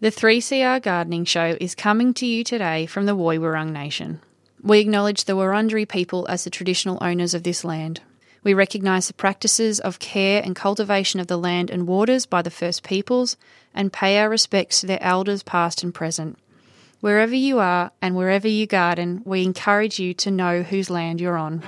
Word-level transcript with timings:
The 0.00 0.12
3CR 0.12 0.80
Gardening 0.80 1.24
Show 1.24 1.56
is 1.60 1.74
coming 1.74 2.14
to 2.14 2.24
you 2.24 2.44
today 2.44 2.86
from 2.86 3.06
the 3.06 3.16
Woi 3.16 3.36
Wurrung 3.36 3.72
Nation. 3.72 4.20
We 4.62 4.78
acknowledge 4.78 5.24
the 5.24 5.32
Wurundjeri 5.32 5.88
people 5.88 6.24
as 6.28 6.44
the 6.44 6.50
traditional 6.50 6.98
owners 7.00 7.34
of 7.34 7.42
this 7.42 7.64
land. 7.64 8.00
We 8.44 8.54
recognise 8.54 9.08
the 9.08 9.14
practices 9.14 9.80
of 9.80 9.98
care 9.98 10.40
and 10.40 10.54
cultivation 10.54 11.18
of 11.18 11.26
the 11.26 11.36
land 11.36 11.68
and 11.68 11.88
waters 11.88 12.26
by 12.26 12.42
the 12.42 12.50
First 12.50 12.84
Peoples 12.84 13.36
and 13.74 13.92
pay 13.92 14.18
our 14.18 14.30
respects 14.30 14.80
to 14.82 14.86
their 14.86 15.02
elders 15.02 15.42
past 15.42 15.82
and 15.82 15.92
present. 15.92 16.38
Wherever 17.00 17.34
you 17.34 17.58
are 17.58 17.90
and 18.00 18.14
wherever 18.14 18.46
you 18.46 18.66
garden, 18.66 19.22
we 19.24 19.42
encourage 19.42 19.98
you 19.98 20.14
to 20.14 20.30
know 20.30 20.62
whose 20.62 20.90
land 20.90 21.20
you're 21.20 21.36
on. 21.36 21.64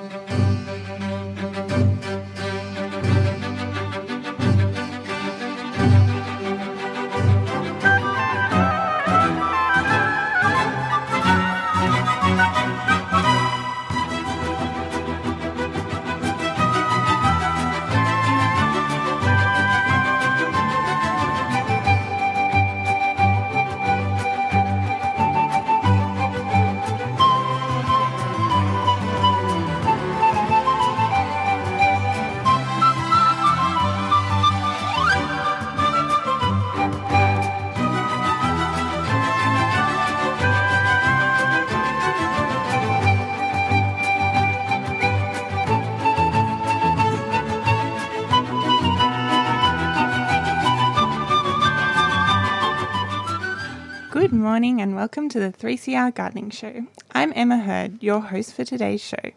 Good 54.30 54.38
morning 54.38 54.80
and 54.80 54.94
welcome 54.94 55.28
to 55.30 55.40
the 55.40 55.50
3CR 55.50 56.14
Gardening 56.14 56.50
Show. 56.50 56.86
I'm 57.10 57.32
Emma 57.34 57.58
Herd, 57.58 58.00
your 58.00 58.20
host 58.20 58.54
for 58.54 58.64
today's 58.64 59.00
show, 59.00 59.32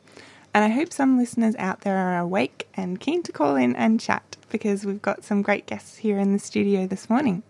and 0.53 0.63
I 0.63 0.67
hope 0.67 0.93
some 0.93 1.17
listeners 1.17 1.55
out 1.57 1.81
there 1.81 1.97
are 1.97 2.19
awake 2.19 2.67
and 2.75 2.99
keen 2.99 3.23
to 3.23 3.31
call 3.31 3.55
in 3.55 3.75
and 3.75 3.99
chat 3.99 4.37
because 4.51 4.85
we've 4.85 5.01
got 5.01 5.23
some 5.23 5.41
great 5.41 5.65
guests 5.65 5.97
here 5.97 6.19
in 6.19 6.31
the 6.31 6.37
studio 6.37 6.85
this 6.85 7.09
morning. 7.09 7.41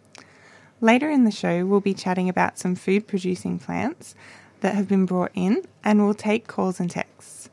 Later 0.80 1.10
in 1.10 1.26
the 1.26 1.32
show, 1.32 1.66
we'll 1.66 1.82
be 1.82 1.94
chatting 1.94 2.30
about 2.30 2.60
some 2.60 2.76
food 2.76 3.08
producing 3.08 3.60
plants 3.60 4.16
that 4.62 4.76
have 4.76 4.88
been 4.88 5.06
brought 5.06 5.32
in 5.34 5.64
and 5.84 6.02
we'll 6.02 6.14
take 6.14 6.48
calls 6.48 6.80
and 6.80 6.90
texts. 6.90 7.50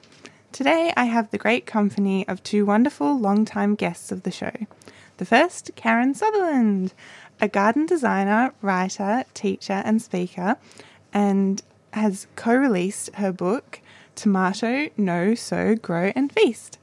Today, 0.52 0.92
I 0.96 1.06
have 1.06 1.32
the 1.32 1.38
great 1.38 1.66
company 1.66 2.28
of 2.28 2.44
two 2.44 2.64
wonderful 2.64 3.18
long-time 3.18 3.74
guests 3.74 4.12
of 4.12 4.22
the 4.22 4.30
show. 4.30 4.52
The 5.16 5.26
first, 5.26 5.72
Karen 5.76 6.14
Sutherland, 6.14 6.94
a 7.40 7.48
garden 7.48 7.86
designer, 7.86 8.52
writer, 8.62 9.24
teacher, 9.34 9.82
and 9.84 10.00
speaker, 10.02 10.56
and 11.12 11.62
has 11.92 12.26
co 12.36 12.54
released 12.54 13.14
her 13.14 13.32
book, 13.32 13.80
Tomato, 14.14 14.88
Know, 14.96 15.34
Sow, 15.34 15.74
Grow, 15.74 16.12
and 16.14 16.32
Feast, 16.32 16.78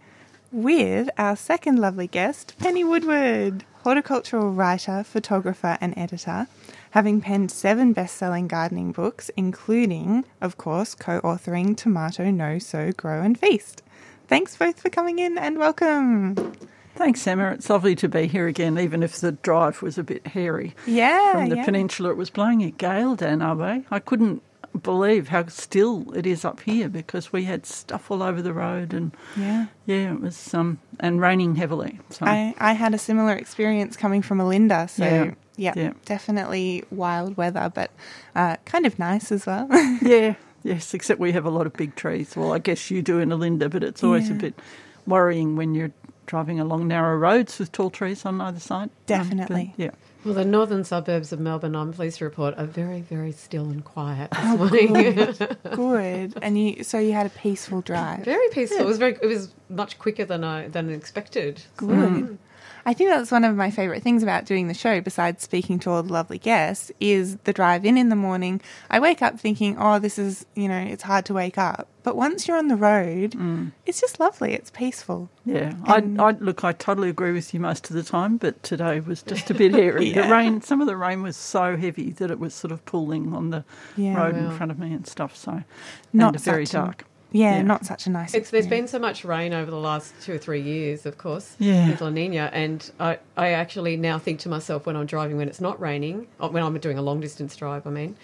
with 0.51 1.09
our 1.17 1.35
second 1.35 1.79
lovely 1.79 2.07
guest, 2.07 2.55
Penny 2.57 2.83
Woodward, 2.83 3.63
horticultural 3.83 4.51
writer, 4.51 5.03
photographer, 5.03 5.77
and 5.79 5.97
editor, 5.97 6.47
having 6.91 7.21
penned 7.21 7.51
seven 7.51 7.93
best 7.93 8.15
selling 8.17 8.47
gardening 8.47 8.91
books, 8.91 9.29
including, 9.37 10.25
of 10.41 10.57
course, 10.57 10.95
co 10.95 11.21
authoring 11.21 11.77
Tomato, 11.77 12.31
Know, 12.31 12.59
Sow, 12.59 12.91
Grow, 12.91 13.21
and 13.21 13.39
Feast. 13.39 13.83
Thanks 14.27 14.57
both 14.57 14.81
for 14.81 14.89
coming 14.89 15.19
in 15.19 15.37
and 15.37 15.57
welcome. 15.57 16.53
Thanks, 16.97 17.25
Emma. 17.27 17.51
It's 17.51 17.69
lovely 17.69 17.95
to 17.95 18.09
be 18.09 18.25
here 18.27 18.47
again, 18.47 18.77
even 18.79 19.03
if 19.03 19.17
the 19.19 19.31
drive 19.33 19.81
was 19.81 19.97
a 19.97 20.03
bit 20.03 20.25
hairy. 20.27 20.73
Yeah. 20.87 21.33
From 21.33 21.49
the 21.49 21.57
yeah. 21.57 21.65
peninsula, 21.65 22.09
it 22.09 22.17
was 22.17 22.29
blowing 22.31 22.63
a 22.63 22.71
gale 22.71 23.15
down 23.15 23.41
our 23.41 23.55
way. 23.55 23.83
I 23.91 23.99
couldn't 23.99 24.41
believe 24.83 25.27
how 25.29 25.45
still 25.47 26.11
it 26.15 26.25
is 26.25 26.43
up 26.45 26.59
here 26.61 26.89
because 26.89 27.31
we 27.31 27.43
had 27.45 27.65
stuff 27.65 28.11
all 28.11 28.21
over 28.21 28.41
the 28.41 28.53
road 28.53 28.93
and 28.93 29.11
Yeah. 29.35 29.67
yeah, 29.85 30.13
it 30.13 30.21
was 30.21 30.53
um 30.53 30.79
and 30.99 31.19
raining 31.21 31.55
heavily. 31.55 31.99
So 32.09 32.25
I, 32.25 32.53
I 32.59 32.73
had 32.73 32.93
a 32.93 32.97
similar 32.97 33.33
experience 33.33 33.95
coming 33.97 34.21
from 34.21 34.39
Olinda, 34.39 34.87
so 34.89 35.03
Yeah, 35.03 35.33
yeah, 35.55 35.73
yeah. 35.75 35.93
definitely 36.05 36.83
wild 36.91 37.37
weather, 37.37 37.71
but 37.73 37.91
uh, 38.35 38.57
kind 38.65 38.85
of 38.85 38.99
nice 38.99 39.31
as 39.31 39.45
well. 39.47 39.67
yeah, 40.01 40.35
yes, 40.63 40.93
except 40.93 41.19
we 41.19 41.31
have 41.31 41.45
a 41.45 41.49
lot 41.51 41.65
of 41.65 41.73
big 41.73 41.95
trees. 41.95 42.35
Well, 42.35 42.53
I 42.53 42.59
guess 42.59 42.91
you 42.91 43.01
do 43.01 43.17
in 43.19 43.29
Olinda, 43.29 43.69
but 43.71 43.83
it's 43.83 44.03
always 44.03 44.29
a 44.29 44.35
bit 44.35 44.53
worrying 45.07 45.55
when 45.55 45.73
you're 45.73 45.91
driving 46.27 46.59
along 46.59 46.87
narrow 46.87 47.17
roads 47.17 47.57
with 47.57 47.71
tall 47.71 47.89
trees 47.89 48.25
on 48.25 48.39
either 48.39 48.59
side. 48.59 48.83
Um, 48.83 48.89
but, 48.89 49.07
Definitely. 49.07 49.73
yeah. 49.77 49.91
Well, 50.25 50.33
the 50.33 50.43
northern 50.45 50.83
suburbs 50.83 51.31
of 51.31 51.39
Melbourne, 51.39 51.75
I'm 51.75 51.93
pleased 51.93 52.17
to 52.17 52.25
report, 52.25 52.53
are 52.57 52.65
very, 52.65 52.99
very 53.01 53.31
still 53.31 53.65
and 53.69 53.83
quiet 53.83 54.29
this 54.31 54.39
Oh, 54.43 54.57
morning. 54.57 54.93
Good, 55.75 56.37
and 56.41 56.57
you 56.59 56.83
so 56.83 56.99
you 56.99 57.13
had 57.13 57.25
a 57.25 57.29
peaceful 57.29 57.81
drive. 57.81 58.25
very 58.25 58.49
peaceful. 58.49 58.79
It 58.79 58.85
was 58.85 58.97
very. 58.97 59.17
It 59.21 59.27
was 59.27 59.53
much 59.69 59.97
quicker 59.99 60.25
than 60.25 60.43
I 60.43 60.67
than 60.67 60.89
expected. 60.89 61.61
Good. 61.77 62.37
I 62.87 62.93
think 62.93 63.09
that's 63.09 63.31
one 63.31 63.43
of 63.43 63.53
my 63.57 63.69
favourite 63.69 64.01
things 64.01 64.23
about 64.23 64.45
doing 64.45 64.69
the 64.69 64.73
show, 64.73 65.01
besides 65.01 65.43
speaking 65.43 65.77
to 65.79 65.89
all 65.91 66.03
the 66.03 66.13
lovely 66.13 66.37
guests, 66.37 66.89
is 67.01 67.35
the 67.43 67.51
drive 67.51 67.83
in 67.83 67.97
in 67.97 68.07
the 68.07 68.15
morning. 68.15 68.61
I 68.89 69.01
wake 69.01 69.21
up 69.21 69.37
thinking, 69.37 69.75
oh, 69.77 69.99
this 69.99 70.17
is, 70.17 70.45
you 70.55 70.69
know, 70.69 70.77
it's 70.79 71.03
hard 71.03 71.25
to 71.25 71.33
wake 71.33 71.57
up. 71.57 71.89
But 72.03 72.15
once 72.15 72.47
you're 72.47 72.57
on 72.57 72.69
the 72.69 72.77
road, 72.77 73.31
mm. 73.31 73.73
it's 73.85 73.99
just 73.99 74.21
lovely. 74.21 74.53
It's 74.53 74.69
peaceful. 74.71 75.29
Yeah, 75.45 75.73
I, 75.83 75.97
And- 75.97 76.21
I 76.21 76.31
look. 76.31 76.63
I 76.63 76.71
totally 76.71 77.09
agree 77.09 77.33
with 77.33 77.53
you 77.53 77.59
most 77.59 77.89
of 77.89 77.95
the 77.97 78.03
time, 78.03 78.37
but 78.37 78.63
today 78.63 79.01
was 79.01 79.21
just 79.21 79.49
a 79.49 79.53
bit 79.53 79.73
hairy. 79.75 80.13
Yeah. 80.13 80.25
The 80.25 80.31
rain, 80.33 80.61
some 80.61 80.79
of 80.79 80.87
the 80.87 80.95
rain 80.95 81.21
was 81.23 81.35
so 81.35 81.75
heavy 81.75 82.11
that 82.11 82.31
it 82.31 82.39
was 82.39 82.53
sort 82.53 82.71
of 82.71 82.85
pooling 82.85 83.33
on 83.33 83.49
the 83.49 83.65
Yeah. 83.97 84.15
road 84.15 84.37
in 84.37 84.49
front 84.55 84.71
of 84.71 84.79
me 84.79 84.93
and 84.93 85.05
stuff. 85.05 85.35
So, 85.35 85.63
Not 86.13 86.35
and 86.35 86.43
very 86.45 86.65
such 86.65 86.73
a- 86.81 86.85
dark. 86.85 87.05
Yeah, 87.31 87.57
Yeah. 87.57 87.61
not 87.63 87.85
such 87.85 88.07
a 88.07 88.09
nice 88.09 88.33
It's, 88.33 88.49
there's 88.51 88.67
been 88.67 88.87
so 88.87 88.99
much 88.99 89.25
rain 89.25 89.53
over 89.53 89.69
the 89.69 89.77
last 89.77 90.13
two 90.21 90.33
or 90.33 90.37
three 90.37 90.61
years, 90.61 91.05
of 91.05 91.17
course, 91.17 91.55
Yeah. 91.59 91.89
with 91.89 92.01
La 92.01 92.09
Nina, 92.09 92.49
and 92.53 92.89
I, 92.99 93.19
I 93.35 93.49
actually 93.51 93.97
now 93.97 94.17
think 94.17 94.39
to 94.41 94.49
myself 94.49 94.85
when 94.85 94.95
I'm 94.95 95.05
driving 95.05 95.37
when 95.37 95.47
it's 95.49 95.59
not 95.61 95.79
raining, 95.79 96.27
uh, 96.39 96.47
when 96.49 96.63
I'm 96.63 96.77
doing 96.79 96.97
a 96.97 97.01
long 97.01 97.19
distance 97.19 97.55
drive, 97.55 97.85
I 97.85 97.89
mean, 97.89 98.15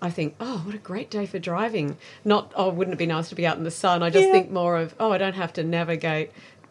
I 0.00 0.10
think, 0.10 0.34
oh, 0.40 0.62
what 0.64 0.74
a 0.74 0.78
great 0.78 1.10
day 1.10 1.26
for 1.26 1.38
driving. 1.40 1.96
Not, 2.24 2.52
oh, 2.54 2.68
wouldn't 2.70 2.94
it 2.94 2.98
be 2.98 3.06
nice 3.06 3.28
to 3.30 3.34
be 3.34 3.46
out 3.46 3.58
in 3.58 3.64
the 3.64 3.70
sun? 3.70 4.02
I 4.02 4.10
just 4.10 4.26
Yeah. 4.26 4.32
think 4.32 4.50
more 4.50 4.76
of, 4.76 4.94
oh, 5.00 5.10
I 5.12 5.18
don't 5.18 5.34
have 5.34 5.52
to 5.54 5.64
navigate. 5.64 6.30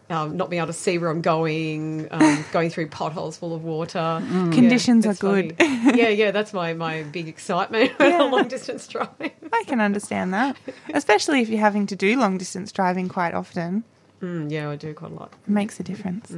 Um, 0.10 0.38
not 0.38 0.50
being 0.50 0.60
able 0.62 0.68
to 0.68 0.74
see 0.74 0.98
where 0.98 1.10
I'm 1.10 1.22
going, 1.22 2.08
um, 2.12 2.46
going 2.54 2.70
through 2.70 2.88
potholes 2.88 3.36
full 3.36 3.54
of 3.54 3.66
water. 3.66 4.00
Mm. 4.00 4.54
Conditions 4.54 5.06
are 5.06 5.12
it's 5.12 5.20
funny. 5.20 5.50
good. 5.50 5.56
yeah, 5.98 6.08
yeah, 6.08 6.32
that's 6.32 6.54
my, 6.54 6.74
my 6.74 7.04
big 7.12 7.28
excitement 7.28 7.92
with 8.00 8.08
Yeah. 8.08 8.24
a 8.24 8.28
long 8.30 8.48
distance 8.48 8.88
drive. 8.88 9.10
I 9.20 9.64
can 9.68 9.82
understand 9.82 10.34
that, 10.34 10.56
especially 10.94 11.42
if 11.42 11.50
you're 11.50 11.60
having 11.60 11.88
to 11.88 11.96
do 11.98 12.18
long 12.18 12.38
distance 12.38 12.72
driving 12.72 13.10
quite 13.10 13.34
often. 13.34 13.84
Mm, 14.22 14.50
yeah, 14.50 14.70
I 14.70 14.78
do 14.78 14.94
quite 14.94 15.12
a 15.12 15.16
lot. 15.16 15.34
It 15.46 15.50
makes 15.52 15.78
a 15.80 15.84
difference. 15.84 16.34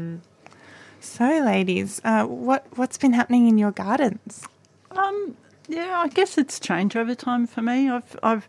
So, 1.00 1.26
ladies, 1.26 2.02
uh, 2.04 2.26
what 2.26 2.66
what's 2.76 2.98
been 2.98 3.14
happening 3.14 3.48
in 3.48 3.58
your 3.60 3.72
gardens? 3.72 4.46
Um, 4.92 5.38
yeah, 5.68 6.00
I 6.00 6.08
guess 6.08 6.38
it's 6.38 6.60
changed 6.60 6.98
over 6.98 7.14
time 7.16 7.46
for 7.48 7.62
me. 7.62 7.90
I've, 7.90 8.20
I've, 8.24 8.48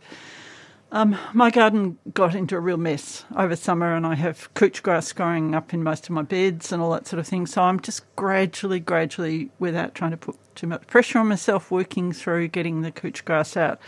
um, 0.93 1.17
my 1.33 1.51
garden 1.51 1.99
got 2.13 2.35
into 2.35 2.57
a 2.57 2.61
real 2.61 2.77
mess 2.77 3.25
over 3.37 3.55
summer, 3.55 3.95
and 3.95 4.07
I 4.07 4.15
have 4.17 4.53
couch 4.55 4.83
grass 4.83 5.13
growing 5.13 5.55
up 5.55 5.73
in 5.73 5.83
most 5.83 6.05
of 6.05 6.11
my 6.11 6.23
beds 6.23 6.73
and 6.73 6.83
all 6.83 6.91
that 6.93 7.07
sort 7.07 7.21
of 7.21 7.29
thing. 7.29 7.47
So 7.47 7.63
I'm 7.63 7.81
just 7.81 8.05
gradually, 8.17 8.81
gradually, 8.81 9.51
without 9.59 9.95
trying 9.95 10.11
to 10.11 10.17
put 10.17 10.37
too 10.57 10.67
much 10.67 10.87
pressure 10.87 11.19
on 11.19 11.29
myself, 11.29 11.71
working 11.71 12.13
through 12.13 12.49
getting 12.49 12.83
the 12.83 12.91
couch 12.91 13.25
grass 13.25 13.57
out, 13.57 13.81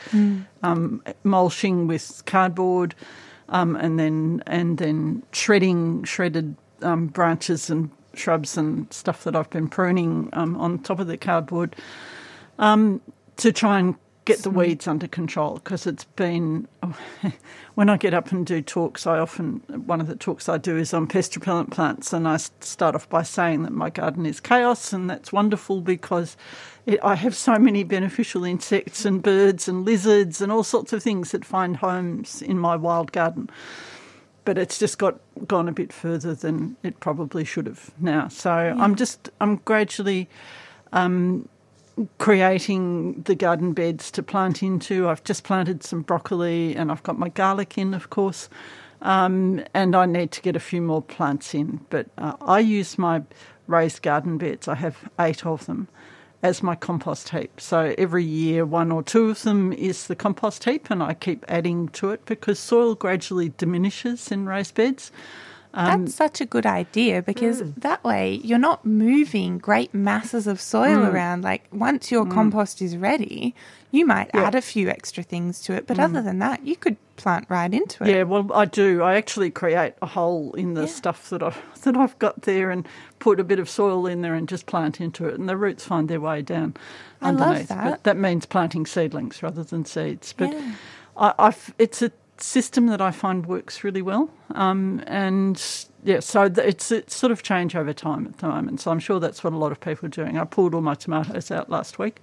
um, 0.62 1.03
mulching 1.25 1.87
with 1.88 2.23
cardboard, 2.25 2.94
um, 3.49 3.75
and 3.77 3.99
then 3.99 4.43
and 4.47 4.79
then 4.79 5.23
shredding 5.32 6.05
shredded 6.05 6.56
um, 6.82 7.09
branches 7.09 7.69
and 7.69 7.91
shrubs 8.15 8.56
and 8.56 8.93
stuff 8.93 9.25
that 9.25 9.35
I've 9.35 9.50
been 9.50 9.69
pruning 9.69 10.29
um, 10.35 10.56
on 10.56 10.79
top 10.79 11.00
of 11.00 11.06
the 11.06 11.17
cardboard 11.17 11.75
um, 12.59 13.00
to 13.38 13.53
try 13.53 13.79
and 13.79 13.97
get 14.25 14.43
the 14.43 14.51
weeds 14.51 14.87
under 14.87 15.09
control 15.09 15.55
because 15.55 15.87
it's 15.87 16.05
been 16.05 16.69
when 17.75 17.91
I 17.91 17.97
get 17.97 18.15
up 18.15 18.31
and 18.31 18.47
do 18.47 18.63
talks 18.63 19.07
I 19.07 19.19
often 19.19 19.63
one 19.87 20.01
of 20.01 20.07
the 20.07 20.15
talks 20.15 20.49
I 20.49 20.59
do 20.59 20.77
is 20.77 20.95
on 20.95 21.09
pest 21.09 21.35
repellent 21.35 21.71
plants 21.71 22.13
and 22.13 22.29
I 22.29 22.37
start 22.37 22.95
off 22.95 23.09
by 23.09 23.23
saying 23.23 23.65
that 23.65 23.73
my 23.73 23.91
garden 23.91 24.25
is 24.25 24.39
chaos 24.39 24.93
and 24.93 25.11
that's 25.11 25.33
wonderful 25.33 25.81
because 25.81 26.37
it, 26.87 27.01
I 27.03 27.17
have 27.17 27.35
so 27.35 27.59
many 27.59 27.83
beneficial 27.83 28.45
insects 28.45 29.05
and 29.05 29.23
birds 29.23 29.69
and 29.69 29.85
lizards 29.85 30.41
and 30.41 30.53
all 30.53 30.65
sorts 30.65 30.93
of 30.93 31.03
things 31.03 31.33
that 31.33 31.45
find 31.45 31.77
homes 31.77 32.43
in 32.43 32.59
my 32.59 32.77
wild 32.77 33.13
garden. 33.13 33.51
But 34.45 34.59
it's 34.59 34.79
just 34.79 34.99
got 34.99 35.21
gone 35.47 35.69
a 35.69 35.73
bit 35.73 35.93
further 35.93 36.35
than 36.35 36.77
it 36.83 36.99
probably 36.99 37.45
should 37.45 37.67
have 37.67 37.93
now. 38.01 38.27
So 38.27 38.51
I'm 38.51 38.97
just 38.97 39.31
I'm 39.41 39.57
gradually 39.65 40.29
um, 40.93 41.49
creating 42.19 43.23
the 43.23 43.35
garden 43.35 43.73
beds 43.73 44.11
to 44.12 44.23
plant 44.23 44.62
into. 44.62 45.09
I've 45.09 45.25
just 45.25 45.44
planted 45.44 45.83
some 45.83 46.03
broccoli 46.03 46.75
and 46.75 46.91
I've 46.91 47.03
got 47.03 47.19
my 47.19 47.29
garlic 47.29 47.77
in, 47.79 47.94
of 47.94 48.11
course. 48.11 48.49
Um, 49.03 49.65
and 49.75 49.97
I 49.97 50.06
need 50.06 50.31
to 50.33 50.43
get 50.43 50.55
a 50.56 50.61
few 50.61 50.81
more 50.81 51.03
plants 51.03 51.55
in. 51.55 51.81
But 51.91 52.06
uh, 52.19 52.35
I 52.41 52.61
use 52.61 52.99
my 52.99 53.23
raised 53.67 54.03
garden 54.03 54.39
beds, 54.39 54.69
I 54.69 54.75
have 54.77 55.09
eight 55.19 55.44
of 55.44 55.67
them, 55.67 55.89
as 56.43 56.62
my 56.62 56.75
compost 56.75 57.31
heap. 57.31 57.61
So 57.61 57.94
every 57.99 58.25
year, 58.25 58.65
one 58.65 58.93
or 58.93 59.03
two 59.03 59.31
of 59.31 59.43
them 59.43 59.73
is 59.73 60.06
the 60.06 60.17
compost 60.17 60.65
heap, 60.65 60.91
and 60.91 61.03
I 61.03 61.15
keep 61.15 61.44
adding 61.49 61.89
to 61.91 62.11
it 62.11 62.25
because 62.27 62.59
soil 62.59 62.94
gradually 62.94 63.50
diminishes 63.50 64.31
in 64.31 64.47
raised 64.47 64.75
beds. 64.75 65.11
Um, 65.75 66.05
That's 66.05 66.15
such 66.15 66.41
a 66.41 66.45
good 66.47 66.67
idea 66.67 67.23
because 67.23 67.63
mm. 67.63 67.75
that 67.77 68.05
way 68.05 68.41
you're 68.45 68.59
not 68.59 68.85
moving 68.85 69.59
great 69.59 69.95
masses 69.95 70.47
of 70.47 70.61
soil 70.61 70.99
mm. 70.99 71.13
around. 71.13 71.43
Like 71.43 71.67
once 71.73 72.11
your 72.11 72.27
mm. 72.27 72.31
compost 72.33 72.83
is 72.83 72.97
ready, 72.97 73.55
you 73.91 74.05
might 74.05 74.31
Yeah. 74.35 74.43
add 74.43 74.55
a 74.55 74.61
few 74.61 74.91
extra 74.91 75.23
things 75.23 75.61
to 75.63 75.73
it, 75.73 75.87
but 75.87 75.99
other 75.99 76.21
than 76.21 76.41
that, 76.41 76.67
you 76.67 76.77
could 76.77 76.97
plant 77.17 77.47
right 77.49 77.73
into 77.73 78.05
it. 78.05 78.11
Yeah, 78.11 78.23
well, 78.25 78.51
I 78.53 78.65
do. 78.67 79.03
I 79.03 79.15
actually 79.15 79.51
create 79.51 79.95
a 80.03 80.07
hole 80.07 80.53
in 80.55 80.75
the 80.75 80.83
Yeah. 80.83 80.87
stuff 80.89 81.31
that 81.31 81.43
I've 81.43 81.59
that 81.85 81.97
I've 81.97 82.19
got 82.19 82.43
there, 82.43 82.71
and 82.71 82.87
put 83.19 83.41
a 83.41 83.45
bit 83.45 83.59
of 83.59 83.69
soil 83.71 84.07
in 84.07 84.21
there, 84.21 84.35
and 84.35 84.49
just 84.49 84.67
plant 84.67 85.01
into 85.01 85.27
it, 85.27 85.39
and 85.39 85.49
the 85.49 85.57
roots 85.57 85.85
find 85.85 86.09
their 86.09 86.21
way 86.21 86.43
down 86.43 86.75
I 87.23 87.31
love 87.31 87.41
underneath. 87.49 87.69
that. 87.69 87.85
But 87.85 88.05
that 88.05 88.17
means 88.19 88.45
planting 88.47 88.85
seedlings 88.85 89.43
rather 89.43 89.65
than 89.65 89.85
seeds. 89.85 90.35
But 90.37 90.53
Yeah. 90.53 90.73
I, 91.17 91.35
I've 91.39 91.75
it's 91.79 92.03
a 92.03 92.13
system 92.38 92.87
that 92.87 93.00
I 93.00 93.11
find 93.11 93.46
works 93.46 93.84
really 93.84 94.02
well, 94.02 94.31
um, 94.55 95.02
and 95.06 95.62
yeah, 96.05 96.20
so 96.20 96.44
it's 96.44 96.90
it's 96.90 97.14
sort 97.14 97.31
of 97.31 97.43
change 97.43 97.76
over 97.76 97.93
time 97.93 98.26
at 98.26 98.38
the 98.38 98.49
moment. 98.49 98.81
So 98.81 98.90
I'm 98.90 98.99
sure 98.99 99.20
that's 99.20 99.44
what 99.44 99.52
a 99.52 99.56
lot 99.56 99.73
of 99.73 99.81
people 99.81 100.06
are 100.06 100.11
doing. 100.11 100.38
I 100.38 100.44
pulled 100.44 100.75
all 100.75 100.81
my 100.81 100.94
tomatoes 100.94 101.50
out 101.50 101.70
last 101.70 101.99
week. 101.99 102.20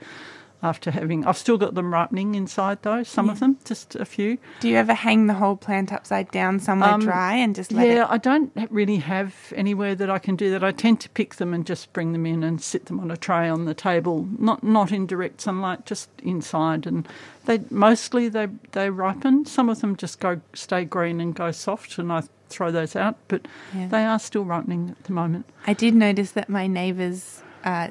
After 0.61 0.91
having, 0.91 1.25
I've 1.25 1.37
still 1.37 1.57
got 1.57 1.73
them 1.73 1.93
ripening 1.93 2.35
inside 2.35 2.79
though. 2.81 3.03
Some 3.03 3.29
of 3.29 3.39
them, 3.39 3.57
just 3.63 3.95
a 3.95 4.03
few. 4.03 4.37
Do 4.59 4.67
you 4.67 4.75
ever 4.75 4.93
hang 4.93 5.27
the 5.27 5.35
whole 5.35 5.55
plant 5.55 5.93
upside 5.93 6.29
down 6.31 6.59
somewhere 6.59 6.89
Um, 6.89 6.99
dry 6.99 7.35
and 7.35 7.55
just 7.55 7.71
let 7.71 7.87
yeah, 7.87 8.03
it? 8.03 8.07
I 8.09 8.17
don't 8.17 8.51
really 8.69 8.97
have 8.97 9.53
anywhere 9.55 9.95
that 9.95 10.09
I 10.09 10.19
can 10.19 10.35
do 10.35 10.49
that. 10.51 10.61
I 10.61 10.73
tend 10.73 10.99
to 10.99 11.09
pick 11.11 11.35
them 11.35 11.53
and 11.53 11.65
just 11.65 11.93
bring 11.93 12.11
them 12.11 12.25
in 12.25 12.43
and 12.43 12.61
sit 12.61 12.87
them 12.87 12.99
on 12.99 13.09
a 13.09 13.15
tray 13.15 13.47
on 13.47 13.63
the 13.63 13.73
table, 13.73 14.27
not 14.37 14.61
not 14.61 14.91
in 14.91 15.05
direct 15.07 15.39
sunlight, 15.39 15.85
just 15.85 16.09
inside. 16.23 16.85
And 16.85 17.07
they 17.45 17.61
mostly 17.69 18.27
they 18.27 18.47
they 18.73 18.89
ripen. 18.89 19.45
Some 19.45 19.69
of 19.69 19.79
them 19.79 19.95
just 19.95 20.19
go 20.19 20.41
stay 20.53 20.83
green 20.83 21.21
and 21.21 21.33
go 21.33 21.51
soft, 21.51 21.97
and 21.97 22.11
I 22.11 22.23
throw 22.49 22.69
those 22.69 22.97
out. 22.97 23.15
But 23.29 23.47
Yeah. 23.73 23.87
they 23.87 24.03
are 24.03 24.19
still 24.19 24.43
ripening 24.43 24.89
at 24.89 25.03
the 25.05 25.13
moment. 25.13 25.45
I 25.67 25.73
did 25.73 25.95
notice 25.95 26.31
that 26.31 26.49
my 26.49 26.67
neighbours 26.67 27.43
uh, 27.63 27.89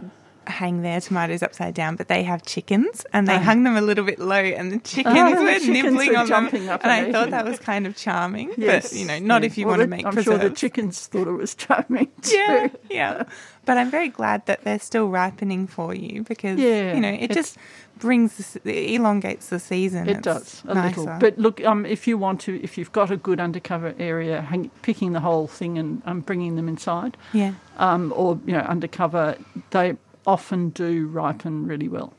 hang 0.48 0.82
their 0.82 1.00
tomatoes 1.00 1.42
upside 1.42 1.74
down, 1.74 1.94
but 1.96 2.08
they 2.08 2.22
have 2.22 2.42
chickens 2.42 3.04
and 3.12 3.28
they 3.28 3.36
Oh. 3.36 3.38
hung 3.38 3.62
them 3.64 3.76
a 3.76 3.80
little 3.80 4.04
bit 4.04 4.18
low, 4.18 4.34
and 4.36 4.72
the 4.72 4.78
chickens 4.78 5.16
Oh, 5.18 5.34
the 5.36 5.42
were 5.42 5.52
chickens 5.58 5.68
nibbling 5.68 6.10
were 6.12 6.16
on 6.18 6.26
them. 6.28 6.68
up 6.68 6.82
and 6.82 6.90
I 6.92 7.12
thought 7.12 7.30
that 7.30 7.44
was 7.44 7.58
kind 7.58 7.86
of 7.86 7.96
charming. 7.96 8.52
Yes, 8.56 8.90
but 8.90 8.98
you 8.98 9.06
know, 9.06 9.18
not 9.18 9.42
yeah. 9.42 9.46
if 9.46 9.58
you 9.58 9.66
Well, 9.66 9.72
want 9.78 9.80
to 9.82 9.86
the- 9.86 9.96
make 9.96 10.06
I'm 10.06 10.12
preserves. 10.12 10.40
sure 10.40 10.48
the 10.48 10.54
chickens 10.54 11.06
thought 11.06 11.28
it 11.28 11.32
was 11.32 11.54
charming. 11.54 12.08
Too. 12.22 12.36
yeah, 12.36 12.68
yeah. 12.90 13.22
But 13.64 13.76
I'm 13.76 13.90
very 13.90 14.08
glad 14.08 14.46
that 14.46 14.64
they're 14.64 14.78
still 14.78 15.08
ripening 15.10 15.66
for 15.66 15.94
you 15.94 16.22
because 16.22 16.58
Yeah, 16.58 16.94
you 16.94 17.00
know 17.00 17.10
it 17.10 17.30
just 17.32 17.58
brings 17.98 18.36
the, 18.54 18.70
it 18.70 18.94
elongates 19.00 19.48
the 19.48 19.58
season. 19.58 20.08
It 20.08 20.12
It's 20.18 20.22
does 20.22 20.62
a 20.66 20.74
nicer. 20.74 21.00
little, 21.00 21.18
but 21.18 21.36
look, 21.38 21.62
um, 21.64 21.84
if 21.84 22.06
you 22.06 22.16
want 22.16 22.40
to, 22.42 22.62
if 22.62 22.78
you've 22.78 22.92
got 22.92 23.10
a 23.10 23.16
good 23.16 23.40
undercover 23.40 23.94
area, 23.98 24.40
hang, 24.40 24.70
picking 24.82 25.12
the 25.12 25.20
whole 25.20 25.48
thing 25.48 25.76
and 25.78 26.00
um, 26.06 26.20
bringing 26.20 26.56
them 26.56 26.68
inside, 26.68 27.16
yeah, 27.34 27.52
um, 27.76 28.12
or 28.16 28.38
you 28.46 28.52
know 28.54 28.60
undercover, 28.60 29.36
they 29.70 29.96
often 30.28 30.68
do 30.70 31.06
ripen 31.08 31.66
really 31.66 31.88
well. 31.88 32.12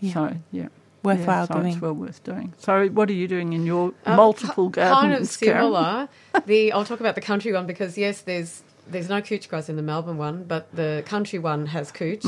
Yeah. 0.00 0.12
So 0.14 0.36
yeah, 0.50 0.68
worthwhile 1.04 1.42
yeah, 1.42 1.46
so 1.46 1.54
doing. 1.60 1.72
It's 1.74 1.80
well 1.80 1.92
worth 1.92 2.24
doing. 2.24 2.52
So 2.58 2.88
what 2.88 3.08
are 3.10 3.12
you 3.12 3.28
doing 3.28 3.52
in 3.52 3.66
your 3.66 3.92
Uh, 4.04 4.16
multiple 4.16 4.70
ki- 4.70 4.80
gardens? 4.80 5.00
Kind 5.02 5.22
of 5.22 5.28
similar. 5.28 6.08
the 6.46 6.72
I'll 6.72 6.84
talk 6.84 7.00
about 7.00 7.14
the 7.14 7.20
country 7.20 7.52
one 7.52 7.66
because 7.66 7.96
yes, 7.98 8.22
there's 8.22 8.62
there's 8.90 9.08
no 9.08 9.20
couch 9.20 9.48
grass 9.48 9.68
in 9.68 9.76
the 9.76 9.82
Melbourne 9.82 10.18
one, 10.18 10.42
but 10.42 10.66
the 10.74 11.04
country 11.06 11.38
one 11.38 11.66
has 11.66 11.92
couch 11.92 12.24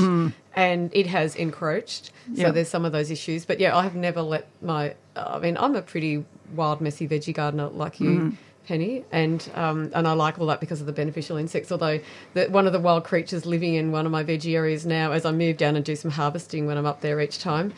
and 0.55 0.91
it 0.95 1.07
has 1.09 1.35
encroached. 1.35 2.13
So 2.37 2.43
Yeah. 2.43 2.51
there's 2.53 2.69
some 2.69 2.85
of 2.85 2.93
those 2.93 3.11
issues. 3.11 3.45
But 3.45 3.59
yeah, 3.59 3.77
I 3.77 3.83
have 3.83 3.97
never 3.97 4.23
let 4.23 4.47
my. 4.63 4.95
I 5.17 5.39
mean, 5.41 5.57
I'm 5.59 5.75
a 5.75 5.83
pretty 5.83 6.25
wild, 6.55 6.81
messy 6.81 7.09
veggie 7.09 7.35
gardener 7.35 7.69
like 7.69 7.99
you. 7.99 8.37
Penny, 8.67 9.05
and 9.13 9.49
um, 9.55 9.91
and 9.95 10.09
I 10.09 10.13
like 10.13 10.39
all 10.39 10.47
that 10.47 10.61
because 10.61 10.81
of 10.81 10.87
the 10.87 10.93
beneficial 10.93 11.37
insects. 11.37 11.71
Although 11.71 12.01
the, 12.35 12.47
one 12.47 12.67
of 12.67 12.73
the 12.73 12.81
wild 12.81 13.05
creatures 13.05 13.45
living 13.47 13.75
in 13.75 13.93
one 13.93 14.07
of 14.07 14.13
my 14.13 14.25
veggie 14.25 14.55
areas 14.55 14.87
now, 14.87 15.13
as 15.13 15.25
I 15.25 15.33
move 15.33 15.57
down 15.57 15.77
and 15.77 15.85
do 15.85 15.95
some 15.97 16.11
harvesting 16.11 16.67
when 16.67 16.77
I'm 16.79 16.87
up 16.87 17.01
there 17.01 17.21
each 17.21 17.39
time, 17.39 17.73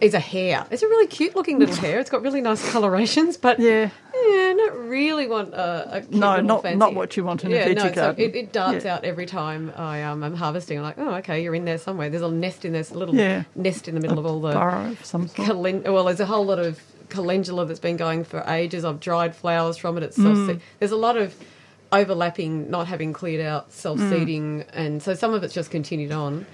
is 0.00 0.14
a 0.14 0.20
hare. 0.20 0.66
It's 0.70 0.82
a 0.82 0.88
really 0.88 1.06
cute 1.06 1.36
looking 1.36 1.58
little 1.58 1.76
hare. 1.76 1.98
It's 2.00 2.08
got 2.08 2.22
really 2.22 2.40
nice 2.40 2.66
colorations, 2.70 3.36
but 3.36 3.60
Yeah. 3.60 3.90
yeah, 4.14 4.52
not 4.54 4.78
really 4.78 5.26
want 5.26 5.52
a, 5.52 5.96
a 5.98 6.00
No, 6.16 6.40
not- 6.40 6.62
fancy- 6.62 6.78
not 6.78 6.94
what 6.94 7.18
you 7.18 7.24
want 7.24 7.44
in 7.44 7.52
a 7.52 7.54
yeah, 7.54 7.68
veggie 7.68 7.74
no, 7.76 7.92
so 7.92 8.14
it, 8.16 8.34
it 8.34 8.50
darts 8.52 8.86
Yeah. 8.86 8.94
out 8.94 9.04
every 9.04 9.26
time 9.26 9.72
I 9.76 10.02
um, 10.04 10.22
I'm 10.22 10.36
harvesting. 10.36 10.78
I'm 10.78 10.84
like, 10.84 10.98
oh, 10.98 11.14
okay, 11.16 11.42
you're 11.42 11.54
in 11.54 11.66
there 11.66 11.76
somewhere. 11.76 12.08
There's 12.08 12.22
a 12.22 12.30
nest 12.30 12.64
in 12.64 12.72
there, 12.72 12.82
a 12.90 12.94
little 12.94 13.14
Yeah. 13.14 13.44
nest 13.54 13.86
in 13.88 13.94
the 13.94 14.00
middle 14.00 14.18
of 14.18 14.24
all 14.24 14.40
the. 14.40 14.96
Some 15.02 15.28
sort. 15.28 15.48
Calen- 15.48 15.84
well, 15.92 16.04
there's 16.04 16.20
a 16.20 16.24
whole 16.26 16.46
lot 16.46 16.58
of 16.60 16.80
calendula 17.08 17.66
that's 17.66 17.80
been 17.80 17.96
going 17.96 18.24
for 18.24 18.42
ages. 18.46 18.84
I've 18.84 19.00
dried 19.00 19.34
flowers 19.36 19.76
from 19.76 19.96
it. 19.96 20.02
It's 20.02 20.16
self 20.16 20.36
Mm. 20.36 20.60
There's 20.78 20.90
a 20.92 20.96
lot 20.96 21.16
of 21.16 21.34
overlapping, 21.92 22.70
not 22.70 22.86
having 22.88 23.12
cleared 23.12 23.44
out, 23.44 23.72
self 23.72 23.98
seeding, 23.98 24.60
Mm. 24.60 24.66
and 24.72 25.02
so 25.02 25.14
some 25.14 25.32
of 25.34 25.42
it's 25.44 25.54
just 25.54 25.70
continued 25.70 26.12
on. 26.12 26.46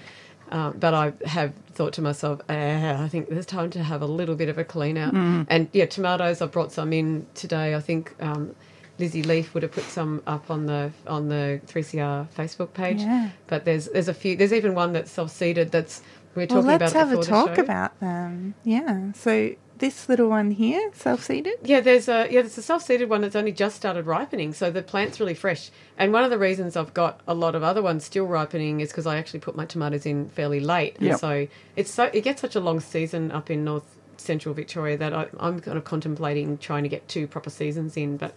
Um, 0.51 0.75
but 0.79 0.93
I 0.93 1.13
have 1.25 1.53
thought 1.73 1.93
to 1.93 2.01
myself, 2.01 2.41
ah, 2.49 3.01
I 3.03 3.07
think 3.07 3.29
there's 3.29 3.45
time 3.45 3.69
to 3.71 3.81
have 3.83 4.01
a 4.01 4.05
little 4.05 4.35
bit 4.35 4.49
of 4.49 4.57
a 4.57 4.65
clean 4.65 4.97
out. 4.97 5.13
Mm. 5.13 5.45
And 5.49 5.69
yeah, 5.71 5.85
tomatoes. 5.85 6.41
I 6.41 6.45
brought 6.47 6.71
some 6.73 6.91
in 6.91 7.25
today. 7.35 7.73
I 7.73 7.79
think 7.79 8.13
um, 8.19 8.53
Lizzie 8.99 9.23
Leaf 9.23 9.53
would 9.53 9.63
have 9.63 9.71
put 9.71 9.85
some 9.85 10.21
up 10.27 10.51
on 10.51 10.65
the 10.65 10.91
on 11.07 11.29
the 11.29 11.61
3CR 11.67 12.27
Facebook 12.37 12.73
page. 12.73 12.99
Yeah. 13.01 13.29
But 13.47 13.63
there's 13.63 13.85
there's 13.87 14.09
a 14.09 14.13
few. 14.13 14.35
There's 14.35 14.51
even 14.53 14.75
one 14.75 14.91
that's 14.91 15.09
self 15.09 15.31
seeded. 15.31 15.71
That's 15.71 16.01
we 16.35 16.41
we're 16.43 16.47
Well, 16.47 16.63
talking 16.63 16.79
let's 16.79 16.91
about. 16.91 17.07
have 17.09 17.19
a 17.19 17.23
talk 17.23 17.57
about 17.57 17.97
them. 18.01 18.53
Yeah. 18.65 19.13
So 19.13 19.51
this 19.81 20.07
little 20.07 20.29
one 20.29 20.51
here, 20.51 20.89
self-seeded. 20.93 21.55
Yeah, 21.63 21.81
there's 21.81 22.07
a 22.07 22.27
yeah, 22.31 22.41
there's 22.41 22.57
a 22.57 22.61
self-seeded 22.61 23.09
one 23.09 23.19
that's 23.21 23.35
only 23.35 23.51
just 23.51 23.75
started 23.75 24.05
ripening, 24.05 24.53
so 24.53 24.71
the 24.71 24.81
plant's 24.81 25.19
really 25.19 25.33
fresh. 25.33 25.69
And 25.97 26.13
one 26.13 26.23
of 26.23 26.29
the 26.29 26.37
reasons 26.37 26.77
I've 26.77 26.93
got 26.93 27.19
a 27.27 27.33
lot 27.33 27.53
of 27.55 27.63
other 27.63 27.81
ones 27.81 28.05
still 28.05 28.25
ripening 28.25 28.79
is 28.79 28.89
because 28.89 29.05
I 29.05 29.17
actually 29.17 29.41
put 29.41 29.55
my 29.57 29.65
tomatoes 29.65 30.05
in 30.05 30.29
fairly 30.29 30.61
late, 30.61 30.95
and 30.99 31.17
so 31.17 31.47
it's 31.75 31.91
so 31.91 32.05
it 32.13 32.21
gets 32.21 32.39
such 32.41 32.55
a 32.55 32.61
long 32.61 32.79
season 32.79 33.31
up 33.31 33.51
in 33.51 33.65
North 33.65 33.97
Central 34.15 34.55
Victoria 34.55 34.95
that 34.97 35.13
I, 35.13 35.27
I'm 35.39 35.59
kind 35.59 35.77
of 35.77 35.83
contemplating 35.83 36.57
trying 36.59 36.83
to 36.83 36.89
get 36.89 37.07
two 37.09 37.27
proper 37.27 37.49
seasons 37.49 37.97
in. 37.97 38.15
But 38.17 38.33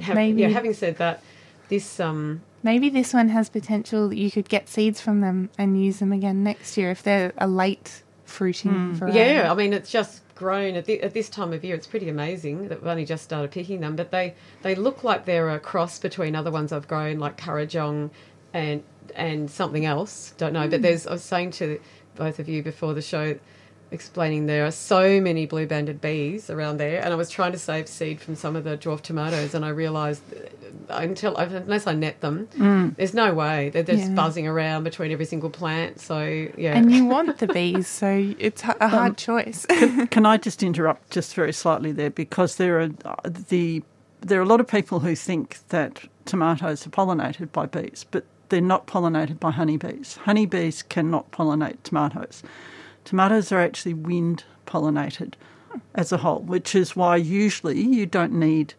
have, 0.00 0.14
Maybe- 0.14 0.40
yeah, 0.42 0.48
having 0.48 0.72
said 0.72 0.96
that, 0.98 1.22
this 1.68 2.00
um 2.00 2.40
Maybe 2.62 2.88
this 2.88 3.12
one 3.14 3.28
has 3.28 3.48
potential 3.48 4.08
that 4.08 4.16
you 4.16 4.30
could 4.32 4.48
get 4.48 4.68
seeds 4.68 5.00
from 5.00 5.20
them 5.20 5.48
and 5.58 5.80
use 5.80 6.00
them 6.00 6.12
again 6.12 6.42
next 6.42 6.76
year 6.76 6.90
if 6.90 7.04
they're 7.04 7.32
a 7.38 7.46
late 7.46 8.02
fruiting 8.24 8.94
variety. 8.94 9.18
Yeah, 9.18 9.50
I 9.52 9.54
mean 9.54 9.72
it's 9.72 9.90
just 9.90 10.22
grown 10.38 10.76
at, 10.76 10.84
the, 10.84 11.02
at 11.02 11.14
this 11.14 11.28
time 11.28 11.52
of 11.52 11.64
year. 11.64 11.74
It's 11.74 11.88
pretty 11.88 12.08
amazing 12.08 12.68
that 12.68 12.80
we've 12.80 12.86
only 12.86 13.04
just 13.04 13.24
started 13.24 13.50
picking 13.50 13.80
them, 13.80 13.96
but 13.96 14.12
they 14.12 14.34
they 14.62 14.76
look 14.76 15.02
like 15.02 15.24
they're 15.24 15.50
a 15.50 15.58
cross 15.58 15.98
between 15.98 16.36
other 16.36 16.52
ones 16.52 16.72
I've 16.72 16.86
grown, 16.86 17.18
like 17.18 17.36
Currajong 17.36 18.10
and 18.54 18.84
and 19.16 19.50
something 19.50 19.84
else. 19.84 20.32
Don't 20.38 20.52
know, 20.52 20.68
but 20.68 20.76
hmm. 20.76 20.82
there's 20.82 21.06
I 21.08 21.12
was 21.12 21.24
saying 21.24 21.50
to 21.52 21.80
both 22.14 22.38
of 22.38 22.48
you 22.48 22.62
before 22.62 22.94
the 22.94 23.02
show. 23.02 23.38
Explaining 23.90 24.46
there 24.46 24.66
are 24.66 24.70
so 24.70 25.20
many 25.20 25.46
blue 25.46 25.66
banded 25.66 26.00
bees 26.00 26.50
around 26.50 26.76
there, 26.76 27.02
and 27.02 27.12
I 27.12 27.16
was 27.16 27.30
trying 27.30 27.52
to 27.52 27.58
save 27.58 27.88
seed 27.88 28.20
from 28.20 28.34
some 28.36 28.54
of 28.54 28.64
the 28.64 28.76
dwarf 28.76 29.00
tomatoes, 29.00 29.54
and 29.54 29.64
I 29.64 29.70
realised 29.70 30.22
uh, 30.34 30.94
until 30.94 31.34
unless 31.36 31.86
I 31.86 31.94
net 31.94 32.20
them, 32.20 32.48
there's 32.98 33.14
no 33.14 33.32
way 33.32 33.70
they're 33.70 33.82
just 33.82 34.08
Yeah. 34.08 34.14
buzzing 34.14 34.46
around 34.46 34.84
between 34.84 35.10
every 35.10 35.24
single 35.24 35.48
plant. 35.48 36.00
So 36.00 36.48
yeah, 36.58 36.76
And 36.76 36.92
you 36.92 37.06
want 37.06 37.38
the 37.38 37.46
bees, 37.46 37.88
so 37.88 38.34
it's 38.38 38.62
a 38.64 38.84
Um, 38.84 38.90
hard 38.90 39.16
choice. 39.16 39.64
Can 40.10 40.26
I 40.26 40.36
just 40.36 40.62
interrupt 40.62 41.10
just 41.10 41.34
very 41.34 41.52
slightly 41.54 41.90
there 41.92 42.10
because 42.10 42.56
there 42.56 42.80
are 42.80 42.90
uh, 43.06 43.14
the 43.48 43.82
there 44.20 44.38
are 44.38 44.42
a 44.42 44.46
lot 44.46 44.60
of 44.60 44.66
people 44.66 44.98
who 45.00 45.14
think 45.14 45.58
that 45.68 46.00
tomatoes 46.26 46.86
are 46.86 46.90
pollinated 46.90 47.52
by 47.52 47.64
bees, 47.66 48.04
but 48.10 48.24
they're 48.50 48.60
not 48.60 48.86
pollinated 48.86 49.38
by 49.40 49.50
honeybees. 49.52 50.18
Honeybees 50.24 50.82
cannot 50.82 51.30
pollinate 51.30 51.76
tomatoes. 51.84 52.42
Tomatoes 53.08 53.50
are 53.52 53.58
actually 53.58 53.94
wind 53.94 54.44
pollinated 54.66 55.32
as 55.94 56.12
a 56.12 56.18
whole, 56.18 56.40
which 56.40 56.74
is 56.74 56.94
why 56.94 57.16
usually 57.16 57.80
you 57.80 58.04
don't 58.04 58.34
need 58.34 58.74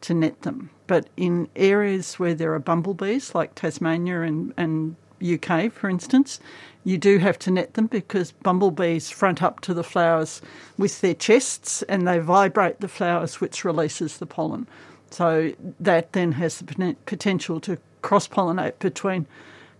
to 0.00 0.14
net 0.14 0.42
them. 0.42 0.70
But 0.88 1.08
in 1.16 1.48
areas 1.54 2.18
where 2.18 2.34
there 2.34 2.52
are 2.54 2.58
bumblebees, 2.58 3.36
like 3.36 3.54
Tasmania 3.54 4.22
and, 4.22 4.52
and 4.56 4.96
UK, 5.22 5.70
for 5.70 5.88
instance, 5.88 6.40
you 6.82 6.98
do 6.98 7.18
have 7.18 7.38
to 7.38 7.52
net 7.52 7.74
them 7.74 7.86
because 7.86 8.32
bumblebees 8.32 9.10
front 9.10 9.44
up 9.44 9.60
to 9.60 9.72
the 9.72 9.84
flowers 9.84 10.42
with 10.76 11.00
their 11.00 11.14
chests 11.14 11.82
and 11.82 12.08
they 12.08 12.18
vibrate 12.18 12.80
the 12.80 12.88
flowers, 12.88 13.40
which 13.40 13.64
releases 13.64 14.18
the 14.18 14.26
pollen. 14.26 14.66
So 15.12 15.52
that 15.78 16.14
then 16.14 16.32
has 16.32 16.58
the 16.58 16.96
potential 17.06 17.60
to 17.60 17.78
cross 18.02 18.26
pollinate 18.26 18.80
between 18.80 19.28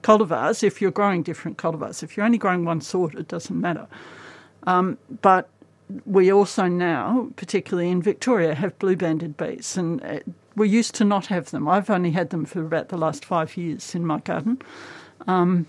cultivars 0.02 0.62
if 0.62 0.80
you're 0.80 0.90
growing 0.90 1.22
different 1.22 1.58
cultivars. 1.58 2.02
If 2.02 2.16
you're 2.16 2.26
only 2.26 2.38
growing 2.38 2.64
one 2.64 2.80
sort, 2.80 3.14
it 3.14 3.28
doesn't 3.28 3.60
matter. 3.60 3.86
Um, 4.64 4.98
but 5.22 5.48
we 6.04 6.30
also 6.30 6.66
now, 6.68 7.30
particularly 7.36 7.90
in 7.90 8.02
Victoria, 8.02 8.54
have 8.54 8.78
blue 8.78 8.96
banded 8.96 9.36
bees, 9.36 9.76
and 9.76 10.02
uh, 10.04 10.20
we 10.54 10.68
used 10.68 10.94
to 10.96 11.04
not 11.04 11.26
have 11.26 11.50
them. 11.50 11.68
I've 11.68 11.88
only 11.88 12.10
had 12.10 12.30
them 12.30 12.44
for 12.44 12.60
about 12.60 12.88
the 12.88 12.98
last 12.98 13.24
five 13.24 13.56
years 13.56 13.94
in 13.94 14.04
my 14.04 14.18
garden. 14.20 14.60
Um, 15.26 15.66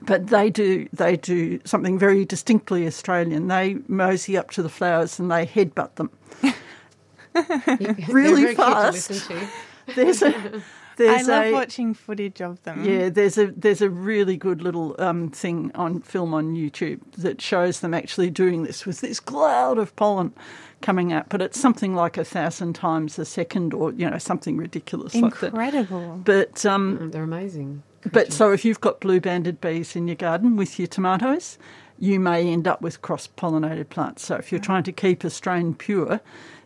but 0.00 0.28
they 0.28 0.50
do 0.50 0.88
they 0.92 1.16
do 1.16 1.60
something 1.64 1.98
very 1.98 2.24
distinctly 2.24 2.86
Australian. 2.86 3.48
They 3.48 3.78
mosey 3.88 4.36
up 4.36 4.50
to 4.52 4.62
the 4.62 4.68
flowers 4.68 5.18
and 5.18 5.30
they 5.30 5.46
headbutt 5.46 5.94
them. 5.96 6.10
really 8.08 8.46
to 8.46 8.54
fast. 8.54 9.10
listen 9.10 9.36
to. 9.36 9.48
There's 9.94 10.22
a 10.22 10.62
there's 11.06 11.28
I 11.28 11.32
love 11.36 11.44
a, 11.46 11.52
watching 11.52 11.94
footage 11.94 12.40
of 12.40 12.62
them. 12.62 12.84
yeah, 12.84 13.08
there's 13.08 13.38
a 13.38 13.46
there's 13.48 13.82
a 13.82 13.90
really 13.90 14.36
good 14.36 14.62
little 14.62 14.94
um, 14.98 15.30
thing 15.30 15.70
on 15.74 16.00
film 16.02 16.34
on 16.34 16.54
YouTube 16.54 17.00
that 17.18 17.40
shows 17.40 17.80
them 17.80 17.94
actually 17.94 18.30
doing 18.30 18.62
this 18.64 18.86
with 18.86 19.00
this 19.00 19.20
cloud 19.20 19.78
of 19.78 19.94
pollen 19.96 20.32
coming 20.80 21.12
out, 21.12 21.28
but 21.28 21.40
it's 21.40 21.60
something 21.60 21.94
like 21.94 22.16
a 22.18 22.24
thousand 22.24 22.72
times 22.74 23.18
a 23.18 23.24
second, 23.24 23.72
or 23.74 23.92
you 23.92 24.08
know 24.08 24.18
something 24.18 24.56
ridiculous 24.56 25.14
like 25.14 25.38
that. 25.40 25.46
Incredible. 25.48 26.20
But 26.24 26.64
um, 26.66 26.98
Mm, 26.98 27.12
They're 27.12 27.22
amazing. 27.22 27.82
but 28.12 28.32
so 28.32 28.52
if 28.52 28.64
you've 28.64 28.80
got 28.80 29.00
blue 29.00 29.20
banded 29.20 29.60
bees 29.60 29.94
in 29.94 30.08
your 30.08 30.16
garden 30.16 30.56
with 30.56 30.78
your 30.78 30.88
tomatoes, 30.88 31.56
you 31.98 32.18
may 32.18 32.48
end 32.48 32.66
up 32.66 32.82
with 32.82 33.00
cross 33.00 33.28
pollinated 33.36 33.88
plants. 33.90 34.26
So 34.26 34.34
if 34.36 34.50
you're 34.50 34.60
trying 34.60 34.82
to 34.84 34.92
keep 34.92 35.22
a 35.22 35.30
strain 35.30 35.74
pure, 35.74 36.20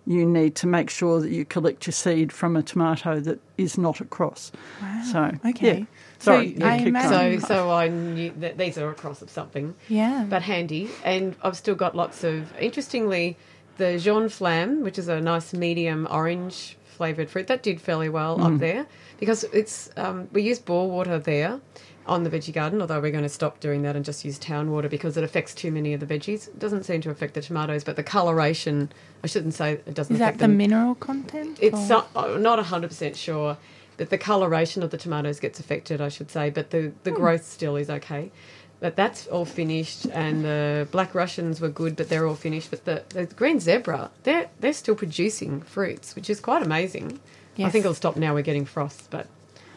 you 0.07 0.25
need 0.25 0.55
to 0.57 0.67
make 0.67 0.89
sure 0.91 1.21
that 1.21 1.31
you 1.31 1.45
collect 1.45 1.87
your 1.87 1.93
seed 1.93 2.33
from 2.33 2.57
a 2.57 2.63
tomato 2.63 3.19
that 3.21 3.41
is 3.59 3.77
not 3.77 4.01
a 4.01 4.05
cross. 4.05 4.53
Wow. 4.81 5.03
So 5.13 5.49
Okay. 5.51 5.79
yeah. 5.81 5.85
So 6.19 6.33
Sorry, 6.33 6.57
I 6.63 6.77
yeah, 6.77 6.79
keep 6.79 6.87
imagine- 6.89 7.41
So, 7.41 7.47
so 7.47 7.71
I 7.71 7.89
knew 7.89 8.33
that 8.41 8.57
these 8.57 8.79
are 8.79 8.89
a 8.89 8.95
cross 8.95 9.21
of 9.21 9.29
something, 9.31 9.75
Yeah. 9.89 10.25
but 10.29 10.43
handy. 10.43 10.89
And 11.05 11.35
I've 11.43 11.57
still 11.57 11.75
got 11.75 11.95
lots 11.95 12.25
of, 12.25 12.53
interestingly, 12.59 13.37
the 13.77 13.99
Jaune 13.99 14.29
Flamme, 14.31 14.83
which 14.83 14.99
is 14.99 15.09
a 15.09 15.21
nice 15.21 15.53
medium 15.53 16.07
orange 16.11 16.77
flavoured 16.87 17.29
fruit, 17.29 17.47
that 17.49 17.63
did 17.63 17.79
fairly 17.81 18.09
well 18.09 18.39
Mm. 18.39 18.55
up 18.55 18.61
there 18.61 18.87
because 19.21 19.45
it's 19.53 19.91
um, 19.99 20.29
we 20.33 20.41
use 20.43 20.59
bore 20.59 20.89
water 20.91 21.19
there 21.19 21.61
on 22.07 22.25
the 22.25 22.31
veggie 22.31 22.53
garden. 22.53 22.81
Although 22.81 23.01
we're 23.01 23.11
going 23.11 23.25
to 23.25 23.29
stop 23.29 23.61
doing 23.61 23.83
that 23.83 23.97
and 23.97 24.05
just 24.05 24.25
use 24.25 24.39
town 24.39 24.71
water 24.71 24.89
because 24.89 25.17
it 25.17 25.25
affects 25.25 25.55
too 25.55 25.71
many 25.71 25.93
of 25.93 26.01
the 26.01 26.07
veggies. 26.07 26.49
It 26.49 26.59
doesn't 26.59 26.85
seem 26.85 27.01
to 27.03 27.11
affect 27.11 27.35
the 27.35 27.43
tomatoes, 27.43 27.85
but 27.85 27.97
the 27.97 28.03
coloration. 28.03 28.91
I 29.25 29.27
shouldn't 29.27 29.55
say 29.55 29.73
it 29.73 29.95
doesn't 29.95 30.15
affect. 30.17 30.37
Is 30.37 30.39
that 30.39 30.39
the 30.39 30.49
them. 30.49 30.57
mineral 30.57 30.95
content? 30.95 31.59
It's 31.61 31.77
or- 31.77 31.87
so, 31.87 32.05
I'm 32.15 32.43
not 32.43 32.59
100% 32.59 33.17
sure, 33.17 33.57
but 33.97 34.11
the 34.11 34.19
coloration 34.19 34.83
of 34.83 34.91
the 34.91 34.99
tomatoes 34.99 35.41
gets 35.41 35.59
affected, 35.59 36.01
I 36.01 36.09
should 36.09 36.31
say, 36.31 36.51
but 36.51 36.71
the, 36.71 36.93
the 37.03 37.11
hmm. 37.11 37.17
growth 37.17 37.45
still 37.45 37.77
is 37.77 37.91
okay. 37.91 38.31
But 38.79 38.95
that's 38.95 39.27
all 39.29 39.47
finished, 39.47 40.05
and 40.13 40.45
the 40.45 40.87
black 40.91 41.15
Russians 41.15 41.63
were 41.63 41.71
good, 41.71 41.97
but 41.97 42.11
they're 42.11 42.27
all 42.27 42.35
finished. 42.35 42.69
But 42.71 42.85
the, 42.85 43.05
the 43.09 43.25
green 43.25 43.59
zebra, 43.59 44.11
they're 44.25 44.51
they're 44.61 44.75
still 44.75 44.95
producing 44.95 45.63
fruits, 45.63 46.15
which 46.15 46.29
is 46.29 46.41
quite 46.41 46.63
amazing. 46.63 47.19
I 47.59 47.71
think 47.71 47.87
it'll 47.87 47.95
stop 47.95 48.17
now. 48.17 48.35
We're 48.35 48.43
getting 48.43 48.67
frost, 48.67 49.09
but 49.09 49.29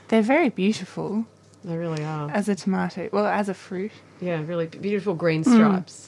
They're 0.10 0.22
very 0.22 0.50
beautiful 0.50 1.26
they 1.64 1.78
really 1.78 2.04
are. 2.04 2.30
as 2.32 2.48
a 2.50 2.56
tomato. 2.56 3.10
Well, 3.12 3.26
as 3.26 3.50
a 3.50 3.54
fruit. 3.54 3.92
Yeah, 4.22 4.42
really 4.46 4.68
beautiful 4.68 5.14
green 5.16 5.44
Mm. 5.44 5.54
stripes. 5.54 6.08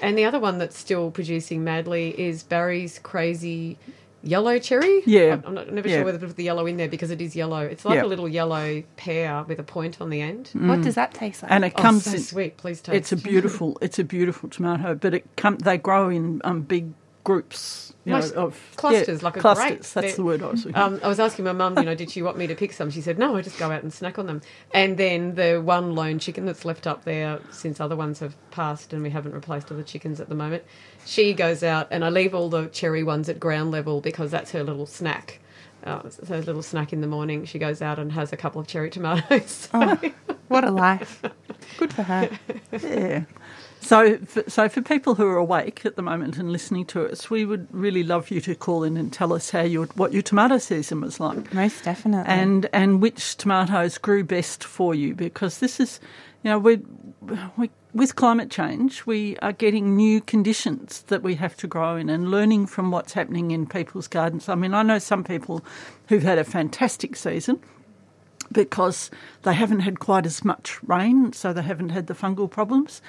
And 0.00 0.16
the 0.16 0.24
other 0.24 0.38
one 0.38 0.58
that's 0.58 0.78
still 0.78 1.10
producing 1.10 1.64
madly 1.64 2.18
is 2.20 2.42
Barry's 2.42 2.98
crazy 3.00 3.78
yellow 4.22 4.58
cherry. 4.58 5.02
Yeah. 5.06 5.20
I'm- 5.30 5.42
I'm 5.46 5.54
not, 5.54 5.72
never 5.72 5.88
Yeah. 5.88 5.96
sure 5.96 6.04
whether 6.04 6.18
to 6.18 6.26
put 6.26 6.36
the 6.36 6.44
yellow 6.44 6.66
in 6.66 6.76
there 6.76 6.88
because 6.88 7.10
it 7.10 7.20
is 7.20 7.34
yellow. 7.36 7.60
It's 7.60 7.84
like 7.84 7.96
Yeah. 7.96 8.04
a 8.04 8.06
little 8.06 8.28
yellow 8.28 8.82
pear 8.96 9.44
with 9.46 9.58
a 9.60 9.62
point 9.62 10.00
on 10.00 10.10
the 10.10 10.20
end. 10.20 10.50
What 10.54 10.82
does 10.82 10.96
that 10.96 11.14
taste 11.14 11.42
like? 11.42 11.52
and 11.52 11.64
it 11.64 11.72
Oh, 11.76 11.82
comes 11.82 12.04
so 12.04 12.12
in, 12.12 12.20
sweet. 12.20 12.56
Please 12.56 12.80
taste. 12.80 12.96
It's 12.96 13.12
a 13.12 13.16
beautiful, 13.16 13.78
it's 13.80 13.98
a 13.98 14.04
beautiful 14.04 14.48
tomato, 14.48 14.94
but 14.94 15.14
it 15.14 15.24
come 15.36 15.56
they 15.58 15.78
grow 15.78 16.08
in 16.10 16.40
um, 16.44 16.62
big 16.62 16.92
groups, 17.24 17.92
you 18.04 18.12
Nice 18.12 18.32
know, 18.32 18.46
of 18.46 18.60
clusters, 18.76 19.20
yeah, 19.20 19.24
like 19.26 19.36
a 19.36 19.40
clusters. 19.40 19.66
grape. 19.66 19.78
That's 19.80 19.92
They're- 19.94 20.12
the 20.16 20.24
word 20.24 20.42
I 20.42 20.46
was 20.46 20.64
looking. 20.64 20.80
Um, 20.80 21.00
I 21.02 21.08
was 21.08 21.20
asking 21.20 21.44
my 21.44 21.52
mum, 21.52 21.76
you 21.78 21.84
know, 21.84 21.94
did 21.94 22.10
she 22.10 22.22
want 22.22 22.38
me 22.38 22.46
to 22.46 22.54
pick 22.54 22.72
some? 22.72 22.90
She 22.90 23.00
said, 23.02 23.18
no, 23.18 23.36
I 23.36 23.42
just 23.42 23.58
go 23.58 23.70
out 23.70 23.82
and 23.82 23.92
snack 23.92 24.18
on 24.18 24.26
them. 24.26 24.40
And 24.72 24.96
then 24.96 25.34
the 25.34 25.60
one 25.62 25.94
lone 25.94 26.18
chicken 26.18 26.46
that's 26.46 26.64
left 26.64 26.86
up 26.86 27.04
there, 27.04 27.40
since 27.50 27.80
other 27.80 27.96
ones 27.96 28.20
have 28.20 28.34
passed 28.50 28.92
and 28.92 29.02
we 29.02 29.10
haven't 29.10 29.32
replaced 29.34 29.70
all 29.70 29.76
the 29.76 29.84
chickens 29.84 30.20
at 30.20 30.28
the 30.30 30.34
moment, 30.34 30.64
she 31.04 31.34
goes 31.34 31.62
out 31.62 31.88
and 31.90 32.04
I 32.04 32.08
leave 32.10 32.34
all 32.34 32.48
the 32.48 32.66
cherry 32.68 33.02
ones 33.02 33.28
at 33.28 33.38
ground 33.38 33.70
level 33.72 34.00
because 34.00 34.30
that's 34.30 34.50
her 34.52 34.64
little 34.64 34.86
snack. 34.86 35.40
Uh, 35.84 36.00
it's 36.04 36.28
her 36.28 36.40
little 36.42 36.62
snack 36.62 36.92
in 36.92 37.00
the 37.02 37.06
morning. 37.06 37.44
She 37.44 37.58
goes 37.58 37.80
out 37.82 37.98
and 37.98 38.10
has 38.12 38.32
a 38.32 38.36
couple 38.36 38.60
of 38.60 38.66
cherry 38.66 38.90
tomatoes. 38.90 39.68
Oh, 39.72 39.96
what 40.48 40.64
a 40.64 40.70
life. 40.72 41.22
Good 41.78 41.92
for 41.92 42.02
her. 42.04 42.30
Yeah. 42.72 43.24
So, 43.80 44.18
for, 44.18 44.48
so 44.48 44.68
for 44.68 44.82
people 44.82 45.14
who 45.14 45.26
are 45.26 45.36
awake 45.36 45.86
at 45.86 45.96
the 45.96 46.02
moment 46.02 46.36
and 46.36 46.52
listening 46.52 46.84
to 46.86 47.10
us, 47.10 47.30
we 47.30 47.44
would 47.44 47.68
really 47.70 48.02
love 48.02 48.30
you 48.30 48.40
to 48.42 48.54
call 48.54 48.82
in 48.84 48.96
and 48.96 49.12
tell 49.12 49.32
us 49.32 49.50
how 49.50 49.62
your 49.62 49.86
what 49.94 50.12
your 50.12 50.22
tomato 50.22 50.58
season 50.58 51.00
was 51.00 51.20
like, 51.20 51.54
Most 51.54 51.84
definitely. 51.84 52.30
and 52.30 52.68
and 52.72 53.00
which 53.00 53.36
tomatoes 53.36 53.96
grew 53.98 54.24
best 54.24 54.64
for 54.64 54.94
you, 54.94 55.14
because 55.14 55.58
this 55.58 55.80
is, 55.80 56.00
you 56.42 56.50
know, 56.50 56.58
we 56.58 56.80
we 57.56 57.70
with 57.94 58.16
climate 58.16 58.50
change, 58.50 59.06
we 59.06 59.36
are 59.38 59.52
getting 59.52 59.96
new 59.96 60.20
conditions 60.20 61.02
that 61.08 61.22
we 61.22 61.34
have 61.36 61.56
to 61.56 61.66
grow 61.66 61.96
in 61.96 62.10
and 62.10 62.30
learning 62.30 62.66
from 62.66 62.90
what's 62.90 63.14
happening 63.14 63.50
in 63.50 63.66
people's 63.66 64.08
gardens. 64.08 64.48
I 64.48 64.54
mean, 64.54 64.74
I 64.74 64.82
know 64.82 64.98
some 64.98 65.24
people 65.24 65.64
who've 66.08 66.22
had 66.22 66.38
a 66.38 66.44
fantastic 66.44 67.16
season 67.16 67.60
because 68.52 69.10
they 69.42 69.54
haven't 69.54 69.80
had 69.80 69.98
quite 70.00 70.26
as 70.26 70.44
much 70.44 70.82
rain, 70.84 71.32
so 71.32 71.52
they 71.52 71.62
haven't 71.62 71.90
had 71.90 72.06
the 72.06 72.14
fungal 72.14 72.50
problems. 72.50 73.02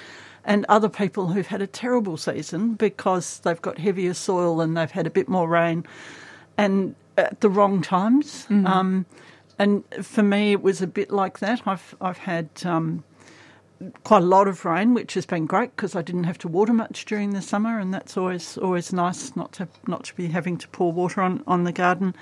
And 0.45 0.65
other 0.69 0.89
people 0.89 1.27
who've 1.27 1.47
had 1.47 1.61
a 1.61 1.67
terrible 1.67 2.17
season 2.17 2.73
because 2.75 3.39
they've 3.39 3.61
got 3.61 3.77
heavier 3.77 4.13
soil 4.13 4.61
and 4.61 4.75
they've 4.75 4.91
had 4.91 5.05
a 5.05 5.11
bit 5.11 5.27
more 5.27 5.47
rain 5.47 5.85
and 6.57 6.95
at 7.17 7.41
the 7.41 7.49
wrong 7.49 7.81
times. 7.81 8.47
Um, 8.65 9.05
and 9.57 9.83
for 10.01 10.23
me, 10.23 10.53
it 10.53 10.61
was 10.61 10.81
a 10.81 10.87
bit 10.87 11.11
like 11.11 11.39
that. 11.39 11.61
I've, 11.65 11.95
I've 11.99 12.17
had 12.19 12.49
um, 12.63 13.03
quite 14.03 14.23
a 14.23 14.25
lot 14.25 14.47
of 14.47 14.65
rain, 14.65 14.93
which 14.93 15.13
has 15.13 15.25
been 15.25 15.45
great 15.45 15.75
because 15.75 15.95
I 15.95 16.01
didn't 16.01 16.23
have 16.25 16.37
to 16.39 16.47
water 16.47 16.73
much 16.73 17.05
during 17.05 17.31
the 17.31 17.41
summer, 17.41 17.79
and 17.79 17.93
that's 17.93 18.17
always 18.17 18.57
always 18.57 18.93
nice 18.93 19.35
not 19.35 19.51
to 19.53 19.67
not 19.87 20.05
to 20.05 20.15
be 20.15 20.27
having 20.27 20.57
to 20.57 20.67
pour 20.69 20.91
water 20.91 21.21
on, 21.21 21.43
on 21.47 21.63
the 21.63 21.71
garden. 21.71 22.15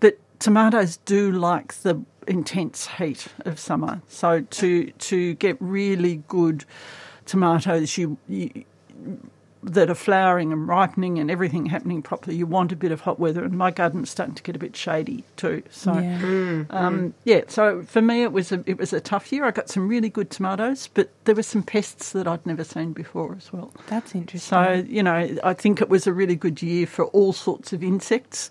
But 0.00 0.18
tomatoes 0.38 0.98
do 0.98 1.30
like 1.30 1.74
the 1.74 2.02
intense 2.26 2.86
heat 2.86 3.28
of 3.40 3.58
summer, 3.58 4.02
so 4.08 4.40
to 4.40 4.90
to 4.90 5.34
get 5.34 5.56
really 5.60 6.22
good 6.28 6.64
tomatoes, 7.30 7.96
you, 7.96 8.18
you 8.28 8.64
that 9.62 9.90
are 9.90 9.94
flowering 9.94 10.52
and 10.52 10.66
ripening 10.66 11.18
and 11.18 11.30
everything 11.30 11.66
happening 11.66 12.00
properly, 12.02 12.34
you 12.34 12.46
want 12.46 12.72
a 12.72 12.76
bit 12.76 12.90
of 12.92 13.02
hot 13.02 13.20
weather. 13.20 13.44
And 13.44 13.52
my 13.58 13.70
garden's 13.70 14.08
starting 14.08 14.34
to 14.34 14.42
get 14.42 14.56
a 14.56 14.58
bit 14.58 14.74
shady 14.74 15.22
too. 15.36 15.62
So 15.70 15.92
Yeah. 15.92 16.64
um, 16.70 17.12
yeah, 17.24 17.42
so 17.46 17.82
for 17.82 18.00
me 18.00 18.22
it 18.22 18.32
was 18.32 18.52
a 18.52 18.62
it 18.66 18.78
was 18.78 18.92
a 18.94 19.00
tough 19.00 19.30
year. 19.32 19.44
I 19.44 19.50
got 19.50 19.68
some 19.68 19.86
really 19.86 20.08
good 20.08 20.30
tomatoes, 20.30 20.88
but 20.92 21.10
there 21.24 21.34
were 21.34 21.42
some 21.42 21.62
pests 21.62 22.12
that 22.12 22.26
I'd 22.26 22.46
never 22.46 22.64
seen 22.64 22.92
before 22.94 23.34
as 23.36 23.52
well. 23.52 23.70
That's 23.88 24.14
interesting. 24.14 24.48
So 24.48 24.84
you 24.88 25.02
know, 25.02 25.36
I 25.44 25.52
think 25.52 25.80
it 25.82 25.90
was 25.90 26.06
a 26.06 26.12
really 26.12 26.36
good 26.36 26.62
year 26.62 26.86
for 26.86 27.04
all 27.06 27.34
sorts 27.34 27.72
of 27.74 27.82
insects. 27.82 28.48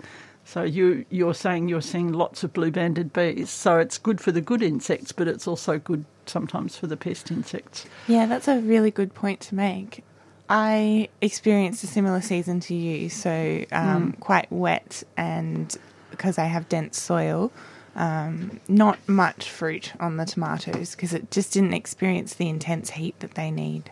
So 0.49 0.63
you 0.63 1.05
you're 1.11 1.35
saying 1.35 1.69
you're 1.69 1.79
seeing 1.79 2.11
lots 2.11 2.43
of 2.43 2.53
blue 2.53 2.71
banded 2.71 3.13
bees. 3.13 3.51
So 3.51 3.77
it's 3.77 3.99
good 3.99 4.19
for 4.19 4.31
the 4.31 4.41
good 4.41 4.63
insects, 4.63 5.11
but 5.11 5.27
it's 5.27 5.47
also 5.47 5.77
good 5.77 6.05
sometimes 6.25 6.75
for 6.75 6.87
the 6.87 6.97
pest 6.97 7.29
insects. 7.29 7.85
Yeah, 8.07 8.25
that's 8.25 8.47
a 8.47 8.59
really 8.59 8.89
good 8.89 9.13
point 9.13 9.41
to 9.41 9.55
make. 9.55 10.03
I 10.49 11.09
experienced 11.21 11.83
a 11.83 11.87
similar 11.87 12.21
season 12.21 12.61
to 12.61 12.73
you, 12.73 13.09
so 13.09 13.63
um, 13.71 14.13
quite 14.13 14.51
wet, 14.51 15.03
and 15.15 15.77
because 16.09 16.39
I 16.39 16.45
have 16.45 16.67
dense 16.67 16.99
soil, 16.99 17.51
um, 17.95 18.59
not 18.67 18.97
much 19.07 19.51
fruit 19.51 19.93
on 19.99 20.17
the 20.17 20.25
tomatoes 20.25 20.95
because 20.95 21.13
it 21.13 21.29
just 21.29 21.53
didn't 21.53 21.75
experience 21.75 22.33
the 22.33 22.49
intense 22.49 22.89
heat 22.89 23.19
that 23.19 23.35
they 23.35 23.51
need. 23.51 23.91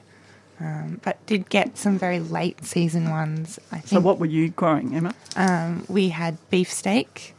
Um, 0.60 1.00
but 1.04 1.24
did 1.28 1.50
get 1.50 1.78
some 1.78 2.00
very 2.00 2.20
late 2.20 2.66
season 2.66 3.10
ones. 3.12 3.60
I 3.72 3.76
think 3.78 3.88
So 3.88 4.00
what 4.00 4.18
were 4.20 4.26
you 4.26 4.50
growing, 4.50 4.96
Emma? 4.96 5.14
um, 5.36 5.86
we 5.88 6.10
had 6.10 6.38
beefsteak, 6.50 7.34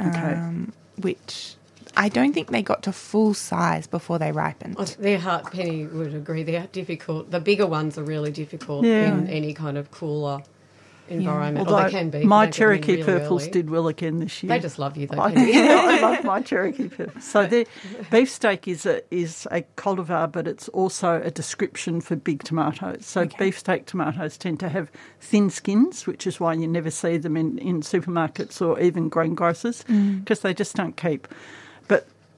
Okay. 0.00 0.34
um, 0.34 0.72
which 1.00 1.54
I 1.96 2.08
don't 2.08 2.32
think 2.32 2.50
they 2.52 2.62
got 2.62 2.84
to 2.84 2.92
full 2.92 3.34
size 3.34 3.88
before 3.88 4.20
they 4.20 4.30
ripened. 4.30 4.76
Oh, 4.78 4.84
They're 4.84 5.18
hard. 5.18 5.46
Penny 5.50 5.84
would 5.86 6.14
agree. 6.14 6.44
They're 6.44 6.68
difficult. 6.70 7.32
The 7.32 7.40
bigger 7.40 7.66
ones 7.66 7.98
are 7.98 8.04
really 8.04 8.30
difficult 8.30 8.84
Yeah. 8.84 9.12
in 9.18 9.26
any 9.28 9.52
kind 9.52 9.76
of 9.76 9.90
cooler 9.90 10.42
environment. 11.10 11.66
Although 11.68 11.80
or 11.80 11.84
they 11.84 11.90
can 11.90 12.10
be. 12.10 12.24
my 12.24 12.46
can 12.46 12.52
Cherokee 12.52 12.92
really 12.92 13.02
purples 13.04 13.42
early. 13.42 13.50
did 13.50 13.70
well 13.70 13.88
again 13.88 14.18
this 14.18 14.42
year. 14.42 14.48
They 14.48 14.60
just 14.60 14.78
love 14.78 14.96
you, 14.96 15.06
though. 15.06 15.20
I, 15.20 15.32
Penny. 15.32 15.58
I 15.58 16.00
love 16.00 16.24
my 16.24 16.42
Cherokee 16.42 16.88
Purples. 16.88 17.24
So 17.24 17.46
the 17.46 17.66
beefsteak 18.10 18.68
is 18.68 18.86
a 18.86 19.02
is 19.14 19.46
a 19.50 19.62
cultivar, 19.76 20.30
but 20.30 20.46
it's 20.46 20.68
also 20.68 21.20
a 21.22 21.30
description 21.30 22.00
for 22.00 22.16
big 22.16 22.42
tomatoes. 22.44 23.06
So 23.06 23.22
Okay. 23.22 23.36
beefsteak 23.50 23.86
tomatoes 23.86 24.36
tend 24.36 24.60
to 24.60 24.68
have 24.68 24.90
thin 25.20 25.50
skins, 25.50 26.06
which 26.06 26.26
is 26.26 26.40
why 26.40 26.54
you 26.54 26.68
never 26.68 26.90
see 26.90 27.16
them 27.16 27.36
in, 27.36 27.58
in 27.58 27.80
supermarkets 27.82 28.60
or 28.60 28.78
even 28.80 29.10
greengrocers 29.10 29.84
mm. 29.84 30.20
because 30.20 30.40
they 30.40 30.54
just 30.54 30.74
don't 30.76 30.96
keep. 30.96 31.28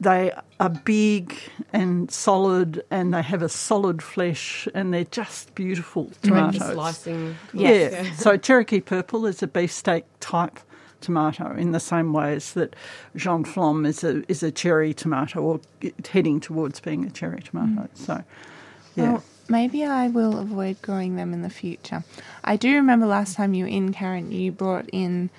They 0.01 0.33
are 0.59 0.71
big 0.71 1.37
and 1.75 2.11
solid, 2.11 2.83
and 2.91 3.13
they 3.13 3.21
have 3.23 3.43
a 3.43 3.51
solid 3.51 4.03
flesh, 4.03 4.67
and 4.75 4.95
they're 4.95 5.05
just 5.05 5.55
beautiful 5.55 6.11
tomatoes. 6.23 6.73
slicing. 6.73 7.37
Yeah. 7.53 7.71
Yeah. 7.71 8.13
so 8.15 8.39
Cherokee 8.39 8.81
Purple 8.81 9.27
is 9.27 9.43
a 9.43 9.47
beefsteak 9.47 10.05
type 10.21 10.59
tomato 11.01 11.55
in 11.55 11.73
the 11.73 11.81
same 11.81 12.13
way 12.13 12.35
as 12.35 12.53
that 12.53 12.77
Jaune 13.17 13.45
Flamme 13.45 13.87
is 13.87 14.05
a 14.05 14.23
is 14.31 14.43
a 14.43 14.51
cherry 14.51 14.95
tomato 14.95 15.41
or 15.41 15.61
heading 16.11 16.41
towards 16.41 16.81
being 16.81 17.05
a 17.05 17.11
cherry 17.11 17.43
tomato. 17.43 17.83
Mm. 17.83 17.89
So 17.95 18.25
yeah. 18.97 19.13
Well, 19.13 19.25
maybe 19.49 19.85
I 19.85 20.09
will 20.09 20.39
avoid 20.39 20.81
growing 20.83 21.17
them 21.17 21.33
in 21.33 21.43
the 21.43 21.51
future. 21.51 22.05
I 22.45 22.57
do 22.57 22.75
remember 22.75 23.07
last 23.07 23.37
time 23.37 23.55
you 23.55 23.65
were 23.65 23.71
in, 23.71 23.93
Karen, 23.93 24.33
you 24.33 24.53
brought 24.53 24.89
in 24.93 25.31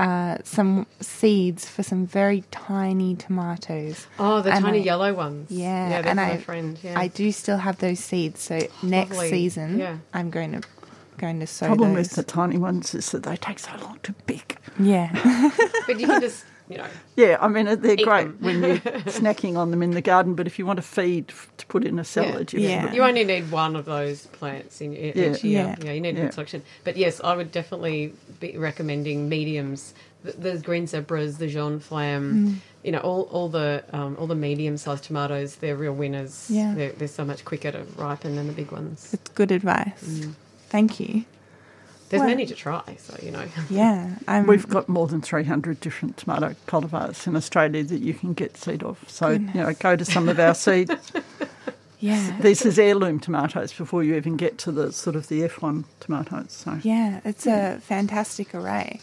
uh, 0.00 0.38
some 0.44 0.86
seeds 1.00 1.68
for 1.68 1.82
some 1.82 2.06
very 2.06 2.42
tiny 2.50 3.14
tomatoes. 3.16 4.06
Oh, 4.18 4.40
the 4.40 4.52
And 4.52 4.64
tiny 4.64 4.78
I- 4.80 4.84
yellow 4.84 5.12
ones. 5.14 5.50
Yeah, 5.50 5.88
yeah, 5.90 6.02
they're 6.02 6.10
and 6.10 6.16
my 6.16 6.32
I, 6.32 6.36
friend. 6.38 6.78
Yeah. 6.82 6.98
I 6.98 7.08
do 7.08 7.30
still 7.32 7.58
have 7.58 7.78
those 7.78 8.00
seeds. 8.00 8.40
So 8.40 8.60
next 8.82 9.12
Lovely. 9.12 9.30
season, 9.30 9.78
Yeah. 9.78 9.96
I'm 10.14 10.30
going 10.30 10.52
to 10.52 10.62
going 11.18 11.38
to 11.40 11.46
sow 11.46 11.66
Problem 11.66 11.94
those. 11.94 12.08
with 12.08 12.16
the 12.16 12.22
tiny 12.22 12.56
ones 12.56 12.94
is 12.94 13.10
that 13.10 13.24
they 13.24 13.36
take 13.36 13.58
so 13.58 13.70
long 13.82 13.98
to 14.04 14.12
pick. 14.26 14.56
yeah, 14.78 15.10
but 15.86 16.00
you 16.00 16.06
can 16.06 16.20
just, 16.28 16.44
you 16.70 16.78
know, 16.78 16.86
Yeah, 17.16 17.36
I 17.40 17.48
mean 17.48 17.66
they're 17.66 17.96
great 17.96 18.24
them. 18.24 18.36
when 18.40 18.62
you're 18.62 18.76
snacking 19.20 19.56
on 19.56 19.70
them 19.72 19.82
in 19.82 19.90
the 19.90 20.00
garden, 20.00 20.34
but 20.34 20.46
if 20.46 20.58
you 20.58 20.64
want 20.66 20.76
to 20.78 20.82
feed 20.82 21.32
to 21.58 21.66
put 21.66 21.84
in 21.84 21.98
a 21.98 22.04
salad, 22.04 22.52
you 22.52 22.60
Yeah. 22.60 22.92
you 22.92 23.02
only 23.02 23.24
need 23.24 23.50
one 23.50 23.74
of 23.76 23.84
those 23.84 24.26
plants 24.28 24.80
in 24.80 24.94
e- 24.96 25.12
Yeah. 25.14 25.32
each 25.32 25.44
year. 25.44 25.76
Yeah. 25.78 25.84
Yeah, 25.86 25.92
you 25.92 26.00
need 26.00 26.14
a 26.16 26.18
Yeah. 26.18 26.24
good 26.26 26.34
selection. 26.34 26.62
But 26.84 26.96
yes, 26.96 27.20
I 27.22 27.34
would 27.36 27.50
definitely 27.52 28.14
be 28.38 28.56
recommending 28.56 29.28
mediums. 29.28 29.94
The, 30.22 30.32
the 30.32 30.58
green 30.58 30.86
zebras, 30.86 31.38
the 31.38 31.46
jaune 31.48 31.80
flamme, 31.80 32.60
you 32.84 32.92
know, 32.92 32.98
all, 32.98 33.22
all 33.32 33.48
the 33.48 33.82
um, 33.92 34.16
all 34.20 34.26
the 34.26 34.34
medium 34.34 34.76
sized 34.76 35.04
tomatoes. 35.04 35.56
They're 35.56 35.76
real 35.76 35.94
winners. 35.94 36.46
Yeah. 36.50 36.74
they're, 36.76 36.92
they're 36.92 37.08
so 37.08 37.24
much 37.24 37.44
quicker 37.46 37.72
to 37.72 37.84
ripen 37.96 38.36
than 38.36 38.46
the 38.46 38.52
big 38.52 38.70
ones. 38.70 39.10
it's 39.14 39.30
good 39.30 39.50
advice. 39.50 40.02
Mm. 40.04 40.34
Thank 40.68 41.00
you. 41.00 41.24
There's 42.10 42.20
Well- 42.20 42.28
many 42.28 42.44
to 42.46 42.54
try, 42.54 42.82
so 42.98 43.16
you 43.22 43.30
know. 43.30 43.44
Yeah, 43.70 44.16
I'm. 44.28 44.46
We've 44.46 44.68
got 44.68 44.88
more 44.88 45.06
than 45.06 45.20
300 45.22 45.80
different 45.80 46.16
tomato 46.16 46.54
cultivars 46.66 47.26
in 47.26 47.36
Australia 47.36 47.84
that 47.84 48.00
you 48.02 48.14
can 48.14 48.32
get 48.34 48.56
seed 48.56 48.82
of. 48.82 48.98
So, 49.06 49.28
you 49.30 49.38
know, 49.54 49.72
go 49.74 49.94
to 49.96 50.04
some 50.04 50.28
of 50.28 50.38
our 50.40 50.54
seed. 50.54 50.90
yeah, 52.00 52.36
This 52.40 52.66
is 52.66 52.78
heirloom 52.78 53.20
tomatoes 53.20 53.72
before 53.72 54.02
you 54.02 54.16
even 54.16 54.36
get 54.36 54.58
to 54.58 54.72
the 54.72 54.92
sort 54.92 55.14
of 55.16 55.28
the 55.28 55.42
F1 55.42 55.84
tomatoes. 56.00 56.50
So, 56.52 56.78
yeah, 56.82 57.20
it's 57.24 57.46
a 57.46 57.78
fantastic 57.80 58.54
array. 58.56 59.00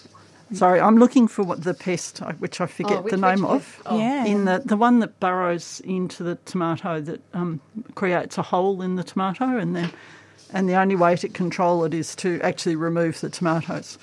sorry, 0.54 0.82
I'm 0.82 0.98
looking 0.98 1.28
for 1.30 1.44
what 1.44 1.64
the 1.64 1.74
pest, 1.74 2.20
which 2.40 2.60
I 2.60 2.66
forget 2.66 2.98
Oh, 2.98 3.02
which- 3.04 3.12
the 3.12 3.18
name 3.18 3.46
of. 3.46 3.82
Oh. 3.86 3.98
Yeah, 3.98 4.26
In 4.26 4.44
the, 4.46 4.62
the 4.66 4.78
one 4.78 5.00
that 5.00 5.20
burrows 5.22 5.80
into 5.86 6.24
the 6.24 6.36
tomato 6.46 7.00
that 7.02 7.22
um, 7.34 7.62
creates 7.96 8.38
a 8.38 8.42
hole 8.42 8.82
in 8.82 8.96
the 8.98 9.04
tomato, 9.04 9.58
and 9.58 9.76
then 9.78 9.92
and 10.54 10.68
the 10.70 10.76
only 10.76 10.96
way 10.96 11.16
to 11.16 11.30
control 11.30 11.84
it 11.84 11.94
is 11.94 12.16
to 12.18 12.40
actually 12.42 12.76
remove 12.76 13.20
the 13.22 13.30
tomatoes 13.30 13.98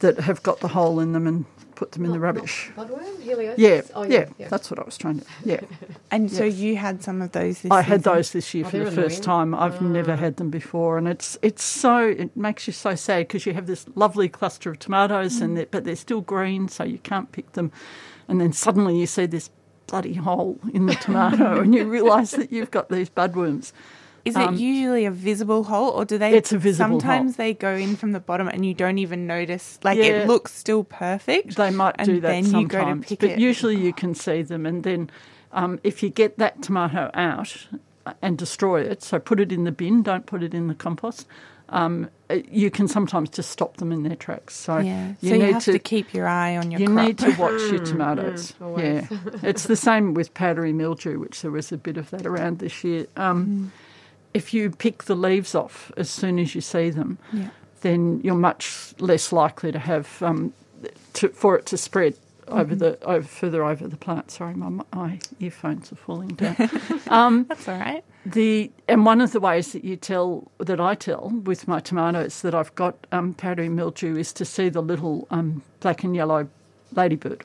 that 0.00 0.18
have 0.20 0.42
got 0.42 0.60
the 0.60 0.68
hole 0.68 1.00
in 1.00 1.12
them 1.12 1.26
and 1.26 1.44
put 1.74 1.92
them 1.92 2.04
in 2.04 2.12
the 2.12 2.18
Not- 2.18 2.34
not 2.34 2.34
rubbish. 2.36 2.70
Budworm, 2.76 3.16
Helicoverpa. 3.24 3.54
Yeah, 3.56 3.80
oh, 3.96 4.04
yeah, 4.04 4.26
yeah, 4.38 4.48
that's 4.48 4.70
what 4.70 4.78
I 4.78 4.84
was 4.84 4.96
trying 4.96 5.20
to. 5.20 5.26
Yeah, 5.44 5.60
and 6.10 6.30
so 6.30 6.44
you 6.44 6.76
had 6.76 7.02
some 7.02 7.20
of 7.20 7.32
those. 7.32 7.62
This 7.62 7.72
I 7.72 7.82
had 7.82 8.02
those 8.04 8.30
this 8.32 8.54
year 8.54 8.64
Oh, 8.66 8.70
for 8.70 8.78
the 8.78 8.90
first 8.92 9.24
annoying. 9.24 9.50
time. 9.50 9.54
I've 9.56 9.80
never 9.82 10.12
Ah. 10.12 10.16
had 10.16 10.36
them 10.36 10.50
before, 10.50 10.98
and 10.98 11.08
it's 11.08 11.36
it's 11.42 11.64
so 11.64 11.98
it 12.06 12.36
makes 12.36 12.66
you 12.68 12.72
so 12.72 12.94
sad 12.94 13.26
because 13.26 13.44
you 13.46 13.54
have 13.54 13.66
this 13.66 13.86
lovely 13.96 14.28
cluster 14.28 14.70
of 14.70 14.78
tomatoes, 14.78 15.38
Mm. 15.38 15.42
and 15.42 15.56
they're, 15.56 15.66
but 15.66 15.84
they're 15.84 15.96
still 15.96 16.20
green, 16.20 16.68
so 16.68 16.84
you 16.84 16.98
can't 16.98 17.32
pick 17.32 17.52
them, 17.52 17.72
and 18.28 18.40
then 18.40 18.52
suddenly 18.52 18.96
you 18.98 19.06
see 19.06 19.26
this 19.26 19.50
bloody 19.88 20.14
hole 20.14 20.58
in 20.72 20.86
the 20.86 20.94
tomato, 20.94 21.60
and 21.62 21.74
you 21.74 21.86
realise 21.86 22.32
that 22.32 22.52
you've 22.52 22.70
got 22.70 22.88
these 22.88 23.10
budworms. 23.10 23.72
Is 24.24 24.36
Um, 24.36 24.54
it 24.54 24.60
usually 24.60 25.04
a 25.04 25.10
visible 25.10 25.64
hole, 25.64 25.90
or 25.90 26.04
do 26.06 26.16
they? 26.16 26.34
It's 26.34 26.52
a 26.52 26.58
visible 26.58 26.98
Sometimes 27.00 27.36
hole. 27.36 27.44
they 27.44 27.52
go 27.54 27.74
in 27.74 27.94
from 27.96 28.12
the 28.12 28.20
bottom, 28.20 28.48
and 28.48 28.64
you 28.64 28.72
don't 28.74 28.98
even 28.98 29.26
notice. 29.26 29.78
Like 29.82 29.98
Yeah. 29.98 30.04
it 30.22 30.26
looks 30.26 30.52
still 30.52 30.82
perfect. 30.84 31.56
They 31.56 31.70
might 31.70 31.96
do 31.98 32.20
that 32.20 32.28
then 32.28 32.44
sometimes, 32.44 32.62
you 32.62 32.68
go 32.68 32.94
to 32.94 33.00
pick 33.08 33.20
but 33.20 33.30
it. 33.32 33.38
usually 33.38 33.76
you 33.76 33.92
can 33.92 34.14
see 34.14 34.42
them, 34.42 34.64
and 34.66 34.82
then 34.82 35.10
um, 35.52 35.78
if 35.84 36.02
you 36.02 36.08
get 36.08 36.38
that 36.38 36.62
tomato 36.62 37.10
out 37.14 37.66
and 38.22 38.38
destroy 38.38 38.80
it, 38.82 39.02
so 39.02 39.18
put 39.18 39.40
it 39.40 39.52
in 39.52 39.64
the 39.64 39.72
bin, 39.72 40.02
don't 40.02 40.24
put 40.26 40.42
it 40.42 40.54
in 40.54 40.68
the 40.68 40.74
compost. 40.74 41.26
Um, 41.70 42.08
you 42.50 42.70
can 42.70 42.88
sometimes 42.88 43.30
just 43.30 43.50
stop 43.50 43.78
them 43.78 43.90
in 43.90 44.02
their 44.02 44.16
tracks. 44.16 44.54
So 44.54 44.78
yeah, 44.78 45.14
you 45.20 45.28
so 45.30 45.34
you 45.34 45.42
need 45.42 45.52
have 45.54 45.64
to, 45.64 45.78
keep 45.78 46.12
your 46.12 46.26
eye 46.28 46.56
on 46.56 46.70
your 46.70 46.80
you 46.80 46.88
crop. 46.88 47.06
need 47.06 47.18
to 47.18 47.30
watch 47.38 47.60
your 47.70 47.78
tomatoes. 47.84 48.52
mm, 48.60 48.78
yeah, 49.42 49.48
it's 49.48 49.64
the 49.64 49.76
same 49.76 50.12
with 50.14 50.32
powdery 50.34 50.72
mildew, 50.72 51.18
which 51.18 51.40
there 51.42 51.50
was 51.50 51.72
a 51.72 51.78
bit 51.78 51.96
of 51.96 52.10
that 52.10 52.26
around 52.26 52.58
this 52.58 52.84
year. 52.84 53.06
Um, 53.16 53.72
If 54.34 54.52
you 54.52 54.70
pick 54.70 55.04
the 55.04 55.14
leaves 55.14 55.54
off 55.54 55.92
as 55.96 56.10
soon 56.10 56.38
as 56.38 56.54
you 56.54 56.60
see 56.60 56.90
them, 56.90 57.18
yeah. 57.32 57.50
then 57.82 58.20
you're 58.22 58.34
much 58.34 58.94
less 58.98 59.32
likely 59.32 59.72
to 59.72 59.78
have 59.78 60.22
um, 60.22 60.52
to, 61.14 61.28
for 61.28 61.56
it 61.56 61.66
to 61.66 61.76
spread 61.76 62.14
over 62.48 62.74
the 62.74 63.02
over, 63.04 63.26
further 63.26 63.64
over 63.64 63.86
the 63.88 63.96
plant. 63.96 64.30
Sorry, 64.30 64.54
my, 64.54 64.84
my 64.92 65.18
earphones 65.40 65.92
are 65.92 65.96
falling 65.96 66.28
down. 66.28 66.56
um, 67.08 67.46
That's 67.48 67.68
all 67.68 67.78
right. 67.78 68.04
the 68.26 68.70
and 68.88 69.06
one 69.06 69.20
of 69.20 69.32
the 69.32 69.40
ways 69.40 69.72
that 69.72 69.84
you 69.84 69.96
tell 69.96 70.50
that 70.58 70.80
I 70.80 70.94
tell 70.94 71.30
with 71.44 71.66
my 71.68 71.80
tomatoes 71.80 72.42
that 72.42 72.54
I've 72.54 72.74
got 72.74 73.06
um, 73.12 73.34
powdery 73.34 73.68
mildew 73.68 74.16
is 74.16 74.32
to 74.34 74.44
see 74.44 74.68
the 74.68 74.82
little 74.82 75.26
um, 75.30 75.62
black 75.80 76.04
and 76.04 76.14
yellow 76.14 76.48
ladybird 76.94 77.44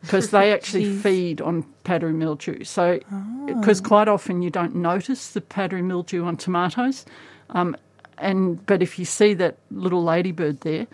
because 0.00 0.30
they 0.30 0.52
actually 0.52 0.84
Jeez. 0.86 1.00
feed 1.02 1.40
on 1.40 1.62
powdery 1.84 2.12
mildew. 2.12 2.64
So 2.64 3.00
because 3.46 3.80
quite 3.80 4.08
often 4.08 4.42
you 4.42 4.50
don't 4.50 4.74
notice 4.76 5.32
the 5.32 5.40
powdery 5.40 5.82
mildew 5.82 6.24
on 6.24 6.36
tomatoes, 6.36 7.04
um, 7.50 7.76
and 8.18 8.64
but 8.66 8.82
if 8.82 8.98
you 8.98 9.04
see 9.04 9.34
that 9.34 9.56
little 9.70 10.02
ladybird 10.04 10.60
there. 10.60 10.86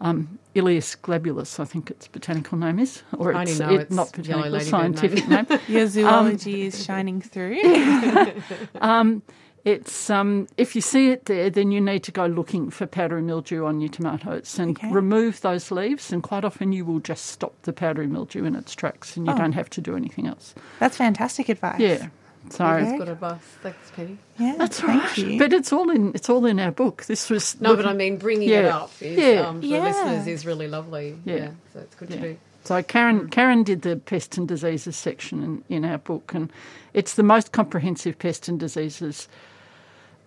Um, 0.00 0.38
Illeis 0.54 0.96
galbula, 1.02 1.58
I 1.58 1.64
think 1.64 1.90
its 1.90 2.08
botanical 2.08 2.58
name 2.58 2.78
is, 2.78 3.02
or 3.16 3.32
it's 3.32 3.58
only 3.60 3.74
know 3.74 3.74
it- 3.74 3.80
it's 3.82 3.94
not 3.94 4.12
botanical, 4.12 4.60
scientific 4.60 5.26
name. 5.28 5.46
Your 5.66 5.86
zoology 5.86 6.62
is 6.66 6.84
shining 6.84 7.20
through. 7.22 7.58
Um, 8.80 9.22
it's 9.64 10.10
um, 10.10 10.46
if 10.56 10.74
you 10.74 10.80
see 10.82 11.10
it 11.10 11.24
there, 11.24 11.48
then 11.50 11.72
you 11.72 11.80
need 11.80 12.02
to 12.04 12.12
go 12.12 12.26
looking 12.26 12.70
for 12.70 12.86
powdery 12.86 13.22
mildew 13.22 13.64
on 13.64 13.80
your 13.80 13.88
tomatoes 13.90 14.58
and 14.58 14.76
Okay. 14.76 14.90
remove 14.90 15.40
those 15.40 15.70
leaves. 15.70 16.12
And 16.12 16.22
quite 16.22 16.44
often, 16.44 16.72
you 16.72 16.84
will 16.84 17.00
just 17.00 17.26
stop 17.26 17.54
the 17.62 17.72
powdery 17.72 18.06
mildew 18.06 18.44
in 18.44 18.54
its 18.54 18.74
tracks, 18.74 19.16
and 19.16 19.26
you 19.26 19.32
Oh. 19.32 19.36
don't 19.36 19.52
have 19.52 19.70
to 19.70 19.80
do 19.80 19.96
anything 19.96 20.26
else. 20.26 20.54
That's 20.80 20.96
fantastic 20.96 21.48
advice. 21.48 21.80
Yeah. 21.80 22.08
So 22.50 22.62
Okay. 22.66 22.84
That's 22.84 22.98
good 22.98 23.08
advice. 23.08 23.38
Thanks, 23.62 23.90
Penny. 23.96 24.18
Yeah, 24.38 24.54
that's 24.58 24.78
thank 24.80 25.02
right. 25.02 25.16
you. 25.18 25.38
But 25.38 25.54
it's 25.54 25.72
all 25.72 25.88
in 25.90 26.12
it's 26.14 26.28
all 26.28 26.44
in 26.44 26.60
our 26.60 26.70
book. 26.72 27.06
This 27.06 27.30
was 27.30 27.58
No, 27.58 27.74
but 27.74 27.86
I 27.86 27.94
mean, 27.94 28.18
bringing 28.18 28.50
it 28.50 28.66
up 28.66 28.90
is, 29.00 29.16
Yeah. 29.18 29.46
um, 29.48 29.60
for 29.62 29.66
Yeah. 29.66 29.82
listeners 29.82 30.26
is 30.26 30.44
really 30.44 30.68
lovely. 30.68 31.16
Yeah. 31.24 31.36
Yeah, 31.36 31.48
so 31.72 31.78
it's 31.80 31.94
good 31.94 32.10
Yeah. 32.10 32.16
to 32.16 32.22
do. 32.34 32.36
So 32.64 32.82
Karen, 32.82 33.28
Karen 33.28 33.62
did 33.62 33.82
the 33.82 33.96
pest 33.96 34.36
and 34.38 34.46
diseases 34.48 34.96
section 34.96 35.42
in, 35.42 35.64
in 35.74 35.84
our 35.90 35.98
book, 35.98 36.32
and 36.34 36.50
it's 36.94 37.14
the 37.14 37.22
most 37.22 37.52
comprehensive 37.52 38.18
pest 38.18 38.48
and 38.48 38.58
diseases 38.60 39.26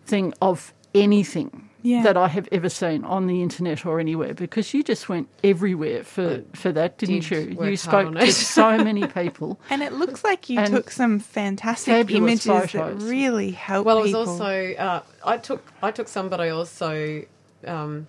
thing 0.08 0.34
of 0.42 0.74
anything 0.96 1.70
Yeah. 1.84 2.02
that 2.04 2.18
I 2.18 2.28
have 2.30 2.48
ever 2.52 2.70
seen 2.70 3.04
on 3.04 3.28
the 3.28 3.42
internet 3.44 3.86
or 3.86 4.00
anywhere. 4.00 4.34
Because 4.34 4.74
you 4.74 4.82
just 4.84 5.08
went 5.10 5.28
everywhere 5.44 6.04
for, 6.04 6.42
for 6.54 6.72
that, 6.72 6.98
didn't 6.98 7.28
did 7.30 7.30
you? 7.60 7.66
You 7.66 7.78
spoke 7.78 8.14
to 8.16 8.32
so 8.32 8.78
many 8.90 9.06
people. 9.08 9.60
And 9.70 9.84
it 9.84 9.94
looks 9.94 10.24
like 10.24 10.50
you 10.50 10.66
took 10.66 10.90
some 10.92 11.20
fantastic 11.20 12.10
images 12.10 12.46
photos. 12.46 12.72
that 12.74 12.96
really 13.10 13.52
help 13.52 13.86
Well, 13.86 14.00
it 14.00 14.02
was 14.04 14.12
people. 14.12 14.30
also 14.30 14.74
uh, 14.74 15.02
I 15.24 15.38
took 15.38 15.62
I 15.84 15.92
took 15.92 16.08
some, 16.08 16.30
but 16.30 16.40
I 16.42 16.50
also 16.50 17.24
um, 17.66 18.08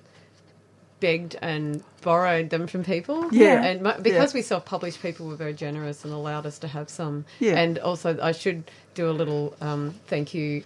begged 1.00 1.37
and 1.42 1.82
borrowed 2.02 2.50
them 2.50 2.66
from 2.66 2.84
people. 2.84 3.28
Yeah. 3.32 3.62
and 3.62 3.82
mo- 3.82 4.00
because 4.00 4.32
Yeah. 4.32 4.38
we 4.38 4.42
self-published, 4.42 5.02
people 5.02 5.26
were 5.26 5.37
very 5.37 5.54
generous 5.54 6.04
and 6.04 6.12
allowed 6.12 6.46
us 6.46 6.58
to 6.61 6.68
have 6.68 6.88
some. 6.88 7.24
Yeah. 7.38 7.56
and 7.58 7.78
also 7.78 8.18
I 8.22 8.32
should 8.32 8.70
do 8.94 9.11
a 9.11 9.12
little 9.12 9.54
um, 9.61 9.94
thank 10.06 10.32
you. 10.34 10.62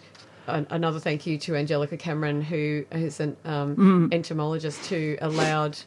An, 0.47 0.67
another 0.71 0.99
thank 1.01 1.27
you 1.27 1.39
to 1.39 1.57
Angelica 1.57 1.97
Cameron, 1.97 2.43
who 2.43 2.85
is 2.91 3.21
an 3.21 3.37
um, 3.45 3.77
Mm. 3.77 4.13
entomologist 4.13 4.87
who 4.87 5.17
allowed 5.21 5.79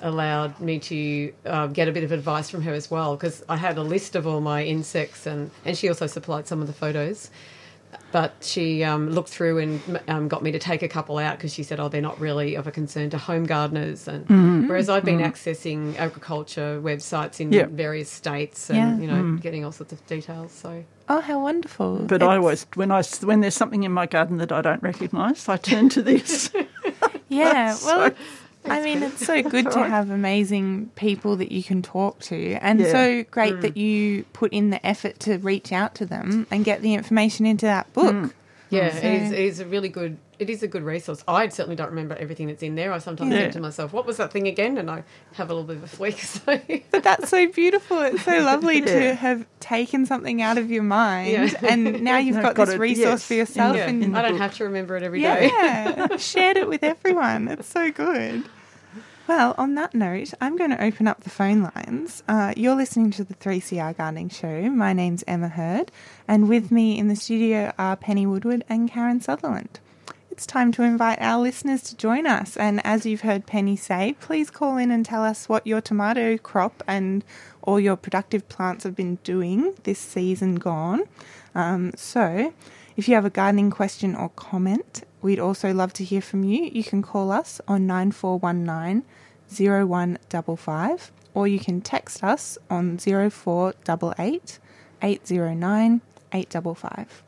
allowed 0.00 0.58
me 0.60 0.78
to 0.80 1.32
um, 1.46 1.72
get 1.72 1.88
a 1.88 1.92
bit 1.92 2.04
of 2.04 2.12
advice 2.12 2.50
from 2.50 2.62
her 2.62 2.72
as 2.72 2.90
well 2.90 3.16
because 3.16 3.42
I 3.48 3.56
had 3.56 3.78
a 3.78 3.82
list 3.82 4.16
of 4.16 4.26
all 4.26 4.40
my 4.40 4.64
insects 4.64 5.24
and 5.26 5.50
and 5.64 5.78
she 5.78 5.88
also 5.88 6.06
supplied 6.06 6.46
some 6.48 6.60
of 6.60 6.66
the 6.66 6.72
photos 6.74 7.30
but 8.10 8.36
she 8.42 8.82
um, 8.84 9.10
looked 9.10 9.28
through 9.28 9.58
and 9.58 10.00
um, 10.08 10.28
got 10.28 10.42
me 10.42 10.52
to 10.52 10.58
take 10.58 10.82
a 10.82 10.88
couple 10.88 11.18
out 11.18 11.36
because 11.38 11.52
she 11.54 11.62
said, 11.62 11.78
"Oh, 11.80 11.88
they're 11.88 12.00
not 12.00 12.18
really 12.20 12.54
of 12.56 12.66
a 12.66 12.72
concern 12.72 13.10
to 13.10 13.18
home 13.18 13.44
gardeners." 13.44 14.08
And 14.08 14.26
Mm-hmm. 14.28 14.68
whereas 14.68 14.88
I've 14.88 15.04
been 15.04 15.20
accessing 15.20 15.96
agriculture 15.96 16.80
websites 16.82 17.40
in 17.40 17.52
Yeah. 17.52 17.66
various 17.66 18.10
states 18.10 18.68
and 18.70 18.78
Yeah. 18.78 19.02
you 19.02 19.06
know 19.06 19.22
Mm. 19.24 19.40
getting 19.40 19.64
all 19.64 19.72
sorts 19.72 19.92
of 19.92 20.04
details, 20.06 20.52
so 20.52 20.84
oh, 21.08 21.20
how 21.20 21.42
wonderful! 21.42 21.98
But 22.06 22.22
I 22.22 22.36
always, 22.36 22.66
when 22.74 22.90
I 22.90 23.02
when 23.22 23.40
there's 23.40 23.54
something 23.54 23.82
in 23.82 23.92
my 23.92 24.06
garden 24.06 24.38
that 24.38 24.52
I 24.52 24.60
don't 24.60 24.82
recognise, 24.82 25.48
I 25.48 25.56
turn 25.56 25.88
to 25.90 26.02
this. 26.02 26.50
yeah. 27.28 27.74
So- 27.74 27.96
Well, 27.96 28.10
I 28.66 28.82
mean, 28.82 29.02
it's 29.02 29.26
so 29.26 29.42
good 29.42 29.70
to 29.72 29.84
have 29.84 30.08
amazing 30.08 30.90
people 30.96 31.36
that 31.36 31.52
you 31.52 31.62
can 31.62 31.82
talk 31.82 32.20
to, 32.20 32.54
and 32.62 32.80
Yeah. 32.80 32.92
so 32.92 33.24
great 33.30 33.60
that 33.60 33.74
mm. 33.74 33.76
you 33.76 34.24
put 34.32 34.52
in 34.54 34.70
the 34.70 34.84
effort 34.86 35.20
to 35.20 35.36
reach 35.36 35.70
out 35.70 35.94
to 35.96 36.06
them 36.06 36.46
and 36.50 36.64
get 36.64 36.80
the 36.80 36.94
information 36.94 37.44
into 37.44 37.66
that 37.66 37.92
book. 37.92 38.14
Mm. 38.14 38.32
Yeah, 38.74 38.90
So- 38.92 38.98
it, 39.06 39.22
is, 39.22 39.32
it 39.32 39.38
is 39.38 39.60
a 39.60 39.66
really 39.66 39.88
good. 39.88 40.18
It 40.38 40.50
is 40.50 40.62
a 40.64 40.68
good 40.68 40.82
resource. 40.82 41.22
I 41.28 41.48
certainly 41.48 41.76
don't 41.76 41.90
remember 41.90 42.16
everything 42.16 42.48
that's 42.48 42.62
in 42.62 42.74
there. 42.74 42.92
I 42.92 42.98
sometimes 42.98 43.30
Yeah. 43.32 43.38
think 43.42 43.52
to 43.52 43.60
myself, 43.60 43.92
"What 43.92 44.04
was 44.04 44.16
that 44.16 44.32
thing 44.32 44.48
again?" 44.48 44.78
And 44.78 44.90
I 44.90 45.04
have 45.34 45.48
a 45.50 45.54
little 45.54 45.66
bit 45.66 45.76
of 45.76 45.84
a 45.84 45.96
fleek. 45.96 46.18
So 46.44 46.80
But 46.90 47.04
that's 47.04 47.28
so 47.28 47.46
beautiful. 47.46 48.00
It's 48.00 48.22
so 48.24 48.38
lovely 48.44 48.80
Yeah. 48.80 48.84
to 48.86 49.14
have 49.14 49.46
taken 49.60 50.06
something 50.06 50.42
out 50.42 50.58
of 50.58 50.70
your 50.70 50.82
mind, 50.82 51.30
Yeah. 51.30 51.50
and 51.68 52.02
now 52.02 52.18
you've 52.18 52.40
got, 52.42 52.54
got 52.56 52.66
this 52.66 52.74
it, 52.74 52.80
resource 52.80 53.06
yes, 53.06 53.26
for 53.28 53.34
yourself. 53.34 53.76
yeah, 53.76 53.86
and 53.88 54.16
I 54.16 54.22
don't 54.22 54.32
book. 54.32 54.40
have 54.40 54.54
to 54.56 54.64
remember 54.64 54.96
it 54.96 55.02
every 55.04 55.20
day. 55.22 55.50
Yeah, 55.52 56.16
shared 56.16 56.56
it 56.56 56.68
with 56.68 56.82
everyone. 56.82 57.48
It's 57.48 57.68
so 57.68 57.90
good. 57.92 58.44
Well, 59.26 59.54
on 59.56 59.74
that 59.76 59.94
note, 59.94 60.34
I'm 60.38 60.54
going 60.54 60.68
to 60.68 60.84
open 60.84 61.08
up 61.08 61.24
the 61.24 61.30
phone 61.30 61.70
lines. 61.74 62.22
Uh, 62.28 62.52
you're 62.58 62.74
listening 62.74 63.10
to 63.12 63.24
the 63.24 63.32
3CR 63.32 63.96
Gardening 63.96 64.28
Show. 64.28 64.68
My 64.68 64.92
name's 64.92 65.24
Emma 65.26 65.48
Herd, 65.48 65.90
and 66.28 66.46
with 66.46 66.70
me 66.70 66.98
in 66.98 67.08
the 67.08 67.16
studio 67.16 67.72
are 67.78 67.96
Penny 67.96 68.26
Woodward 68.26 68.64
and 68.68 68.90
Karen 68.90 69.22
Sutherland. 69.22 69.80
It's 70.30 70.44
time 70.44 70.72
to 70.72 70.82
invite 70.82 71.22
our 71.22 71.40
listeners 71.40 71.80
to 71.84 71.96
join 71.96 72.26
us, 72.26 72.58
and 72.58 72.84
as 72.84 73.06
you've 73.06 73.22
heard 73.22 73.46
Penny 73.46 73.76
say, 73.76 74.14
please 74.20 74.50
call 74.50 74.76
in 74.76 74.90
and 74.90 75.06
tell 75.06 75.24
us 75.24 75.48
what 75.48 75.66
your 75.66 75.80
tomato 75.80 76.36
crop 76.36 76.82
and 76.86 77.24
all 77.62 77.80
your 77.80 77.96
productive 77.96 78.46
plants 78.50 78.84
have 78.84 78.94
been 78.94 79.14
doing 79.24 79.74
this 79.84 79.98
season 79.98 80.56
gone. 80.56 81.04
Um, 81.54 81.92
so, 81.96 82.52
if 82.98 83.08
you 83.08 83.14
have 83.14 83.24
a 83.24 83.30
gardening 83.30 83.70
question 83.70 84.14
or 84.14 84.28
comment, 84.28 85.04
we'd 85.24 85.40
also 85.40 85.72
love 85.72 85.94
to 85.94 86.04
hear 86.04 86.20
from 86.20 86.44
you. 86.44 86.70
You 86.70 86.84
can 86.84 87.00
call 87.00 87.32
us 87.32 87.58
on 87.66 87.86
9419 87.86 89.02
0155 89.48 91.12
or 91.32 91.48
you 91.48 91.58
can 91.58 91.80
text 91.80 92.22
us 92.22 92.58
on 92.68 92.98
0488 92.98 94.58
809 95.02 96.00
855. 96.32 97.22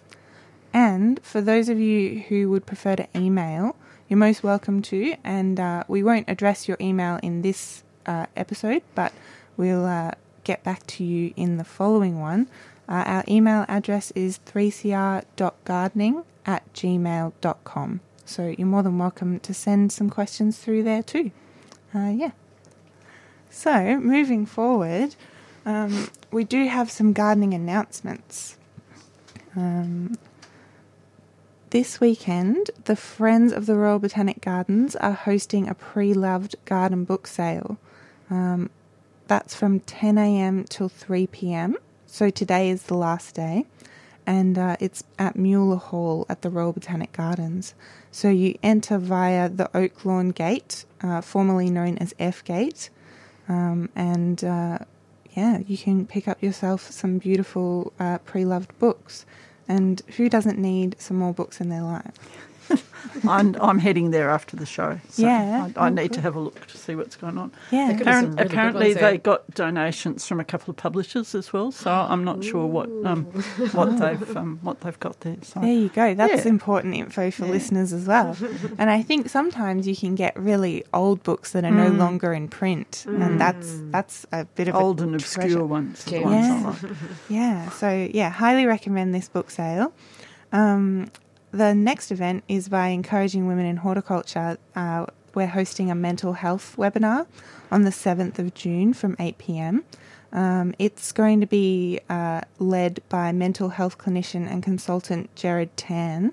And 0.75 1.21
for 1.23 1.41
those 1.41 1.71
of 1.71 1.81
you 1.81 2.21
who 2.29 2.51
would 2.51 2.67
prefer 2.67 2.97
to 2.97 3.09
email, 3.17 3.75
you're 4.09 4.19
most 4.19 4.43
welcome 4.43 4.83
to, 4.83 5.17
and 5.25 5.59
uh, 5.59 5.85
we 5.89 6.03
won't 6.03 6.29
address 6.29 6.69
your 6.69 6.77
email 6.79 7.19
in 7.23 7.41
this 7.41 7.83
uh, 8.05 8.27
episode, 8.37 8.83
but 8.95 9.15
we'll 9.57 9.87
uh, 9.87 10.11
get 10.45 10.63
back 10.63 10.87
to 10.89 11.03
you 11.05 11.33
in 11.35 11.57
the 11.57 11.65
following 11.65 12.21
one. 12.21 12.47
Uh, 12.89 13.05
our 13.07 13.25
email 13.27 13.65
address 13.69 14.11
is 14.11 14.39
3cr.gardening 14.45 16.25
at 16.47 16.73
gmail.com. 16.73 18.01
So 18.25 18.55
you're 18.57 18.67
more 18.67 18.83
than 18.83 18.99
welcome 18.99 19.41
to 19.41 19.53
send 19.53 19.93
some 19.93 20.09
questions 20.09 20.59
through 20.59 20.85
there 20.85 21.03
too. 21.03 21.31
Uh, 21.95 22.13
yeah. 22.15 22.33
So 23.51 23.99
moving 24.01 24.47
forward, 24.47 25.15
um, 25.65 26.11
we 26.31 26.45
do 26.45 26.67
have 26.67 26.91
some 26.91 27.13
gardening 27.13 27.55
announcements. 27.55 28.57
Um, 29.55 30.17
this 31.71 32.01
weekend, 32.01 32.71
the 32.85 32.97
Friends 32.97 33.53
of 33.53 33.67
the 33.67 33.75
Royal 33.75 33.99
Botanic 33.99 34.41
Gardens 34.41 34.95
are 34.97 35.13
hosting 35.13 35.69
a 35.69 35.75
pre 35.75 36.15
loved 36.15 36.55
garden 36.65 37.05
book 37.05 37.27
sale. 37.27 37.79
Um, 38.31 38.71
that's 39.27 39.55
from 39.55 39.81
10 39.81 40.19
a.m. 40.19 40.65
till 40.65 40.89
3 40.89 41.27
p.m. 41.27 41.77
So 42.07 42.31
today 42.31 42.71
is 42.71 42.85
the 42.85 42.95
last 42.97 43.35
day, 43.35 43.67
and 44.27 44.59
uh, 44.59 44.77
it's 44.81 45.05
at 45.19 45.37
Mueller 45.37 45.77
Hall 45.77 46.27
at 46.29 46.43
the 46.43 46.51
Royal 46.51 46.73
Botanic 46.73 47.13
Gardens. 47.13 47.75
So 48.11 48.29
you 48.29 48.59
enter 48.63 48.99
via 48.99 49.49
the 49.49 49.75
Oak 49.77 50.05
Lawn 50.05 50.31
Gate, 50.31 50.85
uh, 51.03 51.21
formerly 51.21 51.71
known 51.71 51.99
as 51.99 52.15
F 52.19 52.43
Gate, 52.45 52.91
um, 53.49 53.89
and 53.95 54.43
uh, 54.43 54.79
yeah, 55.37 55.59
you 55.67 55.77
can 55.77 56.07
pick 56.07 56.27
up 56.27 56.43
yourself 56.43 56.91
some 56.91 57.19
beautiful 57.19 57.93
uh, 58.01 58.19
pre 58.19 58.45
loved 58.45 58.77
books. 58.79 59.27
And 59.69 60.01
who 60.17 60.29
doesn't 60.29 60.59
need 60.59 60.95
some 60.99 61.17
more 61.17 61.35
books 61.35 61.61
in 61.61 61.69
their 61.69 61.83
life? 61.83 62.15
I'm, 63.29 63.57
I'm 63.61 63.79
heading 63.79 64.11
there 64.11 64.31
after 64.31 64.57
the 64.57 64.67
show. 64.67 64.99
So 65.09 65.23
Yeah. 65.23 65.69
I, 65.77 65.81
I 65.85 65.87
Oh, 65.87 65.89
need 65.89 66.13
to 66.15 66.21
have 66.21 66.37
a 66.37 66.41
look 66.41 66.67
to 66.67 66.77
see 66.77 66.95
what's 66.95 67.17
going 67.17 67.39
on. 67.39 67.51
Yeah. 67.71 67.89
There 67.89 67.97
could 67.99 68.07
be 68.07 68.13
some 68.13 68.25
Apparent, 68.33 68.37
really 68.37 68.47
apparently, 68.53 68.93
they 68.95 69.19
got 69.19 69.51
donations 69.55 70.27
from 70.27 70.41
a 70.41 70.45
couple 70.45 70.71
of 70.71 70.77
publishers 70.77 71.35
as 71.35 71.53
well. 71.53 71.73
So 71.73 71.91
I'm 71.91 72.25
not 72.25 72.45
sure 72.45 72.67
what 72.67 72.89
um, 73.05 73.25
what 73.73 73.99
they've 73.99 74.37
um, 74.37 74.59
what 74.63 74.81
they've 74.81 74.99
got 75.01 75.21
there. 75.21 75.37
So 75.43 75.61
There 75.61 75.73
you 75.73 75.89
go. 75.89 76.15
That's 76.15 76.45
Yeah. 76.45 76.51
important 76.51 76.95
info 76.95 77.31
for 77.31 77.47
Yeah. 77.47 77.53
listeners 77.53 77.93
as 77.93 78.07
well. 78.07 78.37
and 78.79 78.91
I 78.91 79.03
think 79.03 79.29
sometimes 79.29 79.87
you 79.89 79.97
can 79.97 80.15
get 80.15 80.37
really 80.39 80.85
old 80.93 81.23
books 81.23 81.53
that 81.53 81.65
are 81.65 81.71
no 81.71 81.91
Mm. 81.91 81.99
longer 81.99 82.33
in 82.33 82.49
print, 82.49 83.05
and 83.09 83.41
that's 83.41 83.79
that's 83.91 84.27
a 84.33 84.45
bit 84.45 84.69
of 84.69 84.75
a 84.75 84.79
old 84.79 85.01
and 85.01 85.15
obscure 85.15 85.43
treasure. 85.45 85.65
ones. 85.65 86.05
Yeah. 86.11 86.21
ones 86.21 86.47
Yeah. 86.47 86.67
like. 86.89 86.93
Yeah. 87.29 87.71
So 87.71 88.09
yeah, 88.13 88.31
highly 88.31 88.67
recommend 88.67 89.15
this 89.15 89.29
book 89.29 89.51
sale. 89.51 89.93
Um, 90.53 91.11
the 91.57 91.75
next 91.75 92.13
event 92.13 92.45
is 92.49 92.69
by 92.69 92.89
encouraging 92.89 93.47
women 93.47 93.67
in 93.67 93.79
horticulture. 93.79 94.59
Uh, 94.75 95.07
we're 95.35 95.47
hosting 95.47 95.91
a 95.91 95.95
mental 95.95 96.35
health 96.35 96.75
webinar 96.77 97.27
on 97.71 97.83
the 97.83 97.93
seventh 97.93 98.39
of 98.39 98.55
June 98.55 98.93
from 98.95 99.17
eight 99.19 99.39
pm. 99.39 99.85
Um, 100.33 100.75
it's 100.79 101.13
going 101.13 101.41
to 101.41 101.47
be 101.47 102.01
uh, 102.09 102.43
led 102.59 103.01
by 103.09 103.33
mental 103.33 103.71
health 103.71 103.97
clinician 103.99 104.51
and 104.51 104.63
consultant 104.63 105.35
Jared 105.35 105.77
Tan, 105.77 106.33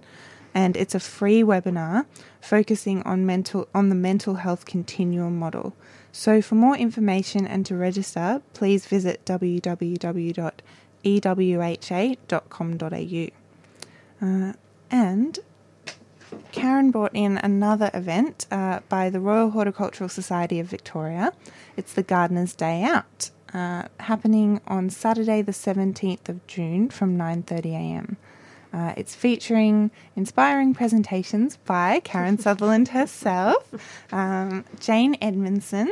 and 0.54 0.76
it's 0.76 0.94
a 0.96 1.00
free 1.00 1.42
webinar 1.42 2.06
focusing 2.42 3.02
on 3.04 3.26
mental 3.26 3.68
on 3.74 3.90
the 3.90 3.96
mental 3.96 4.36
health 4.36 4.66
continuum 4.66 5.40
model. 5.40 5.74
So, 6.12 6.42
for 6.42 6.56
more 6.56 6.76
information 6.78 7.48
and 7.48 7.66
to 7.66 7.76
register, 7.76 8.42
please 8.54 8.86
visit 8.86 9.26
www.ewha.com.au. 9.26 10.50
Uh, 14.22 14.54
and 14.94 15.40
Karen 16.52 16.92
brought 16.92 17.16
in 17.16 17.40
another 17.40 17.90
event 17.96 18.46
uh, 18.52 18.80
by 18.90 19.10
the 19.10 19.20
Royal 19.20 19.50
Horticultural 19.50 20.08
Society 20.08 20.60
of 20.60 20.68
Victoria. 20.68 21.34
It's 21.76 21.94
the 21.94 22.04
Gardener's 22.04 22.54
Day 22.54 22.84
Out, 22.84 23.32
uh, 23.56 23.86
happening 24.02 24.62
on 24.68 24.92
Saturday, 24.92 25.42
the 25.42 25.52
17th 25.52 26.30
of 26.30 26.46
June 26.46 26.90
from 26.90 27.18
9.30am. 27.18 28.18
Uh, 28.72 28.94
it's 28.96 29.16
featuring 29.16 29.90
inspiring 30.16 30.76
presentations 30.76 31.58
by 31.58 32.00
Karen 32.02 32.38
Sutherland 32.38 32.90
herself, 32.90 33.74
um, 34.12 34.64
Jane 34.80 35.18
Edmondson, 35.22 35.92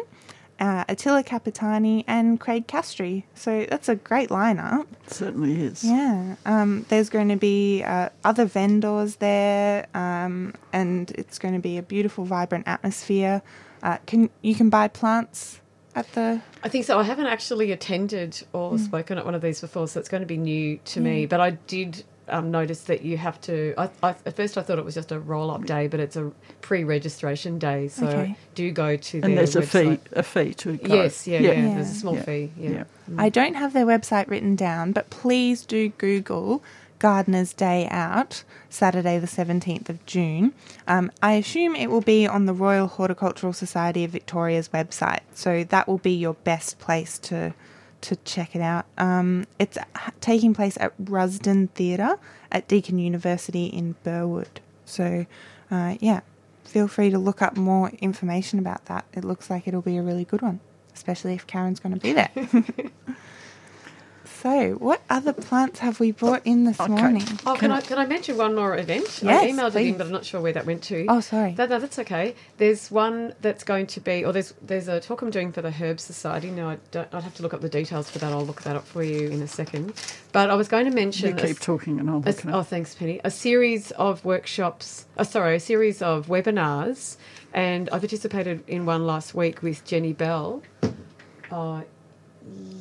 uh, 0.61 0.85
Attila 0.87 1.23
Kapitany, 1.23 2.05
and 2.07 2.39
Craig 2.39 2.67
Castry. 2.67 3.23
So 3.33 3.65
that's 3.67 3.89
a 3.89 3.95
great 3.95 4.29
lineup. 4.29 4.85
It 5.07 5.13
certainly 5.13 5.59
is. 5.59 5.83
Yeah, 5.83 6.35
um, 6.45 6.85
there's 6.89 7.09
going 7.09 7.29
to 7.29 7.35
be 7.35 7.83
uh, 7.83 8.09
other 8.23 8.45
vendors 8.45 9.15
there, 9.17 9.87
um, 9.95 10.53
and 10.71 11.09
it's 11.11 11.39
going 11.39 11.55
to 11.55 11.59
be 11.59 11.77
a 11.77 11.81
beautiful, 11.81 12.25
vibrant 12.25 12.67
atmosphere. 12.67 13.41
Uh, 13.81 13.97
can 14.05 14.29
you 14.43 14.53
can 14.53 14.69
buy 14.69 14.87
plants 14.87 15.59
at 15.95 16.11
the 16.13 16.39
I 16.63 16.69
think 16.69 16.85
so. 16.85 16.99
I 16.99 17.03
haven't 17.03 17.25
actually 17.25 17.71
attended 17.71 18.41
or 18.53 18.77
spoken 18.77 19.17
at 19.17 19.25
one 19.25 19.33
of 19.33 19.41
these 19.41 19.59
before, 19.59 19.87
so 19.87 19.99
it's 19.99 20.09
going 20.09 20.21
to 20.21 20.27
be 20.27 20.37
new 20.37 20.79
to 20.85 21.01
me. 21.01 21.25
But 21.25 21.41
I 21.41 21.51
did 21.51 22.03
um, 22.29 22.51
notice 22.51 22.81
that 22.83 23.01
you 23.01 23.17
have 23.17 23.39
to. 23.41 23.73
I, 23.77 23.89
I, 24.03 24.09
at 24.25 24.35
first, 24.35 24.57
I 24.57 24.61
thought 24.61 24.79
it 24.79 24.85
was 24.85 24.95
just 24.95 25.11
a 25.11 25.19
roll 25.19 25.51
up 25.51 25.65
day, 25.65 25.87
but 25.87 25.99
it's 25.99 26.15
a 26.15 26.31
pre 26.61 26.83
registration 26.83 27.59
day. 27.59 27.87
So 27.87 28.07
Okay. 28.07 28.35
do 28.55 28.71
go 28.71 28.95
to 28.95 29.21
the 29.21 29.25
And 29.27 29.37
their 29.37 29.45
there's 29.45 29.55
a 29.55 29.61
fee, 29.61 29.99
a 30.13 30.23
fee 30.23 30.53
to 30.55 30.77
go. 30.77 30.95
Yes, 30.95 31.27
yeah, 31.27 31.39
yeah, 31.39 31.51
Yeah. 31.51 31.75
There's 31.75 31.91
a 31.91 31.95
small 31.95 32.15
Yeah. 32.15 32.21
fee. 32.23 32.51
Yeah. 32.57 32.69
Yeah. 32.69 32.83
I 33.17 33.29
don't 33.29 33.55
have 33.55 33.73
their 33.73 33.85
website 33.85 34.29
written 34.29 34.55
down, 34.55 34.91
but 34.91 35.09
please 35.09 35.65
do 35.65 35.89
Google 35.89 36.63
Gardener's 36.99 37.51
Day 37.51 37.87
Out, 37.89 38.43
Saturday, 38.69 39.17
the 39.17 39.25
17th 39.27 39.89
of 39.89 40.05
June. 40.05 40.53
Um, 40.87 41.11
I 41.23 41.33
assume 41.33 41.75
it 41.75 41.89
will 41.89 42.01
be 42.01 42.27
on 42.27 42.45
the 42.45 42.53
Royal 42.53 42.87
Horticultural 42.87 43.53
Society 43.53 44.03
of 44.03 44.11
Victoria's 44.11 44.69
website, 44.69 45.21
so 45.33 45.63
that 45.63 45.87
will 45.87 45.97
be 45.97 46.11
your 46.13 46.35
best 46.35 46.77
place 46.77 47.17
to 47.19 47.53
to 48.01 48.15
check 48.17 48.55
it 48.55 48.61
out. 48.61 48.85
Um, 48.97 49.45
it's 49.59 49.77
taking 50.19 50.53
place 50.53 50.77
at 50.79 50.97
Rusden 50.97 51.69
Theatre 51.71 52.17
at 52.51 52.67
Deakin 52.67 52.99
University 52.99 53.65
in 53.65 53.95
Burwood. 54.03 54.59
So, 54.85 55.25
uh, 55.69 55.95
yeah, 55.99 56.21
feel 56.63 56.87
free 56.87 57.09
to 57.09 57.19
look 57.19 57.41
up 57.41 57.57
more 57.57 57.91
information 57.99 58.59
about 58.59 58.85
that. 58.85 59.05
It 59.13 59.23
looks 59.23 59.49
like 59.49 59.67
it'll 59.67 59.81
be 59.81 59.97
a 59.97 60.01
really 60.01 60.25
good 60.25 60.41
one, 60.41 60.59
especially 60.93 61.33
if 61.33 61.47
Karen's 61.47 61.79
going 61.79 61.93
to 61.93 62.01
be 62.01 62.13
there. 62.13 62.31
So, 64.41 64.71
what 64.79 65.01
other 65.07 65.33
plants 65.33 65.79
have 65.81 65.99
we 65.99 66.11
brought 66.11 66.41
in 66.47 66.63
this 66.63 66.79
Okay. 66.79 66.91
morning? 66.91 67.21
Oh, 67.45 67.53
can 67.53 67.69
I 67.71 67.79
can 67.79 67.99
I 67.99 68.07
mention 68.07 68.37
one 68.37 68.55
more 68.55 68.75
event? 68.75 69.21
Yes, 69.21 69.43
I 69.43 69.51
emailed 69.51 69.75
it 69.75 69.85
in, 69.85 69.97
but 69.99 70.07
I'm 70.07 70.11
not 70.11 70.25
sure 70.25 70.41
where 70.41 70.53
that 70.53 70.65
went 70.65 70.81
to. 70.85 71.05
Oh, 71.09 71.19
sorry. 71.19 71.53
No, 71.55 71.67
no, 71.67 71.77
that's 71.77 71.99
okay. 71.99 72.33
There's 72.57 72.89
one 72.89 73.35
that's 73.41 73.63
going 73.63 73.85
to 73.85 73.99
be, 73.99 74.25
or 74.25 74.33
there's 74.33 74.55
there's 74.59 74.87
a 74.87 74.99
talk 74.99 75.21
I'm 75.21 75.29
doing 75.29 75.51
for 75.51 75.61
the 75.61 75.69
Herb 75.69 75.99
Society. 75.99 76.49
Now, 76.49 76.69
I 76.69 76.77
don't, 76.89 77.07
I'd 77.13 77.21
have 77.21 77.35
to 77.35 77.43
look 77.43 77.53
up 77.53 77.61
the 77.61 77.69
details 77.69 78.09
for 78.09 78.17
that. 78.17 78.31
I'll 78.31 78.43
look 78.43 78.63
that 78.63 78.75
up 78.75 78.87
for 78.87 79.03
you 79.03 79.27
in 79.29 79.43
a 79.43 79.47
second. 79.47 79.93
But 80.31 80.49
I 80.49 80.55
was 80.55 80.67
going 80.67 80.85
to 80.85 80.91
mention. 80.91 81.37
You 81.37 81.43
a 81.43 81.47
keep 81.47 81.59
talking 81.59 81.99
and 81.99 82.09
I'll 82.09 82.15
a- 82.17 82.25
look 82.25 82.39
it 82.43 82.45
oh, 82.47 82.63
thanks, 82.63 82.95
Penny. 82.95 83.21
A 83.23 83.29
series 83.29 83.91
of 83.91 84.25
workshops, 84.25 85.05
oh, 85.19 85.23
sorry, 85.23 85.57
a 85.57 85.59
series 85.59 86.01
of 86.01 86.25
webinars, 86.25 87.17
and 87.53 87.89
I 87.91 87.99
participated 87.99 88.63
in 88.67 88.87
one 88.87 89.05
last 89.05 89.35
week 89.35 89.61
with 89.61 89.85
Jenny 89.85 90.13
Bell. 90.13 90.63
Uh, 91.51 91.81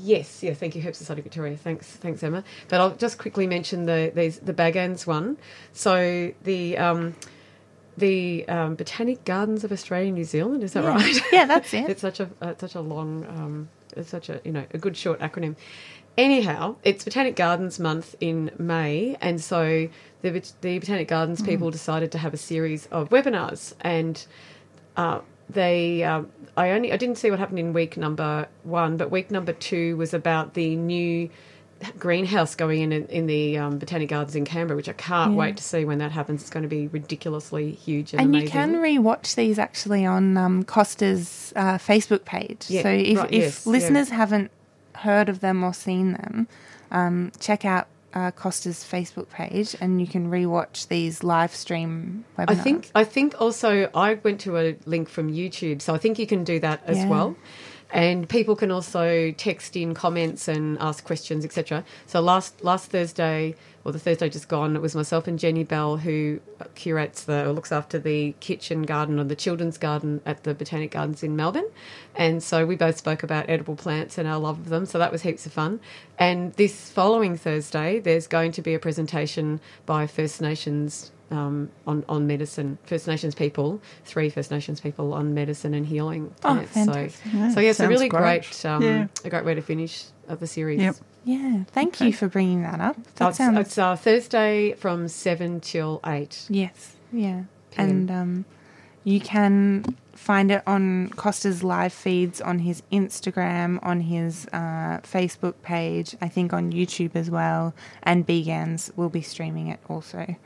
yes, 0.01 0.43
yeah, 0.43 0.55
thank 0.55 0.75
you, 0.75 0.83
Herb 0.83 0.95
Society 0.95 1.23
Victoria. 1.23 1.57
Thanks, 1.57 1.87
thanks, 1.87 2.23
Emma. 2.23 2.45
But 2.69 2.81
I'll 2.81 2.97
just 2.97 3.19
quickly 3.19 3.47
mention 3.47 3.87
the 3.87 4.13
these 4.15 4.39
the 4.39 4.55
BGANZ 4.55 5.07
one. 5.07 5.37
So 5.73 6.33
the 6.43 6.79
um, 6.79 7.15
the 7.97 8.49
um, 8.49 8.75
Botanic 8.75 9.25
Gardens 9.25 9.65
of 9.65 9.73
Australia 9.73 10.09
and 10.09 10.17
New 10.17 10.25
Zealand. 10.25 10.65
Is 10.65 10.73
that 10.73 10.85
yeah. 10.85 10.91
right? 10.91 11.21
Yeah, 11.33 11.45
that's 11.47 11.73
it. 11.73 11.85
It's 11.91 12.01
such 12.01 12.21
a 12.21 12.31
uh, 12.41 12.55
such 12.59 12.75
a 12.75 12.81
long, 12.81 13.25
um, 13.27 13.69
it's 13.97 14.11
such 14.11 14.29
a 14.29 14.41
you 14.45 14.53
know 14.53 14.65
a 14.73 14.79
good 14.79 14.97
short 14.97 15.21
acronym. 15.21 15.57
Anyhow, 16.19 16.77
it's 16.83 17.05
Botanic 17.05 17.37
Gardens 17.37 17.79
Month 17.79 18.17
in 18.21 18.51
May, 18.59 19.17
and 19.21 19.41
so 19.41 19.89
the 20.23 20.31
the 20.61 20.79
Botanic 20.79 21.09
Gardens 21.09 21.41
people 21.41 21.71
decided 21.71 22.13
to 22.13 22.19
have 22.19 22.35
a 22.35 22.37
series 22.37 22.87
of 22.87 23.11
webinars, 23.11 23.75
and 23.81 24.25
uh, 24.97 25.21
they 25.49 26.03
um, 26.03 26.31
I 26.61 26.71
only 26.73 26.93
I 26.93 26.97
didn't 26.97 27.17
see 27.17 27.31
what 27.31 27.39
happened 27.39 27.59
in 27.59 27.73
week 27.73 27.97
number 27.97 28.47
one, 28.63 28.97
but 28.97 29.11
week 29.11 29.31
number 29.31 29.53
two 29.53 29.97
was 29.97 30.13
about 30.15 30.55
the 30.55 30.77
new 30.77 31.31
greenhouse 31.99 32.55
going 32.55 32.83
in 32.83 32.93
in, 32.93 33.07
in 33.07 33.27
the 33.27 33.57
um, 33.57 33.79
Botanic 33.79 34.11
Gardens 34.11 34.37
in 34.37 34.45
Canberra, 34.45 34.77
which 34.77 34.89
I 34.89 34.93
can't 34.93 35.33
Yeah. 35.33 35.39
wait 35.39 35.57
to 35.57 35.63
see 35.63 35.85
when 35.87 35.99
that 35.99 36.13
happens. 36.13 36.43
It's 36.43 36.51
going 36.51 36.63
to 36.65 36.69
be 36.69 36.89
ridiculously 36.89 37.73
huge 37.73 38.13
and, 38.13 38.21
and 38.21 38.31
amazing. 38.31 38.47
you 38.47 38.51
can 38.51 38.77
re-watch 38.81 39.35
these 39.35 39.59
actually 39.59 40.05
on 40.05 40.37
um, 40.37 40.63
Costa's 40.65 41.53
uh, 41.57 41.79
Facebook 41.79 42.25
page. 42.27 42.67
Yeah, 42.69 42.83
so 42.83 42.91
if, 42.91 43.19
right, 43.19 43.33
if 43.33 43.43
yes, 43.43 43.67
yeah. 43.67 43.73
listeners 43.73 44.09
haven't 44.11 44.51
heard 44.97 45.29
of 45.31 45.41
them 45.41 45.65
or 45.65 45.73
seen 45.73 46.13
them, 46.13 46.47
um, 46.91 47.33
check 47.41 47.65
out 47.65 47.87
uh, 48.15 48.31
Costa's 48.33 48.85
Facebook 48.85 49.29
page, 49.31 49.77
and 49.81 50.01
you 50.01 50.07
can 50.07 50.29
re-watch 50.31 50.89
these 50.89 51.23
live 51.23 51.55
stream 51.55 52.25
webinars. 52.39 52.51
I 52.51 52.55
think 52.55 52.91
I 52.95 53.05
think 53.05 53.41
also 53.41 53.89
I 53.95 54.15
went 54.15 54.41
to 54.41 54.57
a 54.59 54.77
link 54.87 55.09
from 55.09 55.33
YouTube, 55.33 55.81
so 55.83 55.95
I 55.95 55.99
think 55.99 56.19
you 56.19 56.27
can 56.27 56.45
do 56.45 56.59
that 56.61 56.83
as 56.87 56.99
Yeah. 56.99 57.09
well. 57.09 57.37
And 57.93 58.29
people 58.29 58.55
can 58.55 58.71
also 58.71 59.33
text 59.33 59.77
in 59.77 59.95
comments 59.95 60.47
and 60.49 60.79
ask 60.79 61.05
questions, 61.05 61.45
etc. 61.45 61.85
So 62.07 62.21
last 62.21 62.63
last 62.63 62.91
Thursday, 62.91 63.57
or 63.85 63.93
the 63.93 63.99
Thursday 63.99 64.29
just 64.29 64.49
gone, 64.49 64.77
it 64.77 64.83
was 64.83 64.95
myself 64.95 65.27
and 65.27 65.39
Jenny 65.39 65.65
Bell 65.65 65.97
who 65.97 66.41
curates 66.75 67.25
the 67.25 67.47
or 67.47 67.53
looks 67.53 67.73
after 67.73 67.99
the 67.99 68.35
kitchen 68.41 68.83
garden 68.83 69.19
or 69.19 69.25
the 69.25 69.37
children's 69.37 69.79
garden 69.79 70.21
at 70.25 70.45
the 70.45 70.55
Botanic 70.55 70.93
Gardens 70.93 71.23
in 71.23 71.35
Melbourne. 71.35 71.69
And 72.15 72.43
so 72.43 72.67
we 72.67 72.77
both 72.77 72.99
spoke 72.99 73.23
about 73.23 73.49
edible 73.49 73.77
plants 73.77 74.19
and 74.19 74.29
our 74.29 74.39
love 74.39 74.59
of 74.59 74.69
them. 74.69 74.87
So 74.87 74.99
that 74.99 75.11
was 75.11 75.23
heaps 75.23 75.47
of 75.47 75.53
fun. 75.53 75.81
And 76.19 76.53
this 76.55 76.91
following 76.91 77.37
Thursday, 77.37 77.99
there's 77.99 78.27
going 78.27 78.53
to 78.53 78.63
be 78.63 78.75
a 78.75 78.79
presentation 78.79 79.61
by 79.87 80.07
First 80.07 80.41
Nations 80.41 81.11
um, 81.31 81.71
on 81.87 82.05
on 82.09 82.27
medicine, 82.27 82.79
First 82.85 83.07
Nations 83.07 83.35
people, 83.35 83.81
three 84.05 84.31
First 84.31 84.51
Nations 84.51 84.81
people 84.81 85.13
on 85.15 85.33
medicine 85.35 85.75
and 85.75 85.87
healing 85.87 86.35
Oh, 86.45 86.55
plants. 86.55 86.73
fantastic. 86.73 87.11
so, 87.33 87.37
Yeah, 87.39 87.51
so 87.55 87.61
yeah, 87.61 87.71
it's 87.71 87.81
a 87.81 87.89
really 87.89 88.09
great. 88.09 88.43
great, 88.43 88.65
um, 88.67 88.83
Yeah. 88.83 89.07
a 89.25 89.31
great 89.31 89.45
way 89.45 89.55
to 89.55 89.63
finish 89.63 90.05
of 90.29 90.41
the 90.41 90.47
series. 90.47 90.81
Yep. 90.81 90.97
Yeah, 91.25 91.65
thank 91.73 91.97
Okay. 91.97 92.07
you 92.07 92.13
for 92.13 92.29
bringing 92.29 92.63
that 92.63 92.81
up. 92.81 92.97
Oh, 92.99 93.03
That 93.17 93.29
it's 93.29 93.39
sounds 93.39 93.59
it's 93.59 93.79
uh, 93.79 93.95
Thursday 93.97 94.73
from 94.73 95.07
seven 95.09 95.61
till 95.61 96.01
eight. 96.07 96.47
yes, 96.49 96.95
yeah, 97.13 97.43
PM. 97.73 97.89
and 97.91 98.11
um, 98.11 98.45
you 99.05 99.21
can 99.21 99.85
find 100.15 100.51
it 100.51 100.63
on 100.67 101.09
Costa's 101.17 101.63
live 101.63 101.93
feeds 101.93 102.41
on 102.41 102.59
his 102.61 102.83
Instagram, 102.93 103.79
on 103.83 104.01
his 104.03 104.47
uh, 104.53 104.99
Facebook 105.03 105.55
page, 105.63 106.15
I 106.21 106.29
think 106.29 106.53
on 106.53 106.73
YouTube 106.73 107.15
as 107.15 107.31
well, 107.31 107.75
and 108.03 108.27
BGANZ 108.27 108.97
will 108.97 109.09
be 109.09 109.23
streaming 109.23 109.69
it 109.69 109.81
also, 109.89 110.37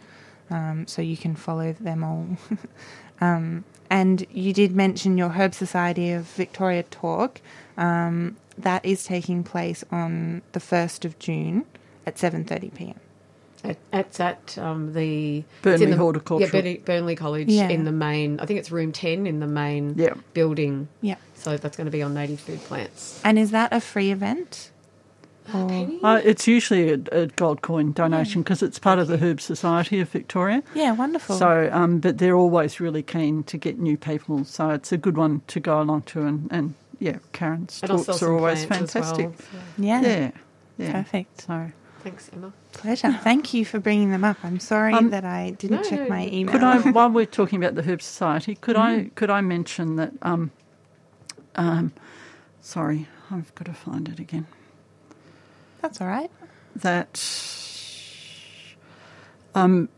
um, 0.51 0.87
so 0.87 1.03
you 1.03 1.17
can 1.17 1.35
follow 1.35 1.73
them 1.73 2.05
all. 2.05 2.27
um, 3.21 3.65
and 3.91 4.27
you 4.31 4.53
did 4.53 4.75
mention 4.75 5.19
your 5.19 5.31
Herb 5.31 5.55
Society 5.55 6.11
of 6.13 6.25
Victoria 6.27 6.83
talk. 6.85 7.41
Um, 7.77 8.37
that 8.57 8.85
is 8.85 9.05
taking 9.05 9.43
place 9.43 9.85
on 9.91 10.43
the 10.53 10.61
first 10.61 11.05
of 11.05 11.19
June 11.19 11.65
at 12.07 12.19
seven 12.19 12.45
thirty 12.45 12.71
pm. 12.71 12.95
At, 13.65 13.79
it's 13.93 14.21
at 14.21 14.59
um, 14.59 14.93
the 14.93 15.43
Burnley 15.63 15.85
in 15.85 15.91
the, 15.91 15.97
Horticultural. 15.97 16.49
Yeah, 16.49 16.53
Burnley, 16.61 16.77
Burnley 16.85 17.17
College 17.17 17.49
Yeah. 17.49 17.69
in 17.71 17.85
the 17.85 17.93
main. 17.93 18.39
I 18.39 18.47
think 18.47 18.59
it's 18.61 18.71
room 18.71 18.93
ten 18.93 19.27
in 19.27 19.41
the 19.41 19.47
main 19.47 19.95
Yeah. 19.97 20.15
building. 20.35 20.89
Yeah. 21.01 21.17
So 21.35 21.57
that's 21.57 21.77
going 21.77 21.87
to 21.87 21.91
be 21.91 22.03
on 22.03 22.15
native 22.15 22.41
food 22.41 22.61
plants. 22.65 23.21
And 23.25 23.39
is 23.39 23.51
that 23.53 23.73
a 23.73 23.81
free 23.81 24.11
event? 24.11 24.71
Or- 25.53 25.69
Penny? 25.69 26.01
Uh, 26.03 26.21
it's 26.25 26.47
usually 26.47 26.91
a, 26.93 26.99
a 27.13 27.27
gold 27.27 27.61
coin 27.63 27.93
donation 27.93 28.43
because 28.43 28.63
it's 28.63 28.79
part 28.79 28.99
of 28.99 29.09
the 29.09 29.19
Herb 29.19 29.41
Society 29.41 30.01
of 30.01 30.09
Victoria. 30.09 30.63
yeah, 30.75 30.93
wonderful. 30.93 31.37
So, 31.37 31.69
um, 31.73 31.99
but 32.01 32.19
they're 32.19 32.37
always 32.37 32.81
really 32.81 33.03
keen 33.03 33.43
to 33.45 33.59
get 33.59 33.79
new 33.79 33.97
people. 33.97 34.45
So 34.45 34.71
it's 34.71 34.91
a 34.93 34.97
good 34.97 35.17
one 35.17 35.43
to 35.49 35.61
go 35.61 35.81
along 35.83 36.03
to. 36.03 36.23
And, 36.23 36.49
and 36.51 36.75
yeah, 36.99 37.19
Karen's 37.33 37.81
And 37.83 37.91
talks 37.91 38.23
are 38.23 38.33
always 38.33 38.65
fantastic. 38.65 39.27
well, 39.27 39.35
so 39.39 39.59
yeah, 39.79 40.01
Yeah, 40.03 40.31
yeah. 40.79 40.93
perfect. 40.93 41.43
So 41.43 41.73
Thanks, 42.03 42.31
Emma. 42.35 42.53
Pleasure. 42.73 43.13
Thank 43.23 43.55
you 43.55 43.65
for 43.65 43.79
bringing 43.81 44.11
them 44.11 44.25
up. 44.25 44.37
I'm 44.43 44.61
sorry 44.61 44.93
Um, 44.93 45.09
that 45.11 45.25
I 45.25 45.51
didn't 45.59 45.83
No, 45.83 45.89
check 45.89 46.01
no, 46.01 46.09
my 46.09 46.27
email. 46.29 46.53
could 46.53 46.63
I, 46.63 46.79
while 46.91 47.09
we're 47.11 47.25
talking 47.25 47.63
about 47.63 47.77
the 47.77 47.83
Herb 47.83 48.03
Society, 48.03 48.57
could 48.57 48.77
I 48.77 49.11
could 49.15 49.31
I 49.31 49.41
mention 49.41 49.97
that? 49.97 50.13
Um, 50.21 50.51
um, 51.57 51.93
sorry, 52.61 53.09
I've 53.31 53.55
got 53.55 53.67
to 53.67 53.73
find 53.73 54.09
it 54.09 54.19
again. 54.19 54.47
That's 55.85 56.01
all 56.01 56.07
right. 56.07 56.31
that 56.77 57.23
um, 59.55 59.91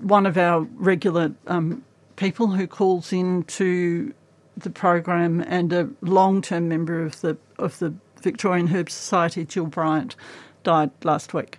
one 0.00 0.26
of 0.26 0.36
our 0.36 0.62
regular 0.74 1.32
um, 1.46 1.84
people 2.16 2.48
who 2.48 2.66
calls 2.66 3.12
in 3.12 3.44
to 3.44 4.12
the 4.56 4.70
program 4.70 5.40
and 5.46 5.72
a 5.72 5.88
long-term 6.00 6.68
member 6.68 7.00
of 7.00 7.20
the 7.20 7.36
of 7.60 7.78
the 7.78 7.94
Victorian 8.22 8.66
Herb 8.66 8.90
Society, 8.90 9.44
Jill 9.44 9.66
Bryant, 9.66 10.16
died 10.64 10.90
last 11.04 11.32
week. 11.32 11.58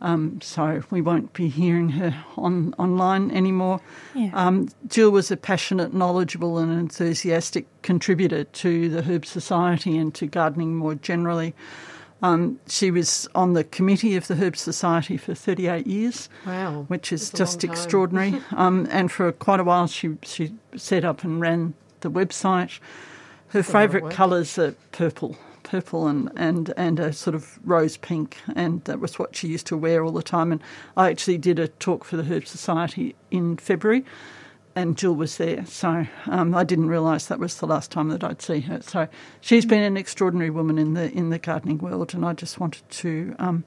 Um, 0.00 0.40
so 0.40 0.84
we 0.88 1.00
won't 1.00 1.32
be 1.32 1.48
hearing 1.48 1.88
her 1.88 2.24
on 2.36 2.74
online 2.78 3.32
anymore. 3.32 3.80
Yeah. 4.14 4.30
Um, 4.34 4.68
Jill 4.86 5.10
was 5.10 5.32
a 5.32 5.36
passionate, 5.36 5.92
knowledgeable, 5.92 6.58
and 6.58 6.70
enthusiastic 6.70 7.66
contributor 7.82 8.44
to 8.44 8.88
the 8.88 9.02
Herb 9.02 9.26
Society 9.26 9.98
and 9.98 10.14
to 10.14 10.26
gardening 10.28 10.76
more 10.76 10.94
generally. 10.94 11.56
Um, 12.24 12.58
she 12.66 12.90
was 12.90 13.28
on 13.34 13.52
the 13.52 13.64
committee 13.64 14.16
of 14.16 14.28
the 14.28 14.36
Herb 14.36 14.56
Society 14.56 15.18
for 15.18 15.34
38 15.34 15.86
years, 15.86 16.30
Wow. 16.46 16.86
which 16.88 17.12
is 17.12 17.30
That's 17.30 17.38
just 17.38 17.64
extraordinary. 17.64 18.40
um, 18.56 18.88
and 18.90 19.12
for 19.12 19.30
quite 19.30 19.60
a 19.60 19.64
while, 19.64 19.86
she 19.86 20.16
she 20.22 20.54
set 20.74 21.04
up 21.04 21.22
and 21.22 21.38
ran 21.38 21.74
the 22.00 22.10
website. 22.10 22.80
Her 23.48 23.58
a 23.58 23.62
lot 23.62 23.68
of 23.68 23.72
favourite 23.72 24.10
colours 24.10 24.58
are 24.58 24.72
purple, 24.90 25.36
purple 25.64 26.06
and, 26.08 26.30
and, 26.34 26.72
and 26.78 26.98
a 26.98 27.12
sort 27.12 27.34
of 27.34 27.58
rose 27.62 27.98
pink, 27.98 28.38
and 28.56 28.82
that 28.84 29.00
was 29.00 29.18
what 29.18 29.36
she 29.36 29.48
used 29.48 29.66
to 29.66 29.76
wear 29.76 30.02
all 30.02 30.12
the 30.12 30.22
time. 30.22 30.50
And 30.50 30.62
I 30.96 31.10
actually 31.10 31.36
did 31.36 31.58
a 31.58 31.68
talk 31.68 32.04
for 32.04 32.16
the 32.16 32.24
Herb 32.24 32.46
Society 32.46 33.14
in 33.30 33.58
February, 33.58 34.02
and 34.76 34.96
Jill 34.96 35.14
was 35.14 35.36
there. 35.36 35.64
So 35.66 36.06
um, 36.26 36.54
I 36.54 36.64
didn't 36.64 36.88
realise 36.88 37.26
that 37.26 37.38
was 37.38 37.56
the 37.56 37.66
last 37.66 37.90
time 37.90 38.08
that 38.08 38.24
I'd 38.24 38.42
see 38.42 38.60
her. 38.60 38.80
So 38.82 39.08
she's 39.40 39.64
been 39.66 39.82
an 39.82 39.96
extraordinary 39.96 40.50
woman 40.50 40.78
in 40.78 40.94
the 40.94 41.10
in 41.12 41.30
the 41.30 41.38
gardening 41.38 41.78
world, 41.78 42.14
and 42.14 42.24
I 42.24 42.32
just 42.32 42.58
wanted 42.58 42.88
to 42.90 43.34
um, 43.38 43.64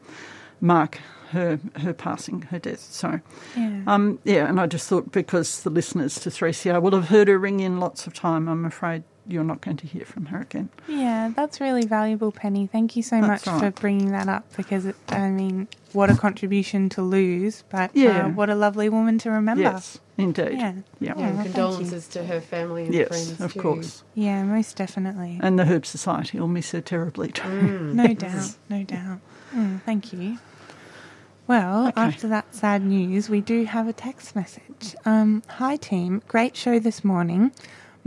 mark 0.62 1.00
her 1.32 1.60
her 1.78 1.94
passing, 1.94 2.44
her 2.44 2.60
death. 2.60 2.80
So 2.80 3.20
Yeah. 3.56 3.82
um, 3.88 4.20
yeah, 4.24 4.48
and 4.48 4.60
I 4.60 4.66
just 4.68 4.88
thought 4.88 5.12
because 5.12 5.64
the 5.64 5.70
listeners 5.70 6.20
to 6.22 6.30
3CR 6.30 6.82
will 6.82 6.92
have 6.96 7.10
heard 7.10 7.28
her 7.28 7.38
ring 7.38 7.60
in 7.60 7.80
lots 7.80 8.08
of 8.08 8.14
time, 8.14 8.48
I'm 8.48 8.66
afraid 8.66 9.04
you're 9.28 9.44
not 9.44 9.62
going 9.62 9.78
to 9.78 9.88
hear 9.88 10.06
from 10.06 10.28
her 10.28 10.42
again. 10.42 10.70
yeah, 10.88 11.32
that's 11.36 11.60
really 11.60 11.86
valuable, 11.86 12.32
Penny. 12.32 12.68
Thank 12.68 12.96
you 12.96 13.04
so 13.04 13.20
That's 13.22 13.46
much 13.46 13.48
all 13.48 13.60
for 13.60 13.72
bringing 13.72 14.12
that 14.12 14.28
up 14.30 14.46
because, 14.56 14.86
it, 14.86 14.96
I 15.10 15.30
mean, 15.30 15.68
what 15.94 16.10
a 16.10 16.16
contribution 16.16 16.90
to 16.90 17.02
lose, 17.02 17.64
but 17.70 17.92
Yeah. 17.94 18.26
uh, 18.26 18.30
what 18.30 18.50
a 18.50 18.56
lovely 18.56 18.90
woman 18.90 19.18
to 19.20 19.32
remember. 19.32 19.64
Yes, 19.64 20.00
indeed. 20.18 20.54
Yeah. 20.54 20.58
Yeah. 20.60 20.74
Yeah. 21.00 21.14
Yeah, 21.18 21.32
well, 21.34 21.44
condolences 21.44 22.08
to 22.10 22.24
her 22.26 22.40
family 22.42 22.86
and 22.86 22.94
Yes, 22.94 23.08
friends 23.08 23.42
of 23.42 23.54
too. 23.54 23.62
course. 23.62 24.04
Yeah, 24.16 24.44
most 24.44 24.76
definitely. 24.78 25.40
And 25.42 25.58
the 25.60 25.66
Herb 25.66 25.86
Society 25.86 26.40
will 26.40 26.48
miss 26.48 26.72
her 26.72 26.82
terribly 26.82 27.32
too. 27.32 27.44
Mm. 27.48 27.94
No 27.94 28.14
doubt, 28.14 28.56
no 28.70 28.84
doubt. 28.84 29.20
Mm, 29.56 29.82
thank 29.84 30.14
you. 30.14 30.38
Well, 31.48 31.88
Okay. 31.88 32.02
after 32.02 32.28
that 32.28 32.54
sad 32.54 32.84
news, 32.84 33.30
we 33.30 33.40
do 33.40 33.64
have 33.64 33.88
a 33.88 33.94
text 33.94 34.36
message. 34.36 34.96
Um, 35.06 35.44
Hi, 35.48 35.78
team. 35.78 36.22
Great 36.28 36.58
show 36.58 36.78
this 36.80 37.06
morning. 37.06 37.52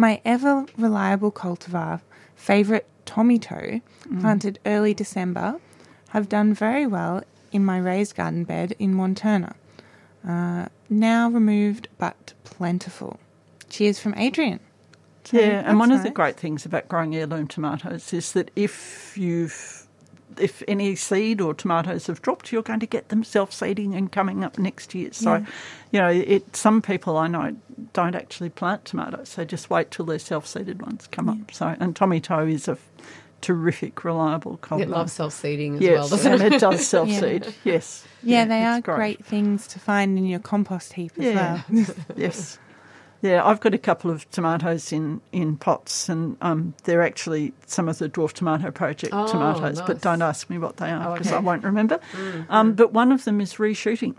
My 0.01 0.23
ever 0.25 0.65
reliable 0.79 1.31
cultivar, 1.31 2.01
favourite 2.35 2.87
Tommy 3.05 3.39
Toe, 3.39 3.83
planted 4.21 4.59
early 4.65 4.95
December, 4.95 5.61
have 6.09 6.27
done 6.27 6.55
very 6.55 6.87
well 6.87 7.23
in 7.53 7.67
my 7.67 7.77
raised 7.77 8.17
garden 8.17 8.45
bed 8.45 8.75
in 8.79 8.95
Montana. 8.95 9.55
Uh, 10.27 10.69
now 10.89 11.29
removed 11.29 11.89
but 11.99 12.33
plentiful. 12.45 13.21
Cheers 13.69 13.99
from 13.99 14.15
Adrian. 14.17 14.61
So 15.25 15.39
Yeah, 15.39 15.65
and 15.67 15.79
one 15.79 15.91
that's 15.91 16.01
of 16.01 16.05
the 16.05 16.11
great 16.11 16.39
things 16.39 16.65
about 16.65 16.89
growing 16.89 17.15
heirloom 17.15 17.47
tomatoes 17.47 18.15
is 18.15 18.33
that 18.33 18.51
if 18.57 19.19
you've 19.19 19.80
if 20.39 20.63
any 20.69 20.95
seed 20.97 21.41
or 21.41 21.55
tomatoes 21.55 22.07
have 22.07 22.23
dropped, 22.23 22.53
you're 22.53 22.63
going 22.63 22.81
to 22.81 22.87
get 22.87 23.09
them 23.09 23.25
self-seeding 23.25 23.95
and 23.95 24.13
coming 24.13 24.45
up 24.45 24.59
next 24.59 24.95
year. 24.95 25.11
So, 25.13 25.35
Yeah. 25.37 25.47
you 25.93 26.01
know, 26.01 26.09
it. 26.09 26.55
Some 26.57 26.83
people 26.83 27.17
I 27.17 27.27
know 27.27 27.57
don't 27.93 28.15
actually 28.15 28.51
plant 28.51 28.85
tomatoes; 28.85 29.35
they 29.35 29.45
just 29.45 29.71
wait 29.71 29.91
till 29.91 30.05
their 30.07 30.19
self-seeded 30.19 30.83
ones 30.83 31.09
come 31.11 31.29
up. 31.29 31.53
So, 31.53 31.75
and 31.81 31.97
Tommy 31.97 32.21
Toe 32.21 32.47
is 32.47 32.69
a 32.69 32.79
terrific, 33.41 34.05
reliable 34.05 34.59
cobbler. 34.59 34.85
It 34.85 34.91
loves 34.91 35.13
self 35.13 35.33
seeding 35.33 35.77
as 35.77 35.81
yes, 35.81 35.99
well, 35.99 36.09
doesn't 36.11 36.33
and 36.33 36.43
it? 36.43 36.53
it 36.55 36.61
does 36.61 36.87
self-seed. 36.95 37.55
Yes, 37.65 38.05
Yeah, 38.23 38.45
they 38.45 38.61
it's 38.61 38.87
are 38.87 38.95
great. 38.97 39.25
things 39.25 39.67
to 39.69 39.79
find 39.79 40.19
in 40.19 40.27
your 40.27 40.41
compost 40.41 40.93
heap 40.93 41.13
as 41.19 41.25
Yeah. 41.25 41.63
well. 41.71 41.87
yes. 42.17 42.59
Yeah, 43.23 43.45
I've 43.45 43.61
got 43.61 43.75
a 43.75 43.79
couple 43.79 44.11
of 44.11 44.31
tomatoes 44.31 44.93
in, 44.93 45.21
in 45.31 45.57
pots, 45.59 46.09
and 46.09 46.39
um, 46.41 46.73
they're 46.85 47.03
actually 47.03 47.53
some 47.67 47.89
of 47.89 47.99
the 47.99 48.09
Dwarf 48.09 48.33
Tomato 48.33 48.71
Project 48.71 49.13
Oh, 49.15 49.27
tomatoes, 49.27 49.83
but 49.83 50.01
don't 50.01 50.23
ask 50.23 50.49
me 50.49 50.57
what 50.57 50.79
they 50.79 50.91
are 50.91 51.11
Oh, 51.11 51.13
because 51.13 51.27
okay. 51.29 51.37
I 51.37 51.41
won't 51.41 51.63
remember. 51.63 52.01
Um, 52.49 52.73
but 52.73 52.93
one 52.95 53.13
of 53.13 53.25
them 53.25 53.41
is 53.41 53.55
reshooting. 53.55 54.15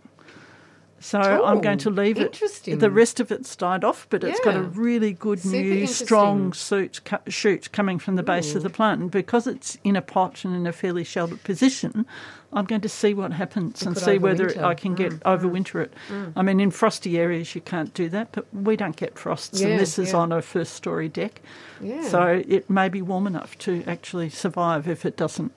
So 1.00 1.20
I'm 1.20 1.62
going 1.62 1.80
to 1.80 1.90
Oh, 1.90 1.94
leave 1.94 2.20
it. 2.20 2.40
The 2.80 2.92
rest 2.92 3.20
of 3.20 3.32
it's 3.32 3.56
died 3.56 3.84
off, 3.84 4.06
but 4.12 4.24
it's 4.24 4.40
got 4.42 4.56
a 4.56 4.62
really 4.62 5.14
good, 5.14 5.40
Super 5.40 5.58
new, 5.58 5.88
strong 5.88 6.52
shoot, 6.52 7.02
shoot 7.28 7.72
coming 7.72 7.98
from 7.98 8.18
the 8.18 8.24
base 8.24 8.54
of 8.54 8.62
the 8.62 8.70
plant. 8.70 9.02
And 9.02 9.10
because 9.10 9.48
it's 9.48 9.80
in 9.84 9.96
a 9.96 10.02
pot 10.04 10.46
and 10.46 10.56
in 10.56 10.68
a 10.68 10.72
fairly 10.72 11.04
sheltered 11.04 11.44
position, 11.44 12.06
I'm 12.54 12.66
going 12.66 12.82
to 12.82 12.90
see 12.90 13.14
what 13.14 13.32
happens 13.32 13.82
And 13.82 13.96
and 13.96 13.98
see 13.98 14.18
whether 14.18 14.50
overwinter. 14.50 14.64
I 14.64 14.74
can 14.76 14.96
get 14.96 15.12
mm. 15.14 15.20
Mm. 15.20 15.40
overwinter 15.40 15.84
it. 15.84 15.94
Mm. 16.10 16.34
I 16.36 16.42
mean, 16.42 16.60
in 16.60 16.72
frosty 16.72 17.18
areas 17.18 17.56
you 17.56 17.62
can't 17.62 17.94
do 17.94 18.10
that, 18.10 18.32
but 18.32 18.46
we 18.54 18.76
don't 18.76 18.96
get 18.96 19.18
frosts, 19.18 19.62
Yeah, 19.62 19.70
and 19.70 19.80
this 19.80 19.98
is 19.98 20.12
yeah. 20.12 20.18
on 20.20 20.32
a 20.32 20.42
first 20.42 20.74
story 20.74 21.08
deck, 21.10 21.42
Yeah. 21.82 22.04
so 22.08 22.44
it 22.48 22.70
may 22.70 22.90
be 22.90 23.02
warm 23.02 23.28
enough 23.28 23.58
to 23.60 23.84
actually 23.88 24.30
survive 24.30 24.88
if 24.88 25.06
it 25.06 25.16
doesn't 25.18 25.52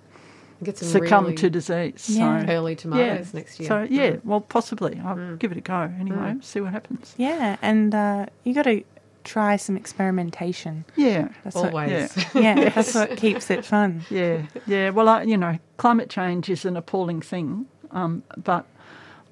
Get 0.63 0.79
some 0.79 0.89
succumb 0.89 1.25
really 1.25 1.37
to 1.37 1.51
disease. 1.51 2.09
Yeah. 2.09 2.47
So 2.47 2.53
early 2.53 2.77
tomatoes 2.77 3.35
next 3.35 3.59
year. 3.59 3.69
so 3.69 3.87
yeah, 3.91 4.17
well, 4.25 4.41
possibly 4.41 5.01
I'll 5.05 5.37
give 5.37 5.51
it 5.53 5.59
a 5.59 5.61
go 5.61 5.91
anyway. 5.99 6.37
See 6.43 6.61
what 6.61 6.73
happens. 6.73 7.15
yeah, 7.19 7.57
and 7.61 7.95
uh, 7.95 8.27
you 8.45 8.55
got 8.55 8.63
to 8.63 8.83
try 9.25 9.57
some 9.57 9.77
experimentation. 9.77 10.85
Yeah, 10.97 11.29
That's 11.43 11.57
what, 11.57 11.67
Always. 11.67 11.91
Yeah. 11.91 12.25
yeah, 12.35 12.69
that's 12.71 12.95
what 12.95 13.17
keeps 13.17 13.51
it 13.51 13.65
fun. 13.65 14.05
yeah, 14.11 14.43
yeah. 14.67 14.91
Well, 14.91 15.09
I, 15.09 15.23
you 15.23 15.37
know, 15.37 15.59
climate 15.77 16.11
change 16.11 16.49
is 16.51 16.65
an 16.65 16.77
appalling 16.77 17.21
thing, 17.23 17.67
um, 17.91 18.23
but 18.37 18.67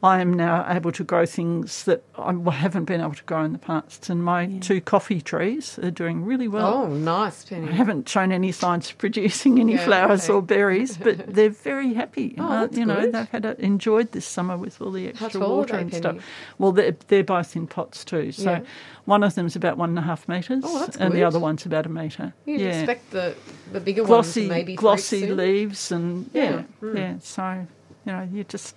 I 0.04 0.20
am 0.20 0.34
now 0.34 0.66
able 0.68 0.90
to 0.92 1.04
grow 1.04 1.24
things 1.26 1.84
that 1.84 2.02
I 2.18 2.32
haven't 2.50 2.86
been 2.86 3.00
able 3.00 3.14
to 3.14 3.22
grow 3.22 3.44
in 3.44 3.52
the 3.52 3.58
past. 3.58 4.10
And 4.10 4.24
my 4.24 4.42
Yeah. 4.42 4.58
two 4.60 4.80
coffee 4.80 5.20
trees 5.20 5.78
are 5.78 5.92
doing 5.92 6.24
really 6.24 6.48
well. 6.48 6.66
oh, 6.74 6.86
nice, 6.88 7.44
Penny. 7.44 7.68
I 7.68 7.72
haven't 7.72 8.08
shown 8.08 8.32
any 8.32 8.50
signs 8.50 8.90
of 8.90 8.98
producing 8.98 9.60
any 9.60 9.74
Yeah, 9.74 9.84
flowers 9.84 10.24
okay. 10.24 10.32
or 10.32 10.42
berries, 10.42 10.96
but 10.96 11.18
they're 11.34 11.50
very 11.50 11.94
happy. 11.94 12.34
Uh, 12.36 12.42
Oh, 12.44 12.50
that's 12.62 12.76
you 12.76 12.84
know, 12.84 13.00
good. 13.00 13.12
they've 13.12 13.28
had 13.28 13.44
a, 13.44 13.64
enjoyed 13.64 14.10
this 14.10 14.26
summer 14.26 14.56
with 14.56 14.80
all 14.80 14.90
the 14.90 15.06
extra 15.08 15.40
water 15.40 15.76
and 15.76 15.94
stuff. 15.94 16.16
Well, 16.58 16.72
they're, 16.72 16.96
they're 17.06 17.22
both 17.22 17.54
in 17.54 17.68
pots 17.68 18.04
too. 18.04 18.32
So 18.32 18.50
Yeah. 18.50 18.60
one 19.04 19.22
of 19.22 19.36
them's 19.36 19.54
about 19.54 19.78
one 19.78 19.90
and 19.90 19.98
a 20.00 20.02
half 20.02 20.26
metres, 20.28 20.64
Oh, 20.66 20.88
and 20.98 21.14
the 21.14 21.22
other 21.22 21.38
one's 21.38 21.64
about 21.64 21.86
a 21.86 21.88
metre. 21.88 22.34
You'd 22.44 22.60
yeah, 22.60 22.80
expect 22.80 23.12
the, 23.12 23.36
the 23.72 23.78
bigger 23.78 24.02
glossy, 24.04 24.40
ones 24.42 24.50
maybe 24.50 24.74
glossy 24.74 25.26
leaves, 25.32 25.92
and 25.92 26.28
yeah, 26.32 26.42
Yeah, 26.42 26.62
mm. 26.82 26.96
yeah. 26.96 27.14
So 27.20 27.66
you 28.04 28.12
know, 28.12 28.28
you 28.32 28.42
just. 28.42 28.74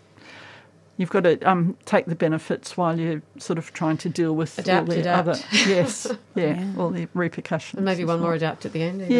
You've 0.97 1.09
got 1.09 1.23
to 1.25 1.37
um, 1.49 1.77
take 1.85 2.05
the 2.05 2.15
benefits 2.15 2.77
while 2.77 2.97
you're 2.99 3.21
sort 3.37 3.57
of 3.59 3.73
trying 3.73 3.97
to 3.97 4.09
deal 4.09 4.33
with 4.33 4.57
Adapt, 4.57 4.87
all 4.89 4.95
the 4.95 5.01
adapt. 5.01 5.27
other 5.27 5.39
yes, 5.51 6.07
yeah, 6.35 6.59
Yeah. 6.61 6.73
all 6.77 6.89
the 6.89 7.07
repercussions. 7.13 7.77
And 7.79 7.85
maybe 7.85 8.05
one 8.05 8.15
well. 8.19 8.27
more 8.29 8.33
adapt 8.33 8.65
at 8.65 8.71
the 8.73 8.81
end. 8.81 9.01
even. 9.01 9.11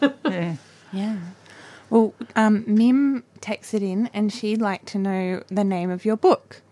Yeah, 0.00 0.10
yeah. 0.30 0.56
Yeah. 0.92 1.16
Well, 1.90 2.14
um, 2.36 2.64
Mim 2.68 3.24
texted 3.40 3.82
in 3.82 4.08
and 4.14 4.32
she'd 4.32 4.60
like 4.60 4.84
to 4.86 4.98
know 4.98 5.42
the 5.48 5.64
name 5.64 5.90
of 5.90 6.04
your 6.04 6.16
book, 6.16 6.62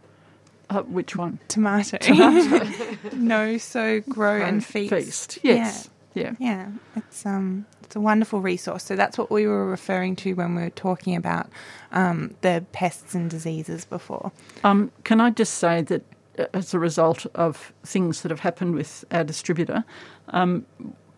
Uh, 0.71 0.83
which 0.83 1.17
one? 1.17 1.39
Tomato. 1.49 1.99
tomato. 1.99 2.65
no, 3.17 3.59
so 3.59 4.01
grow 4.09 4.41
and 4.41 4.65
feast. 4.65 4.91
Feast. 4.95 5.39
Yes. 5.43 5.91
Yeah. 6.15 6.33
Yeah, 6.39 6.69
it's 6.97 7.25
um, 7.25 7.67
it's 7.83 7.97
a 7.97 8.01
wonderful 8.01 8.41
resource. 8.41 8.85
So 8.85 8.97
that's 8.97 9.17
what 9.17 9.31
we 9.31 9.47
were 9.47 9.67
referring 9.67 10.17
to 10.17 10.35
when 10.35 10.55
we 10.55 10.63
were 10.63 10.71
talking 10.71 11.17
about 11.17 11.49
um, 11.91 12.35
the 12.43 12.65
pests 12.73 13.15
and 13.15 13.31
diseases 13.31 13.85
before. 13.85 14.33
Um, 14.65 14.91
can 15.05 15.21
I 15.21 15.31
just 15.31 15.55
say 15.55 15.83
that 15.83 16.03
uh, 16.39 16.47
as 16.55 16.75
a 16.75 16.79
result 16.79 17.27
of 17.35 17.73
things 17.85 18.23
that 18.23 18.31
have 18.31 18.41
happened 18.41 18.75
with 18.75 19.05
our 19.11 19.25
distributor, 19.25 19.85
um, 20.29 20.67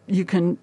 you 0.07 0.25
can 0.25 0.59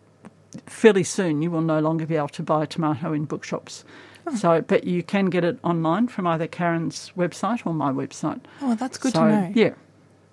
fairly 0.65 1.03
soon 1.03 1.41
you 1.41 1.51
will 1.51 1.61
no 1.61 1.79
longer 1.79 2.05
be 2.05 2.15
able 2.15 2.27
to 2.29 2.43
buy 2.43 2.63
a 2.63 2.67
tomato 2.67 3.13
in 3.13 3.25
bookshops. 3.25 3.83
Oh. 4.27 4.35
So, 4.35 4.61
but 4.61 4.83
you 4.83 5.03
can 5.03 5.25
get 5.27 5.43
it 5.43 5.57
online 5.63 6.07
from 6.07 6.27
either 6.27 6.47
Karen's 6.47 7.11
website 7.17 7.65
or 7.65 7.73
my 7.73 7.91
website. 7.91 8.41
Oh, 8.61 8.75
that's 8.75 8.97
good 8.97 9.13
so, 9.13 9.25
to 9.25 9.29
know. 9.29 9.51
Yeah, 9.55 9.73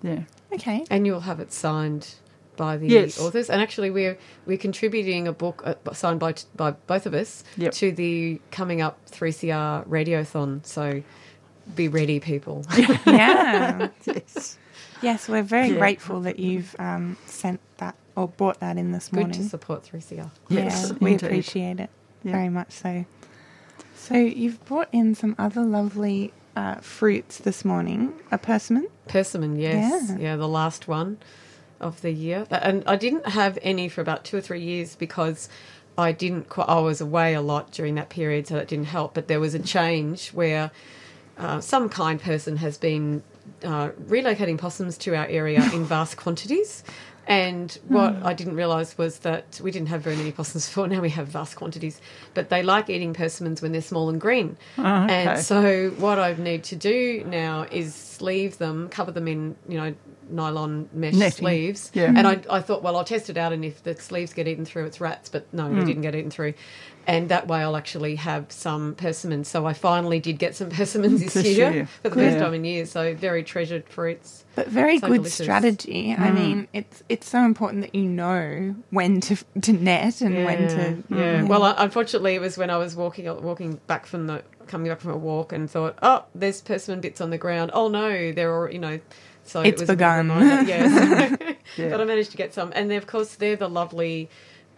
yeah. 0.03 0.23
Okay. 0.53 0.85
And 0.89 1.05
you'll 1.05 1.21
have 1.21 1.39
it 1.39 1.51
signed 1.51 2.15
by 2.59 2.77
the 2.77 2.87
Yes. 2.87 3.19
authors. 3.19 3.49
And 3.49 3.61
actually, 3.61 3.89
we're 3.89 4.17
we're 4.45 4.57
contributing 4.57 5.27
a 5.27 5.31
book 5.33 5.63
uh, 5.65 5.73
signed 5.93 6.19
by 6.19 6.35
by 6.55 6.71
both 6.91 7.05
of 7.07 7.13
us 7.15 7.43
Yep. 7.57 7.71
to 7.79 7.91
the 7.91 8.39
coming 8.51 8.81
up 8.81 8.95
3CR 9.09 9.85
Radiothon. 9.87 10.63
So 10.65 11.01
be 11.75 11.87
ready, 11.87 12.19
people. 12.19 12.65
yeah. 13.07 13.87
Yes. 14.05 14.57
Yes, 15.01 15.29
we're 15.29 15.43
very 15.43 15.69
Yeah. 15.69 15.77
grateful 15.79 16.21
that 16.21 16.37
you've 16.39 16.75
um, 16.77 17.15
sent 17.25 17.59
that 17.77 17.95
or 18.15 18.27
brought 18.27 18.59
that 18.59 18.77
in 18.77 18.91
this 18.91 19.07
Good 19.07 19.19
morning. 19.19 19.41
to 19.41 19.47
support 19.47 19.83
3CR. 19.85 20.29
Yes, 20.49 20.89
yeah, 20.91 20.97
we 20.99 21.11
indeed. 21.13 21.25
appreciate 21.25 21.79
it 21.79 21.89
Yeah. 22.23 22.33
very 22.33 22.49
much 22.49 22.71
so. 22.73 23.05
So 23.95 24.15
you've 24.15 24.63
brought 24.65 24.89
in 24.91 25.15
some 25.15 25.35
other 25.37 25.61
lovely 25.63 26.33
uh, 26.55 26.75
fruits 26.81 27.37
this 27.37 27.63
morning. 27.63 28.11
A 28.31 28.37
persimmon. 28.37 28.87
Persimmon, 29.07 29.55
yes. 29.57 30.09
Yeah. 30.09 30.17
Yeah. 30.19 30.35
the 30.35 30.47
last 30.49 30.87
one 30.89 31.17
of 31.79 32.01
the 32.01 32.11
year. 32.11 32.45
And 32.51 32.83
I 32.87 32.95
didn't 32.95 33.27
have 33.29 33.57
any 33.61 33.89
for 33.89 34.01
about 34.01 34.23
two 34.23 34.37
or 34.37 34.41
three 34.41 34.61
years 34.61 34.95
because 34.95 35.49
I 35.97 36.11
didn't, 36.11 36.47
I 36.57 36.79
was 36.79 37.01
away 37.01 37.33
a 37.33 37.41
lot 37.41 37.71
during 37.71 37.95
that 37.95 38.09
period, 38.09 38.47
so 38.47 38.55
that 38.55 38.67
didn't 38.67 38.85
help. 38.85 39.13
But 39.13 39.27
there 39.27 39.39
was 39.39 39.53
a 39.53 39.59
change 39.59 40.29
where 40.29 40.71
uh, 41.37 41.61
some 41.61 41.89
kind 41.89 42.21
person 42.21 42.57
has 42.57 42.77
been 42.77 43.23
uh, 43.63 43.89
relocating 44.07 44.57
possums 44.57 44.97
to 44.99 45.15
our 45.15 45.25
area 45.27 45.61
in 45.73 45.83
vast 45.95 46.17
quantities. 46.17 46.83
And 47.27 47.77
what 47.87 48.15
Hmm. 48.15 48.25
I 48.25 48.33
didn't 48.33 48.55
realise 48.55 48.97
was 48.97 49.19
that 49.19 49.61
we 49.63 49.69
didn't 49.69 49.89
have 49.89 50.01
very 50.01 50.15
many 50.15 50.31
possums 50.31 50.65
before. 50.69 50.87
Now 50.87 50.99
we 51.01 51.11
have 51.11 51.27
vast 51.27 51.55
quantities, 51.57 52.01
but 52.33 52.49
they 52.49 52.63
like 52.63 52.89
eating 52.89 53.13
persimmons 53.13 53.61
when 53.61 53.71
they're 53.71 53.81
small 53.83 54.09
and 54.09 54.19
green. 54.19 54.57
Oh, 54.79 55.03
okay. 55.03 55.13
And 55.13 55.39
so 55.39 55.89
what 55.97 56.17
I 56.17 56.33
need 56.33 56.63
to 56.65 56.75
do 56.75 57.23
now 57.27 57.67
is 57.71 57.93
sleeve 57.93 58.57
them, 58.57 58.89
cover 58.89 59.11
them 59.11 59.27
in, 59.27 59.55
you 59.67 59.77
know, 59.77 59.93
nylon 60.29 60.89
mesh 60.93 61.13
Netting. 61.13 61.31
sleeves. 61.45 61.91
Yeah. 61.93 62.13
And 62.15 62.27
I, 62.27 62.41
I 62.49 62.61
thought, 62.61 62.83
well, 62.83 62.95
I'll 62.97 63.03
test 63.03 63.29
it 63.29 63.37
out, 63.37 63.53
and 63.53 63.63
if 63.65 63.83
the 63.83 63.95
sleeves 63.95 64.33
get 64.33 64.47
eaten 64.47 64.65
through, 64.65 64.85
it's 64.85 65.01
rats. 65.01 65.29
But 65.29 65.51
no, 65.53 65.67
Hmm. 65.67 65.79
they 65.79 65.85
didn't 65.85 66.01
get 66.03 66.15
eaten 66.15 66.31
through. 66.31 66.53
And 67.07 67.29
that 67.29 67.47
way, 67.47 67.59
I'll 67.61 67.75
actually 67.77 68.15
have 68.17 68.51
some 68.51 68.93
persimmons. 68.93 69.47
So 69.47 69.65
I 69.65 69.73
finally 69.73 70.19
did 70.19 70.37
get 70.37 70.55
some 70.55 70.69
persimmons 70.79 71.21
this, 71.21 71.33
This 71.33 71.45
year, 71.57 71.71
year. 71.71 71.85
for 72.03 72.09
the 72.09 72.15
first 72.15 72.35
Yeah. 72.37 72.43
time 72.43 72.53
in 72.53 72.65
years. 72.65 72.91
So 72.91 73.15
very 73.15 73.41
treasured 73.43 73.87
fruits. 73.89 74.45
But 74.55 74.67
very 74.67 74.99
So 74.99 75.07
good 75.07 75.15
delicious. 75.17 75.43
strategy. 75.45 76.13
I 76.17 76.31
mean, 76.31 76.67
it's 76.73 77.01
it's 77.09 77.27
so 77.27 77.39
important 77.45 77.81
that 77.83 77.95
you 77.95 78.03
know 78.03 78.75
when 78.91 79.21
to 79.21 79.37
to 79.61 79.73
net 79.73 80.21
and 80.21 80.45
when 80.45 80.67
to. 80.67 81.03
yeah. 81.15 81.43
Well, 81.43 81.63
uh, 81.63 81.75
unfortunately, 81.77 82.35
it 82.35 82.41
was 82.41 82.57
when 82.57 82.69
I 82.69 82.77
was 82.77 82.95
walking 82.95 83.25
walking 83.41 83.79
back 83.87 84.05
from 84.05 84.27
the 84.27 84.43
coming 84.67 84.91
back 84.91 84.99
from 85.01 85.11
a 85.11 85.17
walk 85.17 85.51
and 85.51 85.67
thought, 85.71 85.97
oh, 86.03 86.25
there's 86.35 86.61
persimmon 86.61 87.01
bits 87.01 87.21
on 87.21 87.31
the 87.31 87.37
ground. 87.39 87.71
Oh 87.73 87.87
no, 87.87 88.31
there 88.33 88.51
are 88.53 88.67
all 88.67 88.71
you 88.73 88.79
know. 88.79 88.99
So 89.49 89.61
It's 89.61 89.81
it 89.81 89.87
was 89.87 89.89
a 89.89 89.95
bit 89.95 90.05
of 90.05 90.19
a 90.19 90.23
begun. 90.23 90.29
reminder, 90.29 90.69
yes. 90.69 91.57
Yeah. 91.77 91.89
but 91.89 92.01
I 92.01 92.03
managed 92.05 92.31
to 92.31 92.37
get 92.37 92.53
some, 92.53 92.71
and 92.75 92.91
of 92.91 93.07
course 93.07 93.35
they're 93.35 93.55
the 93.55 93.69
lovely. 93.69 94.29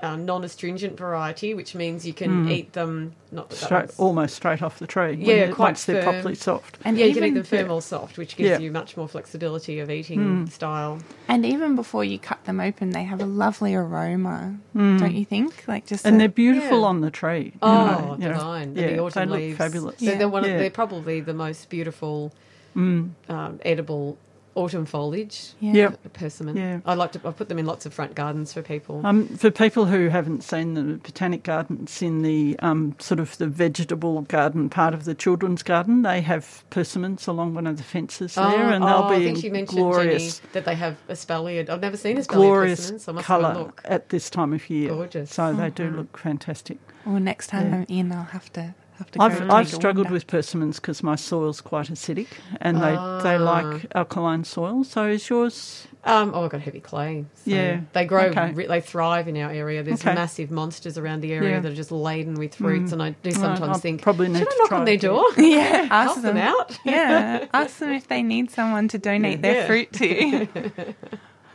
Uh, 0.04 0.16
non-astringent 0.16 0.98
variety, 0.98 1.54
which 1.54 1.76
means 1.76 2.08
you 2.08 2.12
can 2.14 2.50
eat 2.50 2.74
them. 2.74 3.14
Not 3.32 3.52
that 3.52 3.60
that 3.60 3.66
Straight, 3.68 3.86
was- 3.86 4.00
almost 4.00 4.36
straight 4.36 4.64
off 4.64 4.80
the 4.80 4.88
tree. 4.88 5.14
Yeah, 5.14 5.46
you- 5.50 5.54
quite 5.54 5.68
once 5.74 5.86
they're 5.86 6.02
properly 6.02 6.34
soft. 6.34 6.80
and 6.84 6.98
yeah, 6.98 7.06
you 7.06 7.14
can 7.14 7.24
eat 7.24 7.28
even 7.28 7.34
them 7.36 7.44
firm 7.44 7.70
or 7.72 7.84
soft, 7.84 8.18
which 8.18 8.36
gives 8.36 8.50
Yeah. 8.50 8.58
you 8.58 8.72
much 8.72 8.98
more 8.98 9.08
flexibility 9.08 9.78
of 9.80 9.92
eating 9.92 10.48
style. 10.50 10.98
and 11.28 11.46
even 11.46 11.76
before 11.76 12.04
you 12.04 12.18
cut 12.18 12.44
them 12.46 12.60
open, 12.60 12.90
they 12.90 13.04
have 13.04 13.22
a 13.22 13.28
lovely 13.28 13.76
aroma, 13.76 14.56
don't 14.74 15.14
you 15.14 15.24
think? 15.24 15.66
Like 15.68 15.86
just 15.86 16.04
And 16.04 16.16
a- 16.16 16.18
they're 16.18 16.30
beautiful 16.30 16.80
Yeah. 16.80 16.88
on 16.88 17.02
the 17.02 17.12
tree. 17.12 17.54
Oh, 17.62 18.16
you 18.18 18.26
know. 18.28 18.34
divine! 18.34 18.70
And 18.70 18.78
Yeah, 18.78 18.88
the 18.94 19.00
autumn 19.02 19.20
they 19.30 19.32
look 19.34 19.40
leaves. 19.40 19.58
fabulous. 19.60 20.00
So 20.00 20.16
they're 20.16 20.28
one 20.28 20.46
of 20.46 20.50
Yeah. 20.50 20.58
they're 20.58 20.72
probably 20.72 21.22
the 21.22 21.36
most 21.36 21.70
beautiful 21.70 22.34
Mm. 22.76 23.12
um, 23.30 23.60
edible 23.64 24.18
autumn 24.56 24.86
foliage. 24.86 25.54
Yeah. 25.60 25.74
Yep. 25.74 26.14
Persimmon. 26.14 26.58
Yeah. 26.58 26.80
I 26.86 26.94
like 26.94 27.14
to. 27.14 27.22
I 27.26 27.32
put 27.32 27.50
them 27.50 27.60
in 27.60 27.66
lots 27.66 27.86
of 27.86 27.94
front 27.94 28.16
gardens 28.16 28.54
for 28.54 28.62
people. 28.62 29.06
Um, 29.06 29.28
for 29.28 29.52
people 29.52 29.86
who 29.86 30.10
haven't 30.10 30.44
seen 30.44 30.74
the 30.74 30.98
botanic 30.98 31.44
gardens 31.44 32.02
in 32.02 32.22
the 32.22 32.58
um, 32.60 32.96
sort 33.00 33.20
of 33.20 33.38
the 33.38 33.48
vegetable 33.48 34.22
garden 34.24 34.70
part 34.70 34.94
of 34.94 35.06
the 35.06 35.16
children's 35.16 35.64
garden, 35.64 36.02
they 36.02 36.22
have 36.22 36.64
persimmons 36.70 37.28
along 37.28 37.54
one 37.54 37.68
of 37.68 37.78
the 37.78 37.84
fences 37.84 38.36
there, 38.36 38.72
and 38.72 38.84
they'll 38.84 39.06
oh, 39.06 39.10
be 39.10 39.16
I 39.16 39.20
think 39.20 39.38
she 39.40 39.50
mentioned 39.50 39.78
glorious, 39.78 40.40
Jenny, 40.40 40.50
that 40.54 40.66
they 40.66 40.76
have 40.76 40.98
espaliered. 41.08 41.70
I've 41.70 41.82
never 41.82 41.98
seen 41.98 42.18
espaliered 42.18 42.28
glorious 42.28 42.80
persimmons, 42.80 43.04
so 43.04 43.12
I 43.12 43.16
must 43.16 43.28
have 43.28 43.40
a 43.40 43.44
colour 43.44 43.64
look. 43.66 43.82
at 43.86 44.10
this 44.10 44.30
time 44.30 44.54
of 44.54 44.70
year. 44.70 44.90
Gorgeous. 44.90 45.32
So 45.32 45.54
they 45.54 45.70
do 45.70 45.90
look 45.90 46.18
fantastic. 46.18 46.78
Well, 47.06 47.20
next 47.20 47.48
time 47.48 47.70
Yeah. 47.70 47.76
I'm 47.78 47.86
in, 47.90 48.12
I'll 48.12 48.24
have 48.26 48.52
to 48.54 48.76
have 49.02 49.12
to. 49.12 49.22
I've, 49.22 49.50
I've 49.52 49.70
struggled 49.70 50.06
wander. 50.06 50.14
with 50.14 50.28
persimmons 50.28 50.80
because 50.80 51.04
my 51.04 51.16
soil's 51.16 51.62
quite 51.62 51.88
acidic, 51.88 52.28
and 52.60 52.78
they 52.78 52.92
they 53.24 53.36
Ah. 53.36 53.62
like 53.72 53.86
alkaline 53.96 54.44
soil. 54.44 54.84
So 54.84 55.08
is 55.08 55.30
yours? 55.30 55.88
Um, 56.04 56.32
oh, 56.34 56.46
I've 56.46 56.50
got 56.50 56.62
heavy 56.62 56.80
clay. 56.80 57.26
so 57.36 57.52
Yeah. 57.52 57.82
they 57.94 58.06
grow. 58.06 58.24
Okay. 58.26 58.54
re- 58.54 58.66
they 58.66 58.82
thrive 58.82 59.28
in 59.28 59.38
our 59.38 59.52
area. 59.52 59.84
There's 59.84 60.02
Okay. 60.02 60.16
massive 60.16 60.50
monsters 60.50 60.98
around 60.98 61.22
the 61.22 61.32
area 61.32 61.52
Yeah. 61.52 61.60
that 61.60 61.72
are 61.74 61.76
just 61.76 61.92
laden 61.92 62.36
with 62.36 62.56
fruits, 62.56 62.92
and 62.92 63.04
I 63.04 63.12
do 63.22 63.30
sometimes 63.32 63.62
I'll 63.62 63.74
think, 63.76 64.02
probably 64.02 64.28
need 64.30 64.40
should 64.40 64.48
I 64.48 64.52
to 64.52 64.58
knock 64.64 64.72
on 64.72 64.86
their 64.86 64.98
door? 64.98 65.24
Yeah, 65.38 65.88
ask 65.92 66.14
Help 66.14 66.22
them 66.24 66.38
out. 66.38 66.78
yeah, 66.86 67.46
ask 67.54 67.78
them 67.78 67.92
if 67.92 68.08
they 68.08 68.24
need 68.24 68.50
someone 68.50 68.88
to 68.88 68.98
donate 68.98 69.44
their 69.44 69.58
Yeah. 69.58 69.68
fruit 69.68 69.94
to. 69.94 70.48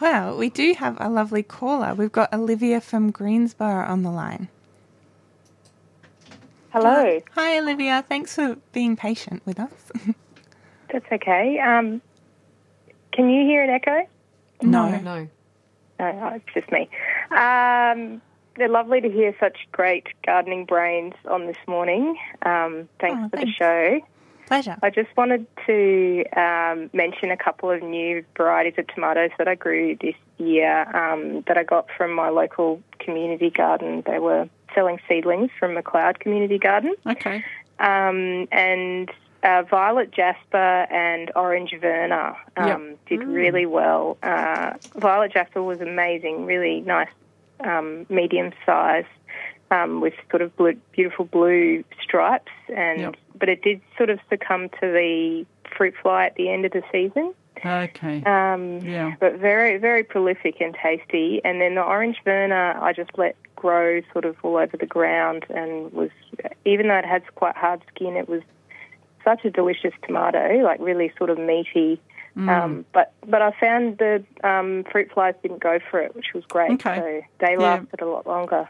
well, 0.01 0.37
we 0.37 0.49
do 0.51 0.75
have 0.75 0.97
a 1.01 1.09
lovely 1.09 1.43
caller. 1.43 1.95
We've 1.95 2.13
got 2.13 2.33
Olivia 2.33 2.81
from 2.81 3.11
Greensborough 3.11 3.87
on 3.89 4.03
the 4.05 4.11
line. 4.13 4.47
Hello. 6.77 7.21
Hi, 7.35 7.59
Olivia. 7.59 8.05
Thanks 8.07 8.35
for 8.35 8.59
being 8.75 8.97
patient 8.97 9.41
with 9.47 9.59
us. 9.59 9.71
That's 10.93 11.07
okay. 11.11 11.59
Um, 11.59 12.03
can 13.15 13.31
you 13.31 13.47
hear 13.47 13.63
an 13.65 13.71
echo? 13.71 14.07
no. 14.61 14.91
No. 15.01 15.27
No, 15.99 16.33
it's 16.35 16.45
just 16.53 16.71
me. 16.71 16.91
Um, 17.31 18.21
they're 18.59 18.69
lovely 18.69 19.01
to 19.01 19.09
hear 19.11 19.35
such 19.41 19.57
great 19.73 20.09
gardening 20.27 20.67
brains 20.67 21.15
on 21.27 21.47
this 21.47 21.57
morning. 21.67 22.19
Um, 22.43 22.91
thanks 23.01 23.23
Oh, 23.25 23.29
for 23.31 23.37
the 23.47 23.51
show. 23.51 24.01
Pleasure. 24.47 24.77
I 24.83 24.91
just 24.91 25.09
wanted 25.17 25.47
to 25.67 26.25
um, 26.37 26.91
mention 26.93 27.31
a 27.31 27.39
couple 27.39 27.71
of 27.71 27.83
new 27.83 28.23
varieties 28.37 28.75
of 28.77 28.87
tomatoes 28.89 29.31
that 29.39 29.49
I 29.49 29.55
grew 29.55 29.97
this 29.99 30.15
year 30.37 30.83
um, 30.95 31.43
that 31.49 31.57
I 31.57 31.63
got 31.65 31.87
from 31.97 32.13
my 32.13 32.29
local 32.29 32.83
community 32.99 33.49
garden. 33.49 34.03
They 34.07 34.19
were 34.19 34.51
selling 34.77 35.01
seedlings 35.09 35.51
from 35.59 35.75
McLeod 35.75 36.21
Community 36.21 36.59
Garden. 36.59 36.95
Okay. 37.07 37.43
um, 37.81 38.47
and 38.53 39.11
uh, 39.43 39.63
Violet 39.69 40.11
Jasper 40.13 40.87
and 40.91 41.31
Orange 41.35 41.75
Verna 41.81 42.37
um, 42.57 42.95
did 43.09 43.23
really 43.25 43.67
well. 43.67 44.17
Uh, 44.23 44.75
Violet 44.97 45.33
Jasper 45.33 45.63
was 45.63 45.81
amazing, 45.81 46.47
really 46.47 46.81
nice, 46.81 47.09
um, 47.61 48.07
medium 48.09 48.53
size, 48.65 49.05
um, 49.71 50.01
with 50.01 50.15
sort 50.31 50.43
of 50.43 50.57
blue, 50.57 50.75
beautiful 50.93 51.25
blue 51.25 51.85
stripes, 52.03 52.53
and 52.75 53.01
Yep. 53.01 53.17
but 53.39 53.49
it 53.49 53.63
did 53.63 53.81
sort 53.97 54.11
of 54.11 54.19
succumb 54.29 54.69
to 54.69 54.81
the 54.81 55.47
fruit 55.77 55.95
fly 56.03 56.27
at 56.27 56.35
the 56.37 56.49
end 56.51 56.65
of 56.65 56.73
the 56.73 56.83
season. 56.93 57.35
Okay. 57.65 58.23
Um, 58.25 58.79
Yeah. 58.79 59.15
But 59.21 59.37
very, 59.37 59.79
very 59.79 60.03
prolific 60.03 60.61
and 60.61 60.75
tasty. 60.83 61.41
And 61.45 61.61
then 61.61 61.75
the 61.75 61.83
orange 61.83 62.19
Verna, 62.25 62.79
I 62.81 62.93
just 62.93 63.11
let 63.17 63.37
grow 63.57 64.03
sort 64.13 64.25
of 64.25 64.37
all 64.43 64.57
over 64.57 64.77
the 64.77 64.87
ground 64.87 65.47
and 65.51 65.93
was, 65.93 66.11
even 66.65 66.89
though 66.89 66.99
it 66.99 67.07
had 67.07 67.23
quite 67.35 67.57
hard 67.57 67.83
skin, 67.95 68.17
it 68.17 68.29
was 68.29 68.43
such 69.25 69.45
a 69.45 69.51
delicious 69.51 69.93
tomato, 70.05 70.59
like 70.63 70.79
really 70.81 71.13
sort 71.19 71.31
of 71.31 71.39
meaty. 71.39 72.01
Mm. 72.37 72.49
Um, 72.51 72.85
but 72.93 73.13
but 73.27 73.41
I 73.41 73.51
found 73.59 73.97
the 73.99 74.23
um, 74.45 74.85
fruit 74.93 75.11
flies 75.13 75.35
didn't 75.43 75.61
go 75.61 75.79
for 75.91 76.01
it, 76.01 76.15
which 76.15 76.35
was 76.35 76.45
great. 76.45 76.73
Okay. 76.73 76.97
So 76.97 77.47
they 77.47 77.53
Yeah. 77.53 77.59
lasted 77.59 78.03
a 78.03 78.07
lot 78.07 78.27
longer. 78.27 78.69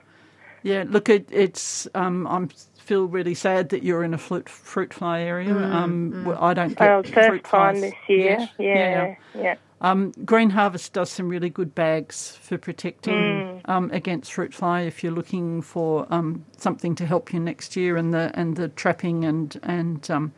Yeah, 0.63 0.85
look, 0.87 1.09
it, 1.09 1.29
it's. 1.31 1.89
Um, 1.95 2.27
I'm 2.27 2.49
feel 2.87 3.07
really 3.07 3.35
sad 3.35 3.71
that 3.71 3.83
you're 3.83 4.05
in 4.05 4.15
a 4.15 4.19
fruit 4.19 4.49
fruit 4.49 4.95
fly 4.95 5.21
area. 5.21 5.55
um, 5.55 6.25
well, 6.25 6.39
I 6.43 6.55
don't 6.55 6.77
get 6.79 6.81
Well, 6.81 7.03
fruit 7.03 7.15
first 7.15 7.45
time 7.45 7.75
flies 7.77 7.81
this 7.83 7.95
year. 8.09 8.39
yet. 8.39 8.51
Yeah, 8.59 9.15
yeah. 9.35 9.55
Um, 9.81 10.13
Green 10.25 10.51
Harvest 10.51 10.93
does 10.95 11.11
some 11.11 11.29
really 11.29 11.51
good 11.51 11.75
bags 11.75 12.39
for 12.41 12.57
protecting 12.57 13.15
Mm. 13.15 13.61
um, 13.69 13.91
against 13.93 14.33
fruit 14.33 14.55
fly 14.55 14.83
if 14.83 15.03
you're 15.05 15.13
looking 15.13 15.61
for 15.63 16.07
um, 16.11 16.45
something 16.57 16.95
to 16.95 17.05
help 17.07 17.33
you 17.33 17.41
next 17.41 17.77
year, 17.77 17.97
and 17.97 18.15
the 18.15 18.31
and 18.35 18.57
the 18.57 18.69
trapping 18.69 19.25
and 19.25 19.61
and 19.63 20.11
um, 20.11 20.33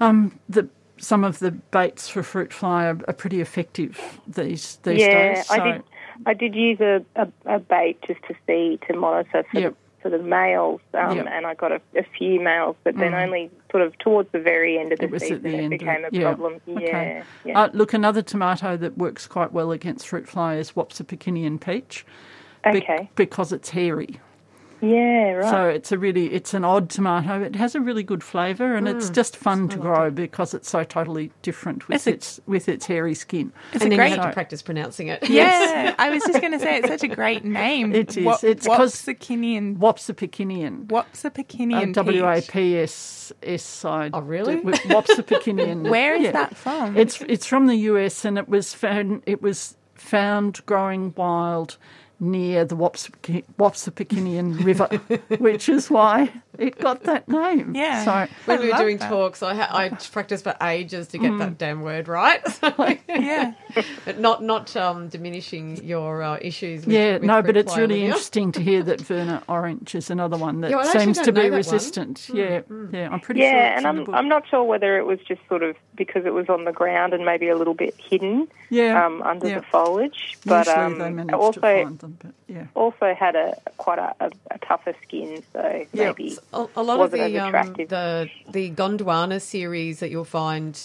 um, 0.00 0.38
the 0.48 0.68
some 0.98 1.22
of 1.24 1.38
the 1.38 1.50
baits 1.52 2.08
for 2.08 2.22
fruit 2.22 2.52
fly 2.52 2.86
are, 2.86 2.98
are 3.08 3.14
pretty 3.14 3.40
effective 3.40 4.18
these 4.26 4.76
these 4.82 5.00
yeah, 5.00 5.34
days. 5.34 5.50
I 5.50 5.56
So, 5.58 5.64
did. 5.72 5.82
I 6.26 6.34
did 6.34 6.54
use 6.54 6.80
a, 6.80 7.02
a, 7.16 7.28
a 7.46 7.58
bait 7.60 7.98
just 8.06 8.20
to 8.28 8.34
see 8.46 8.78
to 8.88 8.96
monitor 8.96 9.44
for, 9.50 9.60
Yep. 9.60 9.74
For 10.02 10.10
the 10.10 10.18
males, 10.18 10.80
um, 10.94 11.16
Yep. 11.16 11.26
and 11.30 11.46
I 11.46 11.54
got 11.54 11.72
a, 11.72 11.80
a 11.96 12.02
few 12.16 12.40
males, 12.40 12.76
but 12.84 12.96
then 12.96 13.14
only 13.14 13.50
sort 13.70 13.82
of 13.82 13.96
towards 13.98 14.30
the 14.32 14.38
very 14.40 14.78
end 14.78 14.92
of 14.92 14.98
the 14.98 15.14
It 15.14 15.20
season 15.20 15.42
the 15.42 15.54
it 15.56 15.68
became 15.70 16.04
of, 16.04 16.12
a 16.12 16.16
yeah. 16.16 16.22
problem. 16.34 16.60
Okay. 16.68 16.84
Yeah, 16.86 17.24
yeah. 17.44 17.60
Uh, 17.62 17.68
look, 17.72 17.92
another 17.92 18.22
tomato 18.22 18.76
that 18.76 18.96
works 18.98 19.26
quite 19.26 19.52
well 19.52 19.70
against 19.72 20.08
fruit 20.08 20.28
fly 20.28 20.56
is 20.56 20.72
Wopsa 20.72 21.02
Wapsipicinian 21.04 21.60
peach. 21.60 22.04
okay. 22.66 23.10
because 23.14 23.52
it's 23.52 23.70
hairy. 23.70 24.20
Yeah, 24.82 25.32
right. 25.32 25.50
So 25.50 25.64
it's 25.68 25.92
a 25.92 25.98
really 25.98 26.32
it's 26.32 26.54
an 26.54 26.64
odd 26.64 26.88
tomato. 26.90 27.42
It 27.42 27.54
has 27.56 27.74
a 27.74 27.80
really 27.80 28.02
good 28.02 28.22
flavour 28.22 28.74
and 28.74 28.86
Mm. 28.86 28.96
it's 28.96 29.10
just 29.10 29.36
fun 29.36 29.68
to 29.68 29.76
grow 29.76 30.10
because 30.10 30.54
it's 30.54 30.70
so 30.70 30.84
totally 30.84 31.32
different 31.42 31.86
with 31.88 31.96
It's 31.96 32.06
a- 32.06 32.10
its 32.14 32.40
with 32.46 32.68
its 32.68 32.86
hairy 32.86 33.14
skin. 33.14 33.52
It's 33.72 33.82
and 33.84 33.92
a 33.92 33.96
then 33.96 33.98
great. 33.98 34.10
you 34.12 34.16
have 34.16 34.30
to 34.30 34.32
practice 34.32 34.62
pronouncing 34.62 35.08
it. 35.08 35.28
Yeah, 35.28 35.94
I 35.98 36.08
was 36.10 36.22
just 36.24 36.40
going 36.40 36.52
to 36.52 36.58
say 36.58 36.78
it's 36.78 36.88
such 36.88 37.02
a 37.02 37.08
great 37.08 37.44
name. 37.44 37.94
It 37.94 38.16
is. 38.16 38.24
Wa- 38.24 38.38
It's 38.42 38.66
'cause- 38.66 38.94
Wapsakinian. 39.02 39.76
Wapsipicinian. 39.78 40.86
Wapsapikinian. 40.86 41.92
W 41.92 42.26
A 42.26 42.36
peach. 42.36 42.48
P 42.50 42.76
S 42.78 43.32
S 43.42 43.84
I. 43.84 44.10
Oh, 44.12 44.20
really? 44.20 44.56
Wapsipicinian. 44.62 45.90
Where 45.90 46.14
is 46.16 46.22
Yeah. 46.22 46.32
that 46.32 46.56
from? 46.56 46.96
It's 46.96 47.20
it's 47.22 47.46
from 47.46 47.66
the 47.66 47.76
US 47.90 48.24
and 48.24 48.38
it 48.38 48.48
was 48.48 48.72
found 48.74 49.22
it 49.26 49.42
was 49.42 49.76
found 49.94 50.64
growing 50.64 51.12
wild 51.16 51.76
near 52.20 52.64
the 52.64 52.76
Wapsipicinian 52.76 54.62
River, 54.64 54.86
which 55.38 55.68
is 55.68 55.90
why 55.90 56.30
it 56.58 56.78
got 56.78 57.02
that 57.04 57.28
name. 57.28 57.74
Yeah. 57.74 58.04
So 58.04 58.32
When 58.46 58.58
I 58.58 58.62
we 58.62 58.72
were 58.72 58.78
doing 58.78 58.96
that. 58.98 59.08
talks, 59.08 59.42
I, 59.42 59.54
ha- 59.54 59.70
I 59.70 59.88
practiced 59.88 60.44
for 60.44 60.56
ages 60.60 61.08
to 61.08 61.18
get 61.18 61.36
that 61.38 61.58
damn 61.58 61.82
word 61.82 62.08
right. 62.08 62.40
yeah. 63.08 63.52
But 64.04 64.18
not 64.18 64.42
not 64.42 64.74
um, 64.76 65.08
diminishing 65.08 65.84
your 65.84 66.22
uh, 66.22 66.38
issues. 66.40 66.84
With, 66.84 66.94
yeah, 66.94 67.14
with 67.14 67.22
no, 67.22 67.42
but 67.42 67.56
it's 67.56 67.76
really 67.76 68.04
interesting 68.04 68.52
to 68.52 68.62
hear 68.62 68.82
that 68.82 69.00
Verna 69.10 69.42
Orange 69.48 69.94
is 69.94 70.10
another 70.10 70.36
one 70.36 70.60
that 70.62 70.70
Yeah, 70.70 70.82
seems 70.84 71.18
to 71.20 71.32
be 71.32 71.42
that 71.42 71.50
one. 71.50 71.56
resistant. 71.58 72.28
Yeah, 72.32 72.62
yeah, 72.92 73.08
I'm 73.10 73.20
pretty 73.20 73.40
sure. 73.40 73.48
yeah, 73.50 73.76
it's 73.76 73.84
and 73.84 73.86
I'm. 73.86 74.14
I'm 74.14 74.28
not 74.28 74.48
sure 74.48 74.64
whether 74.64 74.98
it 74.98 75.06
was 75.06 75.20
just 75.20 75.40
sort 75.48 75.62
of 75.62 75.76
because 75.94 76.26
it 76.26 76.34
was 76.34 76.48
on 76.48 76.64
the 76.64 76.72
ground 76.72 77.12
and 77.14 77.24
maybe 77.24 77.48
a 77.48 77.56
little 77.56 77.74
bit 77.74 77.94
hidden 77.96 78.48
yeah, 78.70 79.04
um, 79.06 79.22
under 79.22 79.48
yeah. 79.48 79.58
the 79.60 79.62
foliage, 79.66 80.36
but 80.44 80.66
Usually 80.66 80.84
um, 80.84 80.98
they 80.98 81.10
manage 81.10 81.34
also 81.34 81.52
to 81.52 81.60
find 81.60 81.98
them, 82.00 82.18
but 82.22 82.32
yeah. 82.48 82.66
also 82.74 83.14
had 83.14 83.36
a 83.36 83.56
quite 83.76 83.98
a, 83.98 84.14
a, 84.20 84.30
a 84.50 84.58
tougher 84.58 84.94
skin, 85.02 85.42
so 85.52 85.86
Yeah. 85.92 86.06
maybe 86.08 86.36
A, 86.52 86.66
a 86.76 86.82
lot 86.82 87.00
of 87.00 87.10
the 87.12 87.38
um, 87.38 87.52
the 87.88 88.30
the 88.50 88.70
Gondwana 88.72 89.40
series 89.40 90.00
that 90.00 90.10
you'll 90.10 90.24
find 90.24 90.80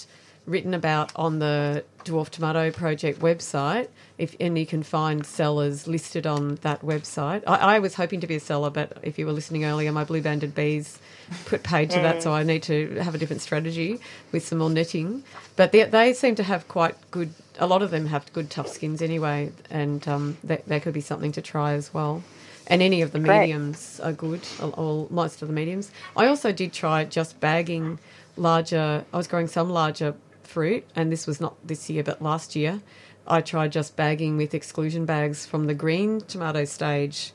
written 0.46 0.74
about 0.76 1.12
on 1.16 1.40
the 1.40 1.84
Dwarf 2.04 2.30
Tomato 2.30 2.70
Project 2.72 3.20
website, 3.20 3.88
if 4.20 4.36
and 4.40 4.58
you 4.60 4.66
can 4.66 4.84
find 4.84 5.26
sellers 5.26 5.88
listed 5.88 6.28
on 6.28 6.56
that 6.62 6.82
website. 6.82 7.44
I, 7.48 7.56
I 7.78 7.80
was 7.80 7.96
hoping 7.96 8.22
to 8.22 8.28
be 8.28 8.36
a 8.36 8.40
seller, 8.40 8.70
but 8.70 8.98
if 9.02 9.18
you 9.18 9.26
were 9.26 9.34
listening 9.34 9.66
earlier, 9.66 9.92
my 9.92 10.04
blue 10.04 10.22
banded 10.22 10.54
bees 10.54 11.00
put 11.46 11.64
paid 11.64 11.90
to 11.92 12.00
that, 12.02 12.22
so 12.24 12.32
I 12.32 12.44
need 12.44 12.64
to 12.64 12.96
have 13.00 13.16
a 13.16 13.18
different 13.18 13.42
strategy 13.42 14.00
with 14.32 14.46
some 14.46 14.60
more 14.60 14.70
netting. 14.70 15.24
But 15.56 15.72
they, 15.72 15.84
they 15.86 16.14
seem 16.14 16.36
to 16.36 16.44
have 16.44 16.68
quite 16.68 16.96
good. 17.12 17.34
A 17.60 17.68
lot 17.68 17.82
of 17.82 17.90
them 17.92 18.06
have 18.08 18.32
good 18.34 18.52
tough 18.52 18.68
skins 18.68 19.02
anyway, 19.02 19.52
and 19.72 20.08
um, 20.08 20.38
that, 20.44 20.68
that 20.68 20.84
could 20.84 20.94
be 20.94 21.02
something 21.02 21.32
to 21.34 21.42
try 21.42 21.74
as 21.74 21.94
well. 21.94 22.24
And 22.68 22.82
any 22.82 23.02
of 23.02 23.12
the 23.12 23.20
Great. 23.20 23.42
mediums 23.42 24.00
are 24.00 24.12
good, 24.14 24.42
or, 24.62 24.72
or 24.78 25.08
most 25.10 25.42
of 25.42 25.48
the 25.48 25.54
mediums. 25.54 25.92
I 26.18 26.28
also 26.28 26.52
did 26.52 26.74
try 26.74 27.06
just 27.06 27.40
bagging 27.40 28.00
larger. 28.38 29.06
I 29.14 29.18
was 29.18 29.28
growing 29.28 29.48
some 29.48 29.70
larger 29.70 30.16
fruit, 30.44 30.84
and 30.96 31.12
this 31.12 31.28
was 31.28 31.40
not 31.40 31.56
this 31.68 31.90
year, 31.90 32.04
but 32.04 32.22
last 32.22 32.56
year. 32.56 32.82
I 33.28 33.42
tried 33.42 33.72
just 33.72 33.96
bagging 33.96 34.38
with 34.38 34.54
exclusion 34.54 35.06
bags 35.06 35.46
from 35.46 35.66
the 35.66 35.74
green 35.74 36.22
tomato 36.22 36.66
stage, 36.66 37.34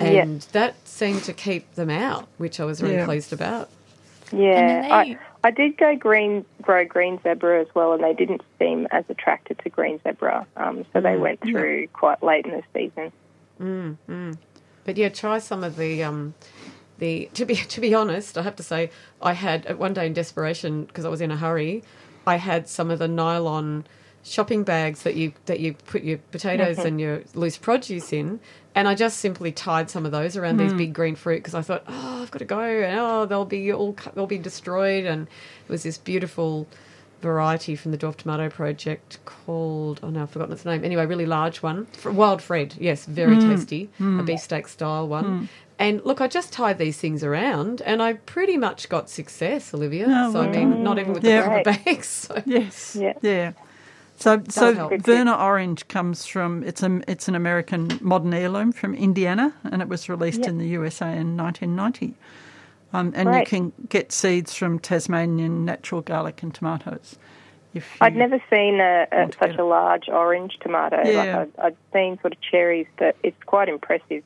Yeah. 0.00 0.22
and 0.22 0.40
that 0.52 0.74
seemed 0.86 1.22
to 1.24 1.32
keep 1.32 1.74
them 1.74 1.90
out, 1.90 2.26
which 2.38 2.58
I 2.60 2.64
was 2.64 2.82
really 2.82 2.96
Yeah. 2.96 3.04
pleased 3.04 3.32
about. 3.32 3.68
Yeah, 4.32 4.82
And 4.84 4.92
I, 4.92 5.18
I 5.44 5.50
did 5.50 5.76
go 5.76 5.94
green, 5.94 6.44
grow 6.62 6.84
green 6.86 7.20
zebra 7.22 7.60
as 7.60 7.66
well, 7.74 7.92
and 7.92 8.02
they 8.02 8.14
didn't 8.14 8.42
seem 8.58 8.88
as 8.90 9.04
attracted 9.10 9.58
to 9.60 9.68
green 9.70 10.00
zebra. 10.02 10.46
Um, 10.56 10.84
so 10.92 11.00
Mm, 11.00 11.02
they 11.02 11.16
went 11.18 11.40
through 11.42 11.88
quite 11.88 12.22
late 12.22 12.46
in 12.46 12.52
the 12.52 12.62
season. 12.74 13.12
But 14.84 14.96
yeah, 14.96 15.08
try 15.08 15.38
some 15.38 15.64
of 15.64 15.76
the 15.76 16.02
um, 16.02 16.34
the 16.98 17.30
to 17.34 17.44
be 17.44 17.54
to 17.74 17.80
be 17.80 17.94
honest, 17.94 18.38
I 18.38 18.42
have 18.42 18.56
to 18.56 18.62
say 18.62 18.90
I 19.20 19.32
had 19.32 19.78
one 19.78 19.94
day 19.94 20.06
in 20.06 20.12
desperation 20.12 20.84
because 20.84 21.04
I 21.04 21.08
was 21.08 21.20
in 21.20 21.30
a 21.30 21.36
hurry. 21.36 21.82
I 22.26 22.36
had 22.36 22.68
some 22.68 22.90
of 22.90 22.98
the 22.98 23.08
nylon 23.08 23.84
shopping 24.22 24.64
bags 24.64 25.02
that 25.02 25.14
you 25.14 25.32
that 25.46 25.60
you 25.60 25.74
put 25.74 26.02
your 26.02 26.18
potatoes 26.18 26.78
and 26.78 27.00
your 27.00 27.22
loose 27.34 27.58
produce 27.58 28.12
in, 28.12 28.40
and 28.74 28.88
I 28.88 28.94
just 28.94 29.18
simply 29.18 29.52
tied 29.52 29.90
some 29.90 30.06
of 30.06 30.12
those 30.12 30.36
around 30.36 30.56
these 30.56 30.72
big 30.72 30.94
green 30.94 31.14
fruit 31.14 31.38
because 31.38 31.54
I 31.54 31.60
thought, 31.62 31.84
oh, 31.86 32.22
I've 32.22 32.30
got 32.30 32.38
to 32.38 32.44
go, 32.46 32.60
and 32.60 32.98
oh, 32.98 33.26
they'll 33.26 33.44
be 33.44 33.72
all 33.72 33.96
they'll 34.14 34.26
be 34.26 34.38
destroyed, 34.38 35.04
and 35.04 35.28
it 35.28 35.70
was 35.70 35.82
this 35.82 35.98
beautiful 35.98 36.66
variety 37.24 37.74
from 37.74 37.90
the 37.90 37.98
Dwarf 37.98 38.16
Tomato 38.16 38.48
Project 38.48 39.18
called 39.24 40.00
oh 40.02 40.10
no 40.10 40.22
I've 40.22 40.30
forgotten 40.30 40.52
its 40.52 40.64
name 40.64 40.84
anyway 40.84 41.06
really 41.06 41.26
large 41.26 41.62
one 41.62 41.86
Wild 42.04 42.40
Fred 42.42 42.74
yes 42.78 43.06
very 43.06 43.36
mm. 43.36 43.48
tasty 43.48 43.88
a 43.98 44.02
mm. 44.02 44.26
beefsteak 44.26 44.68
style 44.68 45.08
one 45.08 45.24
mm. 45.24 45.48
and 45.78 46.04
look 46.04 46.20
I 46.20 46.28
just 46.28 46.52
tied 46.52 46.78
these 46.78 46.98
things 46.98 47.24
around 47.24 47.80
and 47.82 48.02
I 48.02 48.14
pretty 48.34 48.56
much 48.56 48.88
got 48.88 49.10
success 49.10 49.74
Olivia 49.74 50.06
Oh, 50.08 50.32
so 50.32 50.40
I 50.40 50.46
well 50.46 50.54
mean 50.54 50.82
not 50.82 50.98
even 50.98 51.12
with 51.14 51.22
the 51.22 51.30
Yeah. 51.30 51.48
rubber 51.48 51.64
bags 51.64 52.08
so. 52.26 52.42
Yes. 52.46 52.96
Yeah. 52.96 53.14
Yeah. 53.22 53.52
So, 54.16 54.42
so 54.48 54.74
help. 54.74 54.92
Verna 55.02 55.34
Orange 55.36 55.88
comes 55.88 56.24
from 56.24 56.62
it's 56.64 56.82
a 56.82 57.00
it's 57.08 57.28
an 57.28 57.34
American 57.34 57.98
modern 58.00 58.32
heirloom 58.32 58.72
from 58.72 58.94
Indiana, 58.94 59.54
and 59.64 59.82
it 59.82 59.88
was 59.88 60.08
released 60.08 60.40
Yeah. 60.40 60.50
in 60.50 60.58
the 60.58 60.68
USA 60.68 61.06
in 61.06 61.36
1990. 61.36 62.14
Um, 62.94 63.12
and 63.16 63.34
you 63.34 63.44
can 63.44 63.72
get 63.88 64.12
seeds 64.12 64.54
from 64.54 64.78
Tasmanian 64.78 65.64
natural 65.64 66.00
garlic 66.00 66.42
and 66.44 66.54
tomatoes. 66.54 67.16
If 67.74 67.84
you, 68.00 68.06
I'd 68.06 68.14
never 68.14 68.40
seen 68.48 68.78
a, 68.78 69.08
a, 69.10 69.30
such 69.36 69.56
a 69.56 69.64
large 69.64 70.08
orange 70.08 70.56
tomato. 70.60 71.02
Yeah. 71.04 71.16
Like 71.16 71.28
I'd, 71.28 71.64
I'd 71.66 71.76
seen 71.92 72.20
sort 72.20 72.34
of 72.34 72.40
cherries, 72.40 72.86
but 72.96 73.16
it's 73.24 73.42
quite 73.46 73.68
impressive. 73.68 74.22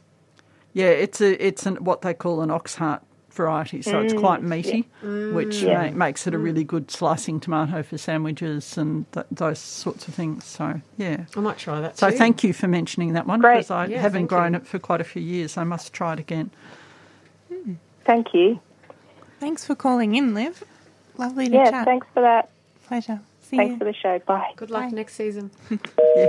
Yeah, 0.75 0.89
it's 0.89 1.23
a 1.23 1.45
it's 1.45 1.65
an, 1.65 1.77
what 1.77 2.03
they 2.03 2.13
call 2.13 2.43
an 2.43 2.51
oxheart 2.51 3.01
variety, 3.31 3.81
so 3.81 4.01
it's 4.01 4.13
mm, 4.13 4.21
quite 4.21 4.43
meaty, 4.43 4.87
mm, 5.03 5.33
which 5.33 5.63
Yeah. 5.63 5.91
ma- 5.91 6.07
makes 6.07 6.27
it 6.27 6.35
a 6.35 6.39
mm. 6.39 6.43
really 6.43 6.65
good 6.65 6.91
slicing 6.91 7.41
tomato 7.41 7.83
for 7.83 7.97
sandwiches 7.97 8.77
and 8.77 9.11
th- 9.13 9.27
those 9.31 9.61
sorts 9.61 10.09
of 10.09 10.15
things. 10.15 10.45
So 10.45 10.83
yeah. 10.99 11.25
I 11.35 11.41
might 11.41 11.57
try 11.57 11.81
that 11.81 11.97
So 11.97 12.11
too. 12.11 12.19
thank 12.19 12.45
you 12.45 12.53
for 12.53 12.69
mentioning 12.69 13.15
that 13.15 13.27
one 13.27 13.41
because 13.41 13.71
I 13.71 13.87
Yeah, 13.87 14.03
haven't 14.03 14.27
grown 14.27 14.53
you. 14.53 14.59
it 14.59 14.67
for 14.67 14.79
quite 14.79 15.01
a 15.01 15.05
few 15.05 15.23
years. 15.23 15.57
I 15.57 15.65
must 15.65 15.95
try 15.95 16.13
it 16.13 16.19
again. 16.19 16.51
Thank 18.09 18.33
you. 18.33 18.59
Thanks 19.39 19.67
for 19.67 19.75
calling 19.75 20.15
in, 20.15 20.33
Liv. 20.33 20.65
Lovely 21.19 21.47
to 21.51 21.55
Yeah, 21.55 21.71
chat. 21.71 21.85
thanks 21.85 22.07
for 22.15 22.23
that. 22.23 22.49
Pleasure. 22.87 23.21
See 23.43 23.59
Thanks 23.59 23.73
you. 23.73 23.79
for 23.79 23.85
the 23.85 23.93
show. 23.93 24.19
Bye. 24.21 24.51
good 24.57 24.71
luck 24.71 24.85
Bye. 24.85 24.97
next 24.97 25.15
season 25.15 25.51
Yeah. 26.17 26.27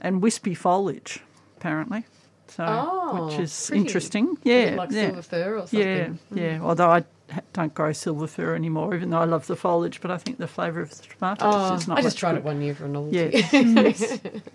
And 0.00 0.20
wispy 0.20 0.54
foliage, 0.54 1.20
apparently. 1.56 2.06
So, 2.48 2.64
Oh, 2.68 3.26
which 3.26 3.38
is 3.38 3.66
pretty. 3.68 3.82
interesting. 3.82 4.36
A 4.44 4.48
Yeah, 4.48 4.64
bit 4.70 4.76
like 4.78 4.90
yeah. 4.90 5.06
silver 5.06 5.22
fir 5.22 5.54
or 5.54 5.60
something 5.60 5.78
Yeah, 5.80 6.06
hmm. 6.08 6.38
yeah. 6.38 6.58
Although 6.60 6.90
I 6.90 7.04
don't 7.52 7.72
grow 7.72 7.92
silver 7.92 8.26
fir 8.26 8.56
anymore, 8.56 8.96
even 8.96 9.10
though 9.10 9.18
I 9.20 9.24
love 9.26 9.46
the 9.46 9.54
foliage, 9.56 10.00
but 10.00 10.10
I 10.10 10.16
think 10.18 10.38
the 10.38 10.48
flavour 10.48 10.80
of 10.80 10.90
the 10.90 10.96
tomatoes 11.06 11.38
Oh, 11.54 11.74
is 11.74 11.86
not 11.86 11.98
I 11.98 12.02
just 12.02 12.16
much 12.16 12.20
tried 12.20 12.32
good. 12.32 12.38
it 12.38 12.44
one 12.44 12.60
year 12.62 12.74
for 12.74 12.86
a 12.86 12.88
novelty. 12.88 13.16
Yeah. 13.16 13.28
Mm. 13.52 14.42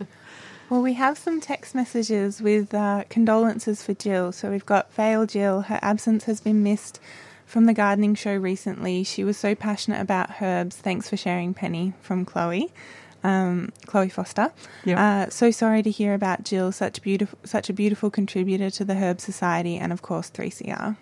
Well, 0.70 0.82
we 0.82 0.94
have 0.94 1.18
some 1.18 1.40
text 1.40 1.76
messages 1.76 2.42
with 2.42 2.74
uh, 2.74 3.04
condolences 3.10 3.84
for 3.84 3.94
Jill. 3.94 4.32
So 4.32 4.50
we've 4.50 4.66
got 4.66 4.92
Vale 4.94 5.26
Jill. 5.26 5.62
Her 5.62 5.80
absence 5.82 6.24
has 6.24 6.42
been 6.42 6.64
missed 6.64 7.00
from 7.46 7.66
the 7.66 7.74
gardening 7.74 8.16
show 8.16 8.36
recently. 8.36 9.04
She 9.04 9.24
was 9.24 9.38
so 9.38 9.54
passionate 9.54 10.02
about 10.02 10.42
herbs. 10.42 10.76
Thanks 10.76 11.10
for 11.10 11.18
sharing, 11.18 11.54
Penny, 11.54 11.94
from 12.02 12.26
Chloe. 12.26 12.72
Um, 13.24 13.72
Chloe 13.86 14.10
Foster. 14.10 14.52
Yeah. 14.84 15.26
Uh, 15.26 15.30
so 15.30 15.52
sorry 15.52 15.84
to 15.84 15.92
hear 15.92 16.14
about 16.14 16.44
Jill, 16.44 16.72
such 16.72 17.02
beautiful, 17.02 17.38
such 17.44 17.70
a 17.70 17.74
beautiful 17.74 18.10
contributor 18.10 18.70
to 18.72 18.84
the 18.84 18.96
Herb 18.96 19.22
Society, 19.22 19.78
and 19.78 19.94
of 19.94 20.02
course 20.02 20.30
3CR. 20.32 20.98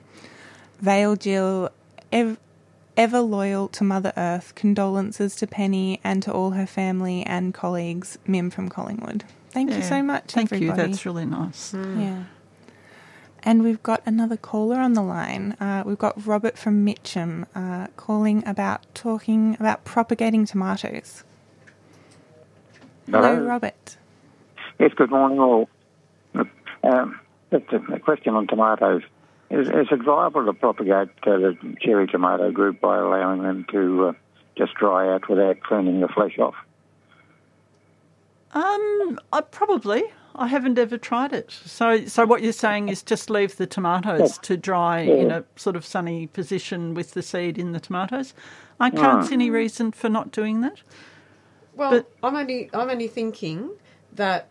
Vale 0.80 1.16
Jill, 1.16 1.70
ev- 2.12 2.38
ever 2.98 3.22
loyal 3.22 3.68
to 3.70 3.84
Mother 3.84 4.12
Earth. 4.18 4.54
Condolences 4.56 5.36
to 5.38 5.48
Penny 5.48 6.00
and 6.04 6.22
to 6.24 6.32
all 6.34 6.52
her 6.52 6.68
family 6.68 7.24
and 7.24 7.54
colleagues. 7.54 8.18
Mim 8.28 8.50
from 8.50 8.70
Collingwood. 8.70 9.24
Thank 9.52 9.72
you 9.72 9.82
so 9.82 10.02
much, 10.02 10.32
Thank 10.32 10.52
everybody. 10.54 10.82
you. 10.82 10.88
That's 10.88 11.06
really 11.06 11.26
nice. 11.26 11.74
Yeah. 11.74 12.24
And 13.44 13.64
we've 13.64 13.82
got 13.82 14.02
another 14.06 14.38
caller 14.38 14.78
on 14.78 14.94
the 14.94 15.02
line. 15.02 15.54
Uh, 15.60 15.84
we've 15.86 15.98
got 15.98 16.26
Robert 16.26 16.58
from 16.58 16.84
Mitcham 16.86 17.48
uh, 17.56 17.88
calling 17.98 18.48
about 18.48 18.86
talking 18.94 19.58
about 19.60 19.84
propagating 19.84 20.46
tomatoes. 20.46 21.24
Hello, 23.10 23.36
Hello. 23.36 23.46
Robert. 23.46 23.98
Yes, 24.80 24.92
good 24.96 25.10
morning 25.10 25.40
all. 25.40 25.70
Um, 26.84 27.20
just 27.52 27.66
a, 27.74 27.94
a 27.94 28.00
question 28.00 28.36
on 28.36 28.48
tomatoes. 28.48 29.02
Is, 29.50 29.68
is 29.68 29.88
it 29.92 30.04
viable 30.04 30.46
to 30.46 30.54
propagate 30.54 31.10
uh, 31.24 31.38
the 31.38 31.58
cherry 31.82 32.08
tomato 32.08 32.52
group 32.52 32.80
by 32.80 32.98
allowing 33.00 33.44
them 33.44 33.66
to 33.72 34.08
uh, 34.08 34.14
just 34.58 34.76
dry 34.76 35.14
out 35.14 35.28
without 35.30 35.60
cleaning 35.62 36.00
the 36.00 36.08
flesh 36.08 36.38
off? 36.40 36.56
Um, 38.54 39.20
I 39.32 39.42
probably. 39.42 40.04
I 40.34 40.48
haven't 40.48 40.80
ever 40.80 40.98
tried 40.98 41.34
it. 41.34 41.52
So, 41.52 42.06
so 42.06 42.26
what 42.26 42.42
you're 42.42 42.54
saying 42.54 42.88
is 42.90 43.04
just 43.04 43.30
leave 43.30 43.58
the 43.58 43.68
tomatoes 43.68 44.38
to 44.40 44.56
dry 44.56 45.00
in 45.02 45.30
a 45.30 45.44
sort 45.58 45.76
of 45.76 45.86
sunny 45.86 46.28
position 46.28 46.94
with 46.94 47.12
the 47.12 47.22
seed 47.22 47.58
in 47.58 47.74
the 47.74 47.82
tomatoes. 47.82 48.34
I 48.80 48.90
can't 48.92 49.26
see 49.26 49.34
any 49.34 49.50
reason 49.50 49.92
for 49.92 50.08
not 50.10 50.32
doing 50.32 50.62
that. 50.62 50.80
Well, 51.76 51.92
But- 51.92 52.12
I'm 52.24 52.36
only 52.36 52.70
I'm 52.74 52.90
only 52.90 53.08
thinking 53.10 53.72
that 54.14 54.48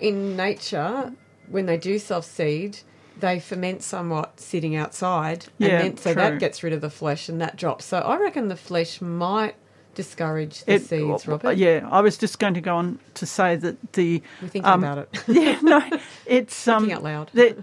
in 0.00 0.36
nature, 0.36 1.12
when 1.48 1.66
they 1.66 1.76
do 1.78 1.98
self 1.98 2.24
seed, 2.24 2.78
they 3.18 3.38
ferment 3.40 3.82
somewhat 3.82 4.38
sitting 4.40 4.74
outside, 4.76 5.46
Yeah, 5.58 5.68
and 5.68 5.80
then, 5.80 5.96
so 5.96 6.12
true. 6.12 6.22
that 6.22 6.38
gets 6.38 6.62
rid 6.62 6.72
of 6.72 6.80
the 6.80 6.90
flesh 6.90 7.28
and 7.28 7.40
that 7.40 7.56
drops. 7.56 7.84
So 7.86 7.98
I 7.98 8.16
reckon 8.18 8.48
the 8.48 8.56
flesh 8.56 9.00
might 9.00 9.56
discourage 9.94 10.64
the 10.64 10.78
seeds, 10.78 11.26
Robert. 11.28 11.56
Yeah, 11.56 11.88
I 11.90 12.00
was 12.00 12.16
just 12.18 12.38
going 12.38 12.54
to 12.54 12.60
go 12.60 12.76
on 12.76 12.98
to 13.14 13.26
say 13.26 13.56
that 13.56 13.92
the 13.94 14.22
We're 14.42 14.48
thinking 14.48 14.70
um, 14.70 14.82
about 14.84 14.98
it. 14.98 15.08
yeah, 15.28 15.58
no, 15.62 15.82
it's 16.26 16.66
um, 16.68 16.82
Thinking 16.82 16.96
out 16.96 17.02
loud. 17.02 17.30
that- 17.34 17.58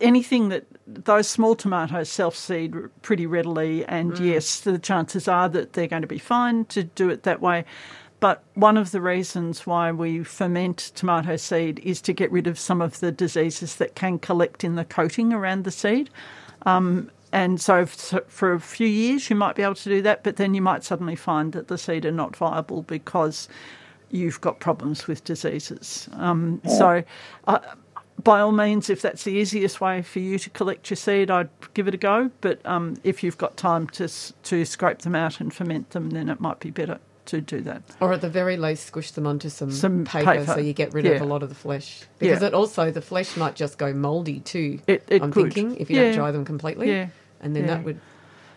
anything 0.00 0.48
that 0.48 0.64
those 0.86 1.28
small 1.28 1.54
tomatoes 1.54 2.08
self 2.08 2.36
seed 2.36 2.74
pretty 3.02 3.26
readily, 3.26 3.84
and 3.86 4.12
Mm. 4.12 4.26
yes, 4.34 4.60
the 4.60 4.78
chances 4.78 5.28
are 5.28 5.48
that 5.48 5.72
they're 5.74 5.86
going 5.86 6.02
to 6.02 6.08
be 6.08 6.18
fine 6.18 6.64
to 6.66 6.84
do 6.84 7.08
it 7.08 7.22
that 7.22 7.40
way. 7.40 7.64
But 8.20 8.42
one 8.54 8.76
of 8.76 8.90
the 8.90 9.00
reasons 9.00 9.66
why 9.66 9.92
we 9.92 10.24
ferment 10.24 10.78
tomato 10.94 11.36
seed 11.36 11.78
is 11.80 12.00
to 12.02 12.12
get 12.12 12.30
rid 12.32 12.46
of 12.46 12.58
some 12.58 12.80
of 12.80 13.00
the 13.00 13.12
diseases 13.12 13.76
that 13.76 13.94
can 13.94 14.18
collect 14.18 14.64
in 14.64 14.76
the 14.76 14.84
coating 14.84 15.32
around 15.32 15.64
the 15.64 15.70
seed. 15.70 16.08
Um, 16.64 17.10
and 17.34 17.60
so, 17.60 17.84
for 17.86 18.52
a 18.52 18.60
few 18.60 18.86
years, 18.86 19.28
you 19.28 19.36
might 19.36 19.56
be 19.56 19.62
able 19.62 19.74
to 19.74 19.88
do 19.88 20.00
that, 20.02 20.22
but 20.22 20.36
then 20.36 20.54
you 20.54 20.62
might 20.62 20.84
suddenly 20.84 21.16
find 21.16 21.52
that 21.52 21.66
the 21.68 21.76
seed 21.76 22.06
are 22.06 22.12
not 22.12 22.36
viable 22.36 22.82
because 22.82 23.48
you've 24.10 24.40
got 24.40 24.60
problems 24.60 25.06
with 25.08 25.24
diseases. 25.24 26.08
Um, 26.12 26.60
So, 26.68 27.02
uh, 27.48 27.58
by 28.22 28.40
all 28.40 28.52
means, 28.52 28.88
if 28.88 29.02
that's 29.02 29.24
the 29.24 29.32
easiest 29.32 29.80
way 29.80 30.00
for 30.02 30.20
you 30.20 30.38
to 30.38 30.48
collect 30.50 30.88
your 30.88 30.96
seed, 30.96 31.30
I'd 31.30 31.48
give 31.74 31.88
it 31.88 31.94
a 31.94 31.98
go. 31.98 32.30
But 32.40 32.64
um, 32.64 32.96
if 33.02 33.24
you've 33.24 33.36
got 33.38 33.56
time 33.56 33.88
to 33.88 34.08
to 34.50 34.64
scrape 34.64 34.98
them 35.00 35.16
out 35.16 35.40
and 35.40 35.52
ferment 35.52 35.90
them, 35.90 36.10
then 36.10 36.28
it 36.28 36.38
might 36.40 36.60
be 36.60 36.70
better 36.70 36.98
to 37.26 37.40
do 37.40 37.60
that. 37.62 37.82
Or 38.00 38.12
at 38.12 38.20
the 38.20 38.28
very 38.28 38.56
least, 38.56 38.86
squish 38.86 39.10
them 39.12 39.26
onto 39.26 39.48
some, 39.48 39.70
Some 39.72 40.04
paper, 40.04 40.32
paper. 40.32 40.46
so 40.46 40.58
you 40.58 40.74
get 40.74 40.92
rid 40.94 41.06
of 41.06 41.20
a 41.22 41.24
lot 41.24 41.42
of 41.42 41.48
the 41.48 41.54
flesh. 41.54 42.04
Because 42.18 42.42
Yeah. 42.42 42.48
it 42.48 42.54
also 42.54 42.90
the 42.90 43.00
flesh 43.02 43.36
might 43.36 43.56
just 43.56 43.78
go 43.78 43.92
mouldy 43.94 44.40
too. 44.40 44.78
It- 44.86 45.04
it 45.08 45.22
I'm 45.22 45.32
could. 45.32 45.52
thinking 45.52 45.76
if 45.80 45.90
you 45.90 45.96
Yeah. 45.96 46.02
don't 46.08 46.14
dry 46.16 46.30
them 46.32 46.44
completely, 46.44 46.90
Yeah. 46.90 47.06
And 47.44 47.54
then 47.54 47.64
Yeah. 47.64 47.74
that 47.76 47.84
would. 47.84 48.00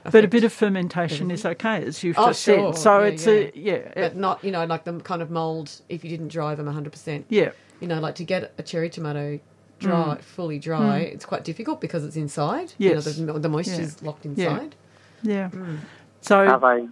But 0.09 0.23
a 0.23 0.27
bit 0.29 0.45
of 0.45 0.53
fermentation 0.53 1.29
is 1.31 1.45
okay, 1.45 1.83
as 1.83 2.01
you've 2.01 2.17
Oh, 2.17 2.27
just 2.27 2.43
sure. 2.43 2.73
said. 2.73 2.81
So 2.81 2.99
Yeah, 3.01 3.05
it's 3.07 3.27
yeah. 3.27 3.33
a 3.33 3.51
yeah, 3.53 3.79
but 3.95 4.15
not 4.15 4.41
you 4.43 4.51
know 4.51 4.63
like 4.65 4.85
the 4.85 4.93
kind 5.01 5.21
of 5.21 5.29
mold 5.29 5.69
if 5.89 6.03
you 6.05 6.09
didn't 6.09 6.29
dry 6.29 6.55
them 6.55 6.65
100%. 6.67 7.25
yeah, 7.29 7.51
You 7.81 7.87
know, 7.89 7.99
like 7.99 8.15
to 8.15 8.23
get 8.23 8.53
a 8.57 8.63
cherry 8.63 8.89
tomato 8.89 9.39
dry, 9.79 10.17
fully 10.21 10.57
dry, 10.59 10.99
it's 10.99 11.25
quite 11.25 11.43
difficult 11.43 11.81
because 11.81 12.03
it's 12.05 12.15
inside. 12.15 12.69
Mm. 12.69 12.73
Yes. 12.79 13.17
You 13.19 13.25
know, 13.25 13.33
the, 13.33 13.39
the 13.39 13.49
moisture's 13.49 14.01
locked 14.01 14.25
inside. 14.25 14.75
yeah. 15.21 15.49
Mm. 15.49 15.79
So 16.21 16.37
Are 16.39 16.59
they 16.77 16.87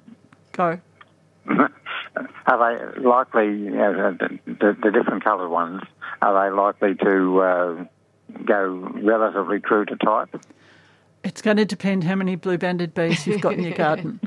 go. 0.52 0.80
are 2.48 2.94
they 2.96 3.02
likely 3.02 3.46
you 3.48 3.70
know, 3.72 4.14
the, 4.20 4.40
the, 4.46 4.78
the 4.84 4.92
different 4.92 5.24
coloured 5.24 5.50
ones? 5.50 5.82
Are 6.22 6.34
they 6.50 6.56
likely 6.56 6.96
to 6.96 7.40
uh, 7.42 7.86
go 8.46 8.92
relatively 9.02 9.60
true 9.62 9.86
to 9.86 9.96
type? 9.96 10.40
It's 11.26 11.42
going 11.42 11.58
to 11.58 11.66
depend 11.66 12.04
how 12.04 12.16
many 12.16 12.36
blue-banded 12.36 12.94
bees 12.94 13.26
you've 13.28 13.42
got 13.42 13.54
in 13.54 13.64
your 13.64 13.74
garden. 13.74 14.20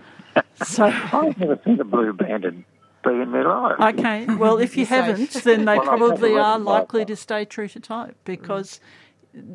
So 0.64 0.84
I've 0.84 1.38
never 1.38 1.58
seen 1.64 1.80
a 1.80 1.84
blue-banded 1.84 2.64
bee 3.04 3.10
in 3.10 3.30
my 3.30 3.42
life. 3.42 3.94
Okay, 3.98 4.26
well, 4.34 4.58
if 4.58 4.76
you 4.76 4.84
haven't, 4.96 5.32
then 5.44 5.64
they 5.64 5.78
Well, 5.78 5.86
probably 5.86 6.36
are 6.36 6.58
likely 6.58 7.04
to 7.06 7.16
stay 7.16 7.44
true 7.44 7.68
to 7.68 7.80
type 7.80 8.16
because 8.24 8.80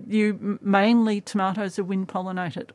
you 0.07 0.57
mainly 0.61 1.21
tomatoes 1.21 1.77
are 1.77 1.83
wind 1.83 2.07
pollinated. 2.07 2.69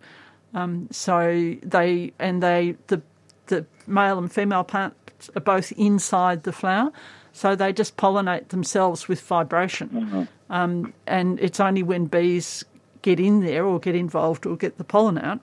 Um, 0.55 0.89
so 0.91 1.57
they 1.62 2.12
and 2.19 2.43
they 2.43 2.77
the 2.87 3.03
the 3.47 3.66
male 3.87 4.19
and 4.19 4.31
female 4.33 4.64
parts 4.64 5.31
are 5.35 5.41
both 5.41 5.73
inside 5.73 6.43
the 6.45 6.53
flower, 6.53 6.91
so 7.33 7.55
they 7.55 7.73
just 7.73 7.97
pollinate 7.97 8.49
themselves 8.49 9.09
with 9.09 9.21
vibration. 9.21 10.29
Um, 10.51 10.95
and 11.07 11.39
it's 11.41 11.61
only 11.61 11.83
when 11.83 12.07
bees 12.07 12.64
get 13.03 13.18
in 13.20 13.40
there 13.40 13.64
or 13.64 13.78
get 13.78 13.94
involved 13.94 14.46
or 14.46 14.57
get 14.57 14.78
the 14.78 14.84
pollen 14.84 15.18
out 15.18 15.40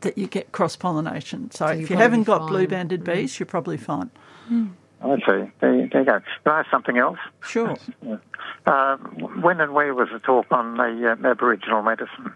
that 0.00 0.18
you 0.18 0.26
get 0.26 0.52
cross 0.52 0.76
pollination. 0.76 1.50
So, 1.50 1.70
you'll 1.70 1.84
if 1.84 1.90
you 1.90 1.96
haven't 1.96 2.24
got 2.24 2.48
blue 2.48 2.66
banded 2.66 3.04
bees, 3.04 3.38
you're 3.38 3.46
probably 3.46 3.76
fine. 3.76 4.10
I 4.50 5.16
see. 5.16 5.22
There, 5.60 5.74
you- 5.74 5.88
there 5.88 6.00
you 6.00 6.04
go. 6.04 6.20
Can 6.44 6.52
I 6.52 6.60
ask 6.60 6.70
something 6.70 6.98
else? 6.98 7.18
Sure. 7.42 7.76
Uh, 8.66 8.96
when 8.96 9.60
and 9.60 9.72
where 9.74 9.94
was 9.94 10.08
the 10.12 10.18
talk 10.18 10.46
on 10.50 10.76
the 10.76 11.12
uh, 11.22 11.28
Aboriginal 11.28 11.82
medicine? 11.82 12.32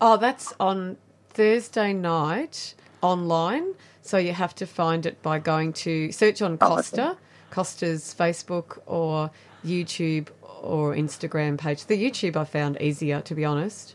Oh, 0.00 0.16
that's 0.16 0.52
on 0.60 0.96
Thursday 1.30 1.92
night 1.92 2.74
online. 3.00 3.74
So 4.02 4.16
you 4.18 4.32
have 4.32 4.54
to 4.56 4.66
find 4.66 5.04
it 5.06 5.20
by 5.22 5.38
going 5.38 5.72
to 5.74 6.12
search 6.12 6.40
on 6.42 6.58
Oh, 6.60 6.68
Costa, 6.68 7.16
Costa's 7.50 8.14
Facebook 8.18 8.78
or 8.86 9.30
YouTube 9.64 10.28
or 10.62 10.94
Instagram 10.94 11.58
page. 11.58 11.86
The 11.86 12.02
YouTube 12.02 12.36
I 12.36 12.44
found 12.44 12.80
easier, 12.80 13.20
to 13.22 13.34
be 13.34 13.44
honest. 13.44 13.94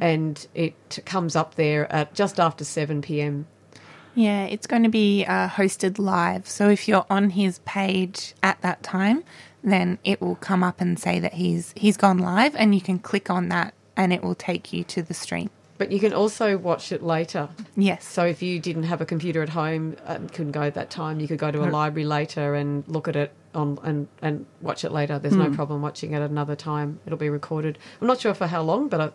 And 0.00 0.46
it 0.54 0.98
comes 1.06 1.36
up 1.36 1.54
there 1.54 1.90
at 1.92 2.14
just 2.14 2.40
after 2.40 2.64
7 2.64 3.02
p.m. 3.02 3.46
Yeah, 4.14 4.46
it's 4.46 4.66
going 4.66 4.82
to 4.82 4.88
be 4.88 5.24
uh, 5.24 5.48
hosted 5.48 5.98
live. 5.98 6.48
So 6.48 6.68
if 6.68 6.88
you're 6.88 7.06
on 7.08 7.30
his 7.30 7.60
page 7.60 8.34
at 8.42 8.60
that 8.62 8.82
time, 8.82 9.22
then 9.62 9.98
it 10.02 10.20
will 10.20 10.34
come 10.36 10.64
up 10.64 10.80
and 10.80 10.98
say 10.98 11.20
that 11.20 11.34
he's 11.34 11.72
he's 11.76 11.96
gone 11.96 12.18
live, 12.18 12.56
and 12.56 12.74
you 12.74 12.80
can 12.80 12.98
click 12.98 13.30
on 13.30 13.48
that, 13.50 13.74
and 13.96 14.12
it 14.12 14.22
will 14.22 14.34
take 14.34 14.72
you 14.72 14.82
to 14.84 15.02
the 15.02 15.14
stream. 15.14 15.50
But 15.78 15.92
you 15.92 16.00
can 16.00 16.12
also 16.12 16.58
watch 16.58 16.90
it 16.90 17.02
later. 17.02 17.48
Yes. 17.76 18.04
So 18.04 18.26
if 18.26 18.42
you 18.42 18.58
didn't 18.58 18.82
have 18.82 19.00
a 19.00 19.06
computer 19.06 19.42
at 19.42 19.48
home 19.50 19.96
and 20.06 20.30
couldn't 20.32 20.52
go 20.52 20.62
at 20.62 20.74
that 20.74 20.90
time, 20.90 21.20
you 21.20 21.28
could 21.28 21.38
go 21.38 21.52
to 21.52 21.62
a 21.62 21.70
library 21.70 22.04
later 22.04 22.54
and 22.56 22.82
look 22.88 23.06
at 23.06 23.14
it 23.14 23.32
on 23.54 23.78
and, 23.84 24.08
and 24.20 24.44
watch 24.60 24.84
it 24.84 24.90
later. 24.90 25.18
There's 25.20 25.36
no 25.36 25.46
mm. 25.46 25.54
problem 25.54 25.80
watching 25.80 26.12
it 26.12 26.16
at 26.20 26.30
another 26.30 26.56
time. 26.56 26.98
It'll 27.06 27.16
be 27.18 27.30
recorded. 27.30 27.78
I'm 28.00 28.08
not 28.08 28.20
sure 28.20 28.34
for 28.34 28.48
how 28.48 28.62
long, 28.62 28.88
but 28.88 29.00
I, 29.00 29.10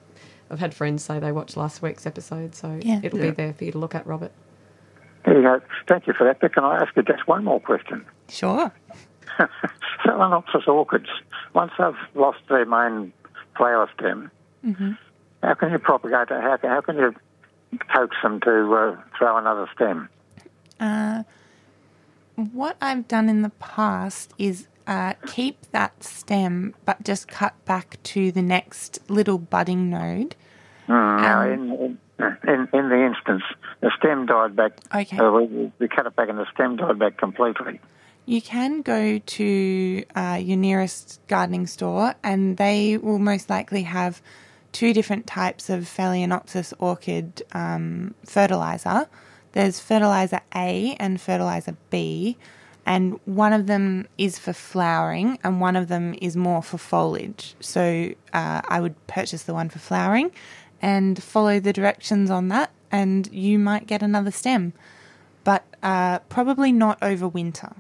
I've 0.50 0.60
had 0.60 0.74
friends 0.74 1.04
say 1.04 1.20
they 1.20 1.34
watched 1.34 1.58
last 1.58 1.82
week's 1.82 2.06
episode, 2.06 2.56
so 2.56 2.80
Yeah. 2.82 3.02
it'll 3.04 3.20
Yeah. 3.20 3.32
be 3.32 3.36
there 3.36 3.54
for 3.54 3.66
you 3.66 3.72
to 3.74 3.78
look 3.78 3.94
at, 3.94 4.08
Robert. 4.08 4.32
There 5.26 5.36
you 5.36 5.44
go. 5.44 5.62
Thank 5.88 6.08
you 6.08 6.14
for 6.14 6.26
that. 6.26 6.40
But 6.40 6.54
can 6.54 6.64
I 6.64 6.78
ask 6.78 6.96
you 6.96 7.04
just 7.04 7.28
one 7.28 7.44
more 7.44 7.60
question? 7.60 8.06
Sure. 8.30 8.72
Phalaenopsis 10.04 10.68
orchids, 10.68 11.10
once 11.54 11.72
they've 11.78 11.94
lost 12.16 12.40
their 12.50 12.66
main 12.66 13.12
flower 13.56 13.90
stem, 13.98 14.32
how 15.44 15.54
can 15.54 15.72
you 15.72 15.80
propagate 15.80 16.32
it? 16.32 16.42
How, 16.42 16.58
can- 16.58 16.70
how 16.70 16.82
can 16.82 16.96
you 16.98 17.14
coax 17.94 18.16
them 18.24 18.40
to 18.42 18.74
uh, 18.74 18.98
throw 19.18 19.38
another 19.38 19.68
stem? 19.76 20.10
Uh, 20.80 21.24
what 22.36 22.78
I've 22.82 23.08
done 23.08 23.30
in 23.30 23.42
the 23.42 23.50
past 23.60 24.34
is 24.38 24.68
uh, 24.88 25.14
keep 25.28 25.58
that 25.72 26.04
stem, 26.04 26.74
but 26.86 27.04
just 27.04 27.28
cut 27.28 27.54
back 27.66 28.02
to 28.04 28.32
the 28.32 28.42
next 28.42 29.00
little 29.10 29.38
budding 29.38 29.90
node. 29.90 30.36
Mm, 30.88 31.22
now, 31.22 31.42
in, 31.50 31.72
in, 31.72 32.38
in, 32.48 32.68
in 32.74 32.90
the 32.90 33.06
instance, 33.06 33.44
the 33.82 33.92
stem 33.98 34.26
died 34.26 34.56
back. 34.56 34.74
Okay. 34.94 35.18
Uh, 35.18 35.32
we, 35.32 35.72
we 35.80 35.88
cut 35.88 36.06
it 36.06 36.16
back 36.16 36.30
and 36.30 36.38
the 36.38 36.48
stem 36.54 36.78
died 36.78 37.00
back 37.00 37.18
completely. 37.18 37.80
You 38.26 38.42
can 38.42 38.82
go 38.82 39.20
to 39.20 40.04
uh, 40.16 40.40
your 40.42 40.58
nearest 40.58 41.20
gardening 41.28 41.68
store, 41.68 42.16
and 42.24 42.56
they 42.56 42.98
will 42.98 43.20
most 43.20 43.50
likely 43.50 43.84
have 43.84 44.22
two 44.74 44.94
different 44.94 45.26
types 45.26 45.70
of 45.70 45.84
Phalaenopsis 45.84 46.74
orchid 46.80 47.44
um, 47.54 48.14
fertilizer. 48.26 49.08
There's 49.54 49.80
fertilizer 49.80 50.42
A 50.54 50.98
and 51.00 51.22
fertilizer 51.22 51.78
B, 51.90 52.38
and 52.86 53.20
one 53.26 53.54
of 53.54 53.68
them 53.68 54.08
is 54.18 54.38
for 54.38 54.52
flowering, 54.52 55.40
and 55.44 55.62
one 55.62 55.76
of 55.76 55.88
them 55.88 56.16
is 56.22 56.36
more 56.36 56.62
for 56.62 56.78
foliage. 56.78 57.56
So 57.62 58.14
uh, 58.34 58.62
I 58.68 58.82
would 58.82 59.08
purchase 59.08 59.44
the 59.44 59.54
one 59.54 59.70
for 59.70 59.80
flowering 59.80 60.32
and 60.82 61.22
follow 61.22 61.60
the 61.60 61.72
directions 61.72 62.30
on 62.30 62.50
that, 62.50 62.72
and 62.92 63.32
you 63.32 63.58
might 63.58 63.88
get 63.88 64.02
another 64.02 64.32
stem, 64.32 64.74
but 65.44 65.64
uh, 65.82 66.20
probably 66.30 66.72
not 66.72 66.98
over 67.02 67.28
winter. 67.28 67.74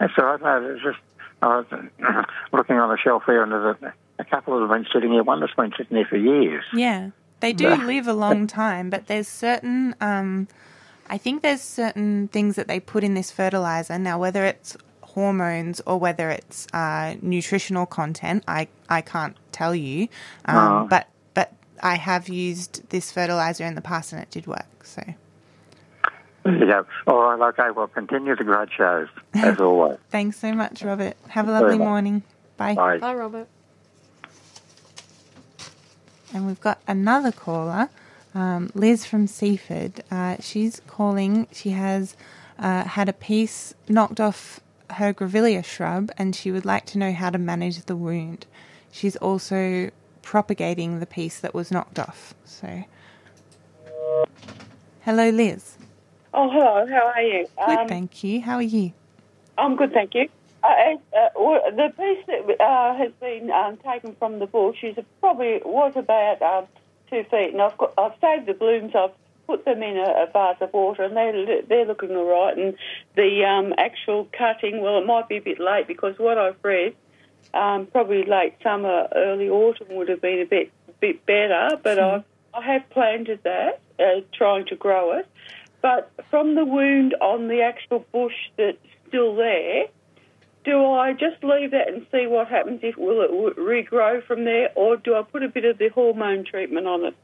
That's 0.00 0.12
all 0.18 0.24
right. 0.24 0.42
No, 0.42 0.74
it's 0.74 0.82
just 0.82 0.98
I 1.42 1.58
was 1.58 1.66
looking 2.52 2.76
on 2.76 2.88
the 2.88 2.98
shelf 2.98 3.22
here, 3.26 3.42
and 3.42 3.52
there's 3.52 3.76
a, 3.82 3.94
a 4.22 4.30
couple 4.30 4.54
that 4.54 4.60
have 4.62 4.70
been 4.70 4.86
sitting 4.92 5.12
here. 5.12 5.22
One 5.22 5.40
that's 5.40 5.54
been 5.54 5.72
sitting 5.76 5.96
here 5.96 6.06
for 6.06 6.16
years. 6.16 6.64
Yeah, 6.74 7.10
they 7.40 7.52
do 7.52 7.68
live 7.68 8.06
a 8.08 8.12
long 8.12 8.46
time, 8.46 8.88
but 8.90 9.06
there's 9.06 9.28
certain, 9.28 9.94
um, 10.00 10.48
I 11.08 11.18
think 11.18 11.42
there's 11.42 11.60
certain 11.60 12.28
things 12.28 12.56
that 12.56 12.68
they 12.68 12.80
put 12.80 13.04
in 13.04 13.14
this 13.14 13.30
fertilizer. 13.30 13.98
Now, 13.98 14.18
whether 14.18 14.44
it's 14.44 14.76
hormones 15.02 15.80
or 15.86 15.98
whether 15.98 16.30
it's 16.30 16.66
uh, 16.72 17.14
nutritional 17.20 17.84
content, 17.86 18.44
I, 18.48 18.68
I 18.88 19.00
can't 19.02 19.36
tell 19.52 19.74
you. 19.74 20.08
Um, 20.46 20.56
Oh. 20.56 20.86
But 20.88 21.08
but 21.34 21.52
I 21.82 21.96
have 21.96 22.28
used 22.28 22.88
this 22.90 23.12
fertilizer 23.12 23.64
in 23.64 23.74
the 23.74 23.82
past 23.82 24.12
and 24.12 24.22
it 24.22 24.30
did 24.30 24.46
work. 24.46 24.84
So 24.84 25.02
There 26.44 26.56
you 26.58 26.66
go. 26.66 26.86
All 27.06 27.36
right. 27.36 27.48
Okay. 27.58 27.70
Well, 27.70 27.88
continue 27.88 28.34
the 28.36 28.44
great 28.44 28.68
shows 28.76 29.08
as 29.34 29.60
always. 29.60 29.98
thanks 30.10 30.38
so 30.38 30.52
much, 30.52 30.82
Robert. 30.82 31.16
Have 31.28 31.48
a 31.48 31.52
lovely 31.52 31.78
morning. 31.78 32.22
Bye. 32.56 32.74
Bye. 32.74 32.98
Bye, 32.98 33.14
Robert. 33.14 33.48
And 36.34 36.46
we've 36.46 36.60
got 36.60 36.80
another 36.88 37.32
caller, 37.32 37.88
um, 38.34 38.70
Liz 38.74 39.04
from 39.04 39.26
Seaford. 39.26 40.02
Uh, 40.10 40.36
she's 40.40 40.80
calling. 40.86 41.46
She 41.52 41.70
has 41.70 42.16
uh, 42.58 42.84
had 42.84 43.08
a 43.08 43.12
piece 43.12 43.74
knocked 43.88 44.20
off 44.20 44.60
her 44.90 45.12
grevillea 45.12 45.64
shrub 45.64 46.10
and 46.18 46.34
she 46.36 46.50
would 46.50 46.64
like 46.64 46.86
to 46.86 46.98
know 46.98 47.12
how 47.12 47.30
to 47.30 47.38
manage 47.38 47.84
the 47.84 47.96
wound. 47.96 48.46
She's 48.90 49.16
also 49.16 49.90
propagating 50.22 51.00
the 51.00 51.06
piece 51.06 51.40
that 51.40 51.54
was 51.54 51.70
knocked 51.70 51.98
off. 51.98 52.34
So, 52.44 52.84
hello, 55.00 55.30
Liz. 55.30 55.76
Oh, 56.34 56.48
hello. 56.50 56.86
How 56.86 57.12
are 57.14 57.22
you? 57.22 57.46
Good, 57.66 57.78
Um, 57.80 57.88
thank 57.88 58.24
you. 58.24 58.40
How 58.42 58.56
are 58.56 58.62
you? 58.62 58.92
I'm 59.58 59.76
good, 59.76 59.92
thank 59.92 60.14
you. 60.14 60.28
Uh, 60.62 60.96
uh, 61.16 61.70
the 61.70 61.92
piece 61.96 62.24
that 62.26 62.60
uh, 62.60 62.96
has 62.96 63.10
been 63.20 63.50
um, 63.50 63.76
taken 63.78 64.14
from 64.16 64.38
the 64.38 64.46
bush 64.46 64.82
is 64.82 64.96
probably 65.20 65.60
was 65.64 65.92
about 65.96 66.40
um, 66.40 66.66
two 67.10 67.24
feet, 67.30 67.52
and 67.52 67.60
I've 67.60 67.76
got 67.78 67.92
I've 67.98 68.12
saved 68.20 68.46
the 68.46 68.54
blooms. 68.54 68.92
I've 68.94 69.10
put 69.46 69.64
them 69.64 69.82
in 69.82 69.96
a, 69.96 70.24
a 70.24 70.30
vase 70.32 70.56
of 70.60 70.72
water, 70.72 71.02
and 71.02 71.16
they're 71.16 71.62
they're 71.62 71.84
looking 71.84 72.14
all 72.14 72.26
right. 72.26 72.56
And 72.56 72.74
the 73.16 73.44
um, 73.44 73.74
actual 73.76 74.28
cutting, 74.36 74.80
well, 74.80 74.98
it 74.98 75.06
might 75.06 75.28
be 75.28 75.38
a 75.38 75.42
bit 75.42 75.58
late 75.58 75.88
because 75.88 76.16
what 76.18 76.38
I've 76.38 76.62
read, 76.62 76.94
um, 77.54 77.86
probably 77.86 78.24
late 78.24 78.54
summer, 78.62 79.08
early 79.16 79.48
autumn 79.48 79.88
would 79.96 80.08
have 80.08 80.20
been 80.20 80.40
a 80.40 80.46
bit 80.46 80.70
bit 81.00 81.26
better. 81.26 81.70
But 81.82 81.98
I 81.98 82.24
I 82.54 82.62
have 82.62 82.88
planted 82.90 83.40
that, 83.44 83.80
uh, 83.98 84.20
trying 84.32 84.66
to 84.66 84.76
grow 84.76 85.18
it. 85.18 85.26
But 85.80 86.12
from 86.30 86.54
the 86.54 86.64
wound 86.64 87.14
on 87.20 87.48
the 87.48 87.62
actual 87.62 88.06
bush 88.12 88.36
that's 88.56 88.78
still 89.08 89.34
there, 89.34 89.86
do 90.64 90.92
I 90.92 91.12
just 91.12 91.42
leave 91.42 91.72
that 91.72 91.88
and 91.88 92.06
see 92.12 92.26
what 92.26 92.48
happens? 92.48 92.80
If 92.82 92.96
will 92.96 93.22
it 93.22 93.56
regrow 93.56 94.24
from 94.24 94.44
there, 94.44 94.70
or 94.74 94.96
do 94.96 95.14
I 95.14 95.22
put 95.22 95.42
a 95.42 95.48
bit 95.48 95.64
of 95.64 95.78
the 95.78 95.88
hormone 95.88 96.44
treatment 96.44 96.86
on 96.86 97.04
it? 97.06 97.14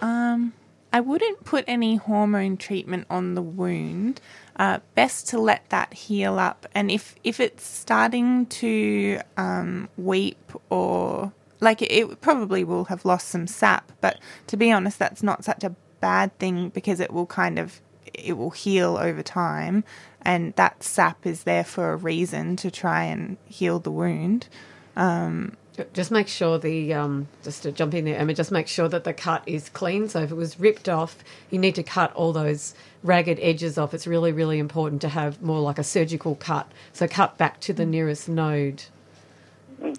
Um, 0.00 0.52
I 0.92 1.00
wouldn't 1.00 1.44
put 1.44 1.64
any 1.66 1.96
hormone 1.96 2.56
treatment 2.56 3.06
on 3.10 3.34
the 3.34 3.42
wound. 3.42 4.20
Uh, 4.56 4.80
best 4.94 5.28
to 5.28 5.38
let 5.38 5.68
that 5.70 5.94
heal 5.94 6.38
up, 6.38 6.66
and 6.74 6.90
if 6.90 7.14
if 7.22 7.38
it's 7.38 7.64
starting 7.64 8.46
to 8.46 9.20
um, 9.36 9.88
weep 9.96 10.52
or 10.70 11.32
like 11.60 11.82
it, 11.82 11.92
it 11.92 12.20
probably 12.20 12.64
will 12.64 12.86
have 12.86 13.04
lost 13.04 13.28
some 13.28 13.46
sap. 13.46 13.92
But 14.00 14.18
to 14.48 14.56
be 14.56 14.72
honest, 14.72 14.98
that's 14.98 15.22
not 15.22 15.44
such 15.44 15.62
a 15.62 15.76
bad 16.00 16.36
thing 16.38 16.70
because 16.70 17.00
it 17.00 17.12
will 17.12 17.26
kind 17.26 17.58
of 17.58 17.80
it 18.14 18.36
will 18.36 18.50
heal 18.50 18.96
over 18.96 19.22
time, 19.22 19.84
and 20.22 20.54
that 20.54 20.82
sap 20.82 21.26
is 21.26 21.44
there 21.44 21.64
for 21.64 21.92
a 21.92 21.96
reason 21.96 22.56
to 22.56 22.70
try 22.70 23.04
and 23.04 23.36
heal 23.46 23.78
the 23.78 23.90
wound. 23.90 24.48
Um, 24.96 25.56
Just 25.92 26.10
make 26.10 26.28
sure 26.28 26.58
the 26.58 26.92
um, 26.94 27.28
just 27.44 27.62
to 27.62 27.72
jump 27.72 27.94
in 27.94 28.04
there, 28.04 28.18
Emma. 28.18 28.34
Just 28.34 28.50
make 28.50 28.66
sure 28.68 28.88
that 28.88 29.04
the 29.04 29.12
cut 29.12 29.42
is 29.46 29.68
clean. 29.68 30.08
So 30.08 30.20
if 30.22 30.30
it 30.32 30.34
was 30.36 30.58
ripped 30.58 30.88
off, 30.88 31.16
you 31.50 31.58
need 31.58 31.76
to 31.76 31.84
cut 31.84 32.12
all 32.14 32.32
those 32.32 32.74
ragged 33.04 33.38
edges 33.40 33.78
off. 33.78 33.94
It's 33.94 34.06
really, 34.06 34.32
really 34.32 34.58
important 34.58 35.00
to 35.02 35.08
have 35.08 35.40
more 35.40 35.60
like 35.60 35.78
a 35.78 35.84
surgical 35.84 36.34
cut. 36.34 36.70
So 36.92 37.06
cut 37.06 37.38
back 37.38 37.60
to 37.60 37.72
the 37.72 37.86
nearest 37.86 38.28
node, 38.28 38.84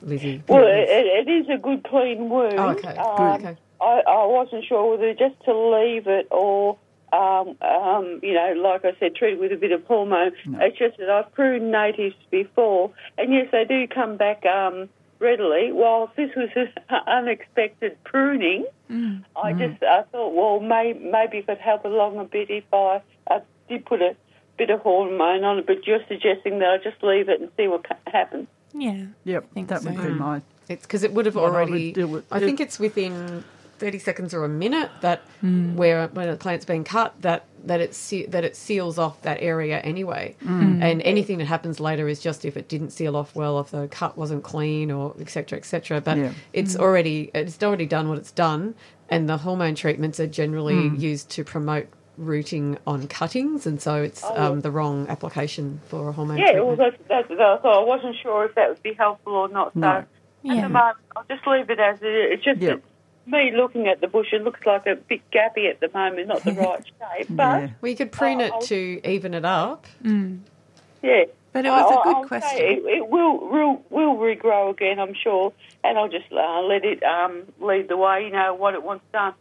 Lizzie. 0.01 0.43
Well, 0.49 0.65
it, 0.67 1.27
it 1.27 1.31
is 1.31 1.47
a 1.49 1.57
good 1.57 1.83
clean 1.85 2.29
wound. 2.29 2.55
Oh, 2.57 2.69
okay. 2.71 2.95
Um, 2.97 3.33
Okay. 3.35 3.57
I, 3.81 4.01
I 4.07 4.25
wasn't 4.25 4.65
sure 4.65 4.91
whether 4.91 5.13
just 5.13 5.41
to 5.45 5.57
leave 5.57 6.07
it 6.07 6.27
or, 6.31 6.77
um, 7.13 7.55
um, 7.61 8.19
you 8.21 8.33
know, 8.33 8.53
like 8.61 8.85
I 8.85 8.91
said, 8.99 9.15
treat 9.15 9.33
it 9.33 9.39
with 9.39 9.51
a 9.51 9.55
bit 9.57 9.71
of 9.71 9.83
hormone. 9.85 10.31
It's 10.45 10.77
just 10.77 10.97
that 10.97 11.09
I've 11.09 11.31
pruned 11.33 11.71
natives 11.71 12.15
before, 12.31 12.91
and 13.17 13.33
yes, 13.33 13.47
they 13.51 13.65
do 13.65 13.87
come 13.87 14.17
back 14.17 14.45
um, 14.45 14.89
readily. 15.19 15.71
While 15.71 16.11
this 16.15 16.29
was 16.35 16.49
an 16.55 16.69
unexpected 17.07 17.97
pruning, 18.03 18.65
I 19.35 19.53
just 19.53 19.81
I 19.83 20.03
thought, 20.11 20.33
well, 20.33 20.59
may, 20.59 20.93
maybe 20.93 21.37
it 21.39 21.47
could 21.47 21.57
help 21.57 21.85
along 21.85 22.17
a 22.19 22.23
bit 22.25 22.49
if 22.49 22.63
I, 22.73 23.01
I 23.29 23.41
did 23.67 23.85
put 23.85 24.01
a 24.01 24.15
bit 24.57 24.69
of 24.69 24.81
hormone 24.81 25.43
on 25.43 25.59
it, 25.59 25.67
but 25.67 25.85
you're 25.87 26.03
suggesting 26.07 26.59
that 26.59 26.69
I 26.69 26.77
just 26.77 27.01
leave 27.03 27.29
it 27.29 27.39
and 27.41 27.49
see 27.57 27.67
what 27.67 27.85
happens. 28.07 28.47
yeah. 28.73 29.05
Yep, 29.23 29.45
I 29.51 29.53
think 29.53 29.67
that 29.69 29.83
would 29.83 29.97
be 29.97 30.09
my. 30.09 30.41
It's 30.67 30.85
because 30.85 31.03
it 31.03 31.13
would 31.13 31.25
have 31.25 31.35
What 31.35 31.45
I 31.45 31.49
would 31.63 31.69
already. 31.69 31.91
do 31.91 32.07
with- 32.07 32.31
I 32.31 32.39
think 32.39 32.59
it's 32.59 32.77
within 32.79 33.43
thirty 33.79 33.99
seconds 33.99 34.33
or 34.33 34.43
a 34.43 34.49
minute 34.49 34.89
that 35.01 35.21
where 35.41 36.07
when 36.09 36.29
a 36.29 36.35
plant's 36.35 36.65
being 36.65 36.83
cut 36.83 37.13
that 37.21 37.45
that 37.65 37.81
it 37.81 37.93
se- 37.93 38.27
that 38.27 38.43
it 38.43 38.55
seals 38.55 38.97
off 38.97 39.21
that 39.23 39.37
area 39.41 39.79
anyway, 39.79 40.35
mm. 40.43 40.81
and 40.81 41.01
anything 41.01 41.37
that 41.39 41.45
happens 41.45 41.79
later 41.79 42.07
is 42.07 42.19
just 42.19 42.45
if 42.45 42.55
it 42.57 42.67
didn't 42.67 42.91
seal 42.91 43.15
off 43.15 43.35
well, 43.35 43.59
if 43.59 43.71
the 43.71 43.87
cut 43.87 44.17
wasn't 44.17 44.43
clean 44.43 44.91
or 44.91 45.15
etc. 45.19 45.57
etc. 45.57 46.01
But 46.01 46.17
Yeah. 46.17 46.33
it's 46.53 46.75
mm. 46.75 46.81
already 46.81 47.31
it's 47.33 47.61
already 47.63 47.85
done 47.85 48.09
what 48.09 48.17
it's 48.17 48.31
done, 48.31 48.75
and 49.09 49.27
the 49.27 49.37
hormone 49.37 49.75
treatments 49.75 50.19
are 50.19 50.27
generally 50.27 50.75
mm. 50.75 50.99
used 50.99 51.29
to 51.31 51.43
promote 51.43 51.87
rooting 52.17 52.77
on 52.85 53.07
cuttings, 53.07 53.65
and 53.65 53.81
so 53.81 53.95
it's 54.03 54.23
oh. 54.25 54.51
um, 54.51 54.61
the 54.61 54.71
wrong 54.71 55.07
application 55.07 55.79
for 55.87 56.09
a 56.09 56.11
hormone 56.11 56.37
Yeah, 56.37 56.51
treatment. 56.51 56.67
well, 56.67 56.75
that's, 56.75 56.97
that's, 57.07 57.27
that's 57.29 57.65
all. 57.65 57.81
I 57.81 57.87
wasn't 57.87 58.15
sure 58.21 58.45
if 58.45 58.55
that 58.55 58.69
would 58.69 58.83
be 58.83 58.93
helpful 58.93 59.33
or 59.33 59.47
not. 59.47 59.73
So 59.73 59.79
No. 59.79 59.87
at 59.89 60.07
Yeah. 60.43 60.55
the 60.61 60.69
moment, 60.69 60.97
I'll 61.15 61.23
just 61.29 61.47
leave 61.47 61.69
it 61.69 61.79
as 61.79 62.01
it 62.01 62.07
is. 62.07 62.33
It's 62.33 62.43
just 62.43 62.59
Yeah. 62.59 62.75
That 63.31 63.37
me 63.37 63.51
looking 63.55 63.87
at 63.87 64.01
the 64.01 64.07
bush, 64.07 64.27
it 64.33 64.43
looks 64.43 64.59
like 64.65 64.85
a 64.87 64.95
bit 64.95 65.21
gappy 65.31 65.69
at 65.69 65.79
the 65.79 65.89
moment, 65.93 66.27
not 66.27 66.43
the 66.43 66.53
right 66.53 66.83
shape. 67.17 67.27
But 67.29 67.43
Yeah. 67.61 67.69
Well, 67.81 67.89
you 67.89 67.95
could 67.95 68.11
prune 68.11 68.41
Oh, 68.41 68.45
it 68.45 68.53
I'll- 68.53 68.61
to 68.61 69.01
even 69.07 69.33
it 69.33 69.45
up. 69.45 69.85
yeah. 70.03 71.23
But 71.51 71.65
it 71.65 71.69
was 71.69 71.81
a 71.91 71.95
I'll- 71.95 72.03
good 72.03 72.15
I'll 72.15 72.25
question. 72.27 72.59
It, 72.59 72.79
it 72.85 73.07
will, 73.09 73.37
will 73.49 73.81
will 73.89 74.15
regrow 74.17 74.69
again, 74.69 74.99
I'm 74.99 75.15
sure, 75.15 75.51
and 75.83 75.97
I'll 75.97 76.07
just 76.09 76.31
uh, 76.31 76.61
let 76.61 76.85
it 76.85 77.01
um, 77.03 77.43
lead 77.59 77.87
the 77.89 77.97
way. 77.97 78.25
You 78.25 78.31
know 78.31 78.53
what 78.53 78.75
it 78.75 78.83
wants 78.83 79.03
done. 79.11 79.33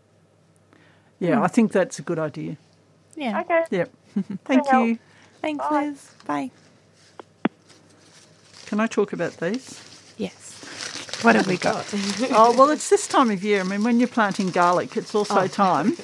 Yeah, 1.21 1.43
I 1.43 1.49
think 1.49 1.73
that's 1.73 1.99
a 1.99 2.03
good 2.03 2.19
idea. 2.19 2.57
Yeah. 3.17 3.41
Okay. 3.41 3.65
Yep. 3.71 3.91
Thank 4.45 4.73
Well, 4.73 4.87
you. 4.87 4.99
Thanks, 5.43 5.65
Bye. 5.69 5.85
Liz. 5.87 6.11
Bye. 6.27 6.51
Can 8.67 8.81
I 8.81 8.87
talk 8.87 9.13
about 9.13 9.33
these? 9.39 9.81
Yes. 10.17 10.58
What 11.25 11.35
have 11.35 11.47
we 11.47 11.57
got? 11.57 11.87
oh, 12.31 12.55
well, 12.57 12.71
it's 12.71 12.89
this 12.91 13.07
time 13.09 13.31
of 13.31 13.43
year. 13.43 13.61
I 13.61 13.65
mean, 13.65 13.83
when 13.83 13.99
you're 13.99 14.09
planting 14.09 14.51
garlic, 14.51 14.97
it's 14.97 15.15
also 15.15 15.47
time, 15.49 15.97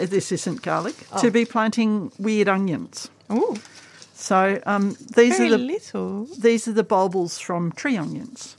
uh, 0.00 0.06
this 0.06 0.32
isn't 0.32 0.62
garlic, 0.62 0.96
to 1.20 1.30
be 1.30 1.44
planting 1.44 2.10
weird 2.18 2.48
onions. 2.48 3.08
Ooh, 3.32 3.56
So 4.14 4.60
um, 4.66 4.96
these 5.14 5.36
very 5.36 5.48
are 5.48 5.56
the 5.56 5.58
little. 5.58 6.24
these 6.38 6.66
are 6.68 6.72
the 6.72 6.84
bulbils 6.84 7.40
from 7.40 7.72
tree 7.72 7.96
onions. 7.96 8.56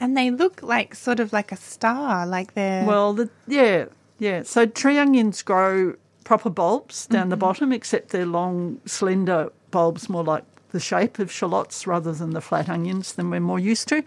And 0.00 0.16
they 0.16 0.30
look 0.30 0.62
like 0.62 0.94
sort 0.94 1.20
of 1.20 1.32
like 1.32 1.52
a 1.52 1.56
star, 1.56 2.26
like 2.26 2.54
they're. 2.54 2.84
Well, 2.84 3.12
the, 3.14 3.30
yeah, 3.46 3.86
yeah. 4.18 4.42
So 4.42 4.66
tree 4.66 4.98
onions 4.98 5.42
grow 5.42 5.94
proper 6.24 6.50
bulbs 6.50 7.06
down 7.06 7.28
the 7.28 7.36
bottom, 7.36 7.72
except 7.72 8.08
they're 8.10 8.26
long, 8.26 8.80
slender 8.86 9.52
bulbs, 9.70 10.08
more 10.08 10.24
like 10.24 10.44
the 10.70 10.80
shape 10.80 11.18
of 11.18 11.30
shallots 11.30 11.86
rather 11.86 12.12
than 12.12 12.30
the 12.30 12.40
flat 12.40 12.68
onions 12.68 13.12
than 13.12 13.30
we're 13.30 13.40
more 13.40 13.58
used 13.60 13.88
to. 13.88 14.02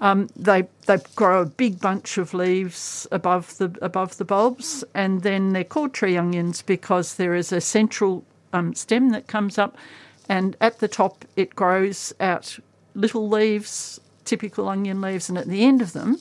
Um, 0.00 0.28
they 0.34 0.66
they 0.86 0.96
grow 1.14 1.42
a 1.42 1.46
big 1.46 1.78
bunch 1.78 2.16
of 2.16 2.32
leaves 2.32 3.06
above 3.12 3.58
the 3.58 3.76
above 3.82 4.16
the 4.16 4.24
bulbs, 4.24 4.82
and 4.94 5.22
then 5.22 5.52
they're 5.52 5.62
called 5.62 5.92
tree 5.92 6.16
onions 6.16 6.62
because 6.62 7.14
there 7.14 7.34
is 7.34 7.52
a 7.52 7.60
central 7.60 8.24
um, 8.54 8.74
stem 8.74 9.10
that 9.10 9.26
comes 9.26 9.58
up, 9.58 9.76
and 10.28 10.56
at 10.60 10.78
the 10.78 10.88
top 10.88 11.26
it 11.36 11.54
grows 11.54 12.14
out 12.18 12.58
little 12.94 13.28
leaves, 13.28 14.00
typical 14.24 14.70
onion 14.70 15.02
leaves, 15.02 15.28
and 15.28 15.36
at 15.36 15.46
the 15.46 15.64
end 15.64 15.82
of 15.82 15.92
them, 15.92 16.18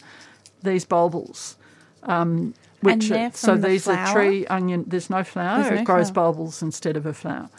these 0.62 0.86
bulbils. 0.86 1.56
Um, 2.04 2.54
which 2.82 3.12
are, 3.12 3.32
so 3.34 3.56
the 3.56 3.68
these 3.68 3.88
are 3.88 4.14
tree 4.14 4.46
onion. 4.48 4.86
There's 4.88 5.10
no 5.10 5.24
flower. 5.24 5.62
There's 5.62 5.76
no 5.76 5.82
it 5.82 5.86
grows 5.86 6.10
flower. 6.10 6.34
bulbils 6.34 6.62
instead 6.62 6.98
of 6.98 7.06
a 7.06 7.14
flower. 7.14 7.50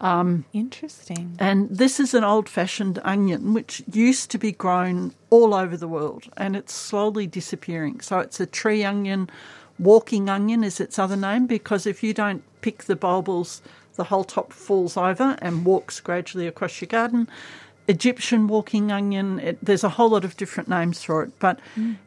Um, 0.00 0.46
Interesting. 0.52 1.36
And 1.38 1.68
this 1.68 2.00
is 2.00 2.14
an 2.14 2.24
old 2.24 2.48
fashioned 2.48 2.98
onion 3.04 3.52
which 3.52 3.82
used 3.92 4.30
to 4.30 4.38
be 4.38 4.52
grown 4.52 5.14
all 5.28 5.54
over 5.54 5.76
the 5.76 5.88
world 5.88 6.24
and 6.36 6.56
it's 6.56 6.72
slowly 6.72 7.26
disappearing. 7.26 8.00
So 8.00 8.18
it's 8.18 8.40
a 8.40 8.46
tree 8.46 8.82
onion, 8.82 9.30
walking 9.78 10.28
onion 10.28 10.64
is 10.64 10.80
its 10.80 10.98
other 10.98 11.16
name 11.16 11.46
because 11.46 11.86
if 11.86 12.02
you 12.02 12.14
don't 12.14 12.42
pick 12.62 12.84
the 12.84 12.96
bulbs, 12.96 13.60
the 13.96 14.04
whole 14.04 14.24
top 14.24 14.52
falls 14.52 14.96
over 14.96 15.36
and 15.42 15.64
walks 15.64 16.00
gradually 16.00 16.46
across 16.46 16.80
your 16.80 16.88
garden. 16.88 17.28
Egyptian 17.90 18.46
walking 18.46 18.92
onion, 18.92 19.40
it, 19.40 19.58
there's 19.60 19.82
a 19.82 19.88
whole 19.88 20.10
lot 20.10 20.24
of 20.24 20.36
different 20.36 20.68
names 20.68 21.02
for 21.02 21.24
it, 21.24 21.32
but 21.40 21.58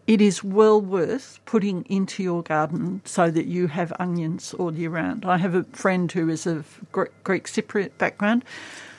it 0.08 0.22
is 0.22 0.42
well 0.42 0.80
worth 0.80 1.42
putting 1.46 1.84
into 1.90 2.24
your 2.24 2.42
garden 2.42 3.02
so 3.04 3.30
that 3.30 3.48
you 3.48 3.68
have 3.68 3.92
onions 4.00 4.54
all 4.54 4.74
year 4.74 4.90
round. 4.90 5.26
I 5.26 5.38
have 5.40 5.54
a 5.54 5.66
friend 5.66 6.10
who 6.10 6.30
is 6.30 6.48
of 6.48 6.80
Greek 6.94 7.48
Cypriot 7.48 7.98
background, 7.98 8.46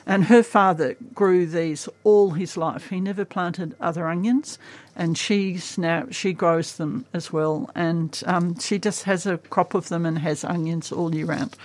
and 0.05 0.25
her 0.25 0.43
father 0.43 0.95
grew 1.15 1.47
these 1.47 1.89
all 2.03 2.31
his 2.31 2.55
life. 2.55 2.91
He 2.91 2.99
never 2.99 3.25
planted 3.25 3.75
other 3.81 4.07
onions, 4.07 4.59
and 4.95 5.17
she's 5.17 5.79
now 5.79 6.05
she 6.11 6.33
grows 6.33 6.77
them 6.77 7.05
as 7.13 7.33
well, 7.33 7.71
and 7.73 8.21
um, 8.27 8.59
she 8.59 8.77
just 8.77 9.05
has 9.05 9.25
a 9.25 9.39
crop 9.39 9.73
of 9.73 9.89
them 9.89 10.05
and 10.05 10.19
has 10.19 10.43
onions 10.43 10.91
all 10.91 11.15
year 11.15 11.25
round. 11.25 11.57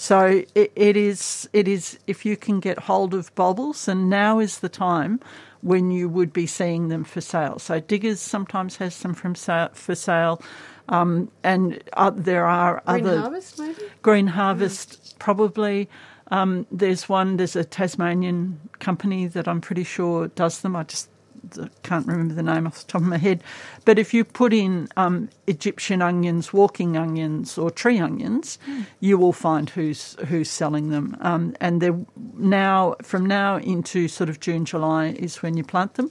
So 0.00 0.44
it, 0.54 0.72
it 0.76 0.96
is 0.96 1.46
it 1.52 1.68
is 1.68 1.98
if 2.06 2.24
you 2.24 2.34
can 2.34 2.58
get 2.58 2.78
hold 2.78 3.12
of 3.12 3.34
bulbils, 3.34 3.86
and 3.86 4.08
now 4.08 4.38
is 4.38 4.60
the 4.60 4.70
time 4.70 5.20
when 5.60 5.90
you 5.90 6.08
would 6.08 6.32
be 6.32 6.46
seeing 6.46 6.88
them 6.88 7.04
for 7.04 7.20
sale. 7.20 7.58
So 7.58 7.80
Diggers 7.80 8.18
sometimes 8.18 8.76
has 8.76 8.94
some 8.94 9.12
from 9.12 9.34
sale, 9.34 9.68
for 9.74 9.94
sale, 9.94 10.40
um, 10.88 11.30
and 11.44 11.84
uh, 11.92 12.12
there 12.14 12.46
are 12.46 12.82
Green 12.86 13.06
other 13.06 13.20
Harvest, 13.20 13.58
maybe? 13.58 13.82
Green 14.00 14.26
Harvest 14.28 15.18
probably. 15.18 15.86
Um, 16.30 16.66
there's 16.72 17.06
one. 17.06 17.36
There's 17.36 17.54
a 17.54 17.64
Tasmanian 17.64 18.58
company 18.78 19.26
that 19.26 19.46
I'm 19.46 19.60
pretty 19.60 19.84
sure 19.84 20.28
does 20.28 20.62
them. 20.62 20.76
I 20.76 20.84
just 20.84 21.10
can't 21.82 22.06
remember 22.06 22.34
the 22.34 22.42
name 22.42 22.66
off 22.66 22.84
the 22.84 22.92
top 22.92 23.02
of 23.02 23.06
my 23.08 23.18
head. 23.18 23.42
But 23.84 23.98
if 23.98 24.12
you 24.14 24.24
put 24.24 24.52
in 24.52 24.88
um, 24.96 25.28
Egyptian 25.46 26.02
onions, 26.02 26.52
walking 26.52 26.96
onions, 26.96 27.58
or 27.58 27.70
tree 27.70 27.98
onions, 27.98 28.58
you 29.00 29.18
will 29.18 29.32
find 29.32 29.70
who's 29.70 30.16
who's 30.26 30.50
selling 30.50 30.90
them. 30.90 31.16
Um, 31.20 31.54
and 31.60 31.80
they're 31.80 31.98
now 32.36 32.96
from 33.02 33.26
now 33.26 33.56
into 33.56 34.08
sort 34.08 34.28
of 34.28 34.40
June, 34.40 34.64
July 34.64 35.08
is 35.08 35.42
when 35.42 35.56
you 35.56 35.64
plant 35.64 35.94
them. 35.94 36.10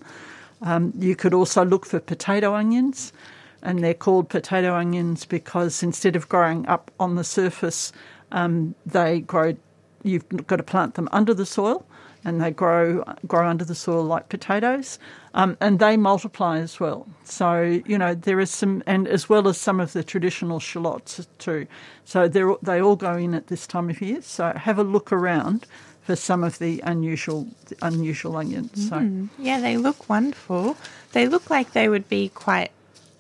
Um, 0.62 0.94
you 0.98 1.16
could 1.16 1.34
also 1.34 1.64
look 1.64 1.86
for 1.86 2.00
potato 2.00 2.54
onions, 2.54 3.14
and 3.62 3.84
they're 3.84 3.94
called 3.94 4.30
potato 4.30 4.76
onions 4.76 5.26
because 5.26 5.84
instead 5.84 6.16
of 6.16 6.28
growing 6.28 6.68
up 6.68 6.92
on 7.00 7.16
the 7.16 7.24
surface, 7.24 7.92
um, 8.32 8.76
they 8.86 9.22
grow. 9.22 9.56
You've 10.04 10.28
got 10.48 10.58
to 10.58 10.64
plant 10.64 10.96
them 10.96 11.10
under 11.12 11.34
the 11.34 11.46
soil, 11.46 11.86
and 12.26 12.42
they 12.42 12.52
grow 12.52 13.04
grow 13.28 13.48
under 13.48 13.66
the 13.66 13.76
soil 13.76 14.04
like 14.04 14.30
potatoes, 14.30 15.00
um, 15.34 15.58
and 15.62 15.80
they 15.80 15.98
multiply 15.98 16.60
as 16.60 16.80
well. 16.80 17.08
So 17.24 17.62
you 17.86 17.98
know 17.98 18.16
there 18.16 18.40
is 18.40 18.52
some, 18.52 18.84
and 18.86 19.08
as 19.08 19.30
well 19.30 19.48
as 19.48 19.58
some 19.58 19.80
of 19.80 19.94
the 19.94 20.04
traditional 20.04 20.60
shallots 20.60 21.28
too. 21.38 21.68
So 22.06 22.28
they 22.28 22.44
they 22.62 22.82
all 22.82 22.96
go 22.96 23.16
in 23.16 23.34
at 23.34 23.48
this 23.48 23.68
time 23.68 23.90
of 23.90 24.02
year. 24.02 24.22
So 24.22 24.54
have 24.56 24.80
a 24.80 24.84
look 24.84 25.12
around 25.12 25.66
for 26.02 26.16
some 26.16 26.44
of 26.44 26.60
the 26.60 26.82
unusual 26.86 27.48
unusual 27.82 28.36
onions. 28.36 28.90
So. 28.90 29.28
Yeah, 29.38 29.60
they 29.60 29.78
look 29.78 30.10
wonderful. 30.10 30.76
They 31.12 31.28
look 31.28 31.50
like 31.50 31.74
they 31.74 31.88
would 31.88 32.10
be 32.10 32.30
quite 32.30 32.72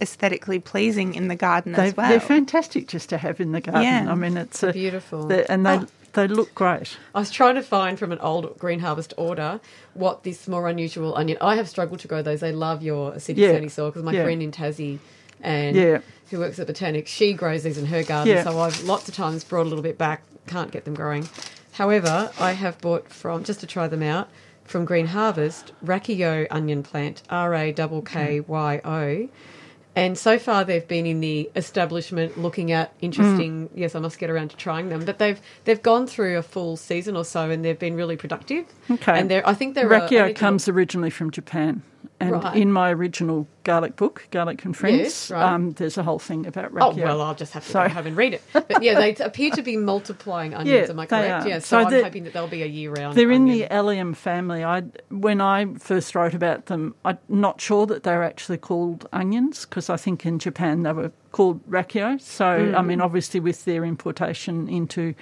aesthetically 0.01 0.59
pleasing 0.59 1.13
in 1.13 1.27
the 1.27 1.35
garden 1.35 1.73
They, 1.73 1.89
as 1.89 1.97
well. 1.97 2.09
They're 2.09 2.19
fantastic 2.19 2.87
just 2.87 3.09
to 3.09 3.17
have 3.17 3.39
in 3.39 3.51
the 3.51 3.61
garden. 3.61 3.83
Yeah. 3.83 4.11
I 4.11 4.15
mean, 4.15 4.37
it's 4.37 4.63
a, 4.63 4.71
beautiful. 4.71 5.31
and 5.31 5.65
they 5.65 5.77
Oh. 5.77 5.87
They 6.13 6.27
look 6.27 6.53
great. 6.55 6.97
I 7.13 7.19
was 7.19 7.29
trying 7.31 7.55
to 7.55 7.61
find 7.61 7.99
from 7.99 8.11
an 8.11 8.19
old 8.19 8.57
Green 8.57 8.79
Harvest 8.79 9.13
order 9.17 9.59
what 9.93 10.23
this 10.23 10.47
more 10.47 10.67
unusual 10.67 11.15
onion. 11.15 11.37
I 11.39 11.55
have 11.55 11.69
struggled 11.69 11.99
to 12.01 12.07
grow 12.07 12.21
those. 12.21 12.39
They 12.39 12.51
love 12.51 12.81
your 12.81 13.11
acidic 13.11 13.37
Yeah. 13.37 13.51
sandy 13.51 13.69
soil 13.69 13.89
because 13.89 14.03
my 14.03 14.13
Yeah. 14.13 14.23
friend 14.23 14.41
in 14.41 14.51
Tassie 14.51 14.97
and 15.41 15.75
Yeah. 15.75 15.99
who 16.31 16.39
works 16.39 16.57
at 16.59 16.67
Botanics, 16.67 17.07
she 17.07 17.33
grows 17.33 17.63
these 17.63 17.77
in 17.77 17.85
her 17.87 18.03
garden. 18.03 18.33
Yeah. 18.33 18.43
So 18.43 18.59
I've 18.59 18.83
lots 18.83 19.07
of 19.07 19.15
times 19.15 19.43
brought 19.43 19.65
a 19.67 19.69
little 19.69 19.83
bit 19.83 19.97
back. 19.97 20.23
Can't 20.47 20.71
get 20.71 20.85
them 20.85 20.95
growing. 20.95 21.29
However, 21.73 22.31
I 22.39 22.53
have 22.53 22.79
bought 22.81 23.09
from 23.09 23.43
just 23.43 23.59
to 23.61 23.67
try 23.67 23.87
them 23.87 24.01
out 24.03 24.29
from 24.65 24.85
Green 24.85 25.07
Harvest 25.07 25.71
Rakkyo 25.85 26.47
onion 26.49 26.81
plant 26.83 27.21
R 27.29 27.53
A 27.53 27.71
K 27.71 28.01
K 28.05 28.39
Y 28.41 28.81
O. 28.83 29.29
And 29.95 30.17
so 30.17 30.37
far, 30.39 30.63
they've 30.63 30.87
been 30.87 31.05
in 31.05 31.19
the 31.19 31.49
establishment 31.55 32.37
looking 32.37 32.71
at 32.71 32.93
interesting. 33.01 33.67
Mm. 33.67 33.71
Yes, 33.75 33.95
I 33.95 33.99
must 33.99 34.19
get 34.19 34.29
around 34.29 34.49
to 34.51 34.55
trying 34.55 34.89
them. 34.89 35.03
But 35.03 35.17
they've 35.19 35.41
they've 35.65 35.81
gone 35.81 36.07
through 36.07 36.37
a 36.37 36.43
full 36.43 36.77
season 36.77 37.17
or 37.17 37.25
so, 37.25 37.49
and 37.49 37.65
they've 37.65 37.77
been 37.79 37.95
really 37.95 38.15
productive. 38.15 38.65
Okay. 38.89 39.19
And 39.19 39.29
they're 39.29 39.47
I 39.47 39.53
think 39.53 39.75
they're 39.75 39.91
a- 39.91 40.03
I 40.03 40.07
Rakkyo 40.07 40.27
need 40.27 40.35
to 40.35 40.39
comes 40.39 40.67
originally 40.69 41.09
from 41.09 41.31
Japan, 41.31 41.81
and 42.19 42.31
Right. 42.31 42.55
in 42.57 42.71
my 42.71 42.91
original 42.91 43.47
garlic 43.63 43.95
book, 43.95 44.27
Garlic 44.31 44.65
and 44.65 44.75
Friends, 44.75 44.97
Yes, 44.97 45.31
right. 45.31 45.43
um, 45.53 45.71
there's 45.71 45.97
a 45.97 46.03
whole 46.03 46.19
thing 46.19 46.45
about 46.47 46.71
Oh 46.79 46.93
well, 46.95 47.21
I'll 47.21 47.35
just 47.35 47.53
have 47.53 47.63
to 47.65 47.71
So- 47.71 47.83
go 47.83 47.89
home 47.89 48.07
and 48.07 48.17
read 48.17 48.33
it. 48.33 48.41
But 48.51 48.81
yeah, 48.83 48.95
they 48.99 49.15
appear 49.23 49.51
to 49.51 49.61
be 49.61 49.77
multiplying 49.77 50.53
onions. 50.53 50.87
Yeah, 50.87 50.91
am 50.91 50.99
I 50.99 51.05
correct? 51.05 51.47
Yeah. 51.47 51.59
So 51.59 51.81
So, 51.83 51.97
I'm 51.97 52.03
hoping 52.03 52.23
that 52.25 52.33
they'll 52.33 52.47
be 52.47 52.63
a 52.63 52.67
year-round. 52.67 53.15
They're 53.17 53.31
in 53.31 53.45
the 53.45 53.71
allium 53.71 54.13
family. 54.13 54.63
I 54.63 54.83
when 55.09 55.39
I 55.41 55.65
first 55.79 56.15
wrote 56.15 56.33
about 56.33 56.65
them, 56.65 56.95
I'm 57.05 57.19
not 57.29 57.61
sure 57.61 57.85
that 57.85 58.03
they're 58.03 58.23
actually 58.23 58.57
called 58.57 59.07
onions 59.13 59.65
because 59.65 59.89
I 59.89 59.97
think 59.97 60.25
in 60.25 60.39
Japan 60.39 60.83
they 60.83 60.91
were 60.93 61.11
called 61.31 61.61
rakkyo. 61.69 62.19
So 62.19 62.45
I 62.45 62.81
Mm. 62.81 62.85
mean, 62.85 63.01
obviously 63.01 63.39
with 63.39 63.65
their 63.65 63.85
importation 63.85 64.67
into 64.67 65.13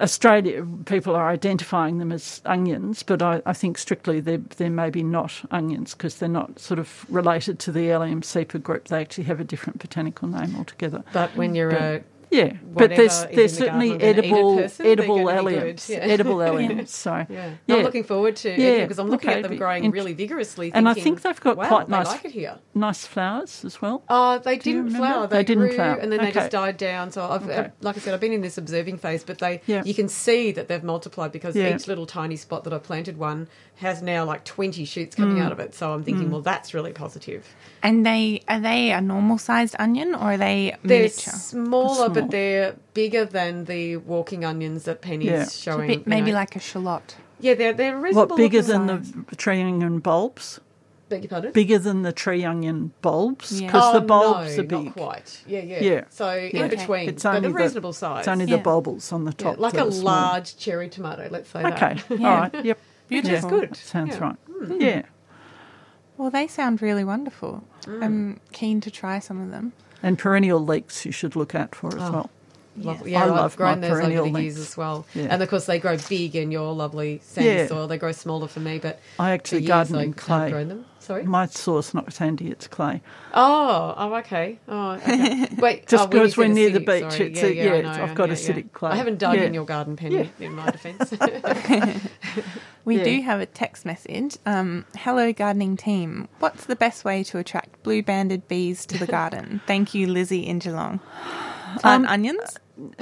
Australia, 0.00 0.66
people 0.84 1.16
are 1.16 1.28
identifying 1.30 1.98
them 1.98 2.12
as 2.12 2.42
onions, 2.44 3.02
but 3.02 3.22
I, 3.22 3.40
I 3.46 3.52
think 3.52 3.78
strictly 3.78 4.20
they're, 4.20 4.42
they're 4.56 4.68
maybe 4.70 5.02
not 5.02 5.32
onions 5.50 5.94
because 5.94 6.18
they're 6.18 6.28
not 6.28 6.58
sort 6.58 6.78
of 6.78 7.06
related 7.08 7.58
to 7.60 7.72
the 7.72 7.90
Allium 7.90 8.20
cepa 8.20 8.62
group. 8.62 8.88
They 8.88 9.00
actually 9.00 9.24
have 9.24 9.40
a 9.40 9.44
different 9.44 9.78
botanical 9.78 10.28
name 10.28 10.54
altogether. 10.56 11.02
But 11.12 11.34
when 11.36 11.54
you're 11.54 11.70
a 11.70 12.04
Yeah, 12.30 12.54
but 12.62 12.90
there's 12.90 13.24
there's 13.26 13.56
certainly 13.56 13.90
garden, 13.90 14.08
I'm 14.08 14.14
gonna 14.16 14.26
eat 14.26 14.32
a 14.32 14.34
edible 14.36 14.56
person, 14.56 14.86
edible 14.86 15.16
gonna 15.24 15.42
be 15.44 15.54
alliums, 15.56 15.86
good, 15.86 15.92
yeah. 15.94 15.98
edible 16.00 16.34
alliums. 16.48 16.88
So 16.88 17.26
Yeah. 17.28 17.50
yeah, 17.66 17.76
I'm 17.76 17.82
looking 17.84 18.04
forward 18.04 18.36
to 18.36 18.50
Yeah, 18.50 18.82
because 18.82 18.98
I'm 18.98 19.08
looking 19.08 19.30
okay, 19.30 19.38
at 19.40 19.48
them 19.48 19.56
growing 19.56 19.90
really 19.92 20.12
vigorously. 20.12 20.72
And 20.74 20.88
I 20.88 20.94
think 20.94 21.22
they've 21.22 21.40
got 21.40 21.56
wow, 21.56 21.68
quite 21.68 21.88
nice- 21.88 22.06
like 22.08 22.24
it 22.24 22.32
here. 22.32 22.58
nice 22.74 23.06
flowers 23.06 23.64
as 23.64 23.80
well. 23.80 24.02
Oh, 24.08 24.38
they 24.38 24.54
you 24.54 24.60
didn't 24.60 24.90
flower. 24.90 25.26
They 25.28 25.36
They, 25.38 25.44
didn't 25.44 25.66
grew, 25.68 25.74
flower. 25.74 25.96
and 25.98 26.10
then 26.10 26.20
they 26.20 26.32
just 26.32 26.50
died 26.50 26.76
down. 26.76 27.12
So 27.12 27.22
I've, 27.22 27.48
uh, 27.48 27.52
Okay. 27.52 27.70
like 27.80 27.96
I 27.96 28.00
said, 28.00 28.12
I've 28.14 28.20
been 28.20 28.32
in 28.32 28.40
this 28.40 28.58
observing 28.58 28.98
phase, 28.98 29.22
but 29.22 29.38
they 29.38 29.60
Yeah. 29.66 29.82
you 29.84 29.94
can 29.94 30.08
see 30.08 30.50
that 30.52 30.66
they've 30.68 30.82
multiplied 30.84 31.30
because 31.32 31.56
each 31.56 31.86
little 31.86 32.06
tiny 32.06 32.36
spot 32.36 32.64
that 32.64 32.72
I 32.72 32.78
planted 32.78 33.18
one 33.18 33.48
has 33.76 34.02
now 34.02 34.24
like 34.24 34.44
twenty 34.44 34.84
shoots 34.84 35.14
Mm. 35.16 35.18
coming 35.18 35.40
out 35.40 35.52
of 35.52 35.60
it. 35.60 35.74
So 35.74 35.92
I'm 35.92 36.02
thinking, 36.02 36.30
well, 36.30 36.40
that's 36.40 36.72
really 36.74 36.92
positive. 36.92 37.46
And 37.82 38.04
they 38.06 38.42
are 38.48 38.58
they 38.60 38.90
a 38.92 39.00
normal 39.00 39.38
sized 39.38 39.76
onion 39.78 40.14
or 40.14 40.32
are 40.32 40.36
they 40.36 40.76
They're 40.82 40.98
miniature? 40.98 41.32
smaller, 41.34 41.94
Small. 41.94 42.08
but 42.10 42.30
they're 42.30 42.76
bigger 42.94 43.24
than 43.24 43.66
the 43.66 43.96
walking 43.98 44.44
onions 44.44 44.84
that 44.84 45.02
Penny's 45.02 45.26
Yeah. 45.28 45.48
Showing. 45.48 45.88
bit, 45.88 45.98
you 45.98 46.04
maybe 46.06 46.30
know. 46.32 46.38
like 46.38 46.56
a 46.56 46.60
shallot. 46.60 47.16
yeah, 47.40 47.54
they're 47.54 47.72
they're 47.74 47.98
reasonable. 47.98 48.28
What 48.34 48.36
bigger 48.38 48.62
than 48.62 48.88
size. 48.88 49.12
the 49.28 49.36
tree 49.36 49.60
onion 49.60 49.98
bulbs? 50.00 50.58
Beg 51.08 51.22
your 51.22 51.28
pardon? 51.30 51.52
Bigger 51.52 51.78
than 51.78 52.02
the 52.02 52.12
tree 52.12 52.44
onion 52.44 52.92
bulbs 53.00 53.60
Yeah. 53.60 53.68
because 53.68 53.94
oh, 53.94 54.00
the 54.00 54.04
bulbs 54.06 54.56
no, 54.56 54.62
are 54.62 54.66
big. 54.66 54.84
Not 54.86 54.94
quite. 54.96 55.42
Yeah, 55.46 55.60
yeah. 55.60 55.80
Yeah. 55.80 56.04
So 56.10 56.28
in 56.30 56.50
Yeah. 56.56 56.66
between, 56.66 57.08
It's 57.10 57.22
but 57.22 57.36
only 57.36 57.48
a 57.48 57.52
the- 57.52 57.58
reasonable 57.58 57.92
size. 57.92 58.20
It's 58.20 58.28
only 58.28 58.46
Yeah. 58.46 58.56
the 58.56 58.62
bulbs 58.62 59.12
on 59.12 59.24
the 59.24 59.30
Yeah, 59.38 59.50
top, 59.50 59.58
like 59.60 59.74
a 59.74 59.86
are 59.86 59.92
small. 59.92 60.04
large 60.04 60.56
cherry 60.56 60.88
tomato. 60.88 61.28
Let's 61.30 61.48
say 61.50 61.60
Okay, 61.64 61.96
that. 62.08 62.10
all 62.10 62.18
right, 62.18 62.64
yep, 62.64 62.78
Beautiful. 63.08 63.50
Which 63.50 63.62
is 63.62 63.68
good. 63.68 63.76
sounds 63.76 64.16
Yeah. 64.16 64.20
Right. 64.60 64.80
Yeah, 64.80 65.02
Well, 66.16 66.30
they 66.30 66.46
sound 66.46 66.80
really 66.82 67.04
wonderful. 67.04 67.64
Mm. 67.82 68.02
I'm 68.04 68.40
keen 68.52 68.80
to 68.80 68.90
try 68.90 69.18
some 69.18 69.40
of 69.40 69.50
them. 69.50 69.72
and 70.02 70.18
perennial 70.18 70.60
leeks 70.64 71.04
you 71.06 71.12
should 71.12 71.34
look 71.36 71.54
out 71.54 71.74
for 71.74 71.88
as 71.88 72.02
Oh. 72.02 72.12
well. 72.12 72.30
Love, 72.78 72.98
Yes. 73.00 73.08
yeah, 73.08 73.20
I 73.20 73.22
I 73.22 73.26
love 73.28 73.38
have 73.52 73.56
grown 73.56 73.80
my 73.80 73.88
those 73.88 73.90
over 73.92 74.00
perennial 74.02 74.24
the 74.32 74.42
years 74.42 74.56
lengths. 74.56 74.70
as 74.72 74.76
well. 74.76 75.06
Yeah. 75.14 75.28
And 75.30 75.42
of 75.42 75.48
course, 75.48 75.64
they 75.64 75.78
grow 75.78 75.96
big 76.08 76.36
in 76.36 76.50
your 76.50 76.74
lovely 76.74 77.20
sandy 77.24 77.48
Yeah. 77.50 77.66
soil. 77.68 77.86
They 77.88 77.96
grow 77.96 78.12
smaller 78.12 78.48
for 78.48 78.60
me, 78.60 78.78
but 78.78 79.00
I 79.18 79.28
for 79.30 79.32
actually 79.34 79.60
years 79.62 79.68
garden 79.68 79.96
I 79.96 80.02
in 80.02 80.08
have 80.08 80.16
clay. 80.16 80.50
grown 80.50 80.68
them. 80.68 80.84
Sorry. 81.06 81.22
My 81.22 81.46
soil's 81.46 81.94
not 81.94 82.12
sandy; 82.12 82.50
it's 82.50 82.66
clay. 82.66 83.00
Oh, 83.32 83.94
oh, 83.96 84.14
okay. 84.16 84.58
Oh, 84.66 84.90
okay. 84.94 85.46
Wait, 85.58 85.86
Just 85.86 86.04
oh, 86.04 86.06
because 86.08 86.36
we're 86.36 86.46
said 86.46 86.54
near 86.54 86.70
the 86.70 86.80
beach, 86.80 87.12
sorry. 87.12 87.30
it's 87.30 87.40
yeah, 87.40 87.46
a- 87.46 87.50
yeah, 87.52 87.64
yeah, 87.64 87.70
I 87.70 87.76
it's- 87.76 87.96
know, 87.96 88.02
I've 88.02 88.14
got 88.16 88.28
yeah, 88.28 88.34
acidic 88.34 88.56
yeah. 88.56 88.62
clay. 88.72 88.90
I 88.90 88.96
haven't 88.96 89.18
dug 89.18 89.36
Yeah. 89.36 89.42
in 89.42 89.54
your 89.54 89.64
garden, 89.66 89.94
Penny, 89.94 90.30
in 90.40 90.54
my 90.54 90.68
defence. 90.70 91.12
We 92.84 92.98
Yeah. 92.98 93.04
do 93.04 93.22
have 93.22 93.40
a 93.40 93.46
text 93.46 93.84
message. 93.84 94.36
Um, 94.46 94.84
Hello, 94.96 95.32
gardening 95.32 95.76
team. 95.76 96.28
What's 96.38 96.66
the 96.66 96.76
best 96.76 97.04
way 97.04 97.24
to 97.24 97.38
attract 97.38 97.82
blue 97.82 98.00
banded 98.02 98.46
bees 98.46 98.86
to 98.86 98.98
the 98.98 99.06
garden? 99.06 99.60
Thank 99.66 99.92
you, 99.94 100.06
Lizzie 100.06 100.46
in 100.46 100.60
Geelong. 100.60 101.00
Plant 101.80 102.04
Um, 102.04 102.06
onions? 102.06 102.56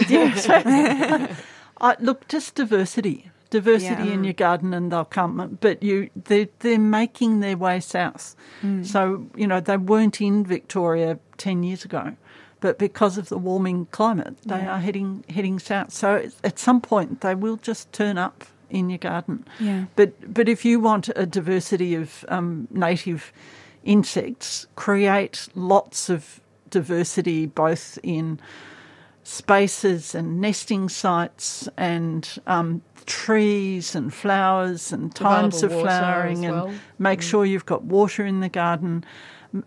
Yeah. 0.08 1.34
I, 1.80 1.96
look, 2.00 2.26
just 2.28 2.54
diversity, 2.54 3.30
diversity 3.58 4.04
Yeah. 4.08 4.14
in 4.14 4.24
your 4.24 4.38
garden, 4.46 4.74
and 4.74 4.90
they'll 4.90 5.12
come. 5.20 5.58
But 5.60 5.76
you, 5.88 5.96
they're, 6.28 6.48
they're 6.62 6.78
making 7.00 7.40
their 7.40 7.56
way 7.66 7.80
south. 7.80 8.24
So 8.82 9.00
you 9.40 9.46
know 9.50 9.60
they 9.60 9.76
weren't 9.92 10.20
in 10.20 10.44
Victoria 10.56 11.18
ten 11.36 11.62
years 11.68 11.84
ago, 11.84 12.04
but 12.60 12.78
because 12.78 13.14
of 13.20 13.26
the 13.28 13.38
warming 13.48 13.86
climate, 13.98 14.34
they 14.46 14.60
Yeah. 14.62 14.74
are 14.74 14.80
heading 14.86 15.10
heading 15.36 15.58
south. 15.60 15.90
So 15.92 16.08
at 16.50 16.58
some 16.58 16.80
point 16.80 17.20
they 17.20 17.34
will 17.44 17.58
just 17.70 17.92
turn 17.92 18.16
up 18.26 18.38
in 18.70 18.90
your 18.90 19.02
garden. 19.10 19.44
Yeah. 19.60 19.84
But 19.96 20.10
but 20.38 20.48
if 20.48 20.64
you 20.64 20.80
want 20.80 21.10
a 21.16 21.26
diversity 21.26 21.94
of 22.02 22.24
um, 22.36 22.66
native 22.70 23.32
insects, 23.84 24.66
create 24.76 25.48
lots 25.54 26.08
of 26.10 26.40
diversity 26.70 27.46
both 27.46 27.98
in 28.02 28.38
spaces 29.24 30.14
and 30.14 30.40
nesting 30.40 30.88
sites 30.88 31.68
and 31.76 32.38
um, 32.46 32.82
trees 33.06 33.94
and 33.94 34.12
flowers 34.14 34.92
and 34.92 35.14
times 35.14 35.62
of 35.62 35.72
flowering 35.72 36.44
as 36.44 36.44
and 36.44 36.52
well. 36.52 36.74
make 36.98 37.20
sure 37.22 37.44
you've 37.44 37.66
got 37.66 37.82
water 37.84 38.24
in 38.24 38.40
the 38.40 38.48
garden. 38.48 39.04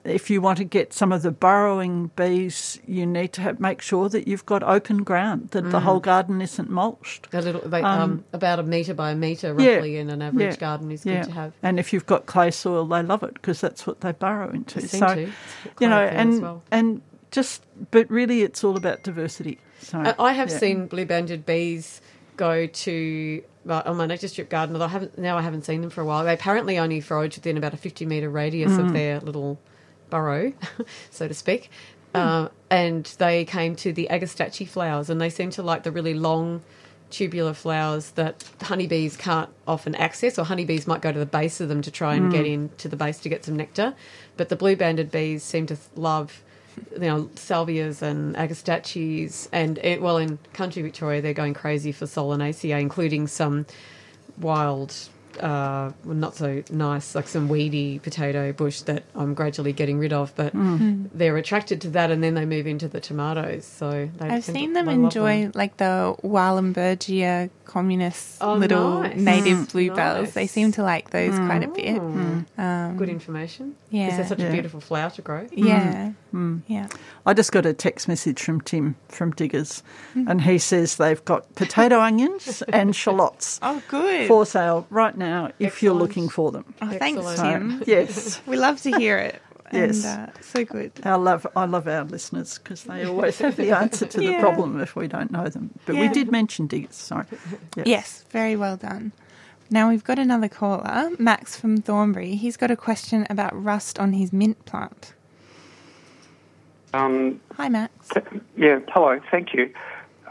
If 0.04 0.30
you 0.30 0.42
want 0.42 0.58
to 0.58 0.66
get 0.66 0.92
some 0.94 1.14
of 1.14 1.22
the 1.22 1.32
burrowing 1.32 2.12
bees, 2.18 2.78
you 2.86 3.06
need 3.06 3.32
to 3.34 3.42
have, 3.42 3.60
make 3.62 3.82
sure 3.82 4.10
that 4.10 4.28
you've 4.28 4.46
got 4.46 4.62
open 4.62 5.04
ground, 5.04 5.52
that 5.52 5.72
the 5.72 5.80
whole 5.80 6.02
garden 6.02 6.42
isn't 6.42 6.70
mulched. 6.70 7.34
a 7.34 7.42
little, 7.42 7.62
they, 7.62 7.82
um, 7.82 8.02
Um, 8.02 8.24
about 8.34 8.60
a 8.60 8.64
metre 8.64 8.94
by 8.94 9.12
a 9.12 9.16
metre, 9.16 9.56
yeah, 9.58 9.76
roughly, 9.76 9.96
in 9.96 10.10
an 10.10 10.22
average 10.22 10.56
yeah, 10.56 10.60
garden 10.60 10.92
is 10.92 11.06
Yeah. 11.06 11.22
good 11.22 11.28
to 11.28 11.32
have. 11.32 11.54
And 11.64 11.80
if 11.80 11.94
you've 11.94 12.06
got 12.06 12.26
clay 12.26 12.52
soil, 12.52 12.86
they 12.86 13.02
love 13.02 13.24
it 13.24 13.34
because 13.36 13.62
that's 13.62 13.88
what 13.88 14.02
they 14.02 14.12
burrow 14.12 14.50
into. 14.52 14.82
They 14.82 14.88
so, 14.88 15.16
to. 15.16 15.32
you 15.80 15.88
know, 15.88 16.02
and 16.02 16.42
well. 16.42 16.64
and 16.70 17.02
just, 17.32 17.64
but 17.92 18.10
really, 18.10 18.42
it's 18.44 18.64
all 18.64 18.78
about 18.78 19.04
diversity. 19.04 19.60
So 19.80 20.00
I 20.00 20.16
I 20.18 20.32
have 20.34 20.50
yeah. 20.50 20.58
seen 20.58 20.88
blue 20.88 21.06
banded 21.06 21.46
bees 21.46 22.02
go 22.36 22.68
to 22.68 23.44
well, 23.66 23.84
on 23.86 23.98
my 23.98 24.06
nature 24.06 24.28
strip 24.28 24.50
garden, 24.50 24.76
although 24.76 24.86
I 24.86 24.90
haven't 24.90 25.18
now 25.18 25.38
I 25.38 25.42
haven't 25.42 25.66
seen 25.66 25.82
them 25.82 25.90
for 25.90 26.02
a 26.02 26.06
while. 26.06 26.24
They 26.24 26.34
apparently 26.34 26.78
only 26.78 27.02
forage 27.02 27.36
within 27.36 27.58
about 27.58 27.74
a 27.74 27.78
fifty 27.78 28.06
metre 28.06 28.30
radius 28.30 28.72
Mm. 28.74 28.80
of 28.88 28.94
their 28.94 29.20
little 29.20 29.60
burrow, 30.10 30.54
so 31.12 31.28
to 31.28 31.34
speak. 31.34 31.70
Mm. 32.16 32.46
Uh, 32.46 32.50
and 32.70 33.06
they 33.18 33.44
came 33.46 33.76
to 33.78 33.92
the 33.94 34.08
agastache 34.10 34.68
flowers, 34.68 35.10
and 35.10 35.20
they 35.22 35.30
seem 35.30 35.50
to 35.52 35.62
like 35.64 35.84
the 35.84 35.92
really 35.92 36.14
long 36.14 36.62
tubular 37.10 37.54
flowers 37.54 38.12
that 38.12 38.44
honeybees 38.64 39.16
can't 39.16 39.50
often 39.68 39.96
access, 39.96 40.38
or 40.38 40.44
honeybees 40.44 40.88
might 40.88 41.02
go 41.02 41.12
to 41.12 41.20
the 41.20 41.26
base 41.26 41.62
of 41.62 41.70
them 41.70 41.82
to 41.82 41.90
try 41.92 42.16
and 42.16 42.32
get 42.32 42.44
Mm. 42.46 42.54
into 42.54 42.88
the 42.90 42.96
base 42.98 43.20
to 43.20 43.30
get 43.30 43.46
some 43.46 43.56
nectar. 43.56 43.94
But 44.38 44.50
the 44.50 44.56
blue 44.56 44.76
banded 44.76 45.12
bees 45.12 45.44
seem 45.44 45.66
to 45.68 45.76
th- 45.76 45.88
love 45.96 46.44
you 46.94 47.00
know, 47.00 47.30
salvias 47.36 48.02
and 48.02 48.36
agastaches, 48.36 49.50
and 49.52 49.78
it, 49.80 50.02
well, 50.02 50.18
in 50.18 50.40
country 50.54 50.82
Victoria, 50.82 51.22
they're 51.22 51.34
going 51.34 51.54
crazy 51.54 51.92
for 51.92 52.06
Solanaceae, 52.06 52.80
including 52.80 53.28
some 53.28 53.66
wild, 54.40 54.94
uh, 55.40 55.92
not 56.04 56.36
so 56.36 56.64
nice, 56.72 57.14
like 57.16 57.28
some 57.28 57.48
weedy 57.48 58.00
potato 58.00 58.52
bush 58.54 58.82
that 58.82 59.04
I'm 59.16 59.34
gradually 59.36 59.72
getting 59.74 60.00
rid 60.00 60.14
of. 60.14 60.34
But 60.36 60.52
they're 60.56 61.38
attracted 61.38 61.82
to 61.82 61.90
that, 61.92 62.10
and 62.12 62.24
then 62.24 62.34
they 62.34 62.46
move 62.46 62.66
into 62.68 62.88
the 62.88 63.00
tomatoes. 63.00 63.66
So 63.66 64.10
they 64.18 64.28
I've 64.30 64.44
seen 64.44 64.74
them 64.74 64.86
they 64.88 64.96
love 64.96 65.04
enjoy 65.06 65.52
like 65.54 65.78
the 65.78 66.16
Wahlenbergia 66.24 67.50
communis 67.66 68.38
Oh, 68.42 68.54
little 68.56 69.02
nice. 69.02 69.16
native 69.18 69.58
Mm. 69.60 69.72
bluebells. 69.72 70.34
They 70.34 70.48
seem 70.48 70.72
to 70.74 70.84
like 70.84 71.10
those 71.12 71.36
quite 71.38 71.64
a 71.64 71.68
bit. 71.68 71.98
Mm. 72.02 72.46
Um, 72.58 72.98
Good 72.98 73.10
information. 73.10 73.76
yeah. 73.90 74.06
Because 74.06 74.18
they're 74.18 74.28
such 74.28 74.40
Yeah. 74.40 74.48
a 74.48 74.52
beautiful 74.54 74.80
flower 74.82 75.10
to 75.12 75.22
grow. 75.22 75.46
yeah. 75.52 76.12
Yeah. 76.68 76.88
I 77.26 77.34
just 77.34 77.52
got 77.52 77.66
a 77.66 77.74
text 77.74 78.08
message 78.08 78.42
from 78.42 78.62
Tim 78.62 78.96
from 79.10 79.32
Diggers, 79.32 79.84
and 80.16 80.42
he 80.42 80.58
says 80.58 80.96
they've 80.98 81.24
got 81.26 81.54
potato 81.56 82.00
onions 82.10 82.62
and 82.70 82.96
shallots 82.96 83.60
Oh, 83.62 83.82
good. 83.88 84.28
for 84.28 84.46
sale 84.46 84.86
right 84.90 85.18
now 85.18 85.52
if 85.60 85.82
you're 85.84 85.94
looking 85.94 86.30
for 86.30 86.52
them. 86.52 86.66
oh, 86.82 86.90
thanks, 86.98 87.26
Excellent. 87.26 87.72
Tim. 87.72 87.84
Yes, 87.88 88.42
We 88.48 88.58
love 88.58 88.82
to 88.84 88.92
hear 88.92 89.18
it. 89.18 89.42
Yes. 89.74 90.06
And, 90.06 90.30
uh, 90.30 90.32
so 90.40 90.64
good. 90.64 90.94
I 91.04 91.16
love 91.16 91.46
I 91.54 91.66
love 91.66 91.90
our 91.90 92.06
listeners 92.06 92.58
because 92.58 92.84
they 92.84 93.04
always 93.04 93.38
have 93.40 93.58
the 93.58 93.72
answer 93.72 94.06
to 94.06 94.18
the 94.18 94.24
Yeah. 94.24 94.40
problem 94.40 94.80
if 94.80 94.96
we 94.96 95.10
don't 95.10 95.30
know 95.30 95.50
them. 95.50 95.72
But 95.86 95.98
we 95.98 96.08
did 96.08 96.32
mention 96.32 96.68
Diggers, 96.68 96.96
sorry. 96.96 97.26
Yeah. 97.76 97.84
Yes, 97.86 98.24
very 98.30 98.56
well 98.56 98.78
done. 98.78 99.12
Now 99.70 99.90
we've 99.90 100.06
got 100.06 100.20
another 100.20 100.48
caller, 100.48 101.10
Max 101.20 101.60
from 101.60 101.82
Thornbury. 101.82 102.36
He's 102.36 102.56
got 102.56 102.72
a 102.72 102.78
question 102.78 103.28
about 103.30 103.52
rust 103.62 104.00
on 104.00 104.14
his 104.14 104.32
mint 104.32 104.64
plant. 104.64 105.14
Um, 106.94 107.42
Hi, 107.56 107.70
Max. 107.70 107.92
yeah, 108.56 108.80
hello, 108.90 109.20
thank 109.30 109.54
you. 109.54 109.74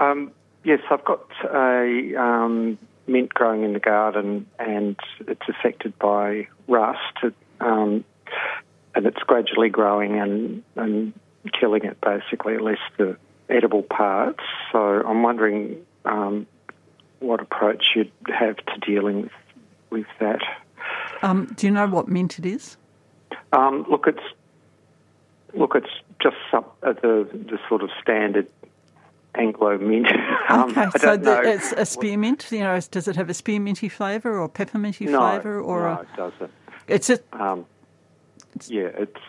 Um, 0.00 0.32
yes, 0.64 0.80
I've 0.90 1.04
got 1.04 1.26
a 1.44 2.14
um, 2.16 2.78
mint 3.06 3.32
growing 3.32 3.62
in 3.62 3.72
the 3.72 3.80
garden 3.80 4.46
and 4.58 4.96
it's 5.20 5.48
affected 5.48 5.98
by 5.98 6.48
rust. 6.68 7.00
It, 7.22 7.34
um, 7.60 8.04
and 8.94 9.06
it's 9.06 9.18
gradually 9.18 9.68
growing 9.68 10.18
and, 10.18 10.62
and 10.74 11.12
killing 11.58 11.84
it 11.84 12.00
basically, 12.00 12.54
at 12.54 12.62
least 12.62 12.80
the 12.96 13.16
edible 13.48 13.82
parts. 13.82 14.42
So 14.72 14.78
I'm 14.78 15.22
wondering 15.22 15.84
um, 16.04 16.46
what 17.20 17.40
approach 17.40 17.92
you'd 17.94 18.10
have 18.28 18.56
to 18.56 18.78
dealing 18.80 19.22
with, 19.22 19.32
with 19.90 20.06
that. 20.20 20.40
Um, 21.22 21.52
do 21.56 21.66
you 21.66 21.72
know 21.72 21.86
what 21.86 22.08
mint 22.08 22.38
it 22.38 22.46
is? 22.46 22.76
Um, 23.52 23.86
look, 23.88 24.06
it's 24.06 24.18
look, 25.56 25.74
it's 25.74 25.90
just 26.22 26.36
some 26.50 26.64
uh, 26.82 26.92
the 26.94 27.28
the 27.32 27.58
sort 27.68 27.82
of 27.82 27.90
standard 28.02 28.46
Anglo 29.34 29.76
mint. 29.78 30.06
um, 30.48 30.70
Okay, 30.70 30.80
I 30.82 30.90
so 30.98 31.16
don't 31.16 31.22
know. 31.22 31.42
the, 31.42 31.52
it's 31.52 31.72
a 31.72 31.84
spearmint. 31.84 32.46
You 32.50 32.60
know, 32.60 32.80
does 32.90 33.08
it 33.08 33.16
have 33.16 33.28
a 33.28 33.34
spearminty 33.34 33.90
flavour 33.90 34.38
or 34.38 34.48
pepperminty 34.48 35.08
no, 35.08 35.18
flavour 35.18 35.60
or 35.60 35.80
no, 35.82 35.86
a? 35.88 36.00
it 36.02 36.08
doesn't. 36.16 36.50
It's 36.88 37.10
a 37.10 37.18
Um, 37.32 37.66
yeah, 38.68 38.88
it's 38.96 39.20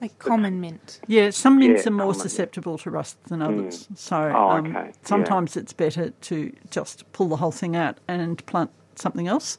Like 0.00 0.18
common 0.18 0.60
mint. 0.60 1.00
Yeah, 1.08 1.30
some 1.30 1.58
mints 1.58 1.82
Yeah, 1.84 1.88
are 1.88 1.92
more 1.92 2.00
common, 2.12 2.16
yeah. 2.18 2.22
susceptible 2.22 2.78
to 2.78 2.90
rust 2.90 3.16
than 3.24 3.42
others. 3.42 3.88
So 3.96 4.16
Oh, 4.34 4.50
um, 4.50 4.66
okay, 4.66 4.86
yeah. 4.88 4.92
sometimes 5.02 5.56
it's 5.56 5.72
better 5.72 6.10
to 6.10 6.52
just 6.70 7.10
pull 7.12 7.28
the 7.28 7.36
whole 7.36 7.50
thing 7.52 7.74
out 7.74 7.98
and 8.06 8.44
plant 8.46 8.70
something 8.94 9.26
else. 9.26 9.58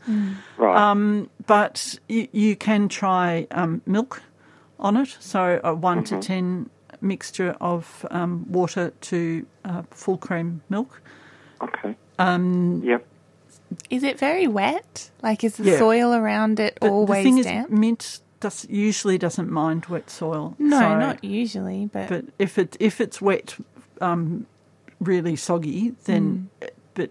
Right. 0.57 0.77
Um, 0.77 1.29
but 1.45 1.99
you, 2.07 2.27
you 2.31 2.55
can 2.55 2.87
try 2.87 3.47
um, 3.51 3.81
milk 3.85 4.21
on 4.79 4.97
it, 4.97 5.15
so 5.19 5.59
a 5.63 5.73
one 5.73 6.03
Mm-hmm. 6.03 6.19
to 6.19 6.27
ten 6.27 6.69
mixture 7.01 7.55
of 7.61 8.05
um, 8.11 8.45
water 8.51 8.91
to 9.01 9.45
uh, 9.65 9.83
full 9.91 10.17
cream 10.17 10.61
milk. 10.69 11.01
okay. 11.61 11.95
Um, 12.19 12.81
Yep. 12.83 13.05
Is 13.89 14.03
it 14.03 14.17
very 14.17 14.47
wet? 14.47 15.11
Like, 15.21 15.43
is 15.43 15.57
the 15.57 15.63
Yeah. 15.71 15.77
soil 15.77 16.13
around 16.13 16.59
it 16.59 16.77
but 16.81 16.89
always 16.89 17.23
the 17.25 17.31
thing 17.33 17.43
damp? 17.43 17.71
is, 17.71 17.77
mint 17.79 18.19
does, 18.39 18.65
usually 18.69 19.17
doesn't 19.17 19.51
mind 19.51 19.85
wet 19.87 20.09
soil. 20.09 20.55
no, 20.57 20.79
so- 20.79 20.97
not 20.99 21.23
usually, 21.23 21.85
but, 21.91 22.07
But 22.09 22.25
if 22.39 22.57
it 22.57 22.77
if 22.79 23.01
it's 23.01 23.21
wet, 23.21 23.57
um, 24.01 24.45
really 24.99 25.35
soggy, 25.35 25.93
then 26.05 26.49
Mm. 26.61 26.69
but 26.93 27.09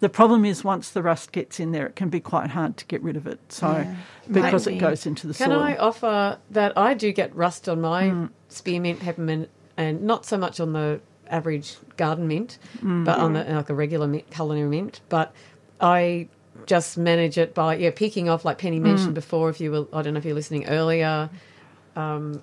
the 0.00 0.08
problem 0.08 0.44
is 0.44 0.62
once 0.62 0.90
the 0.90 1.02
rust 1.02 1.32
gets 1.32 1.58
in 1.58 1.72
there, 1.72 1.86
it 1.86 1.96
can 1.96 2.08
be 2.08 2.20
quite 2.20 2.50
hard 2.50 2.76
to 2.78 2.84
get 2.86 3.02
rid 3.02 3.16
of 3.16 3.26
it. 3.26 3.40
So 3.50 3.68
Yeah. 3.70 3.94
because 4.30 4.66
Might 4.66 4.76
it 4.76 4.78
goes 4.78 5.06
into 5.06 5.26
the 5.26 5.34
Can 5.34 5.48
soil. 5.50 5.58
Can 5.60 5.66
I 5.72 5.76
offer 5.76 6.38
that 6.50 6.76
I 6.76 6.94
do 6.94 7.12
get 7.12 7.34
rust 7.34 7.68
on 7.68 7.80
my 7.80 8.04
Mm. 8.04 8.30
spearmint, 8.48 9.00
peppermint, 9.00 9.48
and 9.76 10.02
not 10.02 10.26
so 10.26 10.36
much 10.36 10.60
on 10.60 10.72
the 10.72 11.00
average 11.28 11.76
garden 11.96 12.28
mint, 12.28 12.58
Mm. 12.82 13.04
but 13.04 13.18
on 13.18 13.32
the 13.32 13.42
like 13.44 13.70
a 13.70 13.74
regular 13.74 14.06
mint, 14.06 14.28
culinary 14.30 14.68
mint. 14.68 15.00
But 15.08 15.32
I 15.80 16.28
just 16.66 16.96
manage 16.98 17.36
it 17.38 17.54
by 17.54 17.76
yeah 17.76 17.90
picking 17.94 18.28
off 18.28 18.44
like 18.44 18.58
Penny 18.58 18.78
Mm. 18.78 18.82
mentioned 18.84 19.14
before. 19.14 19.48
If 19.50 19.60
you 19.60 19.70
were, 19.72 19.86
I 19.92 20.02
don't 20.02 20.14
know 20.14 20.18
if 20.18 20.24
you're 20.24 20.34
listening 20.34 20.66
earlier. 20.68 21.30
Um, 21.96 22.42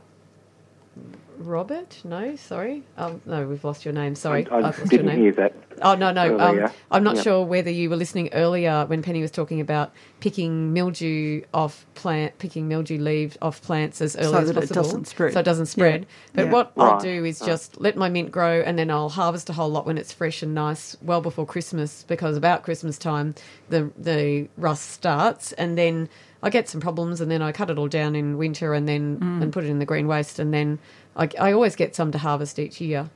Robert? 1.38 2.00
No, 2.04 2.36
sorry. 2.36 2.84
Um, 2.98 3.22
no, 3.26 3.46
we've 3.48 3.64
lost 3.64 3.84
your 3.86 3.94
name. 3.94 4.16
Sorry, 4.16 4.48
I, 4.50 4.56
I 4.56 4.58
I've 4.60 4.64
lost 4.80 4.80
your 4.80 4.88
didn't 4.90 5.06
name. 5.08 5.20
hear 5.20 5.32
that. 5.34 5.56
Oh 5.82 5.96
no, 5.96 6.12
no. 6.12 6.40
Um. 6.40 6.70
I'm 6.92 7.04
not 7.04 7.16
Yeah. 7.18 7.22
sure 7.24 7.46
whether 7.46 7.72
you 7.72 7.90
were 7.90 7.96
listening 7.96 8.30
earlier 8.34 8.86
when 8.86 9.02
Penny 9.02 9.22
was 9.22 9.32
talking 9.32 9.60
about 9.60 9.92
picking 10.20 10.72
mildew 10.72 11.42
off 11.54 11.86
plant, 11.96 12.38
picking 12.38 12.68
mildew 12.68 13.00
leaves 13.00 13.38
off 13.42 13.62
plants 13.62 14.00
as 14.00 14.16
early 14.16 14.26
So 14.32 14.38
as 14.38 14.48
that 14.48 14.52
it 14.52 14.60
possible, 14.70 14.84
doesn't 14.84 15.08
spread. 15.08 15.34
so 15.34 15.40
it 15.40 15.44
doesn't 15.44 15.66
spread. 15.66 16.06
But 16.34 16.46
Yeah. 16.46 16.52
what 16.52 16.72
I'll 16.78 16.94
Right. 16.94 17.02
do 17.02 17.26
is 17.26 17.40
just 17.40 17.82
let 17.82 17.98
my 17.98 18.10
mint 18.10 18.32
grow, 18.32 18.62
and 18.62 18.78
then 18.78 18.92
I'll 18.92 19.10
harvest 19.10 19.50
a 19.50 19.54
whole 19.54 19.70
lot 19.70 19.86
when 19.88 19.98
it's 19.98 20.14
fresh 20.14 20.44
and 20.44 20.54
nice, 20.54 20.96
well 21.02 21.22
before 21.22 21.46
Christmas, 21.48 22.06
because 22.08 22.38
about 22.38 22.64
Christmas 22.64 22.98
time 23.00 23.34
the 23.70 23.90
the 23.98 24.48
rust 24.58 24.92
starts, 24.92 25.52
and 25.54 25.78
then. 25.78 26.10
I 26.44 26.50
get 26.50 26.70
some 26.70 26.82
problems, 26.82 27.22
and 27.22 27.32
then 27.32 27.42
I 27.42 27.52
cut 27.52 27.70
it 27.72 27.78
all 27.80 27.88
down 27.88 28.16
in 28.16 28.38
winter, 28.38 28.74
and 28.76 28.88
then 28.88 29.18
Mm. 29.18 29.42
and 29.42 29.54
put 29.54 29.64
it 29.64 29.70
in 29.70 29.80
the 29.80 29.86
green 29.86 30.08
waste, 30.08 30.38
and 30.40 30.54
then 30.54 30.78
I, 31.16 31.30
I 31.40 31.54
always 31.54 31.76
get 31.76 31.96
some 31.96 32.12
to 32.12 32.18
harvest 32.20 32.60
each 32.60 32.80
year. 32.82 33.10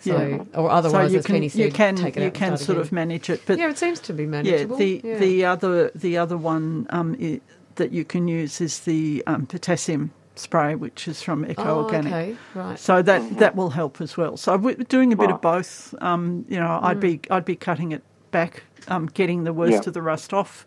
So, 0.00 0.16
Yeah. 0.16 0.44
or 0.60 0.70
otherwise, 0.70 1.08
so 1.08 1.12
you 1.14 1.18
as 1.18 1.26
can 1.26 1.34
Penny 1.36 1.48
said, 1.48 1.60
you 1.60 1.72
can 1.72 1.96
take 1.96 2.16
it 2.16 2.20
you 2.20 2.26
out 2.28 2.34
can 2.34 2.56
sort 2.56 2.76
again. 2.78 2.80
of 2.82 2.92
manage 2.92 3.30
it, 3.30 3.40
but 3.46 3.58
yeah, 3.58 3.68
it 3.68 3.78
seems 3.78 3.98
to 4.00 4.12
be 4.12 4.22
yeah, 4.22 4.28
manageable. 4.28 4.76
the 4.76 5.00
yeah. 5.02 5.18
the 5.18 5.44
other 5.44 5.90
the 5.94 6.16
other 6.18 6.36
one 6.36 6.86
um, 6.90 7.16
i 7.20 7.40
that 7.76 7.90
you 7.92 8.04
can 8.04 8.28
use 8.28 8.60
is 8.60 8.80
the 8.80 9.22
um, 9.26 9.46
potassium 9.46 10.10
spray, 10.34 10.74
which 10.76 11.08
is 11.08 11.22
from 11.22 11.44
Eco 11.44 11.62
oh, 11.64 11.84
Organic. 11.84 12.12
okay, 12.12 12.36
right. 12.54 12.78
So 12.78 13.02
that 13.02 13.38
that 13.38 13.56
will 13.56 13.70
help 13.70 14.00
as 14.00 14.16
well. 14.16 14.36
So 14.36 14.56
we're 14.56 14.74
doing 14.76 15.12
a 15.12 15.16
bit 15.16 15.30
of 15.30 15.40
both. 15.40 15.94
Um, 16.00 16.44
you 16.48 16.58
know, 16.60 16.78
I'd 16.82 17.00
be 17.00 17.20
I'd 17.30 17.44
be 17.44 17.56
cutting 17.56 17.90
it 17.92 18.02
back, 18.30 18.62
um, 18.88 19.06
getting 19.06 19.44
the 19.44 19.52
worst 19.52 19.72
Yeah. 19.82 19.88
of 19.88 19.94
the 19.94 20.02
rust 20.02 20.32
off. 20.32 20.64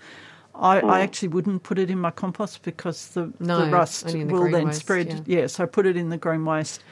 I, 0.61 0.79
I 0.79 0.99
actually 1.01 1.29
wouldn't 1.29 1.63
put 1.63 1.79
it 1.79 1.89
in 1.89 1.99
my 1.99 2.11
compost 2.11 2.61
because 2.61 3.07
the, 3.09 3.33
No, 3.39 3.65
the 3.65 3.71
rust 3.71 4.05
the 4.07 4.23
will 4.25 4.49
then 4.51 4.67
waste, 4.67 4.81
spread. 4.81 5.23
yeah. 5.25 5.47
so 5.47 5.65
put 5.65 5.85
it 5.87 5.97
in 5.97 6.09
the 6.09 6.17
green 6.17 6.45
waste. 6.45 6.83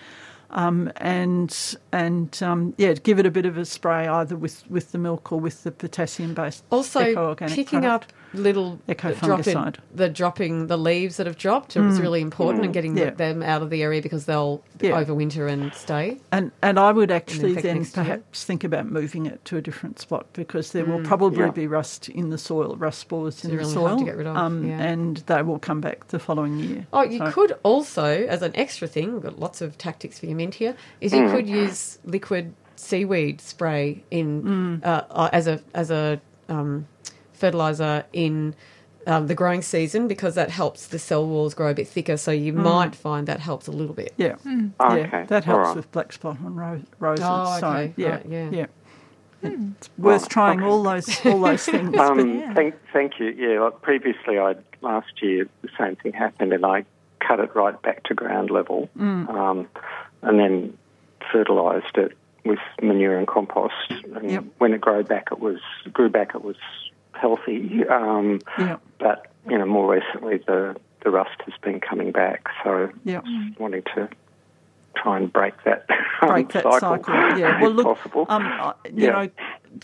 Um, 0.51 0.91
and 0.97 1.55
and 1.91 2.37
um, 2.41 2.73
yeah, 2.77 2.93
give 2.93 3.19
it 3.19 3.27
a 3.27 3.31
bit 3.31 3.45
of 3.45 3.55
a 3.57 3.65
spray 3.65 4.07
either 4.07 4.35
with, 4.35 4.63
with 4.69 4.91
the 4.91 4.97
milk 4.97 5.31
or 5.31 5.39
with 5.39 5.61
the 5.63 5.71
potassium 5.71 6.33
based 6.33 6.63
Also, 6.71 7.35
picking 7.35 7.81
product. 7.81 8.11
up 8.11 8.13
little 8.33 8.79
Eco 8.87 9.13
dropping 9.13 9.55
fungicide. 9.55 9.75
the 9.93 10.07
dropping 10.09 10.67
the 10.67 10.77
leaves 10.77 11.17
that 11.17 11.25
have 11.25 11.37
dropped 11.37 11.75
It 11.75 11.81
was 11.81 11.99
really 11.99 12.21
important, 12.21 12.63
and 12.63 12.73
getting 12.73 12.93
Mm. 12.95 12.97
Yeah. 12.99 13.09
them 13.11 13.41
out 13.43 13.61
of 13.61 13.69
the 13.69 13.81
area 13.83 14.01
because 14.01 14.25
they'll 14.25 14.61
Yeah. 14.79 14.91
overwinter 14.91 15.49
and 15.49 15.73
stay. 15.73 16.19
And 16.31 16.51
and 16.61 16.77
I 16.79 16.91
would 16.91 17.11
actually 17.11 17.53
then 17.55 17.77
next 17.79 17.95
year. 17.97 18.03
perhaps 18.05 18.43
think 18.43 18.63
about 18.63 18.89
moving 18.89 19.25
it 19.25 19.43
to 19.45 19.57
a 19.57 19.61
different 19.61 19.99
spot 19.99 20.27
because 20.33 20.71
there 20.71 20.85
will 20.85 21.01
probably 21.01 21.39
Yeah. 21.45 21.51
be 21.51 21.67
rust 21.67 22.07
in 22.09 22.29
the 22.29 22.37
soil, 22.37 22.75
rust 22.77 22.99
spores 22.99 23.43
in 23.43 23.51
the 23.51 23.57
really 23.57 23.73
soil, 23.73 23.87
hard 23.87 23.99
to 23.99 24.05
get 24.05 24.17
rid 24.17 24.27
of, 24.27 24.35
um, 24.37 24.63
and 24.69 25.17
they 25.27 25.41
will 25.41 25.59
come 25.59 25.81
back 25.81 26.07
the 26.09 26.19
following 26.19 26.59
year. 26.59 26.87
Oh, 26.93 27.03
you 27.03 27.17
So- 27.19 27.31
could 27.31 27.53
also, 27.63 28.05
as 28.05 28.41
an 28.41 28.51
extra 28.55 28.87
thing, 28.87 29.13
we've 29.13 29.23
got 29.23 29.39
lots 29.39 29.61
of 29.61 29.77
tactics 29.77 30.19
for 30.19 30.27
your 30.27 30.35
mint 30.35 30.55
here, 30.55 30.75
is 31.01 31.13
Mm. 31.13 31.23
you 31.23 31.29
could 31.35 31.49
use 31.49 31.97
liquid 32.05 32.53
seaweed 32.75 33.41
spray 33.41 34.03
in 34.11 34.43
Mm. 34.81 34.85
uh, 34.85 35.03
uh, 35.11 35.29
as 35.33 35.47
a 35.47 35.59
as 35.73 35.91
a 35.91 36.21
um, 36.47 36.87
fertilizer 37.39 38.05
in 38.13 38.53
um, 39.07 39.27
the 39.27 39.33
growing 39.35 39.61
season 39.61 40.07
because 40.07 40.35
that 40.35 40.49
helps 40.51 40.87
the 40.87 40.99
cell 40.99 41.25
walls 41.25 41.53
grow 41.53 41.71
a 41.71 41.73
bit 41.73 41.87
thicker. 41.87 42.17
So 42.17 42.31
you 42.31 42.53
Mm. 42.53 42.63
might 42.63 42.95
find 42.95 43.27
that 43.27 43.39
helps 43.39 43.67
a 43.67 43.71
little 43.71 43.95
bit. 43.95 44.13
Yeah, 44.17 44.35
Okay, 44.79 45.09
yeah, 45.11 45.25
that 45.25 45.45
helps 45.45 45.67
right. 45.67 45.75
with 45.77 45.91
black 45.91 46.11
spot 46.13 46.37
on 46.45 46.55
ro- 46.55 46.81
roses. 46.99 47.25
Oh, 47.27 47.57
so 47.59 47.67
okay, 47.69 47.93
yeah, 47.95 48.09
right, 48.09 48.25
yeah. 48.27 48.49
yeah. 48.51 48.65
It's 49.41 49.89
worth 49.97 50.23
Right, 50.23 50.29
trying 50.29 50.59
okay. 50.59 50.67
all 50.69 50.83
those 50.83 51.25
all 51.25 51.39
those 51.39 51.65
things. 51.73 51.91
but 51.91 51.99
Um, 52.11 52.53
thank, 52.53 52.75
thank 52.91 53.19
you. 53.19 53.27
Yeah, 53.29 53.61
like 53.61 53.81
previously, 53.81 54.37
I 54.37 54.55
last 54.81 55.21
year 55.21 55.47
the 55.61 55.69
same 55.77 55.95
thing 55.95 56.11
happened, 56.11 56.51
and 56.51 56.65
I 56.65 56.83
cut 57.25 57.39
it 57.39 57.55
right 57.55 57.81
back 57.81 58.03
to 58.03 58.13
ground 58.13 58.49
level, 58.51 58.89
Mm. 58.97 59.29
um, 59.29 59.67
and 60.23 60.37
then 60.39 60.77
fertilised 61.31 61.97
it 61.97 62.17
with 62.45 62.59
manure 62.81 63.17
and 63.17 63.27
compost. 63.27 63.73
And 64.15 64.29
Yep. 64.29 64.43
when 64.57 64.73
it 64.73 64.81
grew 64.81 65.03
back, 65.03 65.29
it 65.31 65.39
was 65.39 65.59
grew 65.93 66.09
back. 66.09 66.35
It 66.35 66.43
was 66.43 66.57
healthy, 67.19 67.83
um, 67.89 68.39
yeah, 68.57 68.77
but 68.99 69.27
you 69.49 69.57
know, 69.57 69.65
more 69.65 69.93
recently 69.93 70.37
the 70.37 70.75
the 71.03 71.09
rust 71.11 71.39
has 71.45 71.53
been 71.61 71.79
coming 71.79 72.11
back. 72.11 72.47
So 72.63 72.89
yeah. 73.05 73.21
wanting 73.57 73.83
to 73.95 74.09
try 74.95 75.17
and 75.17 75.31
break 75.31 75.53
that 75.63 75.85
um, 76.21 76.29
break 76.29 76.49
that 76.49 76.63
cycle, 76.63 76.79
cycle. 77.03 77.37
Yeah, 77.37 77.61
well, 77.61 77.71
look, 77.71 77.85
possible. 77.97 78.25
um, 78.29 78.45
uh, 78.59 78.73
you 78.85 79.05
Yeah. 79.07 79.11
know, 79.11 79.29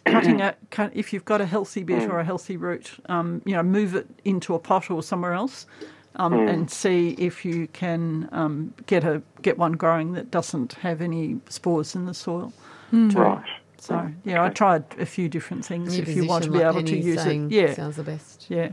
cutting 0.06 0.40
it. 0.42 0.58
Cut, 0.72 0.92
if 0.94 1.14
you've 1.14 1.26
got 1.26 1.40
a 1.42 1.46
healthy 1.46 1.84
bit 1.84 2.02
Mm. 2.04 2.10
or 2.10 2.20
a 2.20 2.26
healthy 2.26 2.58
root, 2.58 2.92
um, 3.08 3.42
you 3.46 3.54
know, 3.56 3.64
move 3.64 3.96
it 3.96 4.08
into 4.26 4.54
a 4.56 4.60
pot 4.60 4.90
or 4.92 5.02
somewhere 5.04 5.34
else, 5.34 5.66
um, 6.18 6.34
Mm. 6.34 6.50
and 6.50 6.72
see 6.72 7.12
if 7.18 7.46
you 7.46 7.68
can 7.68 8.28
um, 8.32 8.74
get 8.88 9.04
a 9.04 9.22
get 9.42 9.58
one 9.58 9.74
growing 9.74 10.14
that 10.14 10.32
doesn't 10.32 10.74
have 10.82 11.02
any 11.02 11.40
spores 11.50 11.96
in 11.96 12.06
the 12.08 12.14
soil. 12.14 12.52
too. 12.92 13.08
right. 13.20 13.44
So 13.86 14.12
yeah, 14.24 14.44
I 14.44 14.50
tried 14.50 14.84
a 15.00 15.06
few 15.06 15.30
different 15.30 15.64
things. 15.66 15.96
New 15.96 16.02
if 16.02 16.10
you 16.16 16.26
want 16.26 16.44
to 16.46 16.52
be 16.52 16.58
like 16.60 16.68
able 16.76 16.84
to 16.84 16.98
use 16.98 17.24
it, 17.26 17.52
yeah, 17.52 17.74
sounds 17.74 17.96
the 17.98 18.04
best. 18.04 18.48
yeah. 18.50 18.70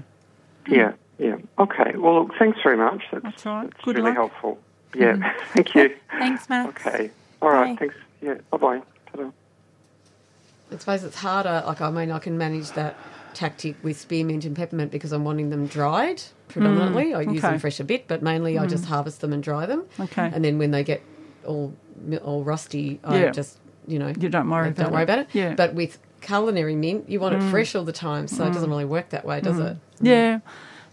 Yeah, 0.67 0.93
yeah. 1.19 1.37
Okay. 1.59 1.97
Well, 1.97 2.23
look, 2.23 2.35
thanks 2.39 2.59
very 2.63 2.77
much. 2.77 3.03
That's, 3.13 3.23
That's 3.25 3.47
all 3.47 3.55
right. 3.57 3.71
that's 3.71 3.85
Good 3.85 3.97
really 3.97 4.09
luck. 4.11 4.17
helpful. 4.17 4.59
Yeah, 4.95 5.35
thank 5.55 5.75
you. 5.75 5.95
thanks, 6.11 6.49
Max. 6.49 6.87
Okay. 6.87 7.11
All 7.43 7.51
right. 7.51 7.73
Bye. 7.75 7.77
Thanks. 7.81 7.95
Yeah. 8.23 8.35
Bye 8.51 8.57
bye. 8.59 8.83
Ta-da. 9.13 9.31
I 10.71 10.79
suppose 10.79 11.05
it's 11.05 11.17
harder. 11.17 11.63
Like 11.67 11.81
I 11.81 11.91
mean, 11.91 12.11
I 12.11 12.19
can 12.19 12.39
manage 12.39 12.71
that 12.73 12.97
tactic 13.35 13.77
with 13.83 13.99
spearmint 13.99 14.45
and 14.45 14.55
peppermint 14.57 14.91
because 14.93 15.13
I'm 15.13 15.25
wanting 15.25 15.51
them 15.51 15.67
dried 15.67 16.23
predominantly. 16.49 17.15
I 17.15 17.23
use 17.23 17.27
Mm, 17.29 17.31
okay. 17.31 17.39
Mm. 17.39 17.51
them 17.53 17.59
fresh 17.59 17.81
a 17.81 17.85
bit, 17.85 18.07
but 18.09 18.23
mainly 18.23 18.59
I 18.59 18.67
just 18.67 18.85
harvest 18.87 19.21
them 19.21 19.33
and 19.33 19.43
dry 19.43 19.67
them. 19.67 19.85
Okay. 20.01 20.31
And 20.33 20.45
then 20.45 20.59
when 20.59 20.71
they 20.71 20.85
get 20.85 21.03
all 21.47 21.75
all 22.23 22.45
rusty, 22.45 23.01
I 23.05 23.19
Yeah. 23.25 23.31
just 23.31 23.59
you 23.87 23.99
know 23.99 24.09
You 24.19 24.29
don't 24.29 24.49
worry 24.49 24.69
about 24.69 24.85
don't 24.85 24.93
worry 24.93 25.03
it. 25.03 25.05
about 25.05 25.19
it. 25.21 25.29
Yeah. 25.33 25.53
Mm. 25.53 25.57
But 25.57 25.75
with 25.75 25.99
culinary 26.21 26.77
mint, 26.77 27.09
you 27.09 27.21
want 27.21 27.35
it 27.35 27.41
mm. 27.41 27.51
fresh 27.51 27.75
all 27.75 27.85
the 27.85 27.93
time, 27.93 28.29
so 28.29 28.45
it 28.45 28.51
mm. 28.51 28.55
doesn't 28.55 28.71
really 28.71 28.85
work 28.85 29.11
that 29.11 29.25
way, 29.25 29.41
does 29.41 29.57
mm. 29.57 29.73
it? 29.73 29.77
Yeah. 30.01 30.41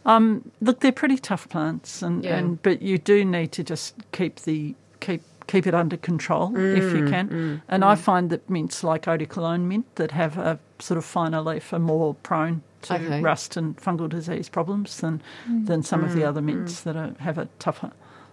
Um, 0.06 0.52
look, 0.62 0.80
they're 0.80 0.92
pretty 0.92 1.18
tough 1.18 1.50
plants, 1.50 2.02
and, 2.02 2.24
Yeah. 2.24 2.38
and 2.38 2.62
but 2.64 2.82
you 2.82 2.98
do 2.98 3.24
need 3.26 3.52
to 3.54 3.64
just 3.64 3.96
keep 4.12 4.38
the 4.42 4.76
keep 5.00 5.22
keep 5.48 5.66
it 5.66 5.74
under 5.74 5.98
control 5.98 6.56
if 6.56 6.94
you 6.94 7.08
can. 7.10 7.62
and 7.68 7.84
I 7.84 7.96
find 7.96 8.30
that 8.30 8.48
mints 8.50 8.84
like 8.84 9.08
eau 9.08 9.18
de 9.18 9.26
cologne 9.26 9.68
mint 9.68 9.96
that 9.96 10.12
have 10.12 10.38
a 10.38 10.60
sort 10.78 10.98
of 11.00 11.06
finer 11.06 11.42
leaf 11.42 11.74
are 11.74 11.80
more 11.80 12.14
prone 12.14 12.62
to 12.84 12.94
Okay. 12.96 13.20
rust 13.22 13.58
and 13.58 13.76
fungal 13.78 14.08
disease 14.08 14.48
problems 14.48 15.02
than 15.02 15.22
than 15.48 15.84
some 15.84 16.04
of 16.04 16.14
the 16.14 16.24
other 16.24 16.42
mints 16.42 16.82
that 16.82 16.96
are, 16.96 17.14
have 17.20 17.38
a 17.38 17.48
tougher. 17.58 17.92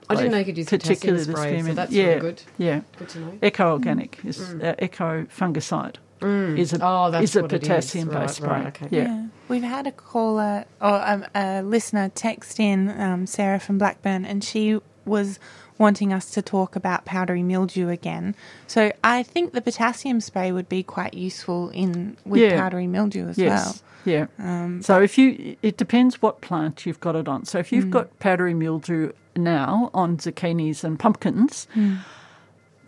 I 0.09 0.15
didn't 0.15 0.25
leaf, 0.27 0.33
know 0.33 0.39
you 0.39 0.45
could 0.45 0.59
use 0.59 0.67
potassium 0.69 0.95
particularly 0.97 1.25
the 1.25 1.33
spray, 1.33 1.43
so 1.45 1.51
spearmint. 1.57 1.77
that's 1.77 1.93
yeah, 1.93 2.05
really 2.07 2.21
good. 2.21 2.43
Yeah, 2.59 2.81
Good 2.99 3.09
to 3.11 3.19
know. 3.21 3.39
eco 3.43 3.73
organic 3.73 4.25
is 4.25 4.41
uh, 4.55 4.75
eco 4.79 5.25
fungicide. 5.25 5.97
Is 6.23 6.73
a 6.73 6.79
Oh, 6.83 7.11
that's 7.11 7.25
is 7.25 7.37
a 7.37 7.43
what 7.43 7.53
it 7.53 7.63
is. 7.63 7.69
potassium 7.69 8.09
Right, 8.09 8.21
based 8.23 8.37
spray. 8.37 8.49
right, 8.49 8.67
okay. 8.69 8.89
Yeah. 8.91 9.27
We've 9.49 9.63
had 9.63 9.87
a 9.87 9.93
caller 9.93 10.65
or 10.81 11.03
um, 11.07 11.25
a 11.35 11.63
listener 11.63 12.09
text 12.15 12.59
in, 12.59 12.89
um, 13.01 13.27
Sarah 13.27 13.61
from 13.61 13.77
Blackburn, 13.79 14.25
and 14.25 14.43
she 14.43 14.81
was 15.05 15.39
wanting 15.79 16.13
us 16.13 16.31
to 16.31 16.43
talk 16.43 16.77
about 16.77 17.05
powdery 17.05 17.43
mildew 17.43 17.89
again. 17.89 18.35
So 18.67 18.93
I 19.05 19.23
think 19.23 19.53
the 19.53 19.61
potassium 19.61 20.21
spray 20.21 20.53
would 20.53 20.69
be 20.69 20.83
quite 20.83 21.15
useful 21.15 21.71
in 21.71 22.17
with 22.25 22.41
Yeah. 22.41 22.61
powdery 22.61 22.87
mildew 22.87 23.29
as 23.29 23.39
Yes. 23.39 23.83
Yeah. 24.05 24.27
Um, 24.39 24.83
so 24.83 25.03
if 25.03 25.19
you, 25.19 25.57
it 25.63 25.77
depends 25.77 26.23
what 26.23 26.41
plant 26.41 26.87
you've 26.87 27.01
got 27.01 27.17
it 27.17 27.27
on. 27.29 27.45
So 27.45 27.59
if 27.59 27.73
you've 27.73 27.91
got 27.91 28.17
powdery 28.21 28.55
mildew 28.55 29.13
now 29.35 29.91
on 29.93 30.17
zucchinis 30.19 30.85
and 30.85 30.99
pumpkins, 30.99 31.67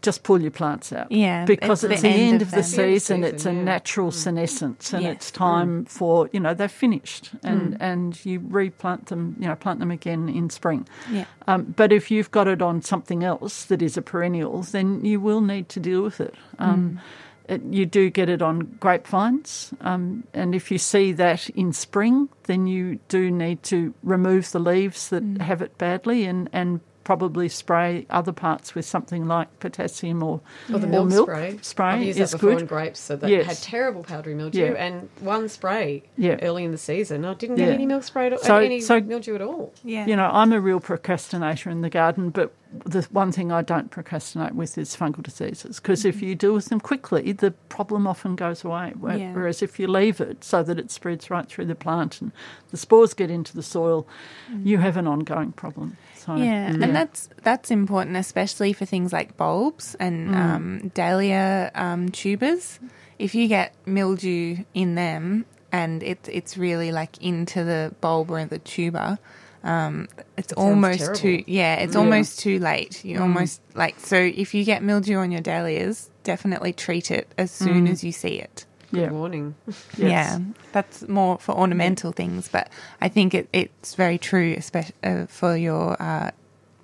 just 0.09 0.23
pull 0.23 0.41
your 0.41 0.51
plants 0.51 0.91
out. 0.91 1.13
Yeah, 1.13 1.45
because 1.45 1.85
it's 1.85 1.93
it's, 1.93 2.03
the 2.03 2.09
the, 2.09 2.15
end 2.15 2.33
end, 2.33 2.43
of 2.43 2.49
of 2.49 2.51
the 2.53 2.63
them. 2.63 2.81
Yeah, 2.81 2.87
the 2.87 2.99
season. 2.99 3.25
It's 3.25 3.47
a 3.47 3.53
yeah. 3.53 3.63
natural 3.63 4.11
senescence, 4.11 4.95
and 4.95 5.05
it's 5.05 5.31
time 5.31 5.85
for 5.85 6.31
you 6.33 6.41
know 6.41 6.55
they're 6.55 6.77
finished, 6.87 7.31
and 7.43 7.75
Hmm. 7.75 7.83
and 7.83 8.25
you 8.25 8.41
replant 8.49 9.07
them. 9.07 9.37
You 9.39 9.49
know, 9.49 9.57
plant 9.57 9.81
them 9.81 9.91
again 9.91 10.29
in 10.31 10.49
spring. 10.49 10.89
Yeah. 11.13 11.27
Um, 11.47 11.75
but 11.77 11.93
if 11.93 12.11
you've 12.11 12.31
got 12.31 12.49
it 12.49 12.63
on 12.63 12.81
something 12.81 13.23
else 13.23 13.65
that 13.67 13.83
is 13.83 13.97
a 13.99 14.03
perennial, 14.03 14.63
then 14.63 15.05
you 15.05 15.21
will 15.21 15.43
need 15.43 15.69
to 15.71 15.81
deal 15.81 16.03
with 16.03 16.21
it. 16.21 16.35
Um, 16.59 17.01
it 17.49 17.63
you 17.71 17.85
do 17.85 18.09
get 18.11 18.29
it 18.29 18.41
on 18.41 18.61
grapevines, 18.81 19.75
um, 19.83 20.25
and 20.33 20.55
if 20.55 20.71
you 20.71 20.79
see 20.79 21.13
that 21.13 21.51
in 21.51 21.73
spring, 21.73 22.29
then 22.45 22.67
you 22.67 22.99
do 23.09 23.31
need 23.31 23.63
to 23.65 23.93
remove 24.03 24.53
the 24.53 24.59
leaves 24.59 25.11
that 25.11 25.23
have 25.41 25.61
it 25.63 25.77
badly 25.77 26.25
and, 26.25 26.49
and 26.53 26.81
probably 27.09 27.49
spray 27.49 28.07
other 28.11 28.33
parts 28.33 28.75
with 28.75 28.85
something 28.85 29.27
like 29.27 29.49
potassium 29.61 30.23
or, 30.23 30.43
Or 30.71 30.79
the 30.79 30.87
or 30.87 30.91
milk, 30.91 31.09
milk 31.09 31.27
spray. 31.27 31.59
spray 31.63 31.87
I've 31.87 32.03
used 32.03 32.21
is 32.21 32.33
that 32.33 32.37
before 32.37 32.53
good. 32.53 32.61
in 32.61 32.67
grapes, 32.67 33.01
so 33.01 33.17
that 33.17 33.31
Yes. 33.31 33.47
had 33.47 33.57
terrible 33.57 34.03
powdery 34.03 34.35
mildew, 34.35 34.67
Yeah. 34.67 34.73
and 34.73 35.09
one 35.21 35.49
spray 35.49 36.03
Yeah. 36.19 36.37
early 36.43 36.65
in 36.65 36.71
the 36.71 36.77
season. 36.77 37.25
I 37.25 37.33
didn't 37.33 37.57
get 37.57 37.69
Yeah. 37.69 37.75
any 37.77 37.87
milk 37.87 38.03
spray, 38.03 38.27
at, 38.27 38.41
So- 38.41 38.59
any 38.59 38.83
so- 38.83 39.01
mildew 39.01 39.37
at 39.37 39.41
all. 39.41 39.73
Yeah. 39.83 40.05
You 40.05 40.17
know, 40.17 40.29
I'm 40.31 40.53
a 40.53 40.61
real 40.61 40.81
procrastinator 40.81 41.71
in 41.71 41.81
the 41.81 41.89
garden, 41.89 42.29
but 42.29 42.53
the 42.85 43.07
one 43.11 43.33
thing 43.33 43.51
I 43.51 43.63
don't 43.63 43.91
procrastinate 43.91 44.55
with 44.55 44.77
is 44.77 44.95
fungal 44.95 45.23
diseases 45.23 45.81
because 45.81 46.05
if 46.05 46.17
mm-hmm. 46.17 46.25
you 46.27 46.35
deal 46.35 46.53
with 46.53 46.67
them 46.67 46.81
quickly, 46.81 47.33
the 47.33 47.53
problem 47.71 48.07
often 48.07 48.37
goes 48.37 48.63
away. 48.65 48.93
Where- 49.01 49.17
Yeah. 49.17 49.33
Whereas 49.33 49.63
if 49.63 49.81
you 49.81 49.87
leave 49.89 50.21
it 50.21 50.45
so 50.45 50.63
that 50.63 50.79
it 50.79 50.91
spreads 50.91 51.31
right 51.31 51.49
through 51.49 51.65
the 51.65 51.75
plant 51.75 52.21
and 52.21 52.33
the 52.71 52.77
spores 52.77 53.15
get 53.15 53.31
into 53.31 53.55
the 53.57 53.63
soil, 53.63 54.07
mm. 54.53 54.67
you 54.67 54.77
have 54.77 54.99
an 54.99 55.07
ongoing 55.07 55.53
problem. 55.53 55.97
So, 56.19 56.37
Yeah, 56.37 56.67
and 56.69 56.95
that's 56.95 57.29
that's 57.43 57.71
important, 57.71 58.17
especially 58.17 58.73
for 58.73 58.85
things 58.85 59.13
like 59.13 59.37
bulbs 59.37 59.95
and 60.01 60.35
um, 60.35 60.91
dahlia 60.95 61.71
um, 61.75 62.09
tubers. 62.11 62.81
If 63.19 63.35
you 63.35 63.49
get 63.49 63.75
mildew 63.87 64.59
in 64.75 64.95
them 64.95 65.45
and 65.73 66.03
it, 66.03 66.29
it's 66.31 66.57
really 66.57 66.93
like 66.93 67.23
into 67.23 67.65
the 67.65 67.95
bulb 68.01 68.31
or 68.31 68.45
the 68.47 68.59
tuber, 68.59 69.19
um, 69.65 70.09
it's 70.37 70.53
sounds 70.55 70.65
almost 70.67 70.99
terrible. 70.99 71.19
too 71.19 71.45
yeah, 71.47 71.77
it's 71.77 71.95
Yeah. 71.95 72.01
almost 72.01 72.39
too 72.41 72.59
late. 72.59 73.05
You 73.05 73.21
almost 73.21 73.61
like 73.75 73.99
so 74.01 74.17
if 74.17 74.55
you 74.55 74.65
get 74.65 74.83
mildew 74.83 75.17
on 75.17 75.31
your 75.33 75.41
dahlias, 75.43 76.11
definitely 76.25 76.73
treat 76.73 77.11
it 77.11 77.33
as 77.39 77.51
soon 77.51 77.87
as 77.87 78.03
you 78.05 78.13
see 78.13 78.39
it. 78.41 78.65
Good 78.91 79.01
yeah, 79.01 79.11
warning. 79.11 79.55
yes. 79.67 79.83
Yeah, 79.99 80.39
that's 80.73 81.07
more 81.09 81.39
for 81.39 81.55
ornamental 81.55 82.13
things, 82.13 82.49
but 82.49 82.71
I 83.01 83.09
think 83.09 83.35
it, 83.35 83.49
it's 83.53 83.95
very 83.95 84.17
true, 84.17 84.55
especially 84.57 84.95
uh, 85.05 85.27
for 85.27 85.57
your 85.57 86.01
uh, 86.01 86.31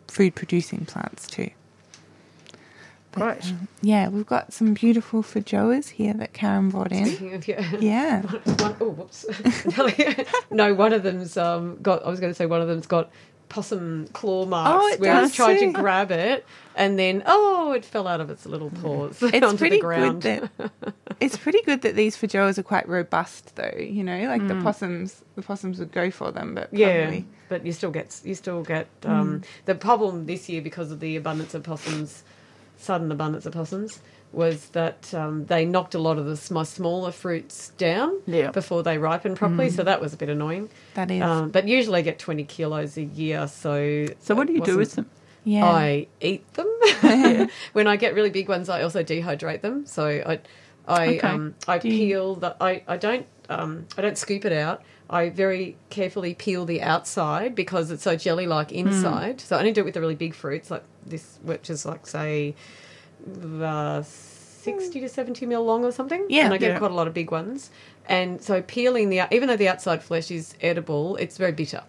food 0.09 0.35
producing 0.35 0.85
plants 0.85 1.27
too. 1.27 1.51
Great. 3.13 3.55
Yeah, 3.81 4.09
we've 4.09 4.27
got 4.27 4.53
some 4.53 4.75
beautiful 4.75 5.23
feijoas 5.23 5.91
here 5.91 6.15
that 6.15 6.33
Karen 6.33 6.71
brought 6.71 6.91
in. 6.91 7.07
Speaking 7.07 7.35
of 7.35 7.47
yeah. 7.47 7.77
Yeah, 7.79 8.23
one, 8.59 8.77
oh, 8.81 8.91
whoops. 8.91 9.25
no, 10.51 10.75
one 10.75 10.93
of 10.93 11.05
them's 11.05 11.37
um, 11.37 11.79
got. 11.81 12.05
I 12.05 12.11
was 12.11 12.19
going 12.19 12.33
to 12.33 12.35
say 12.35 12.47
one 12.47 12.61
of 12.61 12.67
them's 12.67 12.87
got 12.87 13.11
possum 13.49 14.09
claw 14.13 14.47
marks 14.47 14.97
Oh, 14.97 14.97
where 14.99 15.15
I 15.15 15.29
tried 15.29 15.59
too. 15.59 15.67
to 15.67 15.73
grab 15.73 16.11
it, 16.11 16.45
and 16.75 16.99
then 16.99 17.23
oh, 17.27 17.73
it 17.73 17.85
fell 17.85 18.07
out 18.09 18.21
of 18.21 18.31
its 18.31 18.47
little 18.47 18.71
paws 18.71 19.23
it's 19.23 19.45
onto 19.47 19.59
pretty 19.59 19.77
the 19.77 19.81
ground. 19.83 20.23
good 20.23 20.51
that 20.59 20.73
it's 21.21 21.37
pretty 21.37 21.61
good 21.63 21.83
that 21.83 21.95
these 21.95 22.17
feijoas 22.17 22.59
are 22.59 22.63
quite 22.63 22.89
robust, 22.89 23.55
though. 23.57 23.75
You 23.79 24.03
know, 24.05 24.27
like 24.27 24.43
Mm. 24.43 24.49
the 24.49 24.57
possums, 24.63 25.23
the 25.37 25.43
possums 25.43 25.79
would 25.79 25.93
go 25.93 26.11
for 26.11 26.33
them, 26.33 26.55
but 26.55 26.69
yeah, 26.73 27.21
but 27.49 27.65
you 27.65 27.73
still 27.73 27.91
get 27.91 28.21
you 28.25 28.35
still 28.35 28.63
get 28.63 28.89
um, 29.05 29.43
the 29.67 29.75
problem 29.75 30.27
this 30.27 30.49
year 30.49 30.61
because 30.63 30.91
of 30.91 31.01
the 31.01 31.17
abundance 31.17 31.55
of 31.55 31.63
possums, 31.63 32.25
sudden 32.79 33.13
abundance 33.13 33.47
of 33.47 33.53
possums. 33.53 34.01
Was 34.35 34.69
that 34.71 35.15
um, 35.15 35.47
they 35.47 35.65
knocked 35.65 35.95
a 35.95 35.99
lot 35.99 36.19
of 36.19 36.27
the, 36.27 36.53
my 36.55 36.65
smaller 36.65 37.13
fruits 37.13 37.71
down 37.79 38.21
Yeah. 38.27 38.51
before 38.51 38.83
they 38.83 38.99
ripen 38.99 39.35
properly, 39.37 39.71
so 39.71 39.83
that 39.85 40.01
was 40.01 40.13
a 40.13 40.17
bit 40.17 40.29
annoying. 40.29 40.69
that 40.95 41.11
is. 41.11 41.23
Um, 41.23 41.51
but 41.51 41.69
usually 41.69 42.01
I 42.01 42.03
get 42.03 42.19
20 42.19 42.45
kilos 42.45 42.97
a 42.97 43.03
year, 43.05 43.47
so. 43.47 44.07
So 44.21 44.35
what 44.35 44.47
do 44.49 44.53
you 44.53 44.61
do 44.61 44.77
with 44.77 44.95
them? 44.95 45.07
yeah, 45.45 45.65
I 45.67 46.07
eat 46.21 46.45
them. 46.55 46.67
when 47.75 47.87
I 47.87 47.97
get 47.97 48.15
really 48.15 48.31
big 48.31 48.49
ones, 48.49 48.69
I 48.69 48.83
also 48.83 49.03
dehydrate 49.05 49.61
them. 49.61 49.87
So 49.87 50.07
I, 50.07 50.41
I, 50.89 51.07
Okay. 51.17 51.21
um, 51.21 51.55
I 51.69 51.79
Do 51.79 51.89
you- 51.89 52.07
peel 52.09 52.35
the. 52.35 52.57
I, 52.61 52.83
I 52.89 52.97
don't. 52.97 53.27
Um, 53.49 53.87
I 53.97 54.03
don't 54.03 54.17
scoop 54.19 54.45
it 54.45 54.53
out. 54.53 54.83
I 55.11 55.29
very 55.29 55.77
carefully 55.91 56.33
peel 56.35 56.65
the 56.65 56.81
outside 56.81 57.55
because 57.55 57.91
it's 57.91 58.03
so 58.03 58.17
jelly-like 58.17 58.71
Hmm. 58.71 58.77
inside. 58.89 59.41
So 59.41 59.55
I 59.57 59.59
only 59.61 59.73
do 59.73 59.83
it 59.83 59.85
with 59.85 59.95
the 59.95 60.01
really 60.01 60.15
big 60.15 60.35
fruits, 60.35 60.71
like 60.71 60.83
this, 61.07 61.39
which 61.43 61.69
is 61.71 61.85
like 61.85 62.07
say, 62.07 62.55
uh, 63.63 64.03
sixty 64.03 65.01
to 65.01 65.09
seventy 65.09 65.47
mil 65.47 65.65
long 65.65 65.85
or 65.85 65.93
something. 65.93 66.25
Yeah. 66.29 66.45
and 66.47 66.55
I 66.55 66.59
get 66.59 66.73
Yeah. 66.73 66.79
quite 66.79 66.91
a 66.91 66.95
lot 66.95 67.07
of 67.07 67.15
big 67.15 67.31
ones. 67.31 67.71
And 68.09 68.43
so 68.43 68.63
peeling 68.63 69.09
the 69.09 69.23
even 69.31 69.49
though 69.49 69.57
the 69.57 69.69
outside 69.69 70.03
flesh 70.03 70.31
is 70.31 70.55
edible, 70.61 71.17
it's 71.17 71.39
very 71.39 71.53
bitter. 71.53 71.83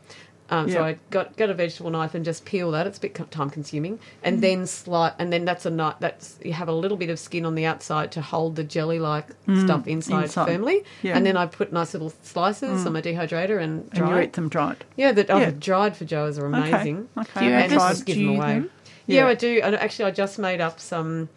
Um, 0.47 0.69
So 0.69 0.83
I 0.83 0.97
got 1.09 1.35
got 1.37 1.49
a 1.49 1.55
vegetable 1.55 1.89
knife 1.89 2.13
and 2.13 2.23
just 2.23 2.45
peel 2.45 2.69
that. 2.71 2.85
It's 2.85 2.99
a 2.99 3.01
bit 3.01 3.15
time 3.31 3.49
consuming, 3.49 3.97
and 4.23 4.37
Mm. 4.37 4.41
then 4.41 4.67
slice, 4.67 5.13
and 5.17 5.33
then 5.33 5.43
that's 5.43 5.65
a 5.65 5.71
knife. 5.71 5.95
That's 5.99 6.37
you 6.45 6.53
have 6.53 6.67
a 6.67 6.71
little 6.71 6.97
bit 6.97 7.09
of 7.09 7.17
skin 7.17 7.47
on 7.47 7.55
the 7.55 7.65
outside 7.65 8.11
to 8.11 8.21
hold 8.21 8.55
the 8.55 8.63
jelly 8.63 8.99
like 8.99 9.29
stuff 9.63 9.87
inside, 9.87 10.13
Mm. 10.13 10.23
inside. 10.23 10.45
firmly, 10.47 10.83
Yeah. 11.01 11.17
and 11.17 11.25
then 11.25 11.35
I 11.35 11.47
put 11.47 11.73
nice 11.73 11.93
little 11.95 12.13
slices 12.21 12.85
on 12.85 12.93
my 12.93 13.01
dehydrator 13.01 13.59
and 13.59 13.89
And 13.93 14.07
you 14.07 14.19
eat 14.19 14.33
them 14.33 14.47
dried. 14.49 14.85
Yeah, 14.95 15.13
the, 15.13 15.25
oh, 15.31 15.39
Yeah. 15.39 15.45
the 15.47 15.51
dried 15.53 15.95
feijoas 15.95 16.39
are 16.39 16.45
amazing. 16.45 17.09
Okay. 17.17 17.21
okay. 17.31 17.39
Do 17.39 17.45
you 17.47 17.55
I've 17.55 17.63
ever 17.71 17.73
And 17.73 17.81
just 17.89 18.05
give 18.05 18.17
them 18.17 18.29
away. 18.37 18.47
them? 18.53 18.69
Yeah, 19.07 19.21
Yeah. 19.21 19.27
I 19.27 19.33
do. 19.35 19.61
And 19.63 19.75
actually, 19.75 20.05
I 20.05 20.11
just 20.11 20.39
made 20.39 20.61
up 20.61 20.79
some 20.79 21.29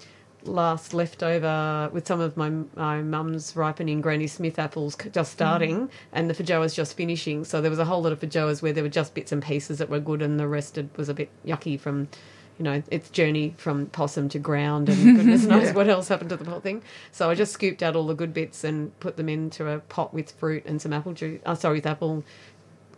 last 0.45 0.95
leftover 0.95 1.91
with 1.93 2.07
some 2.07 2.21
of 2.21 2.37
my 2.37 2.51
my 2.77 3.03
mum's 3.03 3.57
ripening 3.57 4.01
Granny 4.01 4.27
Smith 4.27 4.59
apples 4.59 4.97
just 5.13 5.31
mm. 5.31 5.35
starting, 5.35 5.91
and 6.13 6.31
the 6.31 6.35
feijoas 6.35 6.75
just 6.75 6.97
finishing. 6.97 7.45
So 7.45 7.61
there 7.61 7.71
was 7.71 7.79
a 7.79 7.85
whole 7.85 8.03
lot 8.03 8.13
of 8.13 8.21
feijoas 8.21 8.63
where 8.63 8.73
there 8.73 8.83
were 8.83 8.89
just 8.89 9.15
bits 9.15 9.33
and 9.33 9.43
pieces 9.43 9.79
that 9.79 9.89
were 9.89 10.01
good, 10.01 10.23
and 10.23 10.39
the 10.39 10.49
rest 10.49 10.79
was 10.97 11.09
a 11.09 11.15
bit 11.15 11.31
yucky 11.47 11.79
from. 11.79 12.09
You 12.57 12.65
know, 12.65 12.83
its 12.91 13.09
journey 13.11 13.55
from 13.57 13.87
possum 13.87 14.29
to 14.31 14.41
ground, 14.41 14.89
and 14.89 15.17
goodness 15.17 15.45
knows 15.45 15.73
what 15.73 15.89
else 15.89 16.09
happened 16.09 16.31
to 16.31 16.37
the 16.37 16.51
whole 16.51 16.59
thing. 16.59 16.83
So 17.13 17.31
I 17.31 17.37
just 17.37 17.53
scooped 17.53 17.85
out 17.85 17.95
all 17.95 18.09
the 18.09 18.17
good 18.17 18.35
bits 18.35 18.65
and 18.65 18.99
put 18.99 19.17
them 19.17 19.29
into 19.29 19.69
a 19.71 19.79
pot 19.79 20.13
with 20.13 20.33
fruit 20.33 20.65
and 20.67 20.83
some 20.83 20.93
apple 20.93 21.13
juice. 21.13 21.41
Oh, 21.47 21.55
sorry, 21.55 21.77
with 21.77 21.87
apple 21.87 22.25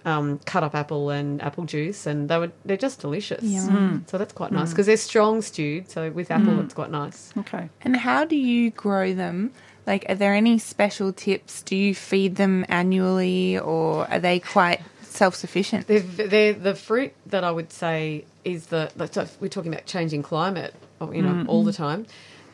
um, 0.05 0.39
cut 0.47 0.63
up 0.63 0.75
apple 0.75 1.11
and 1.11 1.43
apple 1.43 1.65
juice, 1.65 2.07
and 2.07 2.29
they 2.29 2.39
were 2.39 2.53
they're 2.65 2.77
just 2.77 3.01
delicious. 3.01 3.43
Yum. 3.43 3.69
Hmm. 3.69 3.77
Mm. 3.77 4.11
So 4.11 4.19
that's 4.19 4.33
quite 4.33 4.51
hmm. 4.51 4.57
nice 4.57 4.71
because 4.71 4.87
they're 4.87 4.97
strong 4.97 5.43
stewed. 5.43 5.91
So 5.91 6.11
with 6.11 6.31
apple, 6.31 6.55
hmm. 6.55 6.61
it's 6.61 6.75
quite 6.75 6.91
nice. 6.91 7.33
Okay. 7.37 7.69
And 7.83 7.97
how 7.97 8.25
do 8.25 8.37
you 8.37 8.71
grow 8.71 9.15
them? 9.15 9.53
Like, 9.87 10.05
are 10.09 10.15
there 10.15 10.35
any 10.35 10.59
special 10.59 11.13
tips? 11.13 11.63
Do 11.63 11.75
you 11.75 11.95
feed 11.95 12.37
them 12.37 12.65
annually, 12.69 13.59
or 13.59 14.09
are 14.11 14.21
they 14.21 14.39
quite 14.39 14.81
self-sufficient? 15.03 15.87
They're, 15.87 16.01
they're 16.01 16.53
the 16.53 16.75
fruit 16.75 17.13
that 17.27 17.45
I 17.45 17.51
would 17.51 17.73
say 17.73 18.25
is 18.45 18.67
the 18.67 18.91
like, 18.97 19.15
so 19.15 19.27
we're 19.41 19.49
talking 19.49 19.73
about 19.73 19.87
changing 19.87 20.23
climate, 20.23 20.75
oh, 21.01 21.13
you 21.13 21.23
know, 21.23 21.45
all 21.49 21.65
the 21.65 21.73
time, 21.73 22.07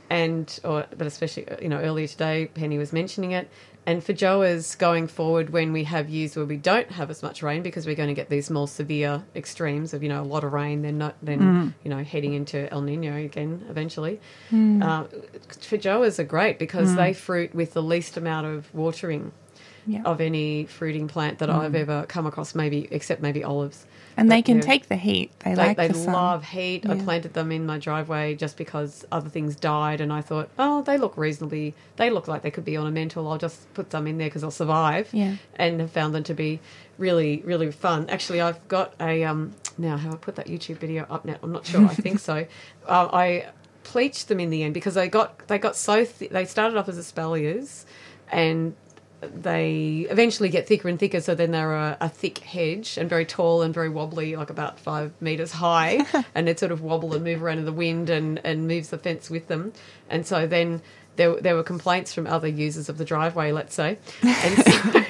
and 0.08 0.58
or 0.64 0.86
but 0.96 1.06
especially 1.06 1.46
you 1.60 1.68
know 1.68 1.78
earlier 1.78 2.06
today, 2.06 2.46
Penny 2.54 2.78
was 2.78 2.92
mentioning 2.92 3.32
it. 3.32 3.50
And 3.86 4.02
feijoas 4.02 4.76
going 4.76 5.06
forward, 5.06 5.50
when 5.50 5.72
we 5.72 5.84
have 5.84 6.08
years 6.08 6.34
where 6.34 6.44
we 6.44 6.56
don't 6.56 6.90
have 6.90 7.08
as 7.08 7.22
much 7.22 7.40
rain, 7.40 7.62
because 7.62 7.86
we're 7.86 7.94
going 7.94 8.08
to 8.08 8.14
get 8.14 8.28
these 8.28 8.50
more 8.50 8.66
severe 8.66 9.22
extremes 9.36 9.94
of 9.94 10.02
you 10.02 10.08
know 10.08 10.20
a 10.20 10.24
lot 10.24 10.42
of 10.42 10.52
rain, 10.52 10.82
then 10.82 10.98
not 10.98 11.14
then 11.22 11.38
mm. 11.40 11.74
you 11.84 11.90
know 11.90 12.02
heading 12.02 12.34
into 12.34 12.68
El 12.72 12.82
Nino 12.82 13.16
again 13.16 13.64
eventually. 13.70 14.20
Mm. 14.50 14.82
Uh, 14.82 15.04
feijoas 15.48 16.18
are 16.18 16.24
great 16.24 16.58
because 16.58 16.90
mm. 16.90 16.96
they 16.96 17.12
fruit 17.12 17.54
with 17.54 17.74
the 17.74 17.82
least 17.82 18.16
amount 18.16 18.46
of 18.46 18.74
watering 18.74 19.30
Yeah. 19.86 20.02
of 20.04 20.20
any 20.20 20.66
fruiting 20.66 21.06
plant 21.06 21.38
that 21.38 21.48
I've 21.48 21.76
ever 21.76 22.06
come 22.08 22.26
across, 22.26 22.56
maybe 22.56 22.88
except 22.90 23.22
maybe 23.22 23.44
olives. 23.44 23.86
And 24.16 24.30
they 24.30 24.40
can 24.40 24.56
yeah. 24.56 24.62
take 24.62 24.88
the 24.88 24.96
heat. 24.96 25.30
They, 25.40 25.50
They, 25.50 25.56
like 25.56 25.76
they 25.76 25.88
the 25.88 25.94
sun. 25.94 26.12
love 26.14 26.44
heat. 26.44 26.88
I 26.88 26.96
planted 26.96 27.34
them 27.34 27.52
in 27.52 27.66
my 27.66 27.78
driveway 27.78 28.34
just 28.34 28.56
because 28.56 29.04
other 29.12 29.28
things 29.28 29.56
died, 29.56 30.00
and 30.00 30.12
I 30.12 30.22
thought, 30.22 30.48
oh, 30.58 30.82
they 30.82 30.96
look 30.96 31.16
reasonably. 31.16 31.74
They 31.96 32.08
look 32.08 32.26
like 32.26 32.42
they 32.42 32.50
could 32.50 32.64
be 32.64 32.78
ornamental. 32.78 33.30
I'll 33.30 33.38
just 33.38 33.72
put 33.74 33.92
some 33.92 34.06
in 34.06 34.16
there 34.18 34.28
because 34.28 34.42
they'll 34.42 34.50
survive. 34.50 35.08
Yeah. 35.12 35.36
And 35.56 35.80
have 35.80 35.90
found 35.90 36.14
them 36.14 36.22
to 36.24 36.34
be 36.34 36.60
really, 36.98 37.42
really 37.44 37.70
fun. 37.70 38.08
Actually, 38.08 38.40
I've 38.40 38.66
got 38.68 38.94
a 39.00 39.24
um. 39.24 39.52
Now, 39.78 39.98
have 39.98 40.14
I 40.14 40.16
put 40.16 40.36
that 40.36 40.46
YouTube 40.46 40.78
video 40.78 41.04
up 41.10 41.26
now? 41.26 41.36
I'm 41.42 41.52
not 41.52 41.66
sure. 41.66 41.84
I 41.84 41.94
think 41.94 42.18
so. 42.18 42.46
Uh, 42.86 43.08
I 43.12 43.46
pleached 43.82 44.28
them 44.28 44.38
in 44.38 44.48
the 44.50 44.62
end 44.62 44.72
because 44.72 44.94
they 44.94 45.08
got 45.08 45.46
they 45.48 45.58
got 45.58 45.74
so 45.74 46.04
th- 46.04 46.30
they 46.30 46.44
started 46.44 46.76
off 46.78 46.88
as 46.88 46.98
espaliers, 46.98 47.84
and 48.30 48.74
they 49.20 50.06
eventually 50.10 50.48
get 50.48 50.66
thicker 50.66 50.88
and 50.88 50.98
thicker, 50.98 51.20
so 51.20 51.34
then 51.34 51.50
they're 51.50 51.74
a, 51.74 51.96
a 52.00 52.08
thick 52.08 52.38
hedge 52.38 52.98
and 52.98 53.08
very 53.08 53.24
tall 53.24 53.62
and 53.62 53.72
very 53.72 53.88
wobbly, 53.88 54.36
like 54.36 54.50
about 54.50 54.78
five 54.78 55.12
metres 55.20 55.52
high, 55.52 56.04
and 56.34 56.48
it 56.48 56.58
sort 56.58 56.72
of 56.72 56.82
wobble 56.82 57.14
and 57.14 57.24
move 57.24 57.42
around 57.42 57.58
in 57.58 57.64
the 57.64 57.72
wind 57.72 58.10
and, 58.10 58.40
and 58.44 58.68
moves 58.68 58.90
the 58.90 58.98
fence 58.98 59.30
with 59.30 59.48
them. 59.48 59.72
And 60.10 60.26
so 60.26 60.46
then 60.46 60.82
there, 61.16 61.40
there 61.40 61.54
were 61.54 61.62
complaints 61.62 62.12
from 62.12 62.26
other 62.26 62.48
users 62.48 62.88
of 62.88 62.98
the 62.98 63.04
driveway, 63.04 63.52
let's 63.52 63.74
say. 63.74 63.98
And 64.22 64.64
so 64.64 65.00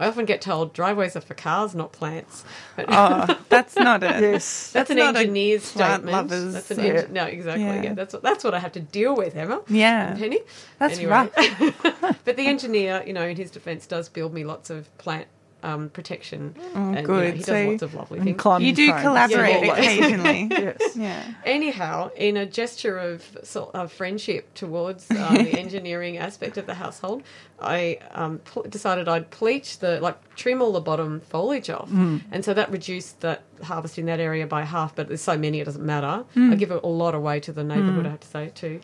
I 0.00 0.08
often 0.08 0.24
get 0.24 0.40
told 0.40 0.72
driveways 0.72 1.14
are 1.14 1.20
for 1.20 1.34
cars, 1.34 1.74
not 1.74 1.92
plants. 1.92 2.42
But 2.74 2.86
Oh, 2.88 3.38
that's 3.50 3.76
not 3.76 4.02
it. 4.02 4.20
Yes. 4.22 4.72
that's, 4.72 4.90
an 4.90 4.96
not 4.96 5.14
a 5.14 5.18
engineer's 5.20 5.70
plant 5.72 6.02
statement. 6.04 6.30
lovers, 6.30 6.54
That's 6.54 6.70
an 6.72 6.80
yeah. 6.80 6.92
engi- 7.02 7.10
no, 7.10 7.24
exactly. 7.26 7.64
Yeah. 7.64 7.82
Yeah. 7.82 7.94
that's 7.94 8.14
what 8.14 8.22
that's 8.22 8.42
what 8.42 8.54
I 8.54 8.58
have 8.58 8.72
to 8.72 8.80
deal 8.80 9.14
with, 9.14 9.36
Emma. 9.36 9.60
Yeah. 9.68 10.10
And 10.12 10.18
Penny. 10.18 10.40
That's 10.78 10.98
Anyway. 10.98 11.28
but 12.24 12.36
the 12.36 12.46
engineer, 12.46 13.04
you 13.06 13.12
know, 13.12 13.24
in 13.26 13.36
his 13.36 13.50
defence, 13.50 13.86
does 13.86 14.08
build 14.08 14.32
me 14.34 14.42
lots 14.42 14.70
of 14.70 14.96
plant 14.98 15.26
um, 15.62 15.88
protection. 15.90 16.54
Oh, 16.58 16.62
and, 16.74 16.94
you 16.96 17.02
know, 17.02 17.06
good. 17.06 17.34
he 17.34 17.38
does 17.38 17.46
So- 17.46 17.68
lots 17.70 17.82
of 17.82 17.94
lovely 17.94 18.18
And 18.18 18.26
things. 18.26 18.40
climbing 18.40 18.66
You 18.68 18.74
do 18.74 18.88
frames. 18.88 19.02
collaborate 19.02 19.64
Yeah, 19.64 19.72
occasionally. 19.72 20.48
Yes. 20.50 20.96
Yeah. 20.96 21.22
Anyhow, 21.44 22.10
in 22.16 22.36
a 22.36 22.46
gesture 22.46 22.98
of, 22.98 23.38
so- 23.44 23.70
of 23.74 23.92
friendship 23.92 24.52
towards 24.54 25.10
um, 25.10 25.34
the 25.34 25.58
engineering 25.58 26.18
aspect 26.18 26.56
of 26.56 26.66
the 26.66 26.74
household, 26.74 27.22
I 27.60 27.98
um, 28.12 28.38
pl- 28.38 28.62
decided 28.68 29.08
I'd 29.08 29.30
pleach 29.30 29.80
the 29.80 30.00
like 30.00 30.16
trim 30.34 30.62
all 30.62 30.72
the 30.72 30.80
bottom 30.80 31.20
foliage 31.20 31.68
off, 31.70 31.90
and 31.90 32.42
so 32.44 32.54
that 32.54 32.70
reduced 32.70 33.20
that 33.20 33.42
harvest 33.62 33.98
in 33.98 34.06
that 34.06 34.18
area 34.20 34.46
by 34.46 34.62
half. 34.64 34.96
But 34.96 35.08
there's 35.08 35.20
so 35.20 35.36
many, 35.36 35.60
it 35.60 35.64
doesn't 35.66 35.84
matter. 35.84 36.24
I 36.36 36.54
give 36.54 36.70
a, 36.70 36.78
a 36.82 36.86
lot 36.88 37.14
away 37.14 37.38
to 37.40 37.52
the 37.52 37.62
neighbourhood. 37.62 38.06
I 38.06 38.10
have 38.10 38.20
to 38.20 38.28
say 38.28 38.50
too. 38.54 38.80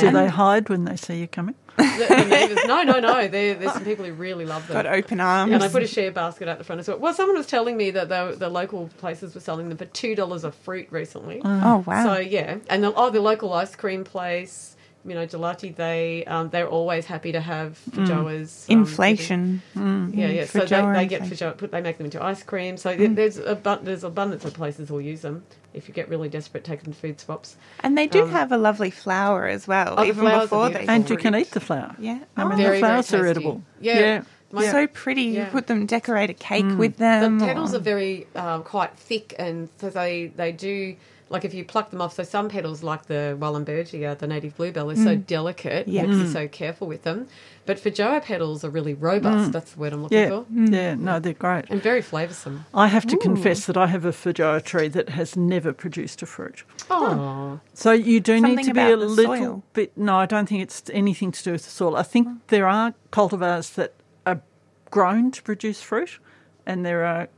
Do 0.00 0.10
they 0.10 0.26
hide 0.26 0.68
when 0.70 0.84
they 0.86 0.96
see 0.96 1.20
you 1.20 1.28
coming? 1.28 1.54
The, 1.76 2.54
the? 2.54 2.64
No, 2.66 2.82
no, 2.82 3.00
no. 3.00 3.28
There, 3.28 3.54
there's 3.54 3.72
some 3.72 3.84
people 3.84 4.04
who 4.04 4.12
really 4.12 4.44
love 4.44 4.66
them. 4.66 4.74
Got 4.74 4.86
open 4.86 5.20
arms. 5.20 5.52
And 5.52 5.62
I 5.62 5.68
put 5.68 5.82
a 5.82 5.86
share 5.86 6.10
basket 6.10 6.48
out 6.48 6.58
the 6.58 6.64
front 6.64 6.80
as 6.80 6.88
well. 6.88 6.98
Well, 6.98 7.14
someone 7.14 7.36
was 7.36 7.46
telling 7.46 7.76
me 7.76 7.90
that 7.92 8.08
the, 8.08 8.36
the 8.38 8.48
local 8.48 8.88
places 8.98 9.34
were 9.34 9.40
selling 9.40 9.68
them 9.68 9.78
for 9.78 9.86
two 9.86 10.14
dollars 10.14 10.44
a 10.44 10.52
fruit 10.52 10.88
recently. 10.90 11.40
Mm. 11.40 11.62
oh 11.64 11.84
wow. 11.86 12.04
So 12.04 12.20
yeah, 12.20 12.58
and 12.68 12.84
the, 12.84 12.92
oh, 12.94 13.10
the 13.10 13.20
local 13.20 13.52
ice 13.52 13.74
cream 13.74 14.04
place, 14.04 14.71
you 15.04 15.14
know, 15.14 15.26
Gelati, 15.26 15.74
they 15.74 16.24
um, 16.26 16.50
they're 16.50 16.68
always 16.68 17.06
happy 17.06 17.32
to 17.32 17.40
have 17.40 17.78
Feijoas. 17.90 18.70
um, 18.70 18.78
Inflation. 18.80 19.62
Mm. 19.74 20.16
Yeah, 20.16 20.28
yeah. 20.28 20.44
So 20.44 20.60
they, 20.60 20.80
they 20.92 21.06
get 21.06 21.22
inflation. 21.22 21.52
Put 21.52 21.72
they 21.72 21.80
make 21.80 21.96
them 21.98 22.06
into 22.06 22.22
ice 22.22 22.42
cream. 22.42 22.76
So 22.76 22.94
there- 22.96 23.08
there's 23.08 23.38
abu- 23.38 23.82
there's 23.84 24.04
abundance 24.04 24.44
of 24.44 24.54
places 24.54 24.88
who'll 24.88 25.00
use 25.00 25.22
them 25.22 25.42
if 25.74 25.88
you 25.88 25.94
get 25.94 26.08
really 26.08 26.28
desperate. 26.28 26.64
Take 26.64 26.82
them 26.84 26.92
to 26.92 26.98
food 26.98 27.20
swaps. 27.20 27.56
And 27.80 27.96
they 27.98 28.06
do 28.06 28.22
Um, 28.22 28.30
have 28.30 28.52
a 28.52 28.58
lovely 28.58 28.90
flower 28.90 29.46
as 29.48 29.66
well, 29.66 29.94
Oh, 29.98 30.04
even 30.04 30.20
flowers 30.22 30.42
before 30.44 30.70
they. 30.70 30.86
And 30.86 31.08
you 31.10 31.16
can 31.16 31.34
eat 31.34 31.50
the 31.50 31.60
flower. 31.60 31.96
Yeah. 31.98 32.18
I 32.36 32.44
mean, 32.44 32.52
Oh, 32.52 32.56
the 32.56 32.62
Very, 32.62 32.62
very 32.62 32.78
flowers 32.80 33.12
are 33.14 33.26
edible. 33.26 33.62
Yeah. 33.80 34.22
My- 34.54 34.66
so 34.70 34.86
pretty. 34.86 35.22
You 35.22 35.46
put 35.50 35.66
them, 35.66 35.86
decorate 35.86 36.28
a 36.28 36.34
cake 36.34 36.66
Mm. 36.66 36.76
with 36.76 36.98
them. 36.98 37.38
The 37.38 37.46
petals 37.46 37.72
or- 37.72 37.78
are 37.78 37.80
very 37.80 38.26
um, 38.36 38.62
quite 38.62 38.94
thick, 38.96 39.34
and 39.38 39.70
so 39.78 39.88
they 39.88 40.26
they 40.36 40.52
do 40.52 40.94
like 41.32 41.44
if 41.46 41.54
you 41.54 41.64
pluck 41.64 41.90
them 41.90 42.00
off. 42.02 42.14
So 42.14 42.22
some 42.22 42.48
petals, 42.48 42.82
like 42.82 43.06
the 43.06 43.36
Wahlenbergia, 43.40 44.18
the 44.18 44.26
native 44.26 44.56
bluebell, 44.56 44.90
are 44.90 44.96
so 44.96 45.16
mm. 45.16 45.26
delicate. 45.26 45.88
Yes. 45.88 46.02
You 46.04 46.08
have 46.08 46.10
to 46.10 46.24
mm. 46.24 46.26
be 46.26 46.32
so 46.32 46.48
careful 46.48 46.86
with 46.86 47.02
them. 47.02 47.26
But 47.64 47.78
Feijoa 47.78 48.22
petals 48.22 48.64
are 48.64 48.70
really 48.70 48.92
robust. 48.92 49.48
Mm. 49.48 49.52
That's 49.52 49.72
the 49.72 49.80
word 49.80 49.92
I'm 49.94 50.02
looking 50.02 50.18
Yeah, 50.18 50.28
for, 50.28 50.46
yeah, 50.50 50.94
no, 50.94 51.18
they're 51.18 51.32
great. 51.32 51.70
and 51.70 51.80
very 51.82 52.02
flavoursome. 52.02 52.64
I 52.74 52.88
have 52.88 53.06
to 53.06 53.16
confess 53.16 53.66
that 53.66 53.76
I 53.76 53.86
have 53.86 54.04
a 54.04 54.12
Feijoa 54.12 54.62
tree 54.62 54.88
that 54.88 55.08
has 55.10 55.36
never 55.36 55.72
produced 55.72 56.20
a 56.22 56.26
fruit. 56.26 56.64
Oh, 56.90 57.60
So 57.72 57.92
you 57.92 58.20
do 58.20 58.36
Something 58.36 58.56
need 58.56 58.64
to 58.66 58.74
be 58.74 58.80
a 58.80 58.96
little 58.96 59.16
soil. 59.16 59.62
bit. 59.72 59.96
No, 59.96 60.16
I 60.16 60.26
don't 60.26 60.48
think 60.48 60.62
it's 60.62 60.82
anything 60.92 61.32
to 61.32 61.42
do 61.42 61.52
with 61.52 61.64
the 61.64 61.70
soil. 61.70 61.96
I 61.96 62.02
think 62.02 62.28
there 62.48 62.66
are 62.66 62.94
cultivars 63.10 63.74
that 63.74 63.94
are 64.26 64.42
grown 64.90 65.30
to 65.30 65.42
produce 65.42 65.80
fruit, 65.80 66.18
and 66.66 66.84
there 66.84 67.04
are 67.04 67.28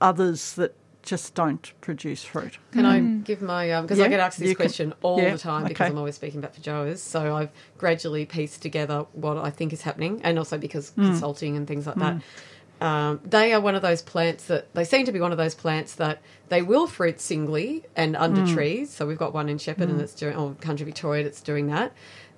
others 0.00 0.54
that 0.54 0.74
just 1.06 1.34
don't 1.34 1.72
produce 1.80 2.22
fruit. 2.24 2.58
can 2.72 2.84
I 2.84 3.00
give 3.00 3.40
my 3.40 3.80
because 3.80 3.98
Yeah, 3.98 4.04
I 4.04 4.08
get 4.08 4.20
asked 4.20 4.38
this 4.38 4.48
you 4.50 4.54
can- 4.54 4.64
question 4.66 4.92
all 5.02 5.18
yeah, 5.22 5.32
the 5.32 5.38
time 5.38 5.62
because 5.64 5.84
okay. 5.86 5.90
I'm 5.90 5.96
always 5.98 6.16
speaking 6.16 6.40
about 6.40 6.54
Feijoas. 6.54 6.98
So 6.98 7.34
I've 7.34 7.50
gradually 7.78 8.26
pieced 8.26 8.60
together 8.60 9.06
what 9.12 9.38
I 9.38 9.50
think 9.50 9.72
is 9.72 9.82
happening, 9.82 10.20
and 10.24 10.36
also 10.38 10.58
because 10.58 10.90
Mm. 10.90 11.06
consulting 11.06 11.56
and 11.56 11.66
things 11.66 11.86
like 11.86 11.96
that. 11.96 12.20
Um, 12.78 13.20
they 13.24 13.54
are 13.54 13.60
one 13.60 13.74
of 13.74 13.80
those 13.80 14.02
plants 14.02 14.44
that 14.48 14.74
they 14.74 14.84
seem 14.84 15.06
to 15.06 15.12
be 15.12 15.18
one 15.20 15.32
of 15.32 15.38
those 15.38 15.54
plants 15.54 15.94
that 15.94 16.20
they 16.50 16.60
will 16.60 16.86
fruit 16.86 17.20
singly 17.22 17.84
and 17.96 18.14
under 18.14 18.42
Mm. 18.42 18.52
trees. 18.52 18.90
So 18.90 19.06
we've 19.06 19.16
got 19.16 19.32
one 19.32 19.48
in 19.48 19.56
Shepparton 19.56 19.88
and 19.88 20.00
it's 20.00 20.12
doing, 20.14 20.36
or 20.36 20.54
Country 20.60 20.84
Victoria 20.84 21.24
that's 21.24 21.40
doing 21.40 21.68
that, 21.68 21.92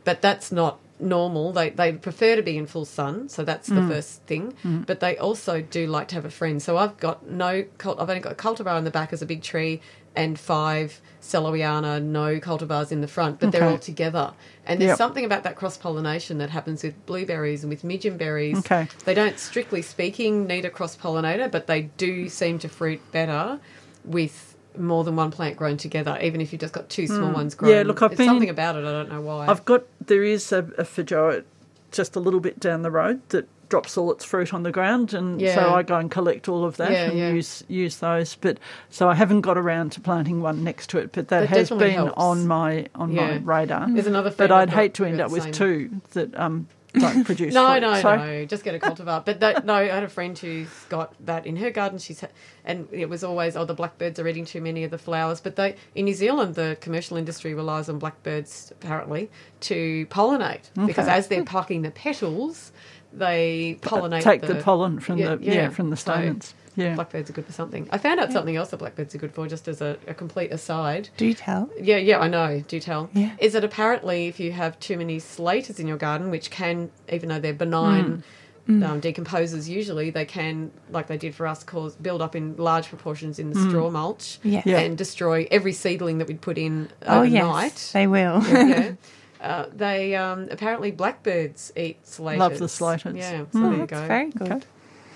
but 0.09 0.23
that's 0.23 0.51
not 0.51 0.79
normal. 0.99 1.53
They 1.53 1.69
they 1.69 1.93
prefer 1.93 2.35
to 2.35 2.43
be 2.43 2.57
in 2.57 2.67
full 2.67 2.87
sun, 2.87 3.29
so 3.29 3.45
that's 3.45 3.69
the 3.69 3.83
mm. 3.83 3.89
first 3.91 4.23
thing. 4.23 4.55
Mm. 4.65 4.87
But 4.87 5.01
they 5.01 5.19
also 5.19 5.61
do 5.61 5.87
like 5.87 6.09
to 6.09 6.15
have 6.15 6.25
a 6.25 6.31
friend. 6.31 6.63
So 6.63 6.79
I've 6.79 6.97
got 6.97 7.29
no, 7.29 7.67
cult- 7.77 8.01
I've 8.01 8.09
only 8.09 8.23
got 8.23 8.33
a 8.33 8.35
cultivar 8.35 8.79
in 8.79 8.85
the 8.85 8.91
back 8.91 9.13
as 9.13 9.21
a 9.21 9.27
big 9.27 9.43
tree 9.43 9.83
and 10.17 10.41
five 10.41 11.03
sellowiana 11.21 12.03
no 12.03 12.41
cultivars 12.41 12.91
in 12.91 13.03
the 13.03 13.07
front, 13.07 13.39
but 13.39 13.53
they're 13.53 13.69
all 13.69 13.77
together. 13.77 14.33
And 14.65 14.81
there's 14.81 14.89
Yep. 14.89 14.97
something 14.99 15.25
about 15.27 15.43
that 15.43 15.57
cross 15.57 15.77
pollination 15.77 16.39
that 16.39 16.49
happens 16.49 16.83
with 16.83 16.95
blueberries 17.05 17.63
and 17.63 17.71
with 17.71 17.85
midgen 17.85 18.17
berries. 18.17 18.59
Okay. 18.61 18.89
They 19.05 19.13
don't, 19.13 19.39
strictly 19.39 19.83
speaking, 19.83 20.47
need 20.47 20.65
a 20.65 20.71
cross 20.71 20.97
pollinator, 20.97 21.51
but 21.51 21.67
they 21.67 21.83
do 21.99 22.31
seem 22.31 22.59
to 22.61 22.69
fruit 22.69 23.03
better 23.13 23.61
with 24.05 24.48
more 24.79 25.05
than 25.05 25.17
one 25.17 25.31
plant 25.31 25.57
grown 25.57 25.77
together, 25.77 26.19
even 26.23 26.41
if 26.41 26.53
you've 26.53 26.61
just 26.61 26.75
got 26.75 26.89
two 26.89 27.07
small 27.07 27.33
ones 27.33 27.55
grown. 27.55 27.73
Yeah, 27.73 27.83
look, 27.83 28.03
I've 28.03 28.17
been- 28.17 28.27
something 28.27 28.51
about 28.51 28.77
it, 28.77 28.85
I 28.85 28.93
don't 28.93 29.11
know 29.11 29.21
why. 29.21 29.47
I've 29.47 29.65
got 29.65 29.85
there 30.07 30.25
is 30.25 30.53
a, 30.53 30.59
a 30.79 30.85
Feijoa 30.85 31.45
just 31.91 32.17
a 32.17 32.21
little 32.21 32.41
bit 32.41 32.61
down 32.61 32.83
the 32.83 32.91
road 32.91 33.21
that 33.31 33.49
drops 33.71 33.99
all 33.99 34.11
its 34.11 34.25
fruit 34.25 34.55
on 34.55 34.63
the 34.63 34.71
ground, 34.73 35.13
and 35.13 35.41
so 35.41 35.75
I 35.75 35.83
go 35.83 35.97
and 35.97 36.11
collect 36.11 36.49
all 36.49 36.65
of 36.65 36.79
that 36.79 36.91
Yeah, 36.91 37.05
and 37.11 37.19
yeah. 37.19 37.31
use 37.31 37.63
use 37.69 37.97
those. 37.99 38.35
But 38.35 38.59
so 38.89 39.09
I 39.11 39.15
haven't 39.15 39.43
got 39.43 39.59
around 39.59 39.93
to 39.93 40.01
planting 40.01 40.41
one 40.41 40.65
next 40.65 40.89
to 40.91 40.99
it, 40.99 41.13
but 41.13 41.29
that, 41.29 41.41
That 41.41 41.49
has 41.51 41.69
been 41.71 41.91
helps. 41.93 42.15
on 42.17 42.47
my 42.47 42.87
on 42.95 43.15
my 43.15 43.37
radar. 43.37 43.87
There's 43.91 44.07
another 44.07 44.31
but 44.31 44.51
I'd 44.51 44.71
hate 44.71 44.95
to 44.95 45.05
end 45.05 45.21
up 45.21 45.31
with 45.31 45.53
two 45.53 46.01
that 46.13 46.39
um 46.39 46.67
don't 46.95 47.25
produce. 47.27 47.53
No, 47.55 47.71
fruit. 47.73 47.81
no, 47.81 48.01
So- 48.01 48.17
no. 48.17 48.45
Just 48.47 48.65
get 48.65 48.75
a 48.75 48.79
cultivar. 48.79 49.25
But 49.25 49.41
that, 49.41 49.65
no, 49.67 49.75
I 49.75 49.85
had 49.87 50.03
a 50.05 50.09
friend 50.09 50.39
who's 50.39 50.69
got 50.89 51.15
that 51.27 51.47
in 51.47 51.57
her 51.57 51.71
garden. 51.71 51.99
She's 51.99 52.21
ha- 52.21 52.29
and 52.65 52.89
it 52.93 53.09
was 53.09 53.23
always 53.25 53.57
oh 53.57 53.65
the 53.65 53.75
blackbirds 53.75 54.19
are 54.19 54.27
eating 54.29 54.45
too 54.45 54.61
many 54.61 54.85
of 54.85 54.91
the 54.91 54.99
flowers. 54.99 55.41
But 55.41 55.57
they 55.57 55.77
in 55.95 56.05
New 56.07 56.15
Zealand 56.15 56.55
the 56.55 56.77
commercial 56.81 57.17
industry 57.17 57.55
relies 57.55 57.89
on 57.89 57.99
blackbirds 57.99 58.73
apparently 58.73 59.31
to 59.61 60.07
pollinate 60.07 60.71
because 60.87 61.09
as 61.09 61.29
they're 61.29 61.45
plucking 61.45 61.83
the 61.83 61.91
petals, 61.91 62.73
they 63.13 63.79
pollinate. 63.83 64.23
Take 64.23 64.43
the, 64.43 64.57
pollen 64.57 65.01
from 65.01 65.19
Yeah, 65.19 65.37
the 65.37 65.45
yeah, 65.45 65.53
yeah. 65.55 65.69
from 65.71 65.91
the 65.91 65.97
So- 65.97 66.13
stamens. 66.13 66.55
Yeah. 66.79 66.95
Blackbirds 66.95 67.29
are 67.29 67.33
good 67.33 67.47
for 67.47 67.53
something. 67.53 67.89
I 67.91 67.99
found 67.99 68.21
out 68.21 68.33
something 68.33 68.57
else 68.57 68.71
that 68.71 68.77
blackbirds 68.79 69.15
are 69.15 69.19
good 69.19 69.33
for, 69.35 69.47
just 69.49 69.69
as 69.69 69.81
a, 69.83 69.99
a 70.07 70.15
complete 70.15 70.53
aside. 70.53 71.09
Do 71.17 71.27
you 71.27 71.35
tell. 71.35 71.69
Yeah, 71.81 71.97
yeah, 71.97 72.19
I 72.21 72.29
know. 72.29 72.63
Do 72.67 72.81
tell. 72.81 73.11
Yeah. 73.13 73.33
Is 73.39 73.53
that 73.55 73.65
apparently 73.65 74.29
if 74.29 74.39
you 74.41 74.53
have 74.53 74.79
too 74.81 74.97
many 74.97 75.19
slaters 75.19 75.79
in 75.81 75.87
your 75.87 75.97
garden, 75.99 76.31
which 76.31 76.51
can, 76.51 76.91
even 77.13 77.29
though 77.29 77.41
they're 77.41 77.53
benign, 77.53 78.23
Mm. 78.69 78.87
um, 78.87 79.01
decomposers 79.01 79.67
usually, 79.67 80.11
they 80.11 80.27
can, 80.27 80.71
like 80.91 81.07
they 81.07 81.17
did 81.17 81.35
for 81.35 81.47
us, 81.47 81.65
cause 81.65 81.95
build 81.97 82.21
up 82.21 82.37
in 82.37 82.55
large 82.59 82.87
proportions 82.91 83.39
in 83.39 83.49
the 83.49 83.57
Mm. 83.59 83.69
straw 83.71 83.89
mulch 83.89 84.39
Yes. 84.43 84.67
Yeah. 84.67 84.81
and 84.81 84.99
destroy 84.99 85.49
every 85.51 85.73
seedling 85.73 86.19
that 86.19 86.29
we'd 86.29 86.43
put 86.43 86.59
in 86.59 86.91
Oh 87.07 87.21
overnight. 87.23 87.73
yes, 87.73 87.93
they 87.93 88.07
will. 88.07 88.43
yeah. 88.47 88.93
Uh, 89.41 89.67
they 89.73 90.17
um, 90.17 90.49
apparently 90.51 90.91
blackbirds 90.91 91.73
eat 91.77 92.05
slaters. 92.05 92.41
Love 92.41 92.59
the 92.59 92.69
slaters. 92.69 93.15
Yeah, 93.17 93.45
so 93.45 93.47
Oh, 93.55 93.71
there 93.71 93.79
you 93.79 93.87
go. 93.87 94.07
very 94.09 94.31
good. 94.31 94.51
Okay. 94.53 94.61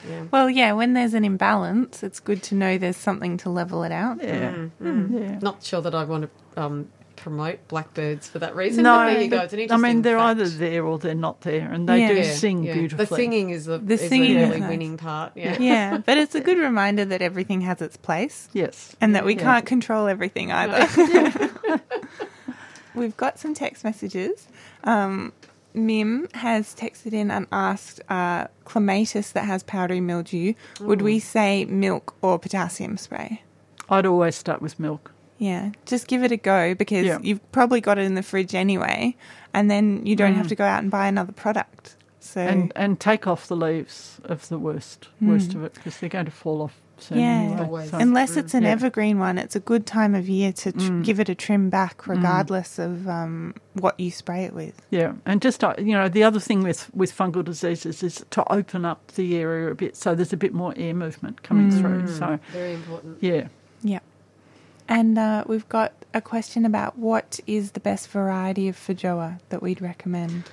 Yeah. 0.08 0.24
Well, 0.30 0.50
yeah, 0.50 0.72
when 0.72 0.94
there's 0.94 1.14
an 1.14 1.24
imbalance, 1.24 2.02
it's 2.02 2.20
good 2.20 2.42
to 2.44 2.54
know 2.54 2.78
there's 2.78 2.96
something 2.96 3.36
to 3.38 3.50
level 3.50 3.82
it 3.84 3.92
out. 3.92 4.22
Yeah. 4.22 4.54
Mm, 4.82 5.12
yeah. 5.20 5.38
Not 5.40 5.62
sure 5.62 5.80
that 5.80 5.94
I 5.94 6.04
want 6.04 6.28
to 6.54 6.60
um, 6.62 6.88
promote 7.14 7.68
blackbirds 7.68 8.28
for 8.28 8.40
that 8.40 8.56
reason. 8.56 8.82
No, 8.82 8.96
but 8.96 9.12
there 9.12 9.22
you 9.22 9.28
go. 9.28 9.40
It's 9.42 9.52
an 9.52 9.70
I 9.70 9.76
mean 9.76 10.02
they're 10.02 10.18
fact. 10.18 10.40
either 10.40 10.48
there 10.48 10.84
or 10.84 10.98
they're 10.98 11.14
not 11.14 11.42
there, 11.42 11.70
and 11.70 11.88
they 11.88 12.00
Yeah. 12.00 12.08
do 12.08 12.14
Yeah, 12.16 12.32
sing 12.34 12.64
Yeah. 12.64 12.74
beautifully. 12.74 13.06
The 13.06 13.14
singing 13.16 13.50
is 13.50 13.66
the, 13.66 13.78
The 13.78 13.94
is 13.94 14.08
singing 14.08 14.34
the 14.34 14.40
is 14.40 14.48
really 14.48 14.60
nice. 14.60 14.68
winning 14.70 14.96
part. 14.96 15.32
Yeah. 15.36 15.56
Yeah, 15.60 15.98
but 15.98 16.18
it's 16.18 16.34
a 16.34 16.40
good 16.40 16.58
reminder 16.58 17.04
that 17.04 17.22
everything 17.22 17.60
has 17.60 17.80
its 17.80 17.96
place 17.96 18.48
Yes. 18.52 18.96
and 19.00 19.14
that 19.14 19.24
we 19.24 19.36
Yeah. 19.36 19.42
can't 19.42 19.66
control 19.66 20.08
everything 20.08 20.50
either. 20.50 20.88
We've 22.94 23.16
got 23.16 23.38
some 23.38 23.54
text 23.54 23.84
messages. 23.84 24.46
Um, 24.84 25.32
Mim 25.74 26.28
has 26.35 26.74
texted 26.74 27.12
in 27.12 27.31
and 27.31 27.47
asked 27.51 28.01
uh, 28.09 28.47
clematis 28.65 29.32
that 29.32 29.44
has 29.44 29.62
powdery 29.62 30.01
mildew, 30.01 30.55
would 30.81 31.03
we 31.03 31.19
say 31.19 31.65
milk 31.65 32.15
or 32.23 32.39
potassium 32.39 32.97
spray? 32.97 33.43
I'd 33.89 34.07
always 34.07 34.36
start 34.36 34.61
with 34.62 34.78
milk. 34.78 35.12
Yeah, 35.39 35.73
just 35.86 36.07
give 36.07 36.23
it 36.23 36.31
a 36.31 36.36
go 36.36 36.74
because 36.74 37.05
Yeah. 37.05 37.19
you've 37.20 37.40
probably 37.53 37.81
got 37.81 37.99
it 37.99 38.03
in 38.03 38.15
the 38.15 38.23
fridge 38.23 38.55
anyway, 38.55 39.16
and 39.53 39.70
then 39.70 40.07
you 40.07 40.15
don't 40.15 40.35
have 40.35 40.47
to 40.49 40.55
go 40.55 40.65
out 40.65 40.82
and 40.82 40.90
buy 40.90 41.09
another 41.09 41.32
product. 41.32 41.97
So 42.24 42.40
and 42.40 42.73
and 42.77 43.01
take 43.01 43.27
off 43.27 43.49
the 43.49 43.57
leaves 43.57 44.20
of 44.24 44.49
the 44.49 44.59
worst 44.59 45.09
worst 45.20 45.55
of 45.55 45.65
it 45.65 45.74
because 45.74 45.99
they're 45.99 46.09
going 46.09 46.27
to 46.27 46.31
fall 46.31 46.62
off 46.62 46.81
soon. 46.99 47.19
Yeah. 47.19 47.57
anyway, 47.59 47.89
so- 47.89 47.99
unless 47.99 48.36
it's 48.36 48.55
an 48.55 48.62
Yeah. 48.62 48.69
evergreen 48.70 49.19
one, 49.19 49.39
it's 49.39 49.57
a 49.57 49.61
good 49.61 49.86
time 49.86 50.15
of 50.15 50.28
year 50.28 50.53
to 50.53 50.70
tr- 50.70 51.01
give 51.01 51.19
it 51.19 51.28
a 51.28 51.35
trim 51.35 51.69
back, 51.69 52.07
regardless 52.07 52.78
of 52.78 53.09
um, 53.09 53.55
what 53.74 53.99
you 53.99 54.12
spray 54.12 54.44
it 54.44 54.55
with. 54.55 54.81
Yeah, 54.90 55.15
and 55.27 55.43
just 55.43 55.65
uh, 55.65 55.74
you 55.78 55.94
know, 55.94 56.09
the 56.09 56.23
other 56.23 56.39
thing 56.39 56.62
with 56.62 56.89
with 56.94 57.12
fungal 57.12 57.44
diseases 57.44 58.05
is 58.05 58.24
to 58.31 58.53
open 58.53 58.85
up 58.85 59.01
the 59.16 59.36
area 59.36 59.69
a 59.69 59.74
bit, 59.74 59.97
so 59.97 60.15
there's 60.15 60.32
a 60.32 60.36
bit 60.36 60.55
more 60.55 60.74
air 60.77 60.94
movement 60.94 61.43
coming 61.43 61.73
through. 61.73 62.07
So 62.07 62.39
Very 62.53 62.74
important. 62.74 63.19
yeah, 63.20 63.49
Yeah. 63.82 63.99
And 64.89 65.19
uh, 65.19 65.43
we've 65.49 65.69
got 65.69 65.93
a 66.15 66.20
question 66.20 66.65
about 66.65 66.97
what 66.99 67.40
is 67.49 67.73
the 67.73 67.81
best 67.81 68.09
variety 68.11 68.69
of 68.69 68.77
Feijoa 68.77 69.40
that 69.49 69.61
we'd 69.62 69.81
recommend. 69.82 70.44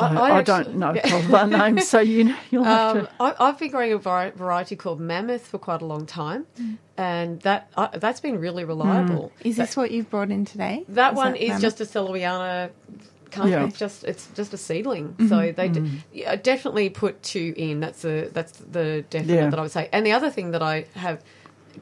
I, 0.00 0.06
I 0.06 0.28
I, 0.30 0.38
actually- 0.40 0.64
don't 0.64 0.76
know 0.76 0.92
cultivar 0.94 1.48
names, 1.48 1.88
so 1.88 2.00
you 2.00 2.24
know, 2.24 2.36
you'll 2.50 2.64
have 2.64 2.96
Um, 2.96 3.02
to. 3.06 3.10
I, 3.20 3.34
I've 3.48 3.58
been 3.58 3.70
growing 3.70 3.92
a 3.92 3.98
variety 3.98 4.74
called 4.76 5.00
Mammoth 5.00 5.46
for 5.46 5.58
quite 5.58 5.82
a 5.82 5.86
long 5.86 6.04
time, 6.06 6.46
and 6.96 7.40
that 7.42 7.70
uh, 7.76 7.88
that's 7.94 8.20
been 8.20 8.38
really 8.40 8.64
reliable. 8.64 9.30
Is 9.44 9.56
this 9.56 9.76
what 9.76 9.90
you've 9.92 10.10
brought 10.10 10.30
in 10.30 10.44
today? 10.44 10.84
That 10.88 11.12
Is 11.12 11.16
one 11.16 11.32
that 11.32 11.42
is 11.42 11.48
mammoth? 11.48 11.62
just 11.62 11.80
a 11.80 11.84
sellowiana. 11.84 12.70
Kind 13.30 13.50
Yeah. 13.50 13.62
of, 13.64 13.70
it's 13.70 13.78
just 13.78 14.04
it's 14.04 14.28
just 14.34 14.52
a 14.52 14.56
seedling. 14.56 15.16
So 15.28 15.50
they 15.52 15.68
d- 15.68 16.02
yeah, 16.12 16.36
definitely 16.36 16.88
put 16.90 17.20
two 17.22 17.52
in. 17.56 17.80
That's 17.80 18.04
a 18.04 18.28
that's 18.28 18.52
the 18.58 19.04
definite 19.10 19.34
Yeah. 19.34 19.50
that 19.50 19.58
I 19.58 19.62
would 19.62 19.72
say. 19.72 19.88
And 19.92 20.06
the 20.06 20.12
other 20.12 20.30
thing 20.30 20.52
that 20.52 20.62
I 20.62 20.86
have 20.94 21.22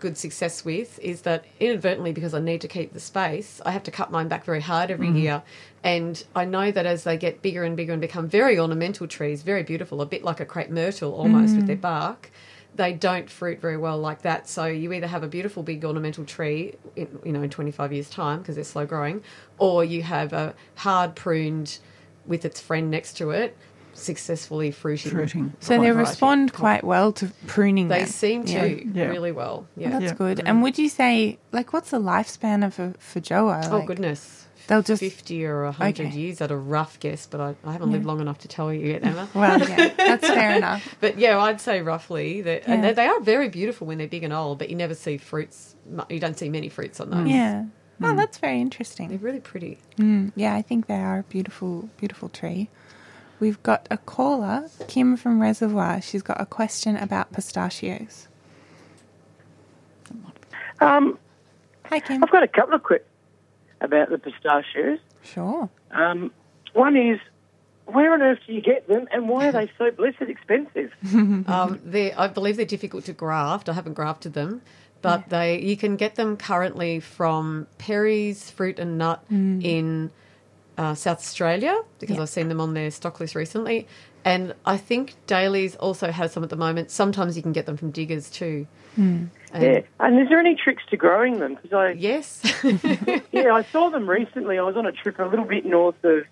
good 0.01 0.16
success 0.16 0.64
with 0.64 0.98
is 1.01 1.20
that 1.22 1.44
inadvertently 1.60 2.12
because 2.12 2.32
I 2.32 2.40
need 2.40 2.62
to 2.62 2.68
keep 2.68 2.94
the 2.94 3.01
space, 3.01 3.60
I 3.66 3.70
have 3.72 3.82
to 3.82 3.90
cut 3.90 4.10
mine 4.10 4.28
back 4.28 4.44
very 4.47 4.62
hard 4.62 4.90
every 4.90 5.10
year. 5.10 5.43
And 5.84 6.22
I 6.36 6.44
know 6.44 6.70
that 6.70 6.86
as 6.86 7.04
they 7.04 7.16
get 7.16 7.42
bigger 7.42 7.64
and 7.64 7.76
bigger 7.76 7.92
and 7.92 8.00
become 8.00 8.28
very 8.28 8.59
ornamental 8.59 9.09
trees, 9.09 9.42
very 9.42 9.64
beautiful, 9.64 10.00
a 10.00 10.06
bit 10.06 10.22
like 10.22 10.38
a 10.38 10.44
crepe 10.44 10.70
myrtle 10.70 11.12
almost 11.12 11.56
with 11.56 11.66
their 11.66 11.76
mm. 11.76 11.80
bark, 11.80 12.30
they 12.74 12.92
don't 12.92 13.28
fruit 13.28 13.60
very 13.60 13.76
well 13.76 13.98
like 13.98 14.22
that. 14.22 14.48
So 14.48 14.66
you 14.66 14.92
either 14.92 15.06
have 15.06 15.22
a 15.22 15.28
beautiful 15.28 15.62
big 15.62 15.84
ornamental 15.84 16.24
tree, 16.24 16.76
in, 16.96 17.18
you 17.24 17.32
know, 17.32 17.42
in 17.42 17.50
25 17.50 17.92
years' 17.92 18.09
time 18.09 18.38
because 18.38 18.54
they're 18.54 18.64
slow 18.64 18.86
growing, 18.86 19.22
or 19.59 19.84
you 19.84 20.02
have 20.02 20.32
a 20.32 20.54
hard 20.76 21.14
pruned 21.14 21.78
with 22.26 22.44
its 22.44 22.60
friend 22.60 22.90
next 22.90 23.14
to 23.14 23.30
it, 23.30 23.56
successfully 23.94 24.70
fruiting. 24.70 25.10
Fruiting. 25.10 25.52
So 25.60 25.78
they 25.80 25.90
respond 25.90 26.52
quite 26.52 26.84
well 26.84 27.12
to 27.14 27.32
pruning. 27.46 27.88
They 27.88 28.00
them. 28.00 28.09
seem 28.09 28.44
to 28.46 28.52
Yeah. 28.52 28.84
Yeah. 28.94 29.04
really 29.06 29.32
well. 29.32 29.66
Yeah. 29.76 29.90
That's 29.90 30.04
Yeah. 30.04 30.14
good. 30.14 30.38
Mm. 30.38 30.42
And 30.46 30.62
would 30.62 30.78
you 30.78 30.88
say, 30.88 31.38
like, 31.50 31.72
what's 31.72 31.90
the 31.90 32.00
lifespan 32.00 32.64
of 32.64 32.78
a 32.78 32.94
Feijoa? 32.98 33.68
Oh 33.70 33.82
goodness. 33.82 34.41
They'll 34.68 34.82
just 34.82 35.01
50 35.01 35.44
or 35.44 35.64
100 35.64 36.06
Okay. 36.06 36.16
years 36.16 36.40
at 36.40 36.51
a 36.51 36.56
rough 36.56 36.98
guess, 37.01 37.26
but 37.26 37.40
I, 37.40 37.55
I 37.64 37.72
haven't 37.72 37.90
lived 37.93 38.05
long 38.05 38.20
enough 38.20 38.39
to 38.39 38.48
tell 38.48 38.72
you 38.72 38.86
yet, 38.93 39.05
Emma. 39.05 39.28
Well, 39.34 39.59
yeah, 39.60 39.89
that's 39.97 40.26
fair 40.26 40.52
enough. 40.56 40.94
But 41.01 41.18
yeah, 41.18 41.39
I'd 41.39 41.60
say 41.60 41.82
roughly. 41.82 42.43
That, 42.43 42.62
And 42.66 42.82
they, 42.84 42.93
they 42.93 43.06
are 43.06 43.20
very 43.20 43.48
beautiful 43.48 43.86
when 43.86 43.98
they're 43.98 44.06
big 44.09 44.22
and 44.24 44.32
old, 44.32 44.59
but 44.59 44.70
you 44.70 44.76
never 44.76 44.94
see 44.94 45.16
fruits. 45.18 45.74
You 46.09 46.20
don't 46.20 46.39
see 46.39 46.48
many 46.48 46.68
fruits 46.68 47.01
on 47.01 47.10
those. 47.10 47.28
Yeah. 47.28 47.64
Oh, 48.05 48.16
that's 48.16 48.39
very 48.39 48.60
interesting. 48.60 49.09
They're 49.10 49.18
really 49.18 49.40
pretty. 49.40 49.78
Mm, 49.97 50.32
yeah, 50.34 50.55
I 50.56 50.62
think 50.62 50.86
they 50.89 50.97
are 51.01 51.20
a 51.20 51.22
beautiful, 51.24 51.89
beautiful 51.98 52.28
tree. 52.28 52.68
We've 53.39 53.62
got 53.62 53.86
a 53.90 53.97
caller, 53.98 54.68
Kim 54.89 55.16
from 55.16 55.40
Reservoir. 55.40 56.01
She's 56.01 56.22
got 56.22 56.40
a 56.40 56.47
question 56.47 56.97
about 56.97 57.32
pistachios. 57.32 58.26
Um, 60.80 61.18
Hi, 61.86 62.01
Kim. 62.01 62.22
I've 62.24 62.30
got 62.30 62.43
a 62.43 62.48
couple 62.48 62.74
of 62.74 62.82
quick 62.82 63.05
about 63.82 64.10
the 64.10 64.18
pistachios. 64.18 64.98
Sure. 65.22 65.68
Um, 65.90 66.30
one 66.72 66.96
is, 66.96 67.18
where 67.86 68.12
on 68.14 68.22
earth 68.22 68.38
do 68.46 68.52
you 68.52 68.60
get 68.62 68.86
them, 68.88 69.06
and 69.12 69.28
why 69.28 69.48
are 69.48 69.52
they 69.52 69.70
so 69.78 69.90
blessed 69.90 70.22
expensive? 70.22 70.92
Um, 71.48 71.80
I 72.16 72.28
believe 72.28 72.56
they're 72.56 72.64
difficult 72.66 73.04
to 73.06 73.12
graft. 73.12 73.68
I 73.68 73.72
haven't 73.74 73.94
grafted 73.94 74.32
them, 74.34 74.62
but 75.02 75.28
they 75.28 75.60
you 75.60 75.76
can 75.76 75.96
get 75.96 76.14
them 76.14 76.36
currently 76.36 77.00
from 77.00 77.66
Perry's 77.78 78.50
Fruit 78.50 78.78
and 78.78 78.96
Nut 78.98 79.22
in 79.30 80.10
uh, 80.78 80.94
South 80.94 81.18
Australia 81.18 81.82
because 81.98 82.16
Yeah. 82.16 82.22
I've 82.22 82.28
seen 82.30 82.48
them 82.48 82.60
on 82.60 82.74
their 82.74 82.90
stock 82.90 83.20
list 83.20 83.34
recently. 83.34 83.86
And 84.24 84.54
I 84.64 84.76
think 84.76 85.14
Daley's 85.26 85.74
also 85.76 86.12
has 86.12 86.32
some 86.32 86.44
at 86.44 86.50
the 86.50 86.56
moment. 86.56 86.90
Sometimes 86.92 87.36
you 87.36 87.42
can 87.42 87.50
get 87.52 87.66
them 87.66 87.76
from 87.76 87.90
Diggers 87.90 88.30
too. 88.30 88.66
And 89.52 89.62
Yeah, 89.62 89.80
and 90.00 90.20
is 90.20 90.28
there 90.28 90.40
any 90.40 90.54
tricks 90.54 90.82
to 90.90 90.96
growing 90.96 91.38
them? 91.38 91.54
Because 91.56 91.72
I, 91.72 91.90
Yes. 91.92 92.40
yeah, 93.32 93.52
I 93.52 93.62
saw 93.70 93.90
them 93.90 94.08
recently. 94.08 94.58
I 94.58 94.62
was 94.62 94.76
on 94.76 94.86
a 94.86 94.92
trip 94.92 95.18
a 95.18 95.24
little 95.24 95.44
bit 95.44 95.64
north 95.66 96.02
of 96.04 96.24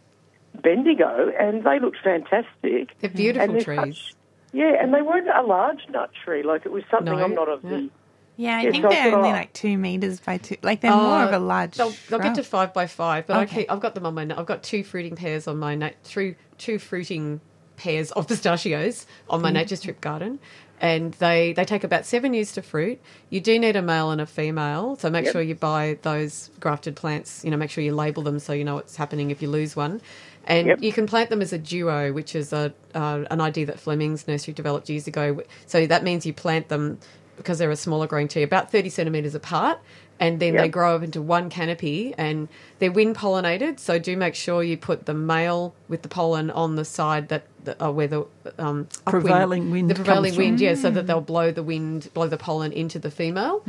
Bendigo, 0.62 1.30
and 1.38 1.64
they 1.64 1.78
looked 1.78 1.98
fantastic. 2.02 2.90
They're 3.00 3.10
beautiful 3.10 3.42
And 3.42 3.54
they're 3.54 3.62
trees. 3.84 3.96
such- 3.96 4.14
yeah, 4.52 4.82
and 4.82 4.92
they 4.92 5.02
weren't 5.02 5.28
a 5.28 5.42
large 5.42 5.86
nut 5.90 6.10
tree. 6.24 6.42
Like 6.42 6.66
it 6.66 6.72
was 6.72 6.82
something 6.90 7.12
No, 7.16 7.22
I'm 7.22 7.34
not 7.34 7.48
of 7.48 7.62
yeah. 7.62 7.70
the. 7.70 7.90
Yeah, 8.36 8.56
I 8.56 8.60
Yeah, 8.62 8.70
think 8.70 8.88
they're 8.88 9.14
only 9.16 9.28
oh. 9.28 9.32
like 9.32 9.52
two 9.52 9.76
meters 9.78 10.18
by 10.18 10.38
two. 10.38 10.56
Like 10.62 10.80
they're 10.80 10.90
more 10.90 11.22
of 11.22 11.32
a 11.32 11.36
oh, 11.36 11.40
large. 11.40 11.76
They'll, 11.76 11.94
they'll 12.08 12.18
get 12.18 12.34
to 12.36 12.42
five 12.42 12.72
by 12.74 12.86
five, 12.86 13.26
but 13.26 13.36
I 13.36 13.42
Okay. 13.42 13.60
keep, 13.60 13.70
I've 13.70 13.80
got 13.80 13.94
them 13.94 14.06
on 14.06 14.14
my. 14.14 14.22
I've 14.36 14.46
got 14.46 14.62
two 14.64 14.82
fruiting 14.82 15.14
pairs 15.14 15.46
on 15.46 15.58
my 15.58 15.74
na- 15.76 15.90
two 16.04 16.34
two 16.58 16.78
fruiting 16.80 17.40
pairs 17.76 18.10
of 18.12 18.26
pistachios 18.28 19.06
on 19.28 19.40
my 19.40 19.50
mm. 19.50 19.54
nature 19.54 19.76
strip 19.76 20.00
garden, 20.00 20.40
and 20.80 21.12
they 21.14 21.52
they 21.52 21.64
take 21.64 21.84
about 21.84 22.06
seven 22.06 22.34
years 22.34 22.52
to 22.52 22.62
fruit. 22.62 23.00
You 23.30 23.40
do 23.40 23.58
need 23.58 23.76
a 23.76 23.82
male 23.82 24.10
and 24.10 24.20
a 24.20 24.26
female, 24.26 24.96
so 24.96 25.10
make 25.10 25.24
Yep. 25.26 25.32
sure 25.32 25.42
you 25.42 25.54
buy 25.54 25.98
those 26.02 26.50
grafted 26.60 26.96
plants. 26.96 27.44
You 27.44 27.50
know, 27.50 27.56
make 27.56 27.70
sure 27.70 27.84
you 27.84 27.94
label 27.94 28.22
them 28.22 28.38
so 28.38 28.52
you 28.52 28.64
know 28.64 28.76
what's 28.76 28.96
happening 28.96 29.30
if 29.30 29.42
you 29.42 29.50
lose 29.50 29.76
one. 29.76 30.00
And 30.46 30.66
Yep. 30.68 30.82
you 30.82 30.92
can 30.92 31.06
plant 31.06 31.30
them 31.30 31.42
as 31.42 31.52
a 31.52 31.58
duo, 31.58 32.12
which 32.12 32.34
is 32.34 32.52
a 32.52 32.72
uh, 32.94 33.24
an 33.30 33.40
idea 33.40 33.66
that 33.66 33.78
Fleming's 33.78 34.26
nursery 34.26 34.54
developed 34.54 34.88
years 34.88 35.06
ago. 35.06 35.42
So 35.66 35.86
that 35.86 36.02
means 36.02 36.24
you 36.26 36.32
plant 36.32 36.68
them 36.68 36.98
because 37.36 37.58
they're 37.58 37.70
a 37.70 37.76
smaller 37.76 38.06
growing 38.06 38.28
tree, 38.28 38.42
about 38.42 38.70
30 38.70 38.90
centimetres 38.90 39.34
apart, 39.34 39.78
and 40.18 40.40
then 40.40 40.56
they 40.56 40.68
grow 40.68 40.96
up 40.96 41.02
into 41.02 41.22
one 41.22 41.48
canopy 41.48 42.14
and 42.18 42.48
they're 42.80 42.90
wind 42.90 43.14
pollinated. 43.16 43.78
So 43.78 43.98
do 43.98 44.16
make 44.16 44.34
sure 44.34 44.62
you 44.64 44.76
put 44.76 45.06
the 45.06 45.14
male 45.14 45.74
with 45.88 46.02
the 46.02 46.08
pollen 46.08 46.50
on 46.50 46.74
the 46.76 46.84
side 46.84 47.28
that, 47.28 47.44
that 47.64 47.80
uh, 47.80 47.92
where 47.92 48.08
the 48.08 48.20
um, 48.58 48.88
upwind- 48.88 49.04
Prevailing 49.06 49.70
wind 49.70 49.88
the 49.90 49.94
prevailing 49.94 50.24
comes 50.24 50.34
from. 50.34 50.44
wind, 50.44 50.60
yeah, 50.60 50.74
so 50.74 50.90
that 50.90 51.06
they'll 51.06 51.20
blow 51.20 51.50
the 51.52 51.62
wind, 51.62 52.10
blow 52.14 52.26
the 52.26 52.36
pollen 52.38 52.72
into 52.72 52.98
the 52.98 53.10
female. 53.10 53.62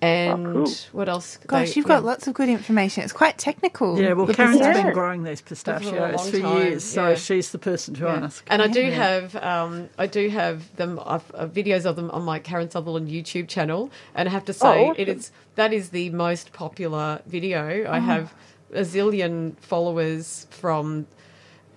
And 0.00 0.46
Oh, 0.48 0.64
cool. 0.64 0.72
what 0.92 1.08
else? 1.08 1.38
Gosh, 1.46 1.68
They- 1.70 1.74
you've 1.76 1.86
got 1.86 2.02
yeah. 2.02 2.08
lots 2.10 2.26
of 2.26 2.34
good 2.34 2.48
information. 2.48 3.04
It's 3.04 3.12
quite 3.12 3.38
technical. 3.38 4.00
Yeah, 4.00 4.14
well, 4.14 4.26
the 4.26 4.34
Karen's 4.34 4.58
pistachio. 4.58 4.82
been 4.82 4.92
growing 4.92 5.22
these 5.22 5.40
pistachios 5.40 5.92
long 6.16 6.30
for 6.30 6.40
time, 6.40 6.56
years, 6.58 6.82
so 6.84 7.10
yeah. 7.10 7.14
she's 7.14 7.52
the 7.52 7.58
person 7.58 7.94
to 7.94 8.04
Yeah. 8.04 8.14
ask. 8.24 8.44
And 8.48 8.60
I 8.62 8.66
do 8.66 8.90
have, 8.90 9.36
um, 9.36 9.88
I 9.98 10.06
do 10.08 10.28
have 10.28 10.74
them 10.76 11.00
I've, 11.06 11.30
uh, 11.34 11.46
videos 11.46 11.84
of 11.84 11.94
them 11.96 12.10
on 12.10 12.22
my 12.24 12.38
Karen 12.40 12.68
Sutherland 12.70 13.08
YouTube 13.10 13.46
channel, 13.48 13.90
and 14.14 14.28
I 14.28 14.32
have 14.32 14.44
to 14.46 14.52
say, 14.52 14.88
Oh, 14.88 14.92
it 14.96 15.08
awesome. 15.08 15.18
is 15.18 15.30
that 15.54 15.72
is 15.72 15.90
the 15.90 16.10
most 16.10 16.52
popular 16.52 17.20
video. 17.26 17.86
I 17.88 17.98
have 18.00 18.32
a 18.72 18.80
zillion 18.82 19.56
followers 19.60 20.46
from 20.50 21.06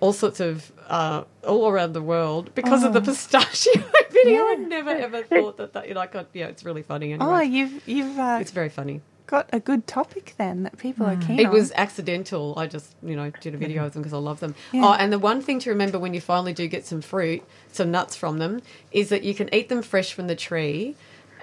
all 0.00 0.12
sorts 0.12 0.40
of 0.40 0.72
uh, 0.88 1.24
all 1.46 1.68
around 1.68 1.92
the 1.94 2.02
world 2.02 2.54
because 2.54 2.82
of 2.84 2.92
the 2.92 3.00
pistachio 3.00 3.72
video. 4.10 4.40
I 4.46 4.54
never 4.56 4.90
ever 4.90 5.22
thought 5.32 5.56
that 5.56 5.72
that 5.72 5.88
you 5.88 5.94
know, 5.94 6.00
I 6.00 6.06
got 6.06 6.26
yeah, 6.32 6.46
it's 6.46 6.64
really 6.64 6.82
funny. 6.82 7.12
Anyway, 7.12 7.26
Oh, 7.28 7.40
you've 7.40 7.86
you've 7.88 8.18
uh, 8.18 8.38
it's 8.40 8.50
very 8.50 8.68
funny. 8.68 9.00
got 9.26 9.48
a 9.52 9.58
good 9.58 9.86
topic 9.86 10.34
then 10.38 10.62
that 10.64 10.76
people 10.78 11.04
are 11.06 11.16
keen 11.16 11.40
It 11.40 11.46
on. 11.46 11.52
was 11.52 11.72
accidental. 11.74 12.54
I 12.56 12.66
just, 12.68 12.94
you 13.02 13.16
know, 13.16 13.30
did 13.40 13.54
a 13.54 13.58
video 13.58 13.84
of 13.86 13.92
them 13.94 14.02
because 14.02 14.12
I 14.12 14.18
love 14.18 14.38
them. 14.40 14.54
Yeah. 14.72 14.84
Oh, 14.86 14.92
and 14.92 15.12
the 15.12 15.18
one 15.18 15.40
thing 15.42 15.58
to 15.60 15.70
remember 15.70 15.98
when 15.98 16.14
you 16.14 16.20
finally 16.20 16.52
do 16.52 16.68
get 16.68 16.86
some 16.86 17.00
fruit, 17.00 17.42
some 17.72 17.90
nuts 17.90 18.14
from 18.14 18.38
them, 18.38 18.62
is 18.92 19.08
that 19.08 19.24
you 19.24 19.34
can 19.34 19.52
eat 19.52 19.68
them 19.68 19.82
fresh 19.82 20.12
from 20.12 20.26
the 20.28 20.36
tree, 20.36 20.94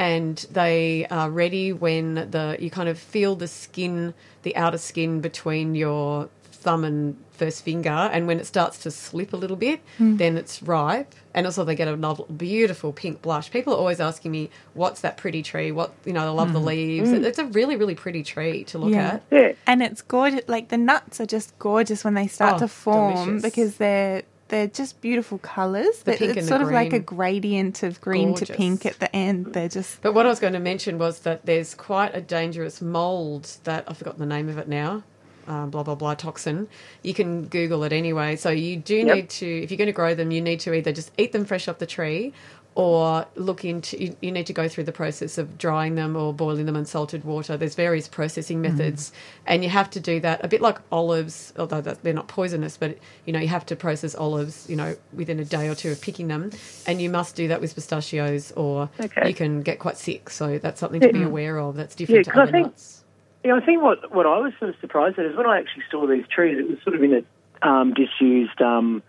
and 0.04 0.36
they 0.52 1.06
are 1.10 1.30
ready 1.30 1.68
when 1.86 2.16
the 2.36 2.58
you 2.60 2.70
kind 2.70 2.90
of 2.90 2.98
feel 3.00 3.36
the 3.36 3.48
skin, 3.48 4.14
the 4.44 4.54
outer 4.64 4.78
skin 4.90 5.22
between 5.22 5.76
your 5.76 6.30
thumb 6.64 6.84
and 6.84 7.16
first 7.32 7.64
finger, 7.64 7.90
and 8.14 8.22
when 8.28 8.38
it 8.40 8.46
starts 8.46 8.78
to 8.86 8.90
slip 8.92 9.34
a 9.34 9.38
little 9.44 9.58
bit, 9.68 9.80
Hmm. 9.98 10.18
then 10.18 10.38
it's 10.38 10.62
ripe. 10.64 11.14
And 11.36 11.46
also, 11.48 11.64
they 11.66 11.76
get 11.76 11.88
a 11.88 11.96
lovely, 11.96 12.26
beautiful 12.48 12.92
pink 12.94 13.16
blush. 13.26 13.50
People 13.50 13.74
are 13.74 13.78
always 13.84 14.00
asking 14.00 14.32
me, 14.32 14.44
"What's 14.76 15.02
that 15.02 15.18
pretty 15.18 15.42
tree? 15.42 15.72
What 15.72 15.90
you 16.06 16.14
know? 16.14 16.26
I 16.28 16.30
love 16.42 16.52
the 16.54 16.60
leaves. 16.74 17.10
It's 17.12 17.40
a 17.40 17.46
really, 17.60 17.76
really 17.76 17.96
pretty 17.96 18.24
tree 18.34 18.64
to 18.66 18.78
look 18.78 18.90
Hmm. 18.90 19.00
Yeah. 19.00 19.14
at." 19.14 19.22
Yeah, 19.32 19.52
and 19.66 19.82
it's 19.82 20.02
gorgeous. 20.04 20.42
Like 20.48 20.66
the 20.70 20.78
nuts 20.92 21.20
are 21.22 21.26
just 21.38 21.50
gorgeous 21.60 22.04
when 22.06 22.14
they 22.20 22.28
start 22.28 22.56
Oh, 22.56 22.60
to 22.60 22.68
form 22.68 23.14
delicious. 23.26 23.42
because 23.50 23.72
they're 23.84 24.22
they're 24.54 24.68
just 24.68 25.02
beautiful 25.02 25.40
colours. 25.40 26.00
The 26.00 26.12
That- 26.12 26.20
pink 26.20 26.30
it's 26.32 26.38
and 26.38 26.46
the 26.46 26.50
sort 26.50 26.62
of 26.62 26.70
like 26.72 26.94
a 26.94 27.00
gradient 27.00 27.82
of 27.82 28.00
green 28.00 28.36
to 28.36 28.46
pink 28.46 28.86
at 28.86 29.00
the 29.00 29.14
end. 29.16 29.48
They're 29.54 29.68
just 29.68 30.00
But 30.04 30.14
what 30.14 30.28
I 30.28 30.30
was 30.30 30.40
going 30.40 30.54
to 30.54 30.60
mention 30.60 31.00
was 31.00 31.20
that 31.22 31.46
there's 31.48 31.74
quite 31.74 32.16
a 32.16 32.22
dangerous 32.22 32.80
mold 32.80 33.50
that 33.64 33.84
I've 33.88 33.98
forgotten 33.98 34.20
the 34.20 34.28
name 34.36 34.50
of 34.50 34.60
it 34.60 34.68
now. 34.68 35.02
Um, 35.48 35.72
blah 35.72 35.82
blah 35.84 35.96
blah 35.96 36.14
toxin. 36.14 36.68
You 37.02 37.14
can 37.16 37.48
Google 37.48 37.84
it 37.84 37.92
anyway. 37.92 38.36
So 38.38 38.50
you 38.52 38.78
do 38.78 38.96
Yep. 38.98 39.16
need 39.16 39.30
to, 39.42 39.46
if 39.64 39.72
you're 39.72 39.78
going 39.80 39.88
to 39.88 39.92
grow 39.92 40.14
them, 40.16 40.30
you 40.32 40.40
need 40.40 40.60
to 40.62 40.74
either 40.74 40.92
just 40.94 41.12
eat 41.18 41.32
them 41.34 41.44
fresh 41.46 41.68
off 41.68 41.80
the 41.80 41.86
tree, 41.86 42.32
or 42.76 43.26
look 43.36 43.64
into 43.64 44.02
you, 44.04 44.16
you 44.22 44.32
need 44.32 44.48
to 44.48 44.54
go 44.54 44.68
through 44.68 44.84
the 44.84 44.91
process 44.91 45.38
of 45.38 45.58
drying 45.58 45.95
them 45.95 46.16
or 46.16 46.34
boiling 46.34 46.66
them 46.66 46.76
in 46.76 46.86
salted 46.86 47.24
water. 47.24 47.56
There's 47.56 47.76
various 47.76 48.08
processing 48.08 48.62
methods 48.62 49.12
and 49.45 49.64
you 49.64 49.70
have 49.70 49.90
to 49.91 50.00
do 50.00 50.20
that 50.22 50.44
a 50.44 50.48
bit 50.48 50.60
like 50.62 50.80
olives 50.91 51.54
although 51.60 51.82
they're 51.82 52.14
not 52.14 52.28
poisonous 52.28 52.76
but 52.78 52.98
you 53.26 53.34
know 53.34 53.40
you 53.40 53.48
have 53.48 53.66
to 53.68 53.76
process 53.76 54.16
olives 54.16 54.68
you 54.70 54.76
know 54.76 54.95
within 55.14 55.40
a 55.40 55.45
day 55.45 55.68
or 55.70 55.76
two 55.76 55.91
of 55.91 56.02
picking 56.02 56.28
them 56.30 56.50
and 56.88 57.02
you 57.02 57.10
must 57.10 57.36
do 57.36 57.48
that 57.48 57.62
with 57.62 57.76
pistachios 57.76 58.52
or 58.54 58.90
Okay. 59.00 59.28
you 59.28 59.34
can 59.36 59.62
get 59.62 59.78
quite 59.80 59.98
sick. 59.98 60.30
So 60.32 60.58
that's 60.58 60.80
something 60.80 61.02
to 61.02 61.14
be 61.14 61.22
aware 61.24 61.60
of. 61.60 61.76
That's 61.76 61.94
different 61.95 62.26
to 62.26 62.32
'cause 62.32 62.40
I 62.40 62.44
other 62.44 62.52
think- 62.52 62.66
nuts 62.68 63.04
Yeah, 63.44 63.56
I 63.56 63.60
think 63.60 63.84
what, 63.84 64.14
what 64.16 64.26
I 64.26 64.38
was 64.40 64.54
sort 64.58 64.70
of 64.70 64.76
surprised 64.80 65.20
at 65.20 65.26
is 65.26 65.36
when 65.36 65.45
I 65.45 65.60
actually 65.60 65.84
saw 65.91 66.08
these 66.08 66.26
trees, 66.28 66.58
it 66.58 66.68
was 66.70 66.78
sort 66.84 66.95
of 66.95 67.04
in 67.04 67.14
a 67.14 67.24
um, 67.68 67.94
disused 67.94 68.62
um, 68.62 69.04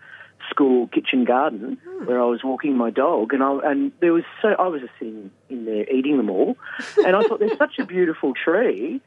school 0.49 0.87
kitchen 0.87 1.23
garden 1.25 1.77
hmm. 1.83 2.05
where 2.05 2.21
I 2.21 2.25
was 2.25 2.43
walking 2.43 2.77
my 2.77 2.89
dog, 2.89 3.33
and 3.33 3.43
I 3.43 3.59
and 3.63 3.91
there 3.99 4.13
was 4.13 4.23
so 4.41 4.49
I 4.49 4.67
was 4.67 4.81
just 4.81 4.93
sitting 4.99 5.31
in 5.49 5.65
there 5.65 5.89
eating 5.89 6.17
them 6.17 6.29
all, 6.29 6.57
and 7.05 7.15
I 7.15 7.23
thought 7.23 7.39
there's 7.39 7.57
such 7.57 7.79
a 7.79 7.85
beautiful 7.85 8.33
tree, 8.33 9.01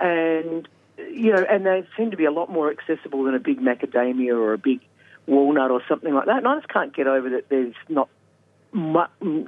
and 0.00 0.68
you 0.98 1.32
know, 1.32 1.44
and 1.48 1.66
they 1.66 1.86
seem 1.96 2.10
to 2.10 2.16
be 2.16 2.24
a 2.24 2.30
lot 2.30 2.50
more 2.50 2.70
accessible 2.70 3.24
than 3.24 3.34
a 3.34 3.40
big 3.40 3.60
macadamia 3.60 4.34
or 4.34 4.52
a 4.52 4.58
big 4.58 4.80
walnut 5.26 5.70
or 5.70 5.82
something 5.88 6.14
like 6.14 6.26
that, 6.26 6.38
and 6.38 6.48
I 6.48 6.56
just 6.56 6.68
can't 6.68 6.94
get 6.94 7.06
over 7.06 7.30
that 7.30 7.48
there's 7.48 7.74
not 7.88 8.08
mu- 8.72 9.46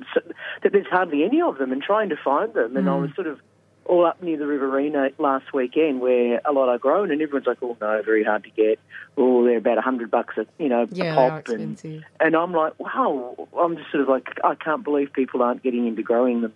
that 0.62 0.72
there's 0.72 0.86
hardly 0.86 1.24
any 1.24 1.42
of 1.42 1.58
them, 1.58 1.72
and 1.72 1.82
trying 1.82 2.10
to 2.10 2.16
find 2.16 2.54
them, 2.54 2.76
and 2.76 2.88
I 2.88 2.94
hmm. 2.94 3.02
was 3.02 3.14
sort 3.14 3.26
of 3.26 3.40
all 3.86 4.06
up 4.06 4.22
near 4.22 4.36
the 4.38 4.46
Riverina 4.46 5.10
last 5.18 5.52
weekend 5.52 6.00
where 6.00 6.40
a 6.44 6.52
lot 6.52 6.68
are 6.68 6.78
grown, 6.78 7.10
and 7.10 7.20
everyone's 7.20 7.46
like, 7.46 7.58
"Oh 7.62 7.76
no, 7.80 8.02
very 8.02 8.24
hard 8.24 8.44
to 8.44 8.50
get." 8.50 8.78
Oh, 9.16 9.44
they're 9.44 9.58
about 9.58 9.78
a 9.78 9.82
hundred 9.82 10.10
bucks 10.10 10.36
a 10.38 10.46
you 10.58 10.68
know 10.68 10.86
yeah 10.90 11.12
a 11.12 11.14
pop, 11.14 11.48
and 11.48 12.04
and 12.20 12.36
I'm 12.36 12.52
like, 12.52 12.78
wow, 12.80 13.48
I'm 13.58 13.76
just 13.76 13.90
sort 13.90 14.02
of 14.02 14.08
like, 14.08 14.28
I 14.42 14.54
can't 14.54 14.82
believe 14.82 15.12
people 15.12 15.42
aren't 15.42 15.62
getting 15.62 15.86
into 15.86 16.02
growing 16.02 16.40
them 16.40 16.52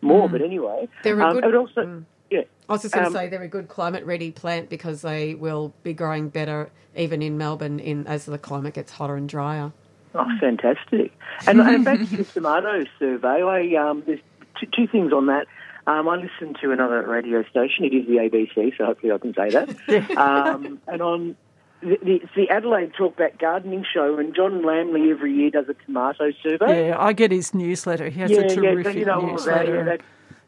more. 0.00 0.28
But 0.28 0.42
anyway, 0.42 0.88
They're 1.02 1.20
a 1.20 1.26
um, 1.26 1.40
good- 1.40 1.54
also, 1.54 1.84
mm. 1.84 2.04
yeah, 2.30 2.42
I 2.68 2.72
was 2.72 2.82
just 2.82 2.94
going 2.94 3.04
to 3.04 3.08
Um, 3.08 3.14
say 3.14 3.28
they're 3.28 3.42
a 3.42 3.48
good 3.48 3.68
climate 3.68 4.04
ready 4.04 4.30
plant 4.30 4.68
because 4.70 5.02
they 5.02 5.34
will 5.34 5.74
be 5.82 5.92
growing 5.92 6.28
better 6.28 6.70
even 6.96 7.22
in 7.22 7.36
Melbourne 7.38 7.78
in 7.80 8.06
as 8.06 8.24
the 8.26 8.38
climate 8.38 8.74
gets 8.74 8.92
hotter 8.92 9.16
and 9.16 9.28
drier. 9.28 9.72
Oh, 10.14 10.26
fantastic! 10.40 11.12
And, 11.46 11.60
and 11.60 11.84
back 11.84 11.98
to 11.98 12.16
the 12.16 12.24
tomato 12.32 12.84
survey, 12.98 13.42
I 13.42 13.74
um, 13.76 14.02
there's 14.06 14.20
two, 14.58 14.66
two 14.74 14.86
things 14.86 15.12
on 15.12 15.26
that. 15.26 15.46
Um, 15.88 16.06
I 16.06 16.16
listen 16.16 16.54
to 16.60 16.70
another 16.70 17.02
radio 17.06 17.42
station. 17.44 17.86
It 17.86 17.94
is 17.94 18.06
the 18.06 18.16
ABC, 18.16 18.76
so 18.76 18.84
hopefully 18.84 19.10
I 19.10 19.16
can 19.16 19.32
say 19.32 19.48
that. 19.48 20.16
um, 20.18 20.78
and 20.86 21.00
on 21.00 21.36
the, 21.80 21.96
the, 22.02 22.14
it's 22.16 22.34
the 22.36 22.50
Adelaide 22.50 22.92
Talkback 22.92 23.38
Gardening 23.38 23.86
Show, 23.90 24.18
and 24.18 24.34
John 24.34 24.60
Lamley 24.62 25.10
every 25.10 25.32
year 25.32 25.48
does 25.48 25.64
a 25.70 25.74
tomato 25.86 26.30
survey. 26.42 26.88
Yeah, 26.88 26.96
I 27.00 27.14
get 27.14 27.32
his 27.32 27.54
newsletter. 27.54 28.10
He 28.10 28.20
has 28.20 28.30
yeah, 28.30 28.40
a 28.40 28.48
terrific 28.54 28.92
yeah, 28.94 29.00
you 29.00 29.06
know 29.06 29.20
newsletter. 29.22 29.76
yeah, 29.76 29.82
that, 29.84 30.00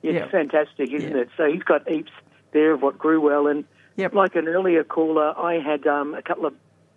yeah, 0.02 0.10
Yeah. 0.12 0.18
it's 0.24 0.30
fantastic, 0.30 0.92
isn't 0.92 1.16
it? 1.16 1.30
So 1.38 1.50
he's 1.50 1.62
got 1.62 1.88
heaps 1.88 2.12
there 2.52 2.72
of 2.72 2.82
what 2.82 2.98
grew 2.98 3.20
well, 3.20 3.46
and 3.46 3.64
Yep. 3.96 4.14
like 4.14 4.36
an 4.36 4.46
earlier 4.46 4.84
caller, 4.84 5.34
I 5.38 5.54
had 5.54 5.86
um, 5.86 6.14
a 6.14 6.22
couple 6.22 6.46
of 6.46 6.54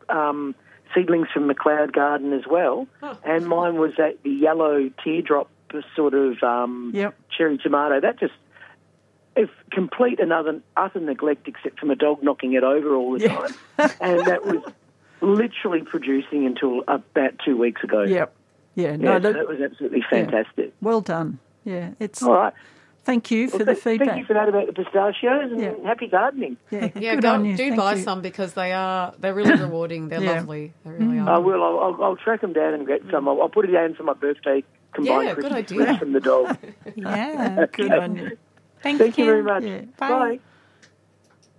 um, 0.09 0.53
seedlings 0.93 1.27
from 1.33 1.49
McLeod 1.49 1.93
Garden 1.93 2.33
as 2.33 2.45
well, 2.49 2.87
and 3.23 3.47
mine 3.47 3.75
was 3.75 3.91
that 3.97 4.21
the 4.23 4.31
yellow 4.31 4.89
teardrop 5.03 5.49
sort 5.95 6.13
of 6.13 6.41
um, 6.43 6.91
Yep. 6.93 7.15
Cherry 7.37 7.57
tomato. 7.57 7.99
That 7.99 8.19
just 8.19 8.33
if 9.35 9.49
complete 9.71 10.19
and 10.19 10.31
utter, 10.31 10.61
utter 10.77 10.99
neglect, 10.99 11.47
except 11.47 11.79
from 11.79 11.89
a 11.91 11.95
dog 11.95 12.21
knocking 12.21 12.53
it 12.53 12.63
over 12.63 12.95
all 12.95 13.13
the 13.13 13.21
Yeah. 13.23 13.35
time, 13.35 13.55
and 13.99 14.25
that 14.27 14.45
was 14.45 14.61
literally 15.21 15.81
producing 15.81 16.45
until 16.45 16.81
about 16.87 17.33
two 17.43 17.57
weeks 17.57 17.83
ago. 17.83 18.03
Yep. 18.03 18.35
Yeah, 18.75 18.89
Yeah, 18.91 18.95
no, 18.97 19.21
so 19.21 19.33
that 19.33 19.47
was 19.47 19.59
absolutely 19.61 20.03
fantastic. 20.09 20.73
well 20.81 21.01
done. 21.01 21.39
Yeah, 21.63 21.91
it's. 21.99 22.21
All 22.21 22.33
right. 22.33 22.53
Thank 23.05 23.31
you 23.31 23.49
for 23.49 23.57
Well, 23.57 23.65
the 23.65 23.75
feedback. 23.75 24.07
Thank 24.07 24.19
you 24.19 24.25
for 24.25 24.33
that 24.33 24.47
about 24.47 24.65
the 24.67 24.73
pistachios 24.73 25.51
and 25.51 25.59
Yeah. 25.61 25.73
happy 25.83 26.07
gardening. 26.07 26.55
Yeah, 26.71 26.89
Yeah, 26.95 27.15
good 27.15 27.23
go, 27.23 27.33
on 27.33 27.43
you. 27.45 27.57
do 27.57 27.69
Thank 27.69 27.75
buy 27.77 27.95
you. 27.95 28.01
some 28.01 28.21
because 28.21 28.53
they 28.53 28.71
are 28.71 29.13
they're 29.19 29.33
really 29.33 29.55
rewarding. 29.59 30.07
They're 30.09 30.21
Yeah. 30.21 30.35
lovely. 30.35 30.73
They 30.85 30.91
really 30.91 31.17
mm. 31.17 31.27
I 31.27 31.31
are. 31.33 31.41
will. 31.41 31.61
I'll, 31.63 31.79
I'll, 31.79 32.03
I'll 32.03 32.15
track 32.15 32.41
them 32.41 32.53
down 32.53 32.73
and 32.73 32.87
get 32.87 33.01
some. 33.11 33.27
I'll, 33.27 33.41
I'll 33.41 33.49
put 33.49 33.65
it 33.67 33.71
down 33.73 33.93
for 33.95 34.03
my 34.03 34.13
birthday 34.13 34.63
combined 34.93 35.27
Yeah, 35.27 35.35
good 35.35 35.51
idea. 35.51 35.97
from 35.99 36.11
the 36.13 36.19
dog. 36.19 36.57
Yeah. 36.95 37.65
Good 37.71 37.91
on 37.91 38.15
you. 38.15 38.37
Thank, 38.81 38.99
you. 38.99 39.05
Thank 39.05 39.17
you 39.17 39.25
very 39.25 39.43
much. 39.43 39.63
Yeah. 39.63 39.81
Bye. 39.97 40.09
Bye. 40.09 40.39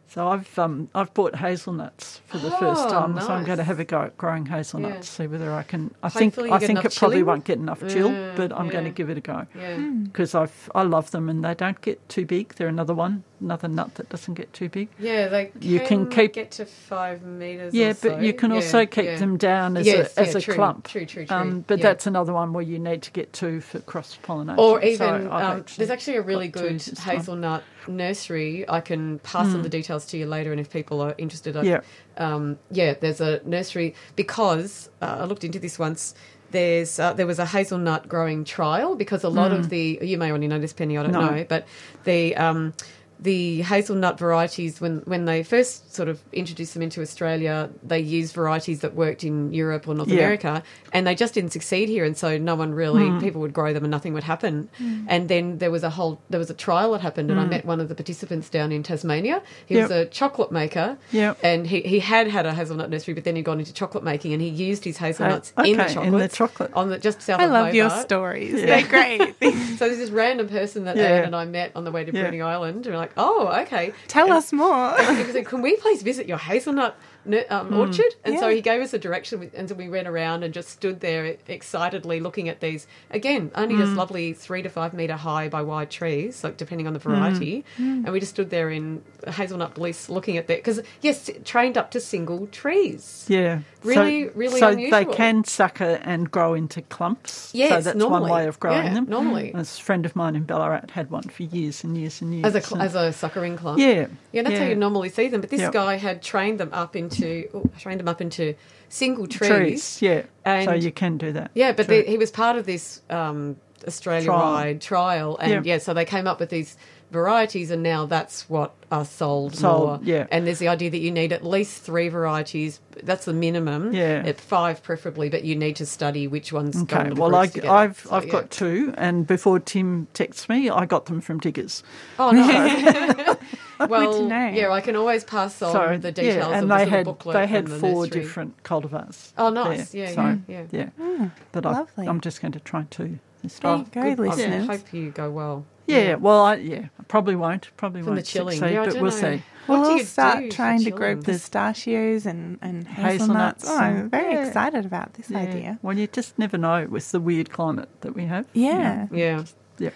So 0.06 0.28
I've 0.28 0.56
um 0.60 0.88
I've 0.94 1.12
bought 1.12 1.34
hazelnuts 1.36 2.20
for 2.26 2.38
the 2.38 2.50
first 2.52 2.82
Oh, 2.86 2.90
time, 2.90 3.18
so 3.20 3.28
I'm 3.32 3.44
going 3.44 3.58
to 3.58 3.64
have 3.64 3.80
a 3.80 3.84
go 3.84 4.02
at 4.02 4.16
growing 4.16 4.46
hazelnuts. 4.46 4.94
Yeah. 5.18 5.24
See 5.24 5.26
whether 5.26 5.52
I 5.52 5.64
can. 5.64 5.92
I 6.04 6.08
Hopefully 6.08 6.50
think 6.50 6.62
I 6.62 6.66
think 6.66 6.84
it 6.84 6.94
probably 6.94 7.16
chilling. 7.16 7.26
won't 7.26 7.44
get 7.44 7.58
enough 7.58 7.80
chill, 7.88 8.10
Mm, 8.10 8.36
but 8.36 8.52
I'm 8.52 8.68
going 8.68 8.84
to 8.84 8.90
give 8.90 9.10
it 9.10 9.18
a 9.18 9.20
go 9.20 9.46
Yeah. 9.56 9.76
because 10.04 10.36
I've 10.36 10.70
I 10.72 10.82
love 10.82 11.10
them 11.10 11.28
and 11.28 11.44
they 11.44 11.54
don't 11.54 11.80
get 11.80 12.08
too 12.08 12.24
big. 12.26 12.54
They're 12.54 12.68
another 12.68 12.94
one, 12.94 13.24
another 13.40 13.68
nut 13.68 13.94
that 13.96 14.08
doesn't 14.08 14.34
get 14.34 14.52
too 14.52 14.68
big. 14.68 14.88
Yeah, 14.98 15.28
they 15.28 15.46
can, 15.46 15.62
You 15.62 15.80
can 15.80 16.08
keep- 16.08 16.32
get 16.32 16.50
to 16.52 16.64
five 16.66 17.22
meters. 17.22 17.74
Yeah, 17.74 17.88
but 17.88 18.00
so. 18.02 18.18
you 18.20 18.32
can 18.32 18.50
Yeah, 18.50 18.56
also 18.56 18.86
keep 18.86 19.04
yeah. 19.04 19.16
them 19.18 19.36
down 19.36 19.76
as 19.76 19.86
Yes, 19.86 20.16
a 20.16 20.20
as 20.20 20.32
yeah, 20.32 20.38
a 20.38 20.40
true, 20.40 20.54
clump. 20.54 20.88
True, 20.88 21.06
true, 21.06 21.26
true. 21.26 21.36
Um, 21.36 21.64
but 21.66 21.80
that's 21.80 22.06
another 22.06 22.32
one 22.32 22.52
where 22.52 22.62
you 22.64 22.78
need 22.78 23.02
to 23.02 23.10
get 23.10 23.32
two 23.32 23.60
for 23.60 23.80
cross 23.80 24.16
pollination. 24.22 24.58
Or 24.58 24.82
even 24.82 25.28
I've 25.28 25.58
um, 25.58 25.64
there's 25.76 25.90
actually 25.90 26.16
a 26.16 26.22
really 26.22 26.48
good 26.48 26.74
this 26.80 26.92
time. 26.92 27.16
hazelnut 27.18 27.62
nursery. 27.88 28.68
I 28.68 28.80
can 28.80 29.18
pass 29.20 29.54
on 29.54 29.62
the 29.62 29.68
details 29.68 30.06
to 30.06 30.16
you 30.16 30.26
later, 30.26 30.50
and 30.52 30.60
if 30.60 30.70
people 30.70 31.00
are 31.00 31.14
interested, 31.18 31.56
I, 31.56 31.62
Yeah. 31.62 31.80
um, 32.16 32.58
yeah, 32.70 32.94
there's 32.94 33.20
a 33.20 33.40
nursery 33.44 33.94
because 34.16 34.88
uh, 35.02 35.18
I 35.20 35.24
looked 35.24 35.44
into 35.44 35.58
this 35.58 35.78
once. 35.78 36.14
There's 36.50 37.00
uh, 37.00 37.12
there 37.14 37.26
was 37.26 37.38
a 37.40 37.46
hazelnut 37.46 38.08
growing 38.08 38.44
trial 38.44 38.94
because 38.94 39.24
a 39.24 39.28
lot 39.28 39.50
of 39.52 39.70
the 39.70 39.98
you 40.02 40.16
may 40.18 40.30
already 40.30 40.46
know 40.46 40.60
this, 40.60 40.72
Penny. 40.72 40.96
I 40.96 41.02
don't 41.02 41.10
No. 41.12 41.30
know, 41.30 41.44
but 41.48 41.66
the 42.04 42.36
um, 42.36 42.74
the 43.20 43.62
hazelnut 43.62 44.18
varieties 44.18 44.80
when 44.80 44.98
when 45.06 45.24
they 45.24 45.42
first 45.42 45.94
sort 45.94 46.08
of 46.08 46.20
introduced 46.32 46.74
them 46.74 46.82
into 46.82 47.00
Australia, 47.00 47.70
they 47.82 48.00
used 48.00 48.34
varieties 48.34 48.80
that 48.80 48.94
worked 48.94 49.24
in 49.24 49.52
Europe 49.52 49.88
or 49.88 49.94
North 49.94 50.08
Yeah. 50.08 50.18
America, 50.18 50.62
and 50.92 51.06
they 51.06 51.14
just 51.14 51.32
didn't 51.34 51.52
succeed 51.52 51.88
here, 51.88 52.04
and 52.04 52.16
so 52.16 52.36
no 52.38 52.54
one 52.54 52.74
really 52.74 53.06
Hmm. 53.08 53.20
people 53.20 53.40
would 53.40 53.52
grow 53.52 53.72
them 53.72 53.84
and 53.84 53.90
nothing 53.90 54.12
would 54.14 54.24
happen. 54.24 54.68
And 55.08 55.28
then 55.28 55.58
there 55.58 55.70
was 55.70 55.82
a 55.84 55.90
whole 55.90 56.20
there 56.30 56.38
was 56.40 56.50
a 56.50 56.54
trial 56.54 56.92
that 56.92 57.00
happened, 57.00 57.30
and 57.30 57.40
I 57.40 57.44
met 57.46 57.64
one 57.64 57.80
of 57.80 57.88
the 57.88 57.94
participants 57.94 58.48
down 58.48 58.72
in 58.72 58.82
Tasmania. 58.82 59.42
He 59.66 59.76
was 59.76 59.86
Hmm. 59.86 59.92
A 59.92 60.04
chocolate 60.06 60.52
maker, 60.52 60.96
Yep. 61.12 61.38
and 61.42 61.66
he, 61.66 61.80
he 61.82 62.00
had 62.00 62.28
had 62.28 62.46
a 62.46 62.52
hazelnut 62.54 62.90
nursery, 62.90 63.14
but 63.14 63.24
then 63.24 63.36
he'd 63.36 63.44
gone 63.44 63.58
into 63.60 63.72
chocolate 63.72 64.04
making, 64.04 64.32
and 64.32 64.42
he 64.42 64.48
used 64.48 64.84
his 64.84 64.98
hazelnuts 64.98 65.52
okay, 65.58 65.70
in 65.70 65.76
the 65.76 65.86
in 65.86 65.94
chocolate, 65.94 66.30
the 66.30 66.36
chocolate. 66.36 66.70
on 66.74 66.88
the 66.90 66.98
just 66.98 67.22
south 67.22 67.40
I 67.40 67.44
of 67.44 67.50
love 67.52 67.74
your 67.74 67.90
stories. 67.90 68.54
Yeah. 68.60 68.66
They're 68.66 68.88
great. 68.88 69.34
So 69.78 69.86
there's 69.86 69.98
this 69.98 70.10
random 70.10 70.48
person 70.48 70.84
that 70.84 70.96
Yeah. 70.96 71.04
Anne 71.04 71.24
and 71.24 71.36
I 71.36 71.44
met 71.46 71.72
on 71.74 71.84
the 71.84 71.90
way 71.90 72.04
to 72.04 72.12
Yeah. 72.12 72.24
Bruny 72.30 72.44
Island, 72.44 72.86
and 72.86 72.94
we're 72.94 73.00
like, 73.04 73.12
oh, 73.16 73.48
okay. 73.62 73.92
Tell 74.08 74.24
And 74.26 74.34
us 74.34 74.52
more. 74.52 74.96
said, 75.32 75.46
"Can 75.46 75.62
we 75.62 75.76
please 75.76 76.02
visit 76.02 76.26
your 76.26 76.38
hazelnut 76.38 76.96
nu- 76.98 77.04
um, 77.50 77.68
Hmm. 77.68 77.78
orchard?" 77.78 78.14
And 78.24 78.38
so 78.38 78.48
he 78.48 78.60
gave 78.60 78.80
us 78.82 78.92
a 78.94 78.98
direction, 78.98 79.50
and 79.54 79.68
so 79.68 79.74
we 79.74 79.88
went 79.88 80.06
around 80.08 80.42
and 80.42 80.52
just 80.54 80.68
stood 80.68 81.00
there 81.00 81.36
excitedly 81.48 82.20
looking 82.20 82.48
at 82.48 82.60
these. 82.60 82.86
Again, 83.10 83.50
only 83.54 83.74
Hmm. 83.74 83.80
just 83.82 83.92
lovely 83.94 84.32
three 84.32 84.62
to 84.62 84.68
five 84.68 84.92
meter 84.94 85.14
high 85.14 85.48
by 85.48 85.62
wide 85.62 85.90
trees, 85.90 86.42
like 86.44 86.56
depending 86.56 86.86
on 86.86 86.92
the 86.92 86.98
variety. 86.98 87.64
Hmm. 87.76 88.02
And 88.04 88.12
we 88.12 88.20
just 88.20 88.32
stood 88.32 88.50
there 88.50 88.70
in 88.70 89.02
hazelnut 89.26 89.74
bliss, 89.74 90.08
looking 90.08 90.36
at 90.36 90.46
that 90.48 90.58
because 90.58 90.80
yes, 91.00 91.30
trained 91.44 91.78
up 91.78 91.90
to 91.92 92.00
single 92.00 92.46
trees. 92.48 93.24
Yeah. 93.28 93.60
Really, 93.82 94.24
so, 94.28 94.30
really 94.34 94.60
So 94.60 94.68
unusual. 94.68 94.98
they 94.98 95.04
can 95.14 95.44
sucker 95.44 96.00
and 96.02 96.30
grow 96.30 96.54
into 96.54 96.80
clumps. 96.82 97.50
Yes, 97.52 97.68
so 97.70 97.80
that's 97.82 97.96
normally. 97.96 98.20
one 98.22 98.30
way 98.30 98.46
of 98.48 98.58
growing 98.58 98.84
Yeah, 98.86 98.94
them. 98.94 99.06
normally. 99.08 99.52
A 99.54 99.64
friend 99.64 100.06
of 100.06 100.16
mine 100.16 100.36
in 100.36 100.44
Ballarat 100.44 100.90
had 100.92 101.10
one 101.10 101.24
for 101.24 101.42
years 101.42 101.84
and 101.84 101.96
years 101.96 102.22
and 102.22 102.32
years. 102.32 102.46
As 102.46 102.54
a 102.70 102.74
and- 102.74 102.82
as 102.82 102.94
a 102.94 103.12
suckering 103.12 103.56
clump, 103.56 103.78
yeah, 103.78 104.06
Yeah, 104.32 104.42
that's 104.42 104.58
how 104.58 104.64
you 104.64 104.74
normally 104.74 105.10
see 105.10 105.28
them. 105.28 105.40
But 105.42 105.50
this 105.50 105.60
Yep. 105.60 105.72
guy 105.72 105.96
had 105.96 106.22
trained 106.22 106.58
them 106.60 106.70
up 106.72 106.96
into 106.96 107.13
oh, 107.22 107.70
trained 107.78 108.00
them 108.00 108.08
up 108.08 108.20
into 108.20 108.54
single 108.88 109.26
trees. 109.26 109.50
trees. 109.98 110.02
Yeah, 110.02 110.64
so 110.64 110.72
you 110.74 110.92
can 110.92 111.18
do 111.18 111.32
that. 111.32 111.50
Yeah, 111.54 111.72
but 111.72 111.88
the, 111.88 112.02
he 112.02 112.16
was 112.16 112.30
part 112.30 112.56
of 112.56 112.66
this 112.66 113.02
um, 113.10 113.56
Australia-wide 113.86 114.80
trial, 114.80 115.36
and 115.38 115.50
Yep. 115.52 115.66
yeah, 115.66 115.78
so 115.78 115.94
they 115.94 116.04
came 116.04 116.26
up 116.26 116.40
with 116.40 116.50
these 116.50 116.76
varieties, 117.14 117.70
and 117.70 117.82
now 117.82 118.04
that's 118.04 118.50
what 118.50 118.74
are 118.92 119.06
sold, 119.06 119.56
Sold, 119.56 119.86
more. 119.86 119.98
yeah. 120.02 120.26
and 120.30 120.46
there's 120.46 120.58
the 120.58 120.68
idea 120.68 120.90
that 120.90 120.98
you 120.98 121.10
need 121.10 121.32
at 121.32 121.42
least 121.44 121.82
three 121.82 122.08
varieties. 122.10 122.80
That's 123.02 123.24
the 123.24 123.32
minimum. 123.32 123.92
Yeah. 123.94 124.22
at 124.26 124.38
five 124.40 124.82
preferably, 124.82 125.30
but 125.30 125.42
you 125.44 125.56
need 125.56 125.76
to 125.76 125.86
study 125.86 126.26
which 126.28 126.52
ones. 126.52 126.80
go 126.82 126.96
Okay, 126.98 127.08
into 127.08 127.20
well, 127.20 127.34
I, 127.34 127.44
I've 127.64 127.98
So, 127.98 128.10
I've 128.14 128.26
yeah. 128.26 128.30
got 128.32 128.50
two, 128.50 128.92
and 128.98 129.26
before 129.26 129.58
Tim 129.58 130.06
texts 130.12 130.48
me, 130.48 130.68
I 130.68 130.84
got 130.84 131.06
them 131.06 131.20
from 131.22 131.40
Diggers. 131.40 131.82
Oh 132.18 132.30
no! 133.78 133.86
well, 133.88 134.28
yeah, 134.28 134.70
I 134.70 134.80
can 134.80 134.94
always 134.96 135.24
pass 135.24 135.60
on 135.62 135.72
so 135.72 135.98
the 135.98 136.12
details 136.12 136.36
yeah, 136.36 136.46
of 136.46 136.52
and 136.52 136.70
the 136.70 136.74
they 136.76 136.78
sort 136.84 136.86
of 136.86 136.90
had 136.92 137.04
booklet 137.06 137.34
they 137.34 137.46
had 137.46 137.64
and 137.64 137.72
the 137.72 137.78
four 137.78 138.04
nursery. 138.06 138.20
different 138.22 138.62
cultivars. 138.62 139.32
Oh, 139.38 139.50
nice. 139.50 139.90
there. 139.90 140.04
Yeah, 140.08 140.14
so, 140.14 140.38
yeah, 140.46 140.64
yeah. 140.70 140.90
yeah. 140.98 141.06
Ah, 141.20 141.30
but 141.52 141.66
I, 141.66 141.70
lovely. 141.70 142.06
I'm 142.06 142.20
just 142.20 142.40
going 142.42 142.52
to 142.52 142.60
try 142.60 142.86
two 142.90 143.18
this 143.42 143.58
There 143.58 143.70
time. 143.72 143.80
you 143.80 143.86
go, 144.02 144.02
Good. 144.02 144.20
I 144.20 144.30
listeners. 144.34 144.66
hope 144.66 144.92
you 144.92 145.10
go 145.10 145.30
well. 145.30 145.64
Yeah, 145.86 146.14
well, 146.14 146.42
I, 146.44 146.54
yeah, 146.56 146.86
Probably 147.08 147.36
won't. 147.36 147.70
Probably 147.76 148.02
From 148.02 148.14
won't 148.14 148.26
chilling. 148.26 148.58
succeed, 148.58 148.74
Yeah, 148.74 148.84
but 148.86 148.94
we'll 148.94 149.04
know. 149.04 149.10
see. 149.10 149.42
What 149.66 149.80
we'll 149.80 149.84
do 149.84 149.98
all 149.98 150.04
start 150.04 150.50
trying 150.50 150.82
to 150.84 150.90
grow 150.90 151.12
chilling? 151.12 151.22
pistachios 151.22 152.26
and, 152.26 152.58
and 152.62 152.86
hazelnuts. 152.86 153.64
Hazelnuts 153.64 153.68
Oh, 153.68 153.76
I'm 153.78 154.10
very 154.10 154.34
yeah. 154.34 154.46
excited 154.46 154.84
about 154.86 155.14
this 155.14 155.30
Yeah. 155.30 155.38
idea. 155.38 155.78
Well, 155.82 155.96
you 155.96 156.06
just 156.06 156.38
never 156.38 156.56
know 156.58 156.86
with 156.86 157.10
the 157.12 157.20
weird 157.20 157.50
climate 157.50 157.88
that 158.02 158.14
we 158.14 158.24
have. 158.26 158.46
Yeah. 158.52 159.06
Yeah. 159.10 159.44
Yeah. 159.78 159.90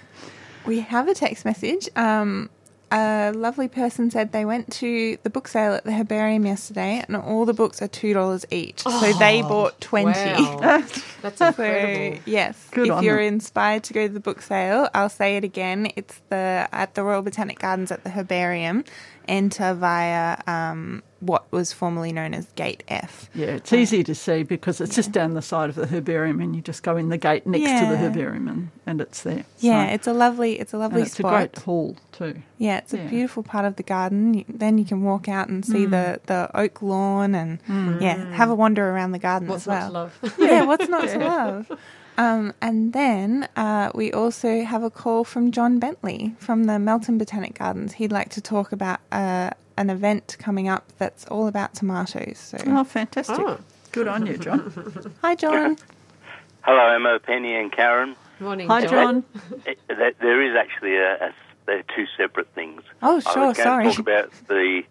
We 0.66 0.80
have 0.80 1.08
a 1.08 1.14
text 1.14 1.44
message. 1.44 1.88
Um, 1.96 2.50
a 2.90 3.32
lovely 3.34 3.68
person 3.68 4.10
said 4.10 4.32
they 4.32 4.44
went 4.44 4.72
to 4.74 5.18
the 5.22 5.30
book 5.30 5.48
sale 5.48 5.74
at 5.74 5.84
the 5.84 5.92
herbarium 5.92 6.46
yesterday, 6.46 7.04
and 7.06 7.16
all 7.16 7.44
the 7.44 7.52
books 7.54 7.80
are 7.82 7.88
two 7.88 8.12
dollars 8.14 8.44
each. 8.50 8.80
so 8.82 9.12
they 9.14 9.42
bought 9.42 9.80
twenty. 9.80 10.12
Wow. 10.42 10.58
That's 11.22 11.38
So 11.38 11.48
incredible. 11.48 12.20
yes, 12.26 12.68
Good 12.70 12.88
if 12.88 13.02
you're 13.02 13.16
them. 13.16 13.34
inspired 13.34 13.84
to 13.84 13.92
go 13.92 14.06
to 14.06 14.12
the 14.12 14.20
book 14.20 14.40
sale, 14.42 14.88
I'll 14.94 15.08
say 15.08 15.36
it 15.36 15.44
again. 15.44 15.90
It's 15.96 16.20
the 16.28 16.68
at 16.72 16.94
the 16.94 17.02
Royal 17.02 17.22
Botanic 17.22 17.58
Gardens 17.58 17.90
at 17.90 18.04
the 18.04 18.10
Herbarium. 18.10 18.84
Enter 19.26 19.74
via 19.74 20.38
um, 20.46 21.02
what 21.20 21.50
was 21.52 21.72
formerly 21.72 22.12
known 22.12 22.32
as 22.34 22.46
Gate 22.54 22.84
F. 22.88 23.28
Yeah, 23.34 23.46
it's 23.48 23.72
easy 23.72 24.04
to 24.04 24.14
see 24.14 24.42
because 24.44 24.80
it's 24.80 24.94
just 24.94 25.10
down 25.12 25.34
the 25.34 25.42
side 25.42 25.68
of 25.68 25.74
the 25.76 25.86
herbarium, 25.86 26.40
and 26.40 26.54
you 26.54 26.62
just 26.62 26.82
go 26.82 26.96
in 26.96 27.08
the 27.08 27.16
gate 27.16 27.46
next 27.46 27.80
to 27.80 27.86
the 27.88 27.96
herbarium, 27.96 28.46
and, 28.48 28.70
and 28.86 29.00
it's 29.00 29.22
there. 29.22 29.44
Yeah, 29.58 29.86
So- 29.88 29.94
it's 29.94 30.06
a 30.06 30.12
lovely, 30.12 30.60
it's 30.60 30.72
a 30.72 30.78
lovely 30.78 31.00
and 31.00 31.06
it's 31.08 31.16
spot. 31.16 31.32
a 31.32 31.36
great 31.36 31.58
hall 31.58 31.96
too. 32.12 32.42
Yeah, 32.58 32.78
it's 32.78 32.94
a 32.94 32.98
beautiful 32.98 33.42
part 33.42 33.64
of 33.64 33.76
the 33.76 33.82
garden. 33.82 34.34
You- 34.34 34.44
Then 34.48 34.78
you 34.78 34.84
can 34.84 35.02
walk 35.02 35.28
out 35.28 35.48
and 35.48 35.64
see 35.64 35.86
the, 35.86 36.20
the 36.26 36.50
oak 36.54 36.82
lawn 36.82 37.34
and 37.34 37.58
yeah, 38.00 38.32
have 38.34 38.50
a 38.50 38.54
wander 38.54 38.88
around 38.90 39.12
the 39.12 39.18
garden 39.18 39.48
What's 39.48 39.62
as 39.62 39.66
not 39.66 39.92
well. 39.92 40.10
to 40.20 40.26
love? 40.26 40.34
yeah, 40.38 40.62
what's 40.64 40.88
not 40.88 41.08
to 41.08 41.18
love? 41.18 41.72
Um, 42.16 42.52
and 42.60 42.92
then 42.94 43.48
uh, 43.54 43.92
we 43.94 44.12
also 44.12 44.64
have 44.64 44.82
a 44.82 44.90
call 44.90 45.22
from 45.22 45.52
John 45.52 45.78
Bentley 45.78 46.34
from 46.38 46.64
the 46.64 46.78
Melton 46.80 47.16
Botanic 47.16 47.56
Gardens. 47.58 47.92
He'd 47.94 48.10
like 48.10 48.28
to 48.30 48.40
talk 48.40 48.72
about 48.72 48.98
uh, 49.12 49.50
an 49.78 49.90
event 49.90 50.36
coming 50.38 50.68
up 50.68 50.92
that's 50.98 51.24
all 51.26 51.46
about 51.46 51.74
tomatoes. 51.74 52.38
So, 52.38 52.58
Oh, 52.66 52.84
fantastic! 52.84 53.36
Oh. 53.38 53.58
Good 53.92 54.08
on 54.08 54.26
you, 54.26 54.36
John. 54.36 55.14
hi, 55.22 55.34
John. 55.34 55.76
Hello, 56.62 56.94
Emma, 56.94 57.18
Penny, 57.20 57.54
and 57.54 57.72
Karen. 57.72 58.14
Morning, 58.40 58.68
Hi, 58.68 58.84
John. 58.86 59.24
It- 59.64 59.78
that- 59.88 60.18
There 60.20 60.42
is 60.42 60.54
actually 60.56 60.96
a, 60.96 61.14
a 61.28 61.34
they're 61.66 61.82
two 61.96 62.06
separate 62.16 62.48
things. 62.54 62.82
Oh, 63.02 63.16
I 63.26 63.32
sure. 63.32 63.46
was 63.48 63.56
going 63.56 63.66
Sorry. 63.66 63.84
to 63.84 63.90
talk 63.90 63.98
about 64.00 64.32
the 64.48 64.82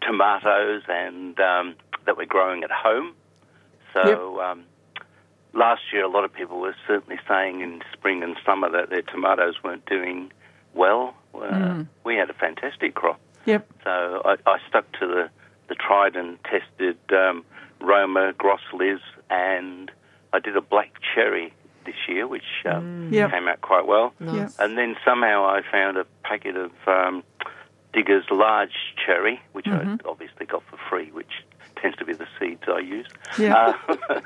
tomatoes 0.00 0.82
and 0.88 1.38
um, 1.40 1.74
that 2.06 2.16
we're 2.16 2.26
growing 2.26 2.62
at 2.64 2.70
home. 2.70 3.14
So 3.92 4.40
um, 4.40 4.62
last 5.54 5.82
year, 5.92 6.04
a 6.04 6.08
lot 6.08 6.24
of 6.24 6.32
people 6.32 6.60
were 6.60 6.74
certainly 6.86 7.18
saying 7.28 7.60
in 7.60 7.82
spring 7.92 8.22
and 8.22 8.36
summer 8.46 8.70
that 8.70 8.90
their 8.90 9.02
tomatoes 9.02 9.54
weren't 9.64 9.84
doing 9.86 10.32
well. 10.74 11.14
Uh, 11.34 11.84
We 12.04 12.14
had 12.16 12.30
a 12.30 12.34
fantastic 12.34 12.94
crop. 12.94 13.20
Yep. 13.50 13.66
So 13.84 14.22
I, 14.24 14.36
I 14.46 14.58
stuck 14.68 14.90
to 15.00 15.06
the, 15.06 15.30
the 15.68 15.74
tried 15.74 16.16
and 16.16 16.38
tested 16.44 16.98
um, 17.12 17.44
Roma, 17.80 18.32
Grosse 18.36 18.60
Lisse, 18.72 19.00
and 19.30 19.90
I 20.32 20.38
did 20.38 20.56
a 20.56 20.60
black 20.60 20.92
cherry 21.14 21.52
this 21.86 21.94
year, 22.08 22.26
which 22.26 22.44
um, 22.66 23.08
Yep. 23.12 23.30
came 23.30 23.48
out 23.48 23.60
quite 23.60 23.86
well. 23.86 24.12
Nice. 24.20 24.56
And 24.58 24.76
then 24.78 24.96
somehow 25.04 25.44
I 25.46 25.62
found 25.70 25.96
a 25.96 26.04
packet 26.24 26.56
of 26.56 26.70
um, 26.86 27.22
Digger's 27.92 28.24
large 28.30 28.94
cherry, 29.04 29.40
which 29.52 29.66
I 29.66 29.98
obviously 30.04 30.46
got 30.46 30.62
for 30.70 30.78
free, 30.88 31.10
which 31.10 31.32
tends 31.80 31.96
to 31.98 32.04
be 32.04 32.12
the 32.12 32.26
seeds 32.38 32.62
I 32.68 32.80
use. 32.80 33.06
Yeah. 33.38 33.74
Uh, 33.88 34.20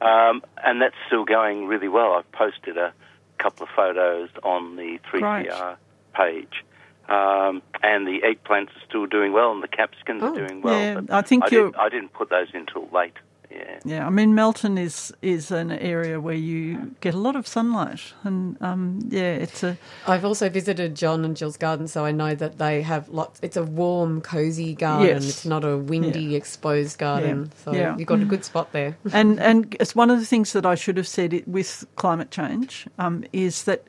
um, 0.04 0.42
and 0.64 0.82
that's 0.82 0.96
still 1.06 1.24
going 1.24 1.66
really 1.66 1.88
well. 1.88 2.12
I've 2.14 2.30
posted 2.32 2.76
a 2.76 2.92
couple 3.38 3.64
of 3.64 3.70
photos 3.74 4.28
on 4.42 4.76
the 4.76 4.98
3CR 5.10 5.76
page. 6.14 6.64
Um, 7.08 7.62
and 7.82 8.06
the 8.06 8.20
eggplants 8.22 8.68
are 8.68 8.82
still 8.88 9.06
doing 9.06 9.32
well, 9.32 9.52
and 9.52 9.62
the 9.62 9.68
capsicums 9.68 10.22
Oh. 10.22 10.32
are 10.32 10.46
doing 10.46 10.60
well. 10.62 10.78
Yeah, 10.78 11.00
but 11.00 11.10
I 11.14 11.22
think 11.22 11.44
I 11.44 11.48
you're- 11.50 11.64
didn't, 11.70 11.78
I 11.80 11.88
didn't 11.88 12.12
put 12.12 12.28
those 12.30 12.48
in 12.52 12.60
until 12.60 12.88
late. 12.92 13.14
Yeah. 13.50 13.78
Yeah, 13.82 14.06
I 14.06 14.10
mean 14.10 14.34
Melton 14.34 14.76
is 14.76 15.10
is 15.22 15.50
an 15.50 15.70
area 15.72 16.20
where 16.20 16.34
you 16.34 16.94
get 17.00 17.14
a 17.14 17.16
lot 17.18 17.34
of 17.34 17.46
sunlight, 17.46 18.12
and 18.22 18.60
um, 18.60 18.98
yeah, 19.08 19.32
it's 19.44 19.62
a 19.62 19.78
I've 20.06 20.22
also 20.26 20.50
visited 20.50 20.94
John 20.94 21.24
and 21.24 21.34
Jill's 21.34 21.56
garden, 21.56 21.88
so 21.88 22.04
I 22.04 22.12
know 22.12 22.34
that 22.34 22.58
they 22.58 22.82
have 22.82 23.08
lots. 23.08 23.40
It's 23.42 23.56
a 23.56 23.62
warm, 23.62 24.20
cozy 24.20 24.74
garden. 24.74 25.08
Yes. 25.08 25.24
It's 25.30 25.46
not 25.46 25.64
a 25.64 25.78
windy, 25.78 26.36
exposed 26.36 26.98
garden. 26.98 27.44
Yeah. 27.50 27.64
So 27.64 27.72
Yeah. 27.72 27.96
you've 27.96 28.06
got 28.06 28.20
a 28.20 28.26
good 28.26 28.44
spot 28.44 28.72
there. 28.72 28.98
and 29.14 29.40
and 29.48 29.74
it's 29.80 29.96
one 29.96 30.10
of 30.10 30.18
the 30.20 30.26
things 30.26 30.52
that 30.52 30.66
I 30.66 30.74
should 30.74 30.98
have 30.98 31.08
said 31.08 31.42
with 31.46 31.86
climate 31.96 32.30
change 32.30 32.86
um, 32.98 33.24
is 33.32 33.64
that 33.64 33.80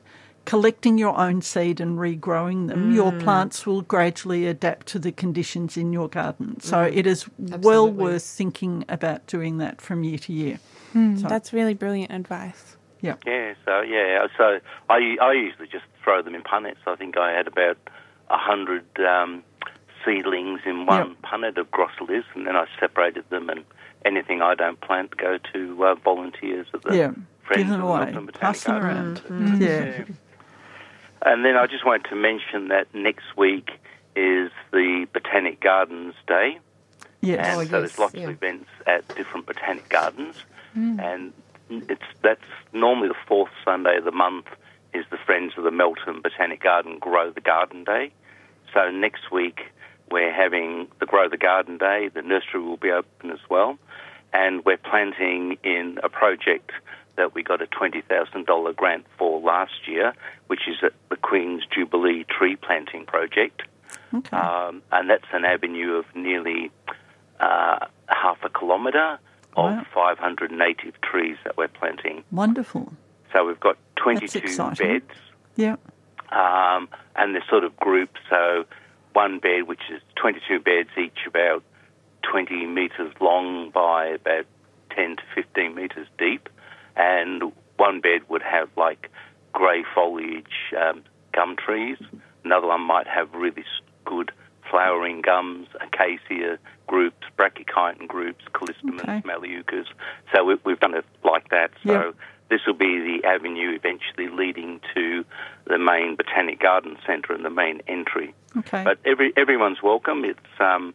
collecting 0.44 0.98
your 0.98 1.16
own 1.18 1.42
seed 1.42 1.80
and 1.80 1.98
regrowing 1.98 2.68
them, 2.68 2.90
your 2.92 3.12
Mm. 3.12 3.20
plants 3.22 3.66
will 3.66 3.82
gradually 3.82 4.46
adapt 4.46 4.86
to 4.88 4.98
the 4.98 5.12
conditions 5.12 5.76
in 5.76 5.92
your 5.92 6.08
garden. 6.08 6.58
So 6.60 6.78
Mm. 6.78 6.96
it 6.96 7.06
is 7.06 7.28
well 7.38 7.88
worth 7.90 8.24
thinking 8.24 8.84
about 8.88 9.26
doing 9.26 9.58
that 9.58 9.80
from 9.80 10.02
year 10.02 10.18
to 10.18 10.32
year. 10.32 10.58
Mm, 10.94 11.20
So- 11.20 11.28
that's 11.28 11.52
really 11.52 11.74
brilliant 11.74 12.10
advice. 12.12 12.76
Yeah, 13.00 13.14
Yeah. 13.26 13.54
so 13.64 13.80
yeah, 13.82 14.26
so 14.36 14.60
I 14.90 15.16
I 15.20 15.32
usually 15.32 15.68
just 15.68 15.84
throw 16.02 16.20
them 16.22 16.34
in 16.34 16.42
punnets. 16.42 16.78
I 16.86 16.96
think 16.96 17.16
I 17.16 17.32
had 17.32 17.46
about 17.46 17.78
a 18.28 18.36
hundred 18.36 18.84
um, 18.98 19.42
seedlings 20.04 20.60
in 20.66 20.86
one 20.86 21.14
punnet 21.22 21.56
of 21.58 21.70
Grosse 21.70 22.00
Lisse, 22.00 22.24
and 22.34 22.46
then 22.46 22.56
I 22.56 22.66
separated 22.78 23.24
them, 23.30 23.48
and 23.50 23.64
anything 24.04 24.42
I 24.42 24.54
don't 24.54 24.80
plant 24.80 25.16
go 25.16 25.38
to 25.52 25.84
uh, 25.84 25.94
volunteers 25.96 26.66
at 26.74 26.82
the 26.82 26.96
Yeah, 26.96 27.10
Friends 27.42 27.62
give 27.64 27.68
them 27.68 27.82
of 27.82 27.88
away, 27.88 27.98
Melbourne 28.06 28.26
Botanic 28.26 28.40
pass 28.40 28.64
them 28.64 28.80
Gardens. 28.80 29.20
around. 29.30 29.60
Yeah. 29.62 29.68
Yeah. 29.84 30.04
And 31.22 31.44
then 31.44 31.56
I 31.56 31.66
just 31.66 31.84
wanted 31.84 32.08
to 32.08 32.16
mention 32.16 32.68
that 32.68 32.94
next 32.94 33.36
week 33.36 33.70
is 34.16 34.50
the 34.72 35.06
Botanic 35.12 35.60
Gardens 35.60 36.14
Day. 36.26 36.58
Yes. 37.20 37.46
And 37.46 37.60
Oh, 37.60 37.64
so 37.64 37.70
there's 37.80 37.98
lots 37.98 38.14
yeah. 38.14 38.24
of 38.24 38.30
events 38.30 38.70
at 38.86 39.06
different 39.14 39.46
botanic 39.46 39.88
gardens, 39.90 40.36
mm. 40.76 40.98
and 41.00 41.32
it's 41.68 42.02
that's 42.22 42.40
normally 42.72 43.08
the 43.08 43.14
fourth 43.28 43.50
Sunday 43.64 43.98
of 43.98 44.04
the 44.04 44.10
month 44.12 44.46
is 44.94 45.04
the 45.10 45.18
Friends 45.18 45.52
of 45.58 45.64
the 45.64 45.70
Melton 45.70 46.20
Botanic 46.22 46.62
Garden 46.62 46.98
Grow 46.98 47.30
the 47.30 47.40
Garden 47.42 47.84
Day. 47.84 48.10
So 48.72 48.90
next 48.90 49.30
week 49.30 49.60
we're 50.10 50.32
having 50.32 50.88
the 50.98 51.06
Grow 51.06 51.28
the 51.28 51.36
Garden 51.36 51.76
Day. 51.76 52.08
The 52.12 52.22
nursery 52.22 52.60
will 52.62 52.78
be 52.78 52.90
open 52.90 53.30
as 53.30 53.38
well, 53.50 53.78
and 54.32 54.64
we're 54.64 54.78
planting 54.78 55.58
in 55.62 55.98
a 56.02 56.08
project 56.08 56.72
that 57.16 57.34
we 57.34 57.42
got 57.42 57.60
a 57.62 57.66
twenty 57.66 58.00
thousand 58.02 58.46
dollar 58.46 58.72
grant 58.72 59.04
for 59.18 59.40
last 59.40 59.86
year, 59.88 60.12
which 60.48 60.68
is 60.68 60.76
at 60.82 60.92
the 61.10 61.16
Queen's 61.16 61.62
Jubilee 61.74 62.24
Tree 62.24 62.56
Planting 62.56 63.06
Project. 63.06 63.62
Okay. 64.14 64.36
Um, 64.36 64.82
and 64.92 65.08
that's 65.10 65.24
an 65.32 65.44
avenue 65.44 65.94
of 65.94 66.04
nearly 66.14 66.70
uh, 67.40 67.86
half 68.08 68.38
a 68.44 68.48
kilometre 68.48 69.18
of 69.56 69.72
Wow. 69.72 69.84
500 69.92 70.52
native 70.52 71.00
trees 71.00 71.36
that 71.44 71.56
we're 71.56 71.68
planting. 71.68 72.22
Wonderful. 72.30 72.92
So 73.32 73.44
we've 73.46 73.58
got 73.60 73.76
22 73.96 74.40
beds, 74.78 75.04
Yeah. 75.56 75.76
um, 76.30 76.88
and 77.16 77.34
they're 77.34 77.44
sort 77.48 77.64
of 77.64 77.76
grouped. 77.76 78.18
So 78.28 78.64
one 79.12 79.38
bed, 79.40 79.64
which 79.66 79.82
is 79.92 80.00
22 80.16 80.60
beds, 80.60 80.90
each 80.96 81.26
about 81.26 81.62
20 82.30 82.66
metres 82.66 83.12
long 83.20 83.70
by 83.70 84.06
about 84.06 84.46
10 84.94 85.16
to 85.16 85.22
15 85.34 85.74
metres 85.74 86.06
deep, 86.18 86.48
and 86.96 87.52
one 87.76 88.00
bed 88.00 88.22
would 88.28 88.42
have 88.42 88.68
like 88.76 89.10
grey 89.52 89.84
foliage 89.94 90.72
um, 90.80 91.02
gum 91.32 91.56
trees. 91.56 91.98
Another 92.44 92.66
one 92.68 92.82
might 92.82 93.06
have 93.06 93.32
really 93.34 93.64
good 94.04 94.32
flowering 94.70 95.20
gums, 95.20 95.66
acacia 95.80 96.58
groups, 96.86 97.26
brachychiton 97.38 98.06
groups, 98.06 98.44
callistemons, 98.54 99.00
Okay. 99.02 99.22
So 100.34 100.44
we, 100.44 100.56
we've 100.64 100.78
done 100.80 100.94
it 100.94 101.04
like 101.24 101.48
that. 101.50 101.70
So 101.84 101.92
Yeah. 101.92 102.10
this 102.48 102.60
will 102.66 102.74
be 102.74 102.98
the 102.98 103.26
avenue 103.26 103.70
eventually 103.70 104.28
leading 104.28 104.80
to 104.94 105.24
the 105.66 105.78
main 105.78 106.16
Botanic 106.16 106.60
Garden 106.60 106.96
Centre 107.06 107.32
and 107.32 107.44
the 107.44 107.50
main 107.50 107.80
entry. 107.86 108.34
Okay. 108.56 108.82
But 108.84 108.98
every 109.04 109.32
everyone's 109.36 109.82
welcome. 109.82 110.24
It's 110.24 110.60
um, 110.60 110.94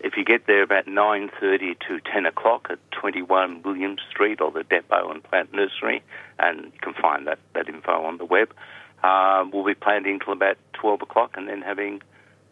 if 0.00 0.16
you 0.16 0.24
get 0.24 0.46
there 0.46 0.62
about 0.62 0.86
nine 0.88 1.30
thirty 1.40 1.74
to 1.88 2.00
ten 2.12 2.26
o'clock 2.26 2.66
at 2.70 2.78
twenty 2.90 3.22
one 3.22 3.62
William 3.62 3.96
Street 4.10 4.40
or 4.40 4.50
the 4.50 4.64
Depot 4.64 5.10
and 5.10 5.22
Plant 5.22 5.52
Nursery, 5.52 6.02
and 6.38 6.64
you 6.66 6.72
can 6.80 6.94
find 6.94 7.26
that 7.26 7.38
that 7.54 7.68
info 7.68 8.04
on 8.04 8.18
the 8.18 8.24
web. 8.24 8.52
Um, 9.02 9.50
we'll 9.50 9.64
be 9.64 9.74
planting 9.74 10.18
till 10.20 10.32
about 10.32 10.56
twelve 10.72 11.02
o'clock, 11.02 11.32
and 11.36 11.48
then 11.48 11.62
having 11.62 12.02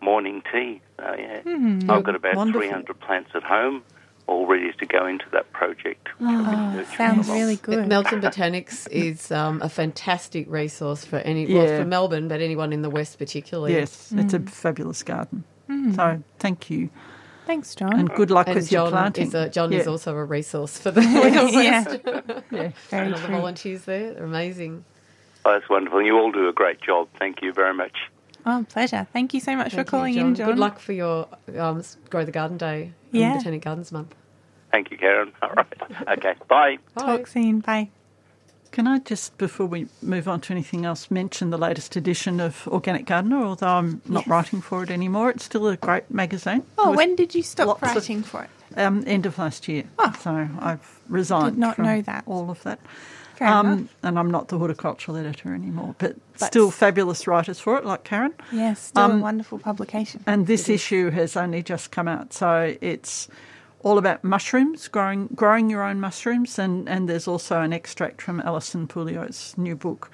morning 0.01 0.43
tea. 0.53 0.81
So 0.99 1.15
yeah, 1.19 1.41
I've 1.89 2.05
got 2.05 2.15
about 2.15 2.37
Wonderful. 2.37 2.61
three 2.61 2.71
hundred 2.71 2.99
plants 3.01 3.31
at 3.35 3.43
home, 3.43 3.83
all 4.27 4.47
ready 4.47 4.73
to 4.73 4.87
go 4.87 5.07
into 5.07 5.25
that 5.33 5.51
project. 5.53 6.09
which 6.19 6.29
I've 6.31 6.73
been 6.73 6.81
Oh, 6.81 6.85
sounds 6.97 7.29
really 7.29 7.57
good. 7.57 7.87
Melton 7.89 8.21
Botanics 8.23 8.89
is 8.91 9.31
um, 9.33 9.61
a 9.63 9.69
fantastic 9.69 10.49
resource 10.51 11.05
for 11.05 11.17
any, 11.19 11.53
well, 11.53 11.67
for 11.67 11.85
Melbourne, 11.85 12.29
but 12.29 12.41
anyone 12.41 12.73
in 12.73 12.83
the 12.83 12.91
West 12.91 13.19
particularly. 13.19 13.73
Yes, 13.75 14.13
it's 14.17 14.33
Mm. 14.35 14.47
a 14.47 14.51
fabulous 14.51 15.03
garden. 15.03 15.45
So 15.95 16.23
thank 16.39 16.71
you, 16.71 16.89
Thanks, 17.49 17.75
John. 17.75 17.99
and 17.99 18.11
good 18.11 18.31
luck 18.31 18.47
And 18.47 18.57
with 18.57 18.71
your 18.71 18.85
John 18.85 18.93
planting. 18.93 19.29
is 19.29 19.35
a, 19.35 19.49
John 19.49 19.73
is 19.73 19.87
also 19.87 20.15
a 20.15 20.23
resource 20.25 20.77
for 20.79 20.91
the, 20.91 21.01
for 21.01 21.09
yeah, 21.49 22.43
yeah. 22.51 22.71
very 22.91 23.07
And 23.07 23.15
all 23.15 23.21
the 23.23 23.29
volunteers 23.29 23.85
there, 23.87 24.13
they're 24.13 24.25
amazing. 24.25 24.85
Oh, 25.47 25.53
that's 25.53 25.67
wonderful. 25.71 26.03
You 26.03 26.15
all 26.19 26.31
do 26.31 26.47
a 26.47 26.53
great 26.53 26.83
job. 26.83 27.09
Thank 27.19 27.41
you 27.41 27.55
very 27.55 27.73
much. 27.73 27.97
Oh, 28.45 28.67
pleasure. 28.69 29.07
Thank 29.15 29.33
you 29.33 29.41
so 29.41 29.57
much 29.57 29.73
Thank 29.73 29.87
for 29.87 29.91
calling 29.91 30.13
you, 30.13 30.27
in, 30.27 30.35
John. 30.35 30.47
Good 30.51 30.59
luck 30.59 30.79
for 30.79 30.93
your 30.93 31.27
um, 31.57 31.83
Grow 32.11 32.27
the 32.27 32.33
Garden 32.33 32.59
Day 32.59 32.93
and 33.13 33.21
Yeah. 33.21 33.37
Botanic 33.39 33.63
Gardens 33.63 33.93
Month. 33.93 34.15
Thank 34.71 34.91
you, 34.91 34.99
Karen. 34.99 35.33
All 35.41 35.49
right. 35.57 35.67
Okay. 36.19 36.35
Bye. 36.49 36.77
Bye. 36.95 37.17
Talk 37.17 37.27
soon. 37.29 37.61
Bye. 37.61 37.89
Can 38.71 38.87
I 38.87 38.99
just, 39.01 39.37
before 39.39 39.67
we 39.67 39.87
move 40.03 40.29
on 40.29 40.41
to 40.43 40.53
anything 40.53 40.85
else, 40.85 41.11
mention 41.11 41.51
the 41.51 41.59
latest 41.59 41.97
edition 41.97 42.39
of 42.39 42.67
Organic 42.69 43.07
Gardener? 43.07 43.43
Although 43.43 43.67
I'm 43.67 44.03
not 44.07 44.23
Yes. 44.25 44.29
writing 44.29 44.61
for 44.61 44.83
it 44.83 44.91
anymore, 44.91 45.31
it's 45.31 45.45
still 45.45 45.67
a 45.69 45.77
great 45.77 46.11
magazine. 46.11 46.63
Oh, 46.77 46.93
when 46.93 47.17
did 47.17 47.35
you 47.35 47.43
stop 47.43 47.67
lots 47.67 47.83
of- 47.83 47.95
writing 47.95 48.23
for 48.23 48.43
it? 48.43 48.51
Um, 48.77 49.03
end 49.07 49.25
of 49.27 49.39
last 49.39 49.67
year. 49.69 49.85
Oh. 49.99 50.13
So 50.21 50.49
I've 50.61 51.01
resigned. 51.09 51.53
Did 51.55 51.59
not 51.59 51.77
from 51.77 51.87
know 51.87 52.03
that. 52.03 52.23
All 52.27 52.51
of 52.51 52.63
that. 52.65 52.79
Um, 53.41 53.89
and 54.03 54.19
I'm 54.19 54.31
not 54.31 54.49
the 54.49 54.59
horticultural 54.59 55.17
editor 55.17 55.55
anymore, 55.55 55.95
but, 55.99 56.17
But- 56.39 56.47
still 56.49 56.71
fabulous 56.73 57.27
writers 57.27 57.61
for 57.61 57.79
it, 57.79 57.85
like 57.85 58.03
Karen. 58.05 58.35
Yes, 58.53 58.81
still 58.81 59.03
a 59.05 59.07
um, 59.11 59.21
wonderful 59.21 59.59
publication. 59.61 60.23
And 60.27 60.47
this 60.49 60.69
issue 60.69 61.11
has 61.11 61.37
only 61.37 61.63
just 61.63 61.91
come 61.93 62.09
out, 62.09 62.33
so 62.33 62.75
it's 62.81 63.29
all 63.83 63.99
about 63.99 64.25
mushrooms, 64.25 64.89
growing 64.89 65.29
growing 65.35 65.71
your 65.71 65.83
own 65.83 66.01
mushrooms, 66.01 66.59
and, 66.59 66.89
and 66.89 67.09
there's 67.09 67.29
also 67.29 67.61
an 67.61 67.73
extract 67.73 68.21
from 68.23 68.41
Alison 68.41 68.87
Pouliot's 68.89 69.57
new 69.57 69.77
book, 69.77 70.11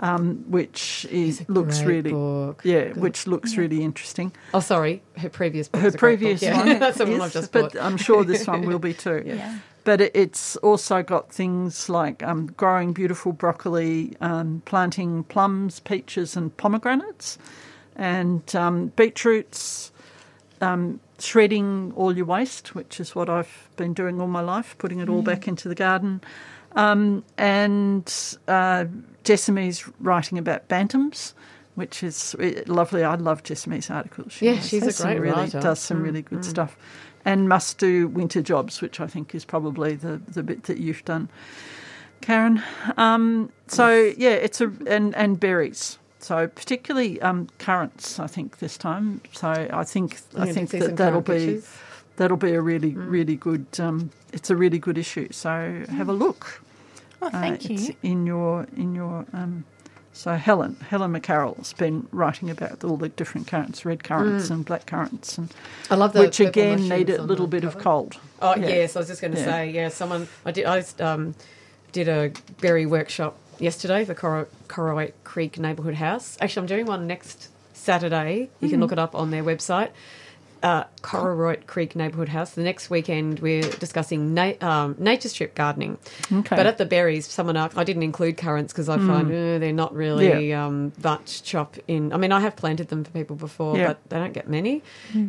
um, 0.00 0.44
which 0.48 1.06
is 1.10 1.40
a 1.48 1.52
looks 1.52 1.78
great 1.82 1.88
really 2.04 2.10
book. 2.12 2.60
yeah, 2.64 2.84
Good. 2.88 2.96
which 2.98 3.26
looks 3.26 3.56
really 3.56 3.82
interesting. 3.82 4.32
Oh, 4.54 4.60
sorry, 4.60 5.02
her 5.16 5.28
previous 5.28 5.66
book. 5.68 5.80
Her 5.80 5.86
was 5.88 5.94
a 5.94 5.98
great 5.98 6.18
previous 6.20 6.40
book. 6.40 6.48
Yeah. 6.50 6.58
one, 6.66 6.78
That's 6.78 6.98
the 6.98 7.06
one 7.06 7.14
is, 7.14 7.20
I've 7.22 7.32
just 7.32 7.52
bought. 7.52 7.72
but 7.72 7.82
I'm 7.82 7.96
sure 7.96 8.22
this 8.24 8.46
one 8.46 8.66
will 8.66 8.78
be 8.78 8.94
too. 9.06 9.22
Yeah. 9.26 9.58
But 9.84 10.00
it- 10.02 10.12
it's 10.14 10.56
also 10.56 11.02
got 11.02 11.32
things 11.32 11.88
like 11.88 12.22
um, 12.22 12.46
growing 12.56 12.92
beautiful 12.92 13.32
broccoli, 13.32 14.16
um, 14.20 14.62
planting 14.64 15.24
plums, 15.24 15.80
peaches, 15.80 16.36
and 16.36 16.54
pomegranates, 16.56 17.38
and 17.96 18.54
um, 18.54 18.88
beetroots, 18.96 19.90
um, 20.60 21.00
shredding 21.18 21.92
all 21.96 22.16
your 22.16 22.26
waste, 22.26 22.74
which 22.74 23.00
is 23.00 23.14
what 23.14 23.28
I've 23.28 23.68
been 23.76 23.92
doing 23.94 24.20
all 24.20 24.26
my 24.28 24.40
life, 24.40 24.76
putting 24.78 25.00
it 25.00 25.08
all 25.08 25.22
back 25.22 25.48
into 25.48 25.68
the 25.68 25.74
garden. 25.74 26.20
Um, 26.72 27.24
and 27.36 28.12
uh, 28.46 28.84
Jessamy's 29.24 29.88
writing 30.00 30.38
about 30.38 30.68
bantams, 30.68 31.32
which 31.74 32.02
is 32.02 32.34
uh, 32.36 32.62
lovely. 32.66 33.04
I 33.04 33.14
love 33.14 33.42
Jessamy's 33.42 33.90
articles. 33.90 34.32
She 34.32 34.46
Yeah, 34.46 34.60
she's 34.60 35.00
a 35.00 35.02
great 35.02 35.20
really, 35.20 35.34
writer. 35.34 35.60
Does 35.60 35.80
some 35.80 35.98
Mm, 35.98 36.04
really 36.04 36.22
good 36.22 36.44
stuff. 36.44 36.76
And 37.24 37.48
must 37.48 37.78
do 37.78 38.08
winter 38.08 38.42
jobs, 38.42 38.80
which 38.80 39.00
I 39.00 39.06
think 39.06 39.34
is 39.34 39.44
probably 39.44 39.96
the, 39.96 40.20
the 40.28 40.42
bit 40.42 40.64
that 40.64 40.78
you've 40.78 41.04
done, 41.04 41.28
Karen. 42.20 42.62
Um, 42.96 43.50
so 43.66 44.12
yeah, 44.16 44.30
it's 44.30 44.60
a 44.60 44.72
and 44.86 45.14
and 45.14 45.38
berries. 45.38 45.98
So 46.20 46.48
particularly 46.48 47.20
um, 47.22 47.48
currants, 47.58 48.18
I 48.18 48.26
think 48.26 48.58
this 48.58 48.76
time. 48.76 49.20
So 49.32 49.48
I 49.48 49.84
think 49.84 50.18
Yeah, 50.34 50.42
I 50.44 50.52
think 50.52 50.70
that 50.70 50.96
that'll 50.96 51.20
be 51.20 51.32
pictures. 51.32 51.68
that'll 52.16 52.36
be 52.36 52.52
a 52.54 52.60
really 52.60 52.90
really 52.94 53.36
good. 53.36 53.66
Um, 53.78 54.10
it's 54.32 54.50
a 54.50 54.56
really 54.56 54.78
good 54.78 54.98
issue. 54.98 55.28
So 55.30 55.84
have 55.90 56.08
a 56.08 56.12
look. 56.12 56.62
Oh, 57.22 57.26
Uh, 57.28 57.30
thank 57.30 57.70
it's 57.70 57.88
you. 57.88 57.94
in 58.02 58.26
your 58.26 58.66
in 58.76 58.94
your. 58.94 59.26
Um, 59.32 59.64
so 60.12 60.34
Helen 60.34 60.76
Helen 60.88 61.12
McKerral's 61.12 61.72
been 61.74 62.08
writing 62.10 62.50
about 62.50 62.82
all 62.82 62.96
the 62.96 63.08
different 63.08 63.46
currants, 63.46 63.84
red 63.84 64.02
currants 64.02 64.50
and 64.50 64.64
black 64.64 64.86
currants, 64.86 65.38
and 65.38 65.52
I 65.90 65.94
love 65.94 66.12
the 66.12 66.20
which 66.20 66.40
again 66.40 66.88
need 66.88 67.10
a 67.10 67.22
little 67.22 67.46
the 67.46 67.50
bit 67.60 67.64
of 67.64 67.74
cover. 67.74 67.82
cold. 67.84 68.16
Oh 68.42 68.56
Yeah. 68.56 68.66
yes, 68.68 68.96
I 68.96 68.98
was 69.00 69.08
just 69.08 69.20
going 69.20 69.34
to 69.34 69.38
Yeah. 69.38 69.44
say 69.44 69.70
yeah. 69.70 69.88
Someone 69.88 70.26
I 70.44 70.50
did 70.50 70.64
I 70.66 70.82
um, 70.98 71.36
did 71.92 72.08
a 72.08 72.32
berry 72.60 72.84
workshop 72.86 73.36
yesterday 73.58 74.04
the 74.04 74.14
Cor- 74.14 74.48
Kororoit 74.68 75.12
Creek 75.24 75.58
Neighbourhood 75.58 75.94
House. 75.94 76.36
Actually, 76.40 76.60
I'm 76.62 76.66
doing 76.66 76.86
one 76.86 77.06
next 77.06 77.48
Saturday. 77.72 78.48
You 78.60 78.68
Hmm. 78.68 78.70
can 78.70 78.80
look 78.80 78.92
it 78.92 78.98
up 78.98 79.14
on 79.14 79.30
their 79.30 79.42
website. 79.44 79.90
Uh, 80.62 80.84
Kororoit 81.02 81.66
Creek 81.66 81.94
Neighbourhood 81.94 82.28
House. 82.28 82.50
The 82.50 82.62
next 82.62 82.90
weekend 82.90 83.38
we're 83.40 83.62
discussing 83.62 84.34
na- 84.34 84.54
um, 84.60 84.96
nature 84.98 85.28
strip 85.28 85.54
gardening. 85.54 85.96
Okay. 86.32 86.56
But 86.56 86.66
at 86.66 86.76
the 86.78 86.84
berries, 86.84 87.26
someone 87.26 87.56
asked, 87.56 87.78
I 87.78 87.84
didn't 87.84 88.02
include 88.02 88.36
currants 88.36 88.72
because 88.72 88.88
I 88.88 88.96
find 88.98 89.28
uh, 89.28 89.58
they're 89.58 89.72
not 89.72 89.94
really 89.94 90.52
um, 90.52 90.92
much 91.02 91.44
chop 91.44 91.76
in. 91.86 92.12
I 92.12 92.16
mean, 92.16 92.32
I 92.32 92.40
have 92.40 92.56
planted 92.56 92.88
them 92.88 93.04
for 93.04 93.10
people 93.12 93.36
before, 93.36 93.76
Yeah. 93.78 93.86
but 93.88 94.10
they 94.10 94.18
don't 94.18 94.32
get 94.32 94.48
many. 94.48 94.82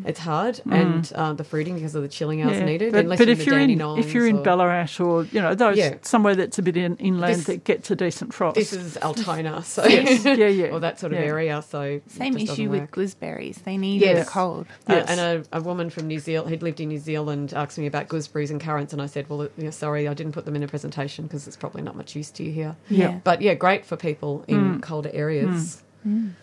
It's 0.06 0.20
hard, 0.20 0.60
and 0.70 1.10
uh, 1.14 1.34
the 1.34 1.44
fruiting 1.44 1.76
because 1.76 1.94
of 1.96 2.02
the 2.02 2.08
chilling 2.10 2.42
hours 2.42 2.58
Yeah, 2.58 2.66
needed. 2.66 2.92
But, 2.92 3.06
unless 3.06 3.20
but 3.20 3.28
you're 3.28 3.38
if 3.38 3.46
you're 3.46 3.60
in 3.60 3.70
Dandenongs 3.78 4.00
if 4.00 4.14
you're 4.14 4.28
in 4.28 4.38
or- 4.40 4.44
Ballarat 4.44 5.00
or 5.00 5.26
you 5.26 5.42
know 5.42 5.54
those 5.54 5.78
Yeah. 5.78 5.96
somewhere 6.02 6.36
that's 6.36 6.58
a 6.58 6.62
bit 6.64 6.76
in, 6.78 6.96
inland 6.98 7.36
This- 7.36 7.46
that 7.46 7.64
gets 7.64 7.92
a 7.92 7.96
decent 7.96 8.34
frost. 8.34 8.56
This 8.56 8.74
is 8.74 8.98
Altona, 8.98 9.64
so 9.76 9.86
Yes, 9.86 10.26
yeah, 10.26 10.48
yeah, 10.48 10.66
or 10.74 10.80
that 10.80 11.00
sort 11.00 11.14
of 11.14 11.20
yeah. 11.20 11.26
area. 11.26 11.62
So 11.62 12.02
Same 12.08 12.36
issue 12.38 12.70
with 12.72 12.90
gooseberries. 12.92 13.58
They 13.64 13.78
need 13.78 14.02
Yes. 14.02 14.26
the 14.26 14.32
cold. 14.32 14.66
Uh, 14.88 15.04
Yes. 15.20 15.48
a, 15.52 15.58
a 15.60 15.62
woman 15.62 15.90
from 15.90 16.08
New 16.08 16.20
Zealand 16.20 16.50
who'd 16.50 16.64
lived 16.64 16.80
in 16.80 16.90
New 16.90 17.00
Zealand 17.00 17.54
asked 17.54 17.78
me 17.78 17.86
about 17.88 18.08
gooseberries 18.08 18.52
and 18.52 18.60
currants, 18.62 18.94
and 18.94 19.02
I 19.02 19.06
said, 19.06 19.30
"Well, 19.30 19.44
you 19.58 19.66
know, 19.66 19.72
sorry, 19.72 20.08
I 20.08 20.14
didn't 20.14 20.32
put 20.34 20.46
them 20.46 20.56
in 20.56 20.64
a 20.64 20.68
presentation 20.68 21.26
because 21.26 21.48
it's 21.48 21.58
probably 21.58 21.82
not 21.82 21.96
much 21.96 22.16
use 22.16 22.32
to 22.32 22.44
you 22.44 22.52
here." 22.52 22.76
Yeah. 22.90 23.20
But 23.24 23.42
yeah, 23.42 23.54
great 23.54 23.86
for 23.86 23.96
people 23.98 24.44
in 24.48 24.76
Mm. 24.76 24.82
colder 24.82 25.10
areas. 25.14 25.84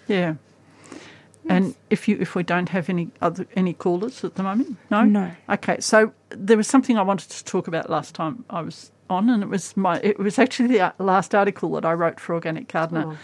yeah. 0.09 0.35
And 1.49 1.77
if 1.91 2.09
you 2.09 2.17
if 2.21 2.35
we 2.35 2.43
don't 2.43 2.71
have 2.71 2.89
any 2.89 3.11
other 3.23 3.47
any 3.55 3.73
callers 3.73 4.25
at 4.25 4.35
the 4.35 4.43
moment, 4.43 4.77
no, 4.91 5.05
No. 5.05 5.31
Okay, 5.49 5.77
so 5.81 6.13
there 6.31 6.57
was 6.57 6.67
something 6.67 6.99
I 6.99 7.03
wanted 7.03 7.31
to 7.31 7.45
talk 7.45 7.69
about 7.69 7.89
last 7.89 8.17
time 8.17 8.45
I 8.51 8.63
was 8.63 8.91
on, 9.09 9.31
and 9.31 9.45
it 9.45 9.49
was 9.49 9.77
my 9.77 10.01
it 10.03 10.19
was 10.19 10.41
actually 10.41 10.69
the 10.69 10.81
uh, 10.81 10.93
last 10.99 11.37
article 11.37 11.71
that 11.75 11.85
I 11.85 11.93
wrote 11.93 12.19
for 12.19 12.35
Organic 12.35 12.67
Gardener, 12.67 13.05
Oh. 13.07 13.17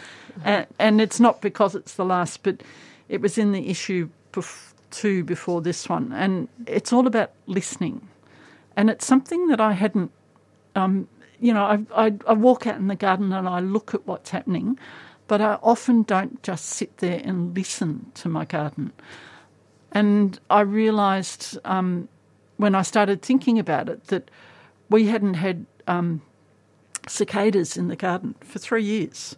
and, 0.45 0.67
and 0.79 1.01
it's 1.01 1.19
not 1.19 1.41
because 1.41 1.75
it's 1.75 1.95
the 1.95 2.05
last, 2.05 2.45
but 2.45 2.63
it 3.09 3.21
was 3.21 3.39
in 3.39 3.51
the 3.51 3.69
issue 3.69 4.09
bef- 4.33 4.72
two 4.93 5.25
before 5.25 5.61
this 5.61 5.89
one, 5.89 6.13
and 6.13 6.49
it's 6.67 6.93
all 6.93 7.07
about 7.07 7.33
listening, 7.47 8.09
and 8.77 8.89
it's 8.89 9.07
something 9.07 9.49
that 9.49 9.61
I 9.61 9.73
hadn't. 9.73 10.13
Um, 10.77 11.09
you 11.41 11.53
know, 11.53 11.65
I, 11.65 12.07
I 12.07 12.13
I 12.29 12.33
walk 12.35 12.67
out 12.67 12.77
in 12.77 12.87
the 12.87 12.95
garden 12.95 13.33
and 13.33 13.49
I 13.49 13.59
look 13.61 13.95
at 13.95 14.07
what's 14.07 14.31
happening, 14.31 14.79
but 15.27 15.41
I 15.41 15.59
often 15.63 16.03
don't 16.05 16.41
just 16.43 16.67
sit 16.67 16.99
there 16.99 17.21
and 17.25 17.57
listen 17.57 18.13
to 18.15 18.29
my 18.29 18.45
garden. 18.45 18.93
And 19.91 20.39
I 20.49 20.61
realised 20.61 21.59
um, 21.65 22.09
when 22.57 22.75
I 22.75 22.83
started 22.83 23.23
thinking 23.23 23.59
about 23.59 23.89
it 23.89 24.07
that 24.07 24.31
we 24.89 25.07
hadn't 25.07 25.35
had 25.35 25.67
um, 25.87 26.23
cicadas 27.09 27.77
in 27.77 27.89
the 27.89 27.97
garden 27.97 28.35
for 28.41 28.59
three 28.59 28.85
years. 28.85 29.37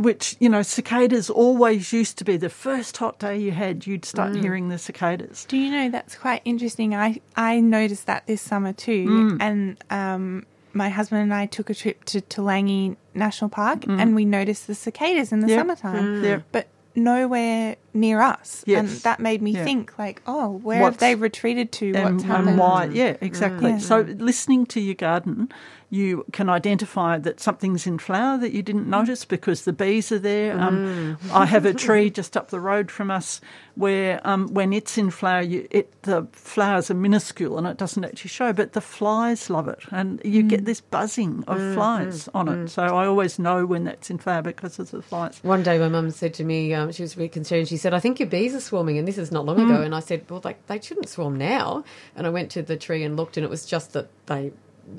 Which, 0.00 0.34
you 0.40 0.48
know, 0.48 0.62
cicadas 0.62 1.28
always 1.28 1.92
used 1.92 2.16
to 2.18 2.24
be 2.24 2.38
the 2.38 2.48
first 2.48 2.96
hot 2.96 3.18
day 3.18 3.36
you 3.36 3.50
had, 3.50 3.86
you'd 3.86 4.06
start 4.06 4.34
hearing 4.34 4.70
the 4.70 4.78
cicadas. 4.78 5.44
Do 5.46 5.58
you 5.58 5.70
know 5.70 5.90
that's 5.90 6.14
quite 6.16 6.40
interesting? 6.46 6.94
I 6.94 7.20
I 7.36 7.60
noticed 7.60 8.06
that 8.06 8.26
this 8.26 8.40
summer 8.40 8.72
too, 8.72 9.04
Mm. 9.06 9.36
and 9.42 9.76
um, 9.90 10.46
my 10.72 10.88
husband 10.88 11.20
and 11.20 11.34
I 11.34 11.44
took 11.44 11.68
a 11.68 11.74
trip 11.74 12.04
to 12.06 12.22
Toolangi 12.22 12.96
National 13.14 13.50
Park, 13.50 13.80
Mm. 13.82 14.00
and 14.00 14.14
we 14.14 14.24
noticed 14.24 14.66
the 14.68 14.74
cicadas 14.74 15.32
in 15.32 15.40
the 15.40 15.48
Yeah. 15.48 15.56
summertime, 15.58 16.24
Yeah. 16.24 16.38
but 16.50 16.68
nowhere 16.96 17.76
near 17.92 18.20
us. 18.20 18.64
And 18.66 18.88
that 18.88 19.20
made 19.20 19.42
me 19.42 19.50
Yeah. 19.52 19.64
think, 19.64 19.98
like, 19.98 20.22
oh, 20.26 20.48
where 20.62 20.80
What's- 20.80 20.94
have 20.94 21.00
they 21.00 21.14
retreated 21.14 21.72
to? 21.72 21.92
and, 21.92 22.14
What's 22.14 22.22
and 22.24 22.32
happened? 22.32 22.58
why? 22.58 22.84
Yeah, 22.86 23.16
exactly. 23.20 23.72
Yeah. 23.72 23.78
So 23.78 24.00
listening 24.18 24.64
to 24.66 24.80
your 24.80 24.94
garden, 24.94 25.50
you 25.92 26.24
can 26.32 26.48
identify 26.48 27.18
that 27.18 27.40
something's 27.40 27.84
in 27.86 27.98
flower 27.98 28.38
that 28.38 28.52
you 28.52 28.62
didn't 28.62 28.88
notice 28.88 29.24
because 29.24 29.64
the 29.64 29.72
bees 29.72 30.12
are 30.12 30.20
there. 30.20 30.58
Um, 30.58 31.18
I 31.32 31.46
have 31.46 31.66
a 31.66 31.74
tree 31.86 32.10
just 32.10 32.36
up 32.36 32.50
the 32.50 32.60
road 32.60 32.92
from 32.92 33.10
us 33.10 33.40
where 33.74 34.20
um, 34.24 34.46
when 34.54 34.72
it's 34.72 34.96
in 34.96 35.10
flower, 35.10 35.40
you, 35.42 35.66
it 35.70 35.90
the 36.02 36.26
flowers 36.32 36.90
are 36.90 36.94
minuscule 36.94 37.58
and 37.58 37.66
it 37.66 37.76
doesn't 37.76 38.04
actually 38.04 38.28
show, 38.28 38.52
but 38.52 38.72
the 38.72 38.80
flies 38.80 39.50
love 39.50 39.66
it, 39.68 39.80
and 39.90 40.20
you 40.24 40.42
get 40.44 40.64
this 40.64 40.80
buzzing 40.80 41.42
of 41.48 41.58
flies 41.74 42.28
on 42.34 42.48
it. 42.48 42.68
So 42.68 42.82
I 42.84 43.06
always 43.06 43.38
know 43.38 43.66
when 43.66 43.84
that's 43.84 44.10
in 44.10 44.18
flower 44.18 44.42
because 44.42 44.78
of 44.78 44.90
the 44.92 45.02
flies. 45.02 45.40
One 45.42 45.62
day, 45.62 45.78
my 45.78 45.88
mum 45.88 46.10
said 46.12 46.34
to 46.34 46.44
me, 46.44 46.72
um, 46.74 46.92
she 46.92 47.02
was 47.02 47.16
really 47.16 47.28
concerned. 47.28 47.66
She 47.68 47.76
said, 47.76 47.94
"I 47.94 48.00
think 48.00 48.20
your 48.20 48.28
bees 48.28 48.54
are 48.54 48.60
swarming," 48.60 48.96
and 48.98 49.08
this 49.08 49.18
is 49.18 49.32
not 49.32 49.44
long 49.44 49.56
Mm. 49.58 49.64
ago. 49.70 49.82
And 49.82 49.94
I 49.94 50.00
said, 50.00 50.24
"Well, 50.30 50.40
like 50.44 50.64
they 50.68 50.80
shouldn't 50.80 51.08
swarm 51.08 51.36
now." 51.36 51.82
And 52.14 52.26
I 52.26 52.30
went 52.30 52.50
to 52.52 52.62
the 52.62 52.76
tree 52.76 53.02
and 53.02 53.16
looked, 53.16 53.36
and 53.36 53.44
it 53.44 53.50
was 53.50 53.66
just 53.66 53.92
that 53.94 54.08
they, 54.26 54.52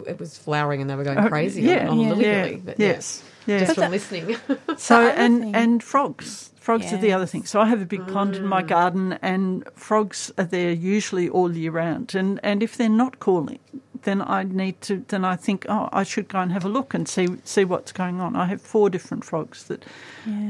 it 0.07 0.19
was 0.19 0.37
flowering 0.37 0.81
and 0.81 0.89
they 0.89 0.95
were 0.95 1.03
going 1.03 1.17
Uh, 1.17 1.27
crazy 1.29 1.61
yeah, 1.61 1.87
on, 1.87 1.99
on 1.99 1.99
yeah. 1.99 2.09
lily 2.09 2.25
Yeah, 2.25 2.45
yeah, 2.45 2.73
yes, 2.77 3.23
yeah. 3.45 3.59
just 3.59 3.69
But 3.69 3.73
from 3.75 3.81
that- 3.81 3.91
listening. 3.91 4.37
So 4.77 4.95
and 5.23 5.41
thing- 5.41 5.55
and 5.55 5.83
frogs, 5.83 6.49
frogs 6.59 6.91
are 6.93 6.97
the 6.97 7.13
other 7.13 7.25
thing. 7.25 7.45
So 7.45 7.59
I 7.61 7.65
have 7.65 7.81
a 7.81 7.85
big 7.85 8.05
pond 8.07 8.35
in 8.35 8.45
my 8.45 8.61
garden, 8.63 9.17
and 9.21 9.63
frogs 9.75 10.31
are 10.37 10.45
there 10.45 10.71
usually 10.71 11.27
all 11.29 11.51
year 11.55 11.71
round. 11.71 12.15
And 12.15 12.39
and 12.43 12.61
if 12.63 12.75
they're 12.77 12.97
not 13.05 13.19
calling, 13.19 13.59
then 14.03 14.21
I 14.21 14.43
need 14.43 14.81
to. 14.81 15.03
Then 15.07 15.23
I 15.25 15.35
think, 15.35 15.65
oh, 15.69 15.87
I 16.01 16.03
should 16.03 16.27
go 16.27 16.39
and 16.39 16.51
have 16.51 16.65
a 16.65 16.69
look 16.69 16.93
and 16.93 17.07
see 17.07 17.27
see 17.43 17.65
what's 17.65 17.91
going 17.91 18.21
on. 18.21 18.35
I 18.35 18.45
have 18.45 18.61
four 18.61 18.89
different 18.89 19.23
frogs 19.25 19.63
that 19.65 19.85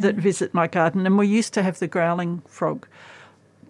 that 0.01 0.15
visit 0.15 0.53
my 0.53 0.67
garden, 0.67 1.05
and 1.05 1.17
we 1.17 1.27
used 1.39 1.53
to 1.53 1.61
have 1.63 1.77
the 1.79 1.87
growling 1.87 2.41
frog 2.47 2.87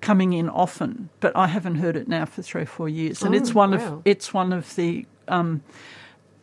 coming 0.02 0.34
in 0.34 0.50
often, 0.50 1.10
but 1.20 1.32
I 1.36 1.46
haven't 1.48 1.76
heard 1.76 1.96
it 1.96 2.08
now 2.08 2.26
for 2.26 2.42
three 2.42 2.64
or 2.64 2.66
four 2.66 2.90
years, 2.90 3.22
and 3.24 3.36
it's 3.36 3.52
Oh, 3.52 3.54
one 3.60 3.72
wow. 3.72 3.78
of 3.98 4.02
it's 4.06 4.34
one 4.34 4.52
of 4.58 4.76
the 4.76 5.06
um, 5.32 5.62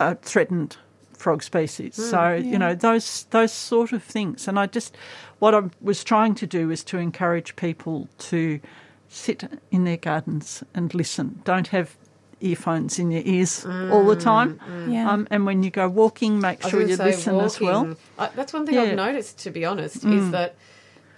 uh, 0.01 0.15
threatened 0.23 0.77
frog 1.16 1.43
species. 1.43 1.94
so 1.97 2.32
you 2.35 2.59
know 2.59 2.74
those 2.74 3.24
those 3.31 3.52
sort 3.52 3.93
of 3.93 4.02
things. 4.02 4.48
And 4.48 4.59
I 4.59 4.66
just 4.66 4.97
what 5.40 5.55
I 5.55 5.62
was 5.81 6.05
trying 6.05 6.35
to 6.36 6.47
do 6.47 6.70
is 6.70 6.85
to 6.85 6.98
encourage 6.98 7.56
people 7.56 8.09
to 8.31 8.60
sit 9.09 9.44
in 9.70 9.85
their 9.85 9.97
gardens 9.97 10.62
and 10.74 10.94
listen. 10.94 11.40
Don't 11.44 11.69
have 11.69 11.97
earphones 12.40 12.98
in 13.01 13.10
your 13.10 13.23
ears 13.24 13.65
all 13.66 14.05
the 14.06 14.15
time. 14.15 14.60
Yeah. 14.89 15.10
Um, 15.10 15.27
and 15.31 15.44
when 15.44 15.62
you 15.65 15.70
go 15.70 15.89
walking, 15.89 16.40
make 16.40 16.62
sure 16.62 16.81
you 16.81 16.94
say 16.94 17.05
listen 17.06 17.40
as 17.40 17.59
well. 17.60 17.97
I, 18.16 18.28
that's 18.36 18.52
one 18.52 18.65
thing 18.65 18.77
Yeah. 18.77 18.82
I've 18.82 18.94
noticed, 18.97 19.39
to 19.40 19.51
be 19.51 19.65
honest, 19.65 20.05
Mm. 20.05 20.19
is 20.19 20.31
that 20.31 20.55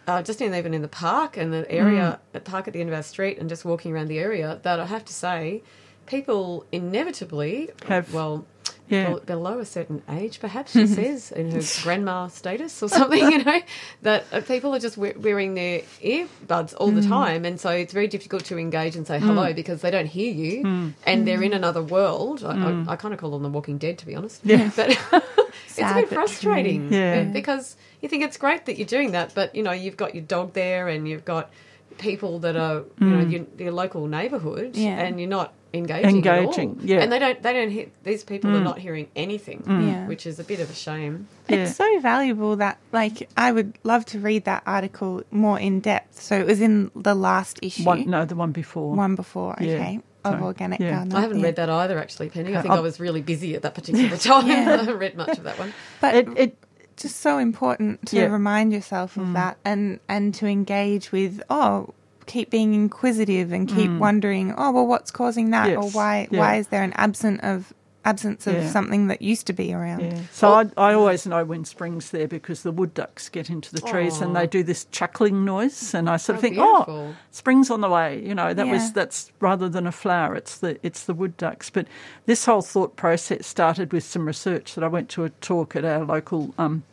uh, 0.07 0.23
just 0.23 0.41
in, 0.41 0.55
even 0.55 0.73
in 0.73 0.81
the 0.83 0.89
park 0.89 1.37
and 1.37 1.53
the 1.53 1.71
area, 1.71 2.19
Mm. 2.33 2.37
at 2.37 2.45
park 2.45 2.67
at 2.69 2.73
the 2.75 2.81
end 2.81 2.89
of 2.89 2.97
our 2.97 3.03
street, 3.03 3.37
and 3.39 3.51
just 3.51 3.65
walking 3.67 3.93
around 3.93 4.09
the 4.09 4.19
area, 4.19 4.59
that 4.63 4.81
I 4.81 4.87
have 4.87 5.05
to 5.05 5.13
say, 5.13 5.63
people 6.11 6.65
inevitably 6.73 7.71
Have- 7.87 8.13
well. 8.13 8.45
Yeah. 8.89 9.11
bel- 9.11 9.21
Below 9.21 9.61
a 9.61 9.65
certain 9.65 10.03
age, 10.11 10.41
perhaps 10.41 10.73
she 10.73 10.85
says 10.99 11.31
in 11.31 11.53
her 11.53 11.61
grandma 11.85 12.27
status 12.27 12.83
or 12.83 12.89
something, 12.89 13.21
you 13.31 13.45
know, 13.45 13.61
that 14.03 14.25
uh, 14.33 14.41
people 14.41 14.75
are 14.75 14.81
just 14.81 14.97
we- 14.97 15.13
wearing 15.13 15.55
their 15.55 15.83
earbuds 16.03 16.75
all 16.77 16.91
Mm. 16.91 17.01
the 17.01 17.09
time, 17.09 17.45
and 17.45 17.61
so 17.61 17.71
it's 17.71 17.93
very 17.93 18.09
difficult 18.09 18.45
to 18.47 18.59
engage 18.59 18.97
and 18.97 19.07
say 19.07 19.21
hello 19.21 19.53
because 19.53 19.81
they 19.83 19.93
don't 19.93 20.07
hear 20.09 20.33
you, 20.33 20.93
and 21.07 21.25
they're 21.29 21.41
in 21.45 21.53
another 21.53 21.81
world. 21.85 22.43
I, 22.43 22.51
I, 22.51 22.93
I 22.93 22.97
kind 22.97 23.15
of 23.15 23.21
call 23.21 23.31
them 23.31 23.45
the 23.45 23.49
Walking 23.49 23.79
Dead, 23.79 23.97
to 23.99 24.07
be 24.07 24.17
honest. 24.17 24.45
Mm. 24.45 24.59
Yeah. 24.59 24.71
but 24.77 24.89
it's 25.69 25.79
a 25.79 25.95
bit 25.95 26.09
frustrating. 26.09 26.93
Yeah. 26.93 27.23
because 27.23 27.77
you 28.03 28.09
think 28.09 28.25
it's 28.25 28.39
great 28.39 28.67
that 28.67 28.77
you're 28.77 28.89
doing 28.89 29.13
that, 29.13 29.37
but 29.37 29.55
you 29.55 29.63
know 29.63 29.71
you've 29.71 29.97
got 29.97 30.17
your 30.17 30.25
dog 30.25 30.53
there, 30.55 30.89
and 30.89 31.07
you've 31.09 31.25
got 31.25 31.53
people 31.99 32.41
that 32.41 32.57
are 32.57 32.83
you 33.01 33.07
know 33.07 33.25
Mm. 33.25 33.31
your, 33.33 33.47
your 33.67 33.73
local 33.73 34.09
neighbourhood, 34.09 34.77
Yeah. 34.77 34.99
and 34.99 35.21
you're 35.21 35.29
not 35.29 35.53
engaging. 35.73 36.27
at 36.27 36.33
all. 36.37 36.43
Engaging, 36.45 36.81
yeah. 36.83 37.01
and 37.01 37.11
they 37.13 37.19
don't 37.19 37.43
they 37.43 37.53
don't 37.53 37.71
hear 37.71 37.87
these 38.03 38.25
people 38.25 38.51
are 38.57 38.61
not 38.61 38.79
hearing 38.79 39.09
anything, 39.17 39.63
Yeah. 39.67 40.07
which 40.07 40.27
is 40.27 40.39
a 40.39 40.45
bit 40.45 40.61
of 40.61 40.71
a 40.71 40.75
shame. 40.75 41.29
Yeah. 41.49 41.57
It's 41.59 41.77
so 41.77 42.01
valuable 42.01 42.57
that, 42.57 42.79
like, 42.93 43.29
I 43.37 43.53
would 43.53 43.79
love 43.85 44.05
to 44.07 44.19
read 44.21 44.45
that 44.45 44.63
article 44.67 45.23
more 45.31 45.59
in 45.59 45.81
depth. 45.81 46.21
So 46.21 46.39
it 46.39 46.47
was 46.47 46.61
in 46.61 46.91
the 46.95 47.15
last 47.15 47.59
issue, 47.63 47.85
One, 47.85 48.09
no, 48.09 48.25
the 48.25 48.35
one 48.37 48.53
before. 48.53 48.95
one 48.95 49.15
before, 49.17 49.57
Yeah. 49.61 49.75
okay, 49.75 50.01
of 50.25 50.39
So, 50.39 50.45
organic 50.45 50.81
yeah. 50.81 50.91
gardening. 50.91 51.17
I 51.17 51.21
haven't 51.23 51.39
yeah. 51.41 51.45
read 51.47 51.57
that 51.57 51.71
either, 51.71 51.99
actually, 51.99 52.29
Penny. 52.31 52.57
I 52.57 52.63
think 52.63 52.73
I'll- 52.73 52.79
I 52.79 52.83
was 52.83 53.01
really 53.01 53.23
busy 53.23 53.55
at 53.55 53.63
that 53.63 53.75
particular 53.75 54.17
time. 54.29 54.47
Yeah. 54.49 54.55
I 54.75 54.77
haven't 54.79 54.99
read 54.99 55.17
much 55.17 55.39
of 55.39 55.45
that 55.45 55.59
one. 55.59 55.73
But 56.01 56.15
It, 56.15 56.29
it, 56.37 56.57
just 56.97 57.17
so 57.21 57.39
important 57.39 58.05
to 58.09 58.17
Yeah. 58.17 58.27
Mm. 58.27 58.33
remind 58.33 58.73
yourself 58.75 59.17
of 59.17 59.33
that 59.33 59.57
and 59.65 60.01
and 60.07 60.35
to 60.35 60.47
engage 60.47 61.11
with 61.13 61.41
oh 61.49 61.95
keep 62.33 62.49
being 62.51 62.73
inquisitive 62.75 63.49
and 63.53 63.69
keep 63.69 63.91
wondering 64.07 64.55
oh 64.57 64.71
well 64.75 64.87
what's 64.87 65.11
causing 65.11 65.51
that 65.51 65.69
or 65.77 65.83
Mm. 65.91 65.95
Why 65.95 66.29
Yeah. 66.31 66.39
why 66.41 66.53
is 66.61 66.67
there 66.69 66.83
an 66.83 66.93
absent 67.07 67.39
of 67.43 67.73
absence 68.03 68.47
of 68.47 68.55
Yeah. 68.55 68.71
something 68.71 69.09
that 69.09 69.21
used 69.21 69.47
to 69.49 69.53
be 69.53 69.75
around 69.75 70.01
yeah. 70.01 70.21
So 70.33 70.45
I, 70.61 70.63
I 70.89 70.95
always 70.95 71.27
know 71.27 71.45
when 71.45 71.65
spring's 71.67 72.11
there 72.17 72.29
because 72.29 72.63
the 72.63 72.73
wood 72.79 72.93
ducks 72.95 73.29
get 73.29 73.51
into 73.51 73.71
the 73.77 73.81
trees 73.93 74.23
and 74.23 74.35
they 74.35 74.47
do 74.47 74.63
this 74.63 74.87
chuckling 74.99 75.45
noise, 75.45 75.93
and 75.93 76.09
I 76.09 76.17
sort 76.17 76.39
of 76.39 76.45
Oh, 76.45 76.49
think, 76.49 76.59
oh, 76.59 77.15
spring's 77.31 77.69
on 77.71 77.81
the 77.83 77.91
way. 77.91 78.23
You 78.29 78.35
know, 78.35 78.55
that 78.55 78.67
Yeah. 78.67 78.73
was 78.73 78.93
that's 78.95 79.31
rather 79.41 79.69
than 79.69 79.87
a 79.87 79.93
flower, 79.93 80.35
it's 80.35 80.57
the 80.65 80.79
it's 80.83 81.03
the 81.05 81.13
wood 81.21 81.35
ducks. 81.37 81.69
But 81.69 81.87
this 82.25 82.47
whole 82.47 82.63
thought 82.63 82.93
process 82.97 83.47
started 83.47 83.93
with 83.93 84.05
some 84.05 84.25
research 84.27 84.75
that 84.77 84.85
I 84.85 84.89
went 84.97 85.09
to 85.11 85.25
a 85.25 85.31
talk 85.51 85.77
at 85.77 85.85
our 85.85 86.03
local 86.15 86.55
um, 86.57 86.85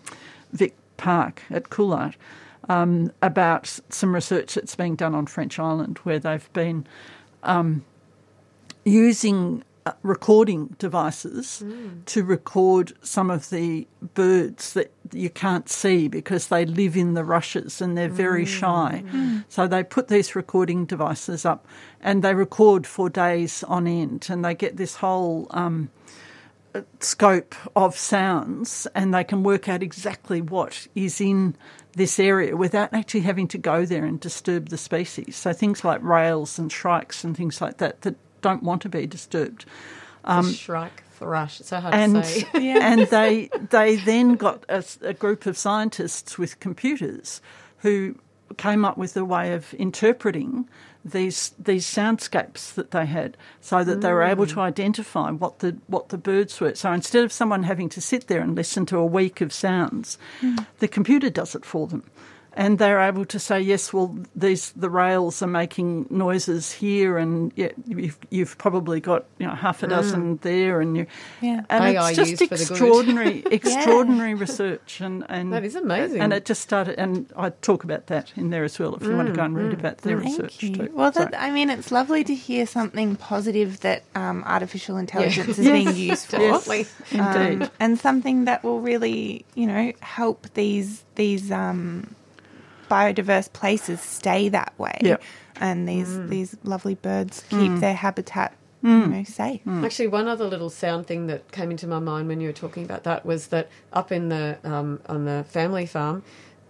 Vic 0.52 0.74
Park 0.98 1.44
at 1.50 1.64
Coolart 1.70 2.16
um, 2.70 3.12
about 3.22 3.80
some 3.90 4.14
research 4.14 4.56
that's 4.56 4.76
being 4.76 4.96
done 4.96 5.16
on 5.16 5.26
French 5.28 5.60
Island, 5.60 6.00
where 6.00 6.20
they've 6.20 6.52
been 6.54 6.86
um, 7.44 7.86
using 8.84 9.64
uh, 9.86 9.94
recording 10.04 10.76
devices 10.80 11.64
to 12.06 12.24
record 12.24 12.92
some 13.02 13.30
of 13.32 13.50
the 13.50 13.88
birds 14.16 14.74
that 14.74 14.92
you 15.14 15.30
can't 15.30 15.70
see 15.70 16.10
because 16.10 16.50
they 16.50 16.66
live 16.66 16.98
in 16.98 17.14
the 17.14 17.24
rushes 17.24 17.82
and 17.82 17.98
they're 17.98 18.10
very 18.10 18.46
shy. 18.46 19.02
So 19.48 19.66
they 19.66 19.84
put 19.84 20.10
these 20.10 20.36
recording 20.36 20.86
devices 20.86 21.46
up 21.46 21.66
and 22.02 22.22
they 22.22 22.34
record 22.34 22.86
for 22.86 23.10
days 23.10 23.64
on 23.64 23.88
end 23.88 24.28
and 24.30 24.44
they 24.44 24.56
get 24.56 24.78
this 24.78 24.98
whole. 24.98 25.48
Um, 25.52 25.90
scope 27.00 27.56
of 27.76 27.98
sounds 27.98 28.86
and 28.94 29.12
they 29.12 29.24
can 29.24 29.42
work 29.42 29.68
out 29.68 29.82
exactly 29.82 30.42
what 30.42 30.88
is 30.94 31.20
in 31.20 31.56
this 31.98 32.20
area 32.20 32.56
without 32.56 32.94
actually 32.94 33.22
having 33.22 33.48
to 33.50 33.58
go 33.58 33.86
there 33.86 34.06
and 34.06 34.20
disturb 34.20 34.70
the 34.70 34.78
species. 34.78 35.36
So 35.36 35.52
things 35.52 35.84
like 35.84 36.02
rails 36.04 36.60
and 36.60 36.72
shrikes 36.72 37.24
and 37.24 37.36
things 37.36 37.60
like 37.60 37.78
that 37.78 38.02
that 38.02 38.16
don't 38.42 38.64
want 38.64 38.84
to 38.84 38.90
be 38.90 39.08
disturbed. 39.08 39.66
the 40.24 40.32
um, 40.32 40.54
shrike 40.54 41.04
thrush. 41.14 41.60
It's 41.60 41.70
so 41.70 41.80
hard 41.80 41.94
And 41.94 42.16
to 42.16 42.24
say. 42.24 42.48
and 42.54 43.02
they 43.08 43.50
they 43.70 43.96
then 43.98 44.36
got 44.36 44.64
a 44.70 45.14
group 45.14 45.46
of 45.46 45.58
scientists 45.58 46.38
with 46.38 46.60
computers 46.60 47.42
who 47.80 48.16
came 48.58 48.86
up 48.86 48.98
with 48.98 49.18
a 49.18 49.26
way 49.26 49.54
of 49.54 49.74
interpreting 49.74 50.70
these 51.12 51.52
these 51.60 51.86
soundscapes 51.86 52.74
that 52.76 52.92
they 52.92 53.06
had, 53.06 53.38
so 53.62 53.84
that 53.84 54.02
they 54.02 54.12
were 54.12 54.24
able 54.24 54.46
to 54.48 54.56
mm. 54.56 54.62
identify 54.62 55.32
what 55.32 55.60
the 55.60 55.78
what 55.88 56.10
the 56.10 56.18
birds 56.18 56.60
were. 56.60 56.76
So 56.76 56.92
instead 56.92 57.24
of 57.24 57.32
someone 57.32 57.64
having 57.64 57.90
to 57.90 58.02
sit 58.02 58.28
there 58.28 58.42
and 58.42 58.56
listen 58.56 58.86
to 58.88 58.98
a 58.98 59.06
week 59.06 59.42
of 59.42 59.52
sounds, 59.54 60.18
mm. 60.42 60.66
the 60.80 60.88
computer 60.88 61.30
does 61.30 61.56
it 61.56 61.66
for 61.66 61.88
them. 61.88 62.04
And 62.60 62.80
they're 62.80 63.00
able 63.00 63.24
to 63.26 63.38
say, 63.38 63.62
yes, 63.62 63.94
well, 63.94 64.18
these 64.36 64.72
the 64.72 64.90
rails 64.90 65.44
are 65.44 65.48
making 65.48 66.08
noises 66.10 66.72
here, 66.72 67.20
and 67.20 67.52
yeah, 67.56 67.70
you've, 67.86 68.18
you've 68.32 68.58
probably 68.58 69.00
got 69.00 69.26
you 69.38 69.46
know 69.46 69.54
half 69.54 69.84
a 69.84 69.88
dozen 69.88 70.38
there, 70.42 70.82
and 70.82 70.98
you, 70.98 71.06
Yeah. 71.40 71.62
and 71.70 71.84
AI 71.84 72.10
it's 72.10 72.18
just 72.18 72.32
used 72.32 72.40
for 72.50 72.58
the 72.58 72.66
good. 72.66 72.72
extraordinary, 72.72 73.44
extraordinary 73.52 74.34
research, 74.34 75.02
and, 75.02 75.24
and 75.30 75.54
That 75.54 75.64
is 75.66 75.76
amazing. 75.76 76.20
And 76.20 76.34
it 76.34 76.46
just 76.46 76.62
started, 76.64 76.98
and 76.98 77.32
I 77.38 77.52
talk 77.52 77.84
about 77.84 78.08
that 78.08 78.34
in 78.36 78.50
there 78.50 78.64
as 78.64 78.80
well. 78.80 78.96
If 78.96 79.04
you 79.04 79.16
want 79.16 79.28
to 79.28 79.36
go 79.36 79.44
and 79.44 79.56
read 79.56 79.74
about 79.74 80.00
their 80.00 80.18
research 80.18 80.64
you. 80.64 80.76
too. 80.76 80.90
Well, 80.94 81.12
that, 81.12 81.36
I 81.38 81.52
mean, 81.52 81.70
it's 81.70 81.92
lovely 81.92 82.24
to 82.24 82.34
hear 82.34 82.66
something 82.66 83.18
positive 83.18 83.82
that 83.82 84.02
um, 84.16 84.44
artificial 84.48 84.98
intelligence 84.98 85.60
is 85.60 85.66
Yes. 85.68 85.84
being 85.86 85.96
used 85.96 86.26
for. 86.26 86.40
Yes, 86.40 86.54
Lovely. 86.68 86.88
indeed. 87.12 87.64
um, 87.66 87.70
and 87.80 88.00
something 88.00 88.46
that 88.46 88.64
will 88.64 88.82
really, 88.82 89.46
you 89.54 89.68
know, 89.68 89.94
help 90.02 90.48
these 90.56 91.04
these 91.14 91.52
um, 91.52 92.16
biodiverse 92.90 93.52
places 93.54 94.00
stay 94.02 94.50
that 94.50 94.74
way, 94.78 94.98
Yep. 95.02 95.22
and 95.60 95.88
these 95.88 96.10
Mm. 96.10 96.30
these 96.30 96.58
lovely 96.64 96.96
birds 96.96 97.44
keep 97.50 97.80
their 97.80 97.94
habitat, 97.96 98.54
you 98.84 99.08
know, 99.08 99.24
safe. 99.24 99.62
Actually, 99.84 100.08
one 100.08 100.28
other 100.28 100.46
little 100.46 100.70
sound 100.70 101.08
thing 101.08 101.28
that 101.28 101.52
came 101.52 101.72
into 101.72 101.88
my 101.88 102.00
mind 102.00 102.28
when 102.28 102.40
you 102.42 102.48
were 102.48 102.54
talking 102.54 102.84
about 102.84 103.04
that 103.04 103.26
was 103.26 103.48
that 103.48 103.68
up 103.94 104.12
in 104.12 104.30
the 104.30 104.58
um, 104.64 105.00
on 105.08 105.26
the 105.26 105.46
family 105.50 105.86
farm, 105.86 106.24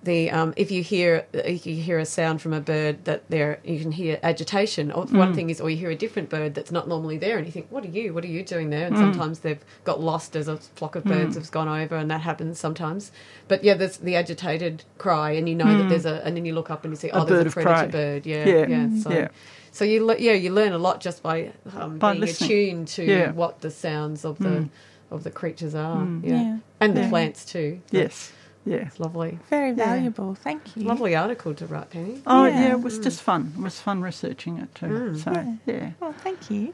the 0.07 0.31
um, 0.31 0.53
if 0.55 0.71
you 0.71 0.81
hear 0.81 1.27
if 1.33 1.67
you 1.67 1.75
hear 1.75 1.99
a 1.99 2.05
sound 2.05 2.41
from 2.41 2.53
a 2.53 2.61
bird 2.61 3.03
that 3.05 3.29
there 3.29 3.59
you 3.63 3.79
can 3.79 3.91
hear 3.91 4.17
agitation. 4.23 4.91
Or 4.91 5.05
one 5.05 5.29
hmm. 5.29 5.33
thing 5.35 5.49
is, 5.49 5.61
or 5.61 5.69
you 5.69 5.77
hear 5.77 5.91
a 5.91 5.95
different 5.95 6.29
bird 6.29 6.55
that's 6.55 6.71
not 6.71 6.87
normally 6.87 7.17
there, 7.17 7.37
and 7.37 7.45
you 7.45 7.51
think, 7.51 7.67
"What 7.69 7.83
are 7.83 7.89
you? 7.89 8.13
What 8.13 8.23
are 8.23 8.29
you 8.29 8.43
doing 8.43 8.69
there?" 8.69 8.87
And 8.87 8.95
hmm. 8.95 9.01
sometimes 9.01 9.39
they've 9.39 9.63
got 9.83 9.99
lost 9.99 10.35
as 10.35 10.47
a 10.47 10.57
flock 10.57 10.95
of 10.95 11.03
birds 11.03 11.35
hmm. 11.35 11.41
has 11.41 11.49
gone 11.49 11.67
over, 11.67 11.95
and 11.95 12.09
that 12.09 12.21
happens 12.21 12.57
sometimes. 12.59 13.11
But 13.47 13.63
yeah, 13.63 13.75
there's 13.75 13.97
the 13.97 14.15
agitated 14.15 14.85
cry, 14.97 15.31
and 15.31 15.47
you 15.47 15.55
know 15.55 15.77
that 15.77 15.89
there's 15.89 16.05
a, 16.05 16.25
and 16.25 16.35
then 16.35 16.45
you 16.45 16.55
look 16.55 16.71
up 16.71 16.83
and 16.85 16.93
you 16.93 16.97
see, 16.97 17.09
A 17.09 17.19
oh, 17.19 17.25
there's 17.25 17.45
a 17.45 17.49
predator 17.51 17.91
bird. 17.91 18.25
Yeah, 18.25 18.45
Yeah. 18.47 18.67
yeah. 18.67 19.01
So, 19.03 19.09
Yeah. 19.11 19.27
so 19.71 19.83
you 19.83 20.05
le- 20.05 20.17
yeah 20.17 20.33
you 20.33 20.51
learn 20.51 20.71
a 20.71 20.77
lot 20.77 21.01
just 21.01 21.21
by, 21.21 21.51
um, 21.75 21.97
By 21.97 22.13
being 22.13 22.21
listening. 22.21 22.51
attuned 22.51 22.87
to 22.89 23.03
Yeah. 23.03 23.31
what 23.31 23.59
the 23.59 23.71
sounds 23.71 24.23
of 24.23 24.39
the 24.39 24.69
of 25.11 25.23
the 25.23 25.31
creatures 25.31 25.75
are. 25.75 26.07
Yeah. 26.23 26.31
Yeah. 26.31 26.57
and 26.79 26.95
the 26.95 27.07
plants 27.09 27.45
too. 27.45 27.81
yes, 27.91 28.31
yeah. 28.67 28.87
it's 28.87 28.99
lovely. 28.99 29.39
Very 29.49 29.71
valuable. 29.71 30.35
Thank 30.35 30.75
you. 30.75 30.83
Lovely 30.83 31.15
article 31.15 31.53
to 31.55 31.65
write, 31.65 31.89
Penny. 31.91 32.21
Oh 32.27 32.45
Yeah. 32.45 32.59
yeah, 32.61 32.71
it 32.73 32.81
was 32.81 32.99
just 32.99 33.21
fun. 33.21 33.53
It 33.57 33.61
was 33.61 33.79
fun 33.79 34.01
researching 34.01 34.57
it 34.59 34.73
too. 34.75 35.17
So 35.17 35.57
yeah. 35.65 35.91
Well, 35.99 36.13
thank 36.13 36.51
you. 36.51 36.73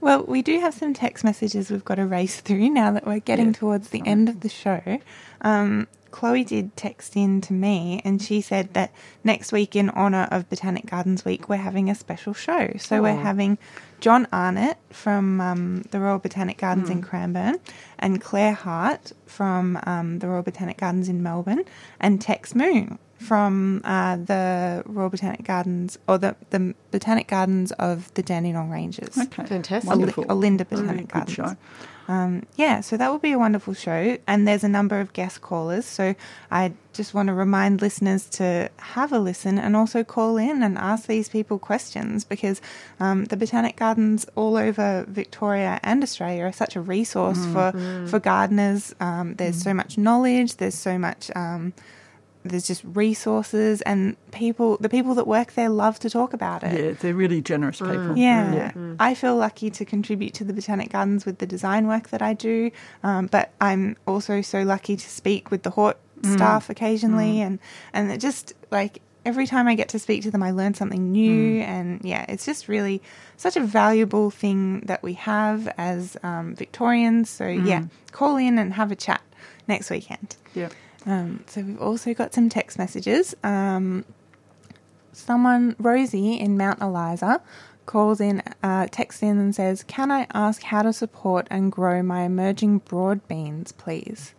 Well, 0.00 0.24
we 0.24 0.42
do 0.42 0.58
have 0.60 0.74
some 0.74 0.94
text 0.94 1.22
messages 1.24 1.70
we've 1.70 1.84
got 1.84 1.94
to 1.96 2.06
race 2.06 2.40
through 2.40 2.70
now 2.70 2.90
that 2.92 3.06
we're 3.06 3.20
getting 3.20 3.46
Yeah. 3.48 3.52
towards 3.52 3.90
the 3.90 4.02
end 4.04 4.28
of 4.28 4.40
the 4.40 4.48
show. 4.48 4.98
Um, 5.42 5.86
Chloe 6.12 6.44
did 6.44 6.76
text 6.76 7.16
in 7.16 7.40
to 7.42 7.52
me 7.52 8.00
and 8.04 8.22
she 8.22 8.40
said 8.40 8.72
that 8.74 8.92
next 9.24 9.50
week, 9.50 9.74
in 9.74 9.90
honour 9.90 10.28
of 10.30 10.48
Botanic 10.48 10.86
Gardens 10.86 11.24
Week, 11.24 11.48
we're 11.48 11.56
having 11.56 11.90
a 11.90 11.94
special 11.94 12.32
show. 12.34 12.72
So 12.78 13.02
we're 13.02 13.10
Oh. 13.18 13.22
having 13.22 13.58
John 14.00 14.28
Arnott 14.32 14.78
from 14.90 15.40
um, 15.40 15.82
the 15.90 15.98
Royal 16.00 16.18
Botanic 16.20 16.58
Gardens 16.58 16.88
in 16.90 17.02
Cranbourne 17.02 17.58
and 17.98 18.20
Claire 18.20 18.52
Hart 18.52 19.12
from 19.26 19.78
um, 19.84 20.18
the 20.20 20.28
Royal 20.28 20.42
Botanic 20.42 20.76
Gardens 20.78 21.08
in 21.08 21.22
Melbourne 21.22 21.64
and 22.00 22.20
Tex 22.20 22.54
Moon 22.54 22.98
from 23.22 23.80
uh, 23.84 24.16
the 24.16 24.82
Royal 24.86 25.08
Botanic 25.10 25.44
Gardens 25.44 25.98
or 26.08 26.18
the, 26.18 26.36
the 26.50 26.74
Botanic 26.90 27.28
Gardens 27.28 27.72
of 27.72 28.12
the 28.14 28.22
Dandenong 28.22 28.70
Ranges. 28.70 29.16
Okay. 29.16 29.44
Fantastic. 29.44 29.90
Oli- 29.90 29.98
Wonderful. 30.00 30.24
Olinda 30.24 30.64
Very 30.66 30.82
Botanic 30.82 31.08
good 31.08 31.12
Gardens. 31.12 31.34
show. 31.34 31.56
Um, 32.08 32.42
yeah, 32.56 32.80
so 32.80 32.96
that 32.96 33.12
would 33.12 33.22
be 33.22 33.30
a 33.30 33.38
wonderful 33.38 33.74
show. 33.74 34.18
And 34.26 34.46
there's 34.46 34.64
a 34.64 34.68
number 34.68 34.98
of 34.98 35.12
guest 35.12 35.40
callers. 35.40 35.84
So 35.86 36.14
I 36.50 36.72
just 36.92 37.14
want 37.14 37.28
to 37.28 37.32
remind 37.32 37.80
listeners 37.80 38.26
to 38.30 38.68
have 38.78 39.12
a 39.12 39.20
listen 39.20 39.56
and 39.56 39.76
also 39.76 40.02
call 40.02 40.36
in 40.36 40.62
and 40.64 40.76
ask 40.76 41.06
these 41.06 41.28
people 41.28 41.60
questions 41.60 42.24
because 42.24 42.60
um, 42.98 43.26
the 43.26 43.36
botanic 43.36 43.76
gardens 43.76 44.26
all 44.34 44.56
over 44.56 45.04
Victoria 45.08 45.78
and 45.84 46.02
Australia 46.02 46.42
are 46.44 46.52
such 46.52 46.74
a 46.74 46.80
resource 46.80 47.38
for, 47.46 47.70
for 48.08 48.18
gardeners. 48.18 48.94
Um, 48.98 49.34
there's 49.36 49.62
so 49.62 49.72
much 49.72 49.96
knowledge, 49.96 50.56
there's 50.56 50.74
so 50.74 50.98
much. 50.98 51.30
There's 52.44 52.66
just 52.66 52.82
resources 52.84 53.82
and 53.82 54.16
people 54.32 54.76
the 54.80 54.88
people 54.88 55.14
that 55.14 55.26
work 55.26 55.52
there 55.52 55.68
love 55.68 55.98
to 56.00 56.10
talk 56.10 56.32
about 56.32 56.62
it. 56.64 56.78
Yeah, 56.78 56.92
they're 56.92 57.14
really 57.14 57.40
generous 57.40 57.80
mm. 57.80 57.90
people. 57.90 58.16
yeah, 58.16 58.72
I 58.98 59.14
feel 59.14 59.36
lucky 59.36 59.70
to 59.70 59.84
contribute 59.84 60.34
to 60.34 60.44
the 60.44 60.52
Botanic 60.52 60.90
Gardens 60.90 61.24
with 61.24 61.38
the 61.38 61.46
design 61.46 61.86
work 61.86 62.08
that 62.08 62.22
I 62.22 62.34
do, 62.34 62.70
um, 63.02 63.26
but 63.26 63.52
I'm 63.60 63.96
also 64.06 64.42
so 64.42 64.62
lucky 64.62 64.96
to 64.96 65.08
speak 65.08 65.50
with 65.50 65.62
the 65.62 65.70
Hort 65.70 65.98
mm. 66.20 66.32
staff 66.34 66.70
occasionally, 66.70 67.36
mm. 67.36 67.46
and 67.46 67.58
and 67.92 68.10
it 68.10 68.18
just 68.18 68.54
like 68.70 69.00
every 69.24 69.46
time 69.46 69.68
I 69.68 69.74
get 69.74 69.88
to 69.90 69.98
speak 69.98 70.22
to 70.22 70.30
them, 70.30 70.42
I 70.42 70.50
learn 70.50 70.74
something 70.74 71.12
new, 71.12 71.60
and 71.60 72.04
yeah, 72.04 72.24
it's 72.28 72.44
just 72.44 72.68
really 72.68 73.02
such 73.36 73.56
a 73.56 73.60
valuable 73.60 74.30
thing 74.30 74.80
that 74.80 75.02
we 75.02 75.14
have 75.14 75.68
as 75.78 76.16
um, 76.22 76.54
Victorians. 76.54 77.30
So 77.30 77.46
yeah, 77.46 77.84
call 78.10 78.36
in 78.36 78.58
and 78.58 78.74
have 78.74 78.90
a 78.92 78.96
chat 78.96 79.22
next 79.68 79.90
weekend. 79.90 80.36
Yeah. 80.54 80.68
Um, 81.06 81.44
so 81.46 81.62
we've 81.62 81.80
also 81.80 82.14
got 82.14 82.32
some 82.34 82.48
text 82.48 82.78
messages. 82.78 83.34
Um, 83.42 84.04
someone, 85.12 85.76
Rosie 85.78 86.34
in 86.34 86.56
Mount 86.56 86.80
Eliza, 86.80 87.40
calls 87.86 88.20
in, 88.20 88.42
uh, 88.62 88.86
texts 88.90 89.22
in 89.22 89.38
and 89.38 89.54
says, 89.54 89.82
"Can 89.82 90.10
I 90.10 90.26
ask 90.32 90.62
how 90.62 90.82
to 90.82 90.92
support 90.92 91.46
and 91.50 91.72
grow 91.72 92.02
my 92.02 92.22
emerging 92.22 92.78
broad 92.78 93.26
beans, 93.26 93.72
please?" 93.72 94.34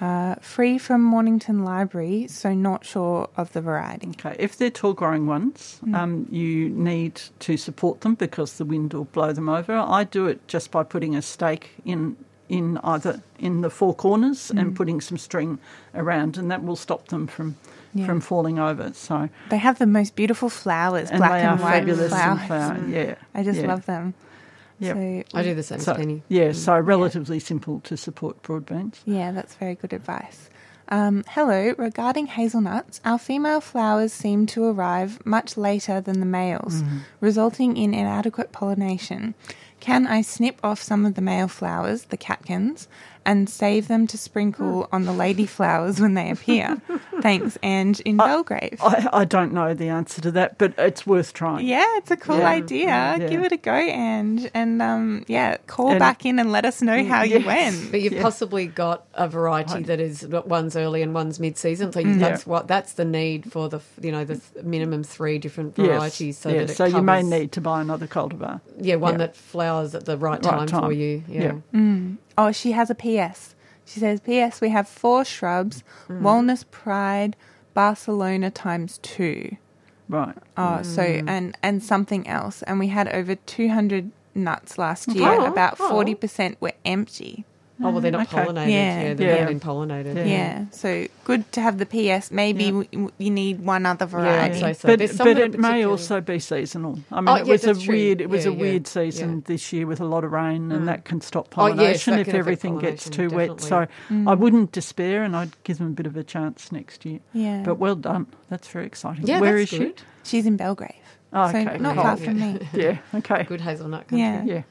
Uh, 0.00 0.34
free 0.40 0.76
from 0.76 1.00
Mornington 1.00 1.64
Library, 1.64 2.26
so 2.26 2.52
not 2.52 2.84
sure 2.84 3.30
of 3.36 3.52
the 3.52 3.60
variety. 3.62 4.08
Okay, 4.08 4.36
if 4.38 4.58
they're 4.58 4.68
tall 4.68 4.92
growing 4.92 5.26
ones, 5.26 5.80
um, 5.94 6.26
you 6.30 6.68
need 6.68 7.22
to 7.38 7.56
support 7.56 8.00
them 8.00 8.14
because 8.14 8.58
the 8.58 8.64
wind 8.64 8.92
will 8.92 9.04
blow 9.04 9.32
them 9.32 9.48
over. 9.48 9.72
I 9.72 10.04
do 10.04 10.26
it 10.26 10.46
just 10.48 10.72
by 10.72 10.82
putting 10.82 11.14
a 11.14 11.22
stake 11.22 11.70
in 11.84 12.16
in 12.48 12.78
either 12.84 13.22
in 13.38 13.60
the 13.62 13.70
four 13.70 13.94
corners 13.94 14.50
and 14.50 14.72
mm. 14.72 14.74
putting 14.74 15.00
some 15.00 15.18
string 15.18 15.58
around, 15.94 16.36
and 16.36 16.50
that 16.50 16.62
will 16.64 16.76
stop 16.76 17.08
them 17.08 17.26
from 17.26 17.56
Yeah. 17.94 18.06
from 18.06 18.20
falling 18.20 18.58
over. 18.58 18.92
So 18.94 19.28
They 19.50 19.58
have 19.58 19.78
the 19.78 19.86
most 19.86 20.16
beautiful 20.16 20.48
flowers, 20.50 21.10
and 21.10 21.18
black 21.18 21.30
they 21.32 21.40
and 21.42 21.60
are 21.60 21.62
white 21.62 21.78
fabulous 21.78 22.12
flowers. 22.12 22.40
in 22.40 22.46
flower. 22.46 22.74
Mm. 22.74 22.92
Yeah, 22.92 23.14
I 23.34 23.42
just 23.44 23.60
yeah. 23.60 23.68
love 23.68 23.86
them. 23.86 24.14
Yeah, 24.80 24.94
So 24.94 25.22
I 25.38 25.42
do 25.44 25.54
the 25.54 25.62
same 25.62 25.78
So 25.78 25.92
as 25.92 25.98
Penny. 25.98 26.22
yeah, 26.28 26.48
mm. 26.50 26.54
so 26.56 26.76
relatively 26.78 27.38
simple 27.38 27.80
to 27.84 27.96
support 27.96 28.42
broad 28.42 28.66
beans. 28.66 29.00
Yeah, 29.06 29.30
that's 29.30 29.54
very 29.54 29.76
good 29.76 29.92
advice. 29.92 30.50
Um, 30.88 31.24
hello, 31.28 31.74
regarding 31.78 32.26
hazelnuts, 32.26 33.00
our 33.04 33.18
female 33.18 33.60
flowers 33.62 34.12
seem 34.12 34.44
to 34.46 34.64
arrive 34.64 35.24
much 35.24 35.56
later 35.56 36.00
than 36.00 36.20
the 36.20 36.26
males, 36.26 36.82
resulting 37.20 37.76
in 37.76 37.94
inadequate 37.94 38.52
pollination. 38.52 39.34
Can 39.84 40.06
I 40.06 40.22
snip 40.22 40.60
off 40.64 40.80
some 40.80 41.04
of 41.04 41.12
the 41.12 41.20
male 41.20 41.46
flowers, 41.46 42.04
the 42.04 42.16
catkins, 42.16 42.88
and 43.26 43.48
save 43.48 43.88
them 43.88 44.06
to 44.08 44.18
sprinkle 44.18 44.84
hmm. 44.84 44.94
on 44.94 45.04
the 45.04 45.12
lady 45.12 45.46
flowers 45.46 46.00
when 46.00 46.14
they 46.14 46.30
appear? 46.30 46.80
Thanks, 47.20 47.56
Ange 47.62 48.00
in 48.00 48.16
Belgrave. 48.16 48.78
I, 48.82 49.08
I 49.12 49.24
don't 49.24 49.52
know 49.52 49.72
the 49.74 49.88
answer 49.88 50.20
to 50.22 50.30
that, 50.32 50.58
but 50.58 50.74
it's 50.78 51.06
worth 51.06 51.32
trying. 51.32 51.66
yeah, 51.66 51.84
it's 51.96 52.10
a 52.10 52.16
cool 52.16 52.38
Yeah. 52.38 52.48
idea. 52.48 52.86
Yeah. 52.86 53.18
Give 53.28 53.42
it 53.42 53.52
a 53.52 53.56
go, 53.56 53.72
Ange. 53.72 54.50
And 54.52 54.82
um, 54.82 55.24
yeah, 55.28 55.56
call 55.66 55.90
And- 55.90 55.98
back 55.98 56.26
in 56.26 56.38
and 56.38 56.52
let 56.52 56.64
us 56.64 56.82
know 56.82 57.04
how 57.04 57.22
you 57.22 57.44
went. 57.44 57.90
But 57.90 58.00
you've 58.00 58.14
Yeah. 58.14 58.22
possibly 58.22 58.66
got 58.66 59.06
a 59.14 59.28
variety 59.28 59.82
that 59.84 60.00
is 60.00 60.26
one's 60.26 60.76
early 60.76 61.02
and 61.02 61.14
one's 61.14 61.38
mid-season. 61.40 61.92
So 61.92 62.00
you, 62.00 62.16
that's 62.16 62.46
what 62.46 62.68
that's 62.68 62.94
the 62.94 63.04
need 63.04 63.50
for 63.50 63.68
the 63.68 63.80
you 64.00 64.12
know 64.12 64.24
the 64.24 64.36
th- 64.36 64.64
minimum 64.64 65.02
three 65.04 65.38
different 65.38 65.74
Yes, 65.78 65.86
varieties. 65.86 66.38
So 66.38 66.48
yes. 66.50 66.66
that 66.66 66.72
it 66.72 66.76
so 66.76 66.84
you 66.84 67.02
may 67.02 67.22
need 67.22 67.52
to 67.52 67.60
buy 67.60 67.80
another 67.80 68.06
cultivar. 68.06 68.60
yeah 68.78 68.96
one 68.96 69.14
yeah. 69.14 69.18
that 69.18 69.36
flowers 69.36 69.94
at 69.94 70.04
the 70.04 70.16
right 70.18 70.44
Right 70.44 70.68
time, 70.68 70.82
for 70.82 70.92
you. 70.92 71.22
Yeah. 71.28 71.42
Yeah. 71.42 71.52
Mm. 71.72 72.16
Oh, 72.36 72.52
she 72.52 72.72
has 72.72 72.90
a 72.90 72.94
PS. 72.94 73.54
She 73.86 74.00
says, 74.00 74.20
PS, 74.20 74.60
we 74.60 74.70
have 74.70 74.88
four 74.88 75.24
shrubs 75.24 75.84
Mm. 76.08 76.20
Wanliss 76.22 76.64
Pride, 76.70 77.36
Barcelona 77.74 78.50
times 78.50 78.98
two. 79.02 79.56
Right. 80.08 80.36
Oh, 80.56 80.82
so, 80.82 81.02
Mm. 81.02 81.28
and, 81.28 81.58
and 81.62 81.82
something 81.82 82.26
else. 82.26 82.62
And 82.62 82.78
we 82.78 82.88
had 82.88 83.08
over 83.08 83.34
200 83.34 84.10
nuts 84.34 84.78
last 84.78 85.08
year. 85.14 85.28
Oh, 85.28 85.44
About 85.46 85.76
oh. 85.80 85.90
40% 85.92 86.56
were 86.60 86.72
empty. 86.84 87.44
Oh 87.84 87.90
well, 87.90 88.00
they're 88.00 88.10
not 88.10 88.32
Okay. 88.32 88.44
pollinated. 88.44 88.70
Yeah. 88.70 89.02
Yeah, 89.02 89.14
they've 89.14 89.28
Yeah. 89.28 89.34
never 89.34 89.46
been 89.48 89.60
pollinated. 89.60 90.16
Yeah. 90.16 90.24
Yeah. 90.24 90.64
So 90.70 91.06
good 91.24 91.50
to 91.52 91.60
have 91.60 91.78
the 91.78 91.86
PS. 91.86 92.30
Maybe 92.30 92.64
Yeah. 92.64 92.70
w- 92.70 92.88
w- 92.92 93.10
you 93.18 93.30
need 93.30 93.60
one 93.60 93.86
other 93.86 94.06
variety. 94.06 94.54
Yeah, 94.54 94.60
variety. 94.60 94.74
so, 94.74 94.80
so 94.80 94.88
But, 94.88 94.98
there's 94.98 95.18
but 95.18 95.38
it 95.38 95.58
may 95.58 95.84
also 95.84 96.20
be 96.20 96.38
seasonal. 96.38 96.98
I 97.12 97.20
mean, 97.20 97.28
Oh, 97.28 97.34
it 97.34 97.46
yeah, 97.46 97.52
was 97.52 97.64
a 97.64 97.74
true. 97.74 97.94
weird. 97.94 98.20
It 98.20 98.30
was 98.30 98.44
Yeah, 98.44 98.50
a 98.50 98.54
yeah, 98.54 98.60
weird 98.60 98.86
season 98.86 99.34
yeah. 99.36 99.40
this 99.46 99.72
year 99.72 99.86
with 99.86 100.00
a 100.00 100.04
lot 100.06 100.24
of 100.24 100.32
rain, 100.32 100.72
and 100.72 100.82
mm. 100.82 100.86
that 100.86 101.04
can 101.04 101.20
stop 101.20 101.48
Oh, 101.56 101.66
yes, 101.66 101.76
pollination 101.76 102.14
if 102.14 102.26
can 102.26 102.34
affect 102.36 102.38
everything 102.38 102.78
gets 102.78 103.08
too 103.10 103.28
pollination, 103.28 103.54
wet. 103.54 103.60
So 103.60 103.80
definitely. 103.80 104.32
I 104.32 104.34
mm. 104.34 104.38
wouldn't 104.38 104.72
despair, 104.72 105.22
and 105.22 105.36
I'd 105.36 105.62
give 105.64 105.78
them 105.78 105.88
a 105.88 105.90
bit 105.90 106.06
of 106.06 106.16
a 106.16 106.24
chance 106.24 106.72
next 106.72 107.04
year. 107.04 107.20
Yeah. 107.32 107.62
But 107.64 107.76
well 107.76 107.96
done. 107.96 108.26
That's 108.48 108.68
very 108.68 108.86
exciting. 108.86 109.26
Yeah, 109.26 109.40
Where 109.40 109.58
that's 109.58 109.72
is 109.72 109.78
good. 109.78 110.02
She's 110.22 110.46
in 110.46 110.56
Belgrave. 110.56 110.90
Oh, 111.36 111.50
so 111.50 111.58
okay, 111.58 111.78
not 111.78 111.98
oh, 111.98 112.02
far 112.02 112.16
from 112.16 112.38
me. 112.38 112.60
Yeah. 112.72 112.98
Okay. 113.12 113.42
Good 113.42 113.60
hazelnut 113.60 114.06
country. 114.06 114.20
Yeah. 114.20 114.44
Yeah. 114.44 114.62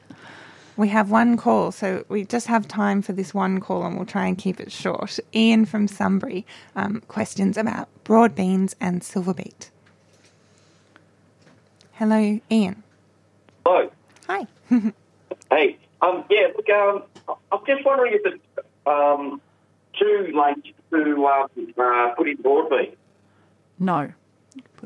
We 0.76 0.88
have 0.88 1.10
one 1.10 1.36
call, 1.36 1.70
so 1.70 2.04
we 2.08 2.24
just 2.24 2.48
have 2.48 2.66
time 2.66 3.00
for 3.00 3.12
this 3.12 3.32
one 3.32 3.60
call 3.60 3.84
and 3.84 3.96
we'll 3.96 4.06
try 4.06 4.26
and 4.26 4.36
keep 4.36 4.58
it 4.58 4.72
short. 4.72 5.20
Ian 5.32 5.66
from 5.66 5.86
Sunbury, 5.86 6.44
um, 6.74 7.00
questions 7.06 7.56
about 7.56 7.88
broad 8.02 8.34
beans 8.34 8.74
and 8.80 9.04
silver 9.04 9.34
beet. 9.34 9.70
Hello, 11.92 12.40
Ian. 12.50 12.82
Hello. 13.64 13.90
Hi. 14.28 14.46
Hey. 15.50 15.78
Um, 16.00 16.24
yeah, 16.30 16.48
look, 16.56 16.68
um, 16.70 17.02
I'm 17.52 17.60
just 17.66 17.84
wondering 17.84 18.14
if 18.14 18.20
it's 18.24 18.66
um, 18.86 19.40
too 19.98 20.32
late 20.34 20.74
to 20.90 21.26
um, 21.26 21.48
uh, 21.78 22.08
put 22.16 22.28
in 22.28 22.36
broad 22.36 22.70
beans. 22.70 22.96
No. 23.78 24.12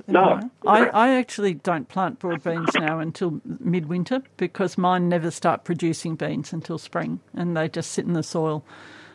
No. 0.07 0.41
I, 0.67 0.87
I 0.87 1.15
actually 1.17 1.55
don't 1.55 1.89
plant 1.89 2.19
broad 2.21 2.43
beans 2.43 2.71
now 2.75 2.99
until 3.01 3.41
midwinter 3.45 4.23
because 4.37 4.79
mine 4.79 5.09
never 5.09 5.31
start 5.31 5.65
producing 5.65 6.15
beans 6.15 6.53
until 6.53 6.79
spring 6.79 7.21
and 7.35 7.57
they 7.57 7.69
just 7.69 7.91
sit 7.93 8.05
in 8.05 8.13
the 8.13 8.23
soil 8.23 8.65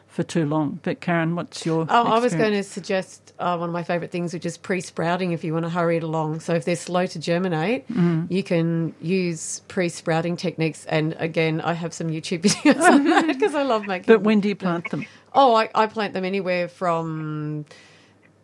for 0.08 0.22
too 0.24 0.46
long. 0.46 0.80
But 0.84 1.00
Karen, 1.02 1.36
what's 1.36 1.66
your 1.66 1.88
Oh, 1.90 2.04
I 2.04 2.20
was 2.20 2.36
going 2.36 2.52
to 2.52 2.62
suggest 2.64 3.34
uh, 3.40 3.58
one 3.58 3.70
of 3.70 3.74
my 3.74 3.82
favourite 3.82 4.12
things, 4.12 4.32
which 4.32 4.46
is 4.46 4.58
pre-sprouting. 4.58 5.32
If 5.32 5.44
you 5.44 5.54
want 5.54 5.66
to 5.66 5.72
hurry 5.72 5.98
it 5.98 6.04
along, 6.04 6.42
so 6.42 6.54
if 6.54 6.66
they're 6.66 6.76
slow 6.76 7.08
to 7.08 7.18
germinate, 7.18 7.88
Mm-hmm. 7.88 8.32
you 8.32 8.44
can 8.44 8.94
use 9.02 9.62
pre-sprouting 9.70 10.36
techniques. 10.38 10.86
And 10.86 11.16
again, 11.18 11.62
I 11.62 11.74
have 11.74 11.96
some 11.96 12.10
YouTube 12.10 12.42
videos 12.44 12.80
on 12.82 13.06
that 13.06 13.26
because 13.40 13.56
I 13.56 13.64
love 13.64 13.88
making. 13.88 14.06
But 14.14 14.22
when 14.22 14.40
do 14.40 14.50
you 14.50 14.56
plant 14.56 14.92
them? 14.92 15.08
Oh, 15.34 15.56
I, 15.56 15.70
I 15.74 15.88
plant 15.88 16.14
them 16.14 16.26
anywhere 16.26 16.68
from, 16.68 17.66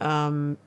um, 0.01 0.57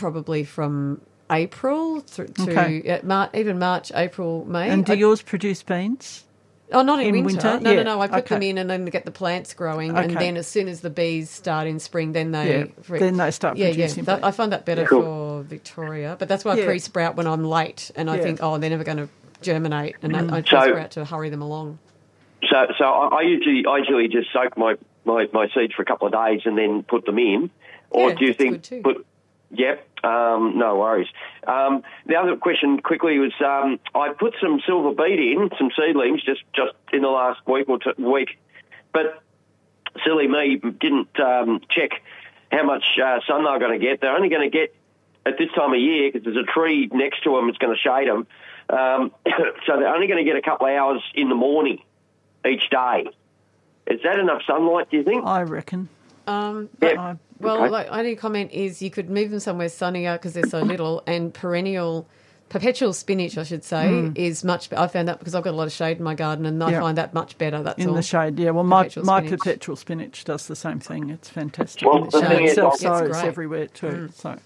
probably 0.00 0.42
from 0.44 1.00
April 1.30 2.00
through 2.00 2.28
to 2.28 2.42
Okay. 2.50 2.90
uh, 2.90 2.98
Mar- 3.04 3.30
even 3.34 3.58
March, 3.58 3.92
April, 3.94 4.44
May. 4.48 4.68
And 4.70 4.84
do 4.84 4.92
I- 4.92 4.96
yours 4.96 5.22
produce 5.22 5.62
beans? 5.62 6.24
Oh, 6.72 6.82
not 6.82 7.00
in, 7.00 7.14
in 7.16 7.24
winter. 7.24 7.48
winter? 7.50 7.60
No, 7.64 7.70
Yeah, 7.72 7.82
no, 7.82 7.96
no. 7.96 8.00
I 8.00 8.06
put 8.06 8.26
them 8.26 8.42
in 8.42 8.56
and 8.56 8.70
then 8.70 8.84
get 8.84 9.04
the 9.04 9.10
plants 9.10 9.54
growing, 9.54 9.96
and 9.96 10.16
then 10.16 10.36
as 10.36 10.46
soon 10.46 10.68
as 10.68 10.82
the 10.82 10.90
bees 10.90 11.28
start 11.28 11.66
in 11.66 11.80
spring, 11.80 12.12
then 12.12 12.30
they 12.30 12.60
Yeah, 12.88 12.98
then 12.98 13.16
they 13.16 13.32
start 13.32 13.56
yeah, 13.56 13.70
producing 13.70 14.04
Yeah, 14.04 14.14
that, 14.14 14.16
bees. 14.18 14.24
I 14.24 14.30
find 14.30 14.52
that 14.52 14.64
better 14.66 14.84
Cool. 14.86 15.02
for 15.02 15.42
Victoria, 15.42 16.14
but 16.16 16.28
that's 16.28 16.44
why 16.44 16.52
I 16.52 16.64
pre-sprout 16.64 17.16
when 17.16 17.26
I'm 17.26 17.44
late, 17.44 17.90
and 17.96 18.08
I 18.08 18.16
Yeah. 18.18 18.22
think, 18.22 18.38
oh, 18.40 18.56
they're 18.58 18.70
never 18.70 18.84
going 18.84 18.98
to 18.98 19.08
germinate, 19.42 19.96
and 20.02 20.16
I, 20.16 20.20
I 20.36 20.42
pre-sprout 20.42 20.92
to 20.92 21.04
hurry 21.04 21.28
them 21.28 21.42
along. 21.42 21.80
So, 22.48 22.66
so 22.78 22.84
I, 22.84 23.18
I 23.18 23.20
usually, 23.22 23.64
I 23.66 23.78
usually 23.78 24.06
just 24.06 24.32
soak 24.32 24.56
my, 24.56 24.76
my, 25.04 25.26
my 25.32 25.48
seeds 25.52 25.74
for 25.74 25.82
a 25.82 25.84
couple 25.84 26.06
of 26.06 26.12
days 26.12 26.42
and 26.44 26.56
then 26.56 26.84
put 26.84 27.04
them 27.04 27.18
in. 27.18 27.50
Or 27.90 28.10
Yeah, 28.10 28.14
do 28.14 28.24
you 28.26 28.30
that's 28.30 28.38
think 28.38 28.52
good 28.52 28.62
too. 28.62 28.80
put? 28.82 29.06
Yep. 29.52 29.88
Um, 30.02 30.58
no 30.58 30.76
worries. 30.76 31.08
Um, 31.46 31.82
the 32.06 32.16
other 32.16 32.36
question 32.36 32.80
quickly 32.80 33.18
was 33.18 33.32
um, 33.44 33.78
I 33.94 34.12
put 34.12 34.34
some 34.40 34.60
silver 34.66 34.92
beet 34.94 35.18
in, 35.18 35.50
some 35.58 35.70
seedlings, 35.76 36.22
just 36.22 36.42
just 36.54 36.72
in 36.92 37.02
the 37.02 37.08
last 37.08 37.40
week 37.46 37.68
or 37.68 37.78
two, 37.78 37.92
week, 37.98 38.38
but 38.92 39.22
silly 40.04 40.26
me 40.26 40.56
didn't 40.56 41.18
um, 41.20 41.60
check 41.68 42.02
how 42.50 42.64
much 42.64 42.84
uh, 43.02 43.20
sun 43.26 43.44
they're 43.44 43.58
going 43.58 43.78
to 43.78 43.84
get. 43.84 44.00
They're 44.00 44.14
only 44.14 44.28
going 44.28 44.50
to 44.50 44.56
get 44.56 44.74
at 45.26 45.36
this 45.38 45.50
time 45.54 45.72
of 45.72 45.78
year 45.80 46.10
because 46.10 46.24
there's 46.24 46.48
a 46.48 46.50
tree 46.50 46.88
next 46.92 47.22
to 47.24 47.36
them. 47.36 47.46
that's 47.46 47.58
going 47.58 47.76
to 47.76 47.80
shade 47.80 48.08
them, 48.08 48.26
um, 48.70 49.12
so 49.66 49.78
they're 49.78 49.94
only 49.94 50.06
going 50.06 50.24
to 50.24 50.30
get 50.30 50.36
a 50.36 50.42
couple 50.42 50.66
of 50.66 50.72
hours 50.72 51.02
in 51.14 51.28
the 51.28 51.34
morning 51.34 51.82
each 52.48 52.70
day. 52.70 53.06
Is 53.86 54.00
that 54.04 54.18
enough 54.18 54.42
sunlight? 54.46 54.90
Do 54.90 54.96
you 54.96 55.02
think? 55.02 55.26
I 55.26 55.42
reckon. 55.42 55.88
Um, 56.30 56.68
Yeah. 56.80 57.00
I, 57.00 57.16
Well, 57.40 57.62
Okay. 57.62 57.70
like, 57.70 57.88
only 57.90 58.16
comment 58.16 58.50
is 58.52 58.82
you 58.82 58.90
could 58.90 59.08
move 59.08 59.30
them 59.30 59.40
somewhere 59.40 59.68
sunnier 59.70 60.12
because 60.14 60.34
they're 60.34 60.46
so 60.46 60.60
little, 60.74 61.02
and 61.06 61.32
perennial, 61.32 62.06
perpetual 62.50 62.92
spinach, 62.92 63.38
I 63.38 63.44
should 63.44 63.64
say, 63.64 63.84
Mm. 63.86 64.18
is 64.18 64.44
much. 64.44 64.68
be- 64.70 64.76
I 64.76 64.86
found 64.88 65.08
that 65.08 65.18
because 65.20 65.34
I've 65.34 65.42
got 65.44 65.54
a 65.54 65.56
lot 65.56 65.66
of 65.66 65.72
shade 65.72 65.96
in 65.98 66.04
my 66.04 66.14
garden, 66.14 66.44
and 66.44 66.62
I 66.62 66.70
Yeah. 66.72 66.80
find 66.80 66.98
that 66.98 67.14
much 67.14 67.38
better. 67.38 67.62
That's 67.62 67.82
in 67.82 67.88
all. 67.88 67.94
the 67.94 68.02
shade. 68.02 68.38
Yeah, 68.38 68.50
well, 68.50 68.64
my 68.64 68.82
Perpetual 68.82 69.04
my 69.06 69.20
spinach. 69.20 69.40
perpetual 69.40 69.76
spinach 69.76 70.24
does 70.24 70.46
the 70.48 70.56
same 70.56 70.80
thing. 70.80 71.08
It's 71.10 71.28
fantastic. 71.30 71.86
Well, 71.88 72.02
and 72.04 72.12
the 72.12 72.20
thing 72.22 72.44
is, 72.44 72.54
self 72.54 72.74
It's 72.74 72.82
sows 72.82 73.08
great. 73.10 73.24
everywhere 73.24 73.66
too. 73.68 73.86
Mm. 73.86 74.12
So 74.12 74.36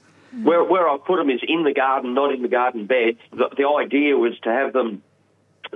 Where, 0.42 0.62
where 0.64 0.88
I 0.88 0.96
put 0.98 1.16
them 1.16 1.30
is 1.30 1.40
in 1.46 1.64
the 1.64 1.72
garden, 1.72 2.14
not 2.14 2.32
in 2.32 2.42
the 2.42 2.48
garden 2.48 2.86
beds. 2.86 3.18
The, 3.32 3.48
the 3.56 3.66
idea 3.68 4.16
was 4.16 4.38
to 4.40 4.50
have 4.50 4.72
them 4.72 5.02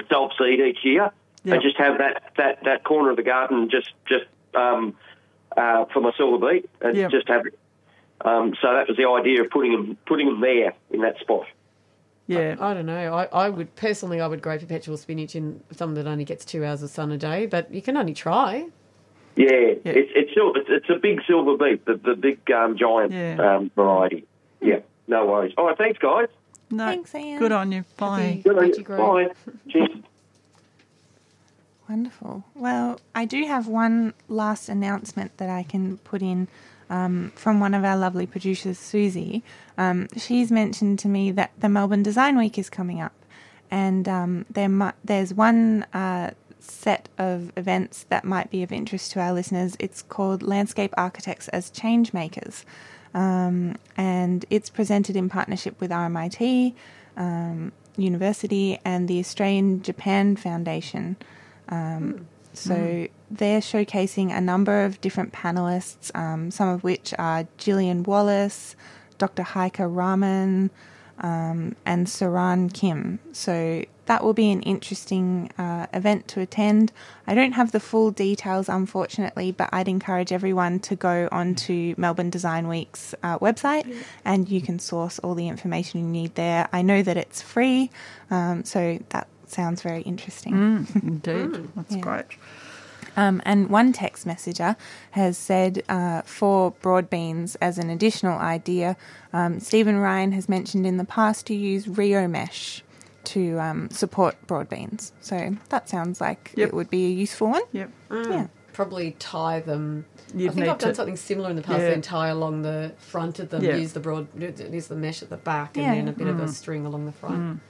self 0.08 0.32
seed 0.38 0.60
each 0.60 0.84
year 0.84 1.10
Yeah. 1.44 1.54
and 1.54 1.62
just 1.62 1.76
have 1.78 1.98
that, 1.98 2.22
that, 2.36 2.62
that 2.64 2.84
corner 2.84 3.10
of 3.10 3.16
the 3.16 3.22
garden 3.24 3.68
just 3.70 3.90
just 4.06 4.24
um, 4.54 4.94
uh, 5.58 5.84
for 5.92 6.00
my 6.00 6.12
silver 6.16 6.38
beet 6.50 6.70
and 6.80 6.96
Yeah. 6.96 7.08
just 7.08 7.28
have 7.28 7.46
it. 7.46 7.58
Um, 8.24 8.54
so 8.60 8.72
that 8.72 8.88
was 8.88 8.96
the 8.96 9.08
idea 9.08 9.42
of 9.42 9.50
putting 9.50 9.72
them 9.72 9.96
putting 10.06 10.26
them 10.26 10.40
there 10.40 10.72
in 10.90 11.00
that 11.02 11.18
spot. 11.20 11.46
yeah, 12.26 12.56
I 12.60 12.74
don't 12.74 12.86
know. 12.86 13.14
I, 13.14 13.24
I 13.26 13.48
would 13.48 13.74
personally, 13.76 14.20
I 14.20 14.26
would 14.26 14.42
grow 14.42 14.58
perpetual 14.58 14.96
spinach 14.96 15.34
in 15.36 15.60
some 15.72 15.94
that 15.94 16.06
only 16.06 16.24
gets 16.24 16.44
two 16.44 16.64
hours 16.64 16.82
of 16.82 16.90
sun 16.90 17.12
a 17.12 17.16
day, 17.18 17.46
but 17.46 17.72
you 17.72 17.80
can 17.82 17.96
only 17.96 18.14
try. 18.14 18.66
Yeah, 19.36 19.50
It's, 19.84 20.10
it's 20.16 20.34
sil- 20.34 20.54
it's 20.56 20.68
it's 20.68 20.90
a 20.90 20.96
big 20.98 21.20
silver 21.26 21.56
beet, 21.56 21.84
the 21.84 21.94
the 21.94 22.16
big 22.16 22.38
um, 22.50 22.76
giant 22.76 23.12
Yeah. 23.12 23.36
um, 23.56 23.70
variety. 23.76 24.26
Yeah, 24.60 24.80
no 25.06 25.26
worries. 25.26 25.54
All 25.56 25.66
right, 25.66 25.78
thanks 25.78 25.98
guys. 26.00 26.26
no, 26.72 26.86
Thanks, 26.86 27.14
Ian. 27.14 27.38
good 27.38 27.52
on 27.52 27.70
you. 27.70 27.84
Bye. 27.96 28.40
Good 28.42 28.58
on 28.58 28.66
you. 28.68 28.74
you. 28.78 28.84
Bye. 28.84 29.28
Cheers. 29.70 29.90
Wonderful. 31.88 32.44
Well, 32.54 33.00
I 33.14 33.24
do 33.24 33.46
have 33.46 33.66
one 33.66 34.12
last 34.28 34.68
announcement 34.68 35.36
that 35.38 35.48
I 35.48 35.62
can 35.62 35.96
put 35.98 36.20
in 36.20 36.48
um, 36.90 37.32
from 37.34 37.60
one 37.60 37.72
of 37.74 37.84
our 37.84 37.96
lovely 37.96 38.26
producers, 38.26 38.78
Susie. 38.78 39.42
Um, 39.78 40.08
she's 40.16 40.50
mentioned 40.50 40.98
to 41.00 41.08
me 41.08 41.30
that 41.32 41.52
the 41.58 41.68
Melbourne 41.68 42.02
Design 42.02 42.36
Week 42.36 42.58
is 42.58 42.68
coming 42.68 43.00
up, 43.00 43.14
and 43.70 44.08
um, 44.08 44.46
there 44.50 44.68
mu- 44.68 44.92
there's 45.04 45.32
one 45.32 45.84
uh, 45.94 46.32
set 46.60 47.08
of 47.16 47.52
events 47.56 48.04
that 48.10 48.24
might 48.24 48.50
be 48.50 48.62
of 48.62 48.70
interest 48.70 49.12
to 49.12 49.20
our 49.20 49.32
listeners. 49.32 49.76
It's 49.78 50.02
called 50.02 50.42
Landscape 50.42 50.92
Architects 50.96 51.48
as 51.48 51.70
Change 51.70 52.12
Makers, 52.12 52.66
um, 53.14 53.76
and 53.96 54.44
it's 54.50 54.68
presented 54.68 55.16
in 55.16 55.28
partnership 55.28 55.80
with 55.80 55.90
RMIT 55.90 56.74
um, 57.16 57.72
University 57.96 58.78
and 58.84 59.08
the 59.08 59.18
Australian 59.20 59.82
Japan 59.82 60.36
Foundation. 60.36 61.16
Um, 61.68 62.26
so 62.54 63.06
they're 63.30 63.60
showcasing 63.60 64.36
a 64.36 64.40
number 64.40 64.84
of 64.84 65.00
different 65.00 65.32
panelists, 65.32 66.14
um, 66.16 66.50
some 66.50 66.68
of 66.68 66.82
which 66.82 67.14
are 67.18 67.46
Gillian 67.56 68.02
Wallace, 68.02 68.74
Dr. 69.18 69.42
Heike 69.42 69.78
Rahmann, 69.78 70.70
um, 71.20 71.76
and 71.84 72.06
Saran 72.06 72.72
Kim. 72.72 73.18
So 73.32 73.84
that 74.06 74.24
will 74.24 74.32
be 74.32 74.50
an 74.50 74.62
interesting 74.62 75.50
uh, 75.58 75.86
event 75.92 76.28
to 76.28 76.40
attend. 76.40 76.92
I 77.26 77.34
don't 77.34 77.52
have 77.52 77.72
the 77.72 77.80
full 77.80 78.10
details, 78.10 78.68
unfortunately, 78.68 79.52
but 79.52 79.68
I'd 79.72 79.88
encourage 79.88 80.32
everyone 80.32 80.80
to 80.80 80.96
go 80.96 81.28
onto 81.30 81.94
Melbourne 81.98 82.30
Design 82.30 82.68
Week's 82.68 83.14
uh, 83.22 83.38
website 83.38 83.94
and 84.24 84.48
you 84.48 84.60
can 84.62 84.78
source 84.78 85.18
all 85.18 85.34
the 85.34 85.48
information 85.48 86.00
you 86.00 86.06
need 86.06 86.34
there. 86.36 86.68
I 86.72 86.82
know 86.82 87.02
that 87.02 87.16
it's 87.16 87.42
free, 87.42 87.90
um, 88.30 88.64
so 88.64 88.98
that 89.10 89.28
sounds 89.50 89.82
very 89.82 90.02
interesting. 90.02 90.52
Mm, 90.54 91.02
indeed, 91.02 91.68
that's 91.74 91.94
Yeah. 91.94 92.00
great. 92.00 92.26
Um, 93.16 93.42
and 93.44 93.68
one 93.68 93.92
text 93.92 94.26
messenger 94.26 94.76
has 95.12 95.36
said 95.36 95.82
uh, 95.88 96.22
for 96.22 96.70
broad 96.82 97.10
beans 97.10 97.56
as 97.56 97.76
an 97.78 97.90
additional 97.90 98.38
idea, 98.38 98.96
um, 99.32 99.58
Stephen 99.58 99.96
Ryan 99.98 100.30
has 100.32 100.48
mentioned 100.48 100.86
in 100.86 100.98
the 100.98 101.04
past 101.04 101.46
to 101.46 101.54
use 101.54 101.88
reo 101.88 102.28
mesh 102.28 102.84
to 103.24 103.58
um, 103.60 103.90
support 103.90 104.36
broad 104.46 104.68
beans. 104.68 105.12
So 105.20 105.56
that 105.70 105.88
sounds 105.88 106.20
like 106.20 106.52
Yep. 106.56 106.68
it 106.68 106.74
would 106.74 106.90
be 106.90 107.06
a 107.06 107.10
useful 107.10 107.48
one. 107.48 107.62
Yep. 107.72 107.90
Yeah. 108.12 108.46
Probably 108.72 109.16
tie 109.18 109.58
them. 109.60 110.04
You'd 110.32 110.50
I 110.50 110.54
think 110.54 110.68
I've 110.68 110.78
done 110.78 110.90
to- 110.90 110.94
something 110.94 111.16
similar 111.16 111.50
in 111.50 111.56
the 111.56 111.62
past. 111.62 111.80
Yeah. 111.80 111.90
Then 111.90 112.02
tie 112.02 112.28
along 112.28 112.62
the 112.62 112.92
front 112.98 113.40
of 113.40 113.48
them. 113.50 113.64
Yeah. 113.64 113.74
Use 113.76 113.92
the 113.94 114.00
broad. 114.00 114.28
Use 114.40 114.86
the 114.86 114.94
mesh 114.94 115.20
at 115.22 115.30
the 115.30 115.36
back, 115.36 115.76
and 115.76 115.84
Yeah. 115.86 115.94
then 115.96 116.06
a 116.08 116.12
bit 116.12 116.28
Mm. 116.28 116.30
of 116.30 116.40
a 116.40 116.48
string 116.48 116.86
along 116.86 117.06
the 117.06 117.12
front. 117.12 117.60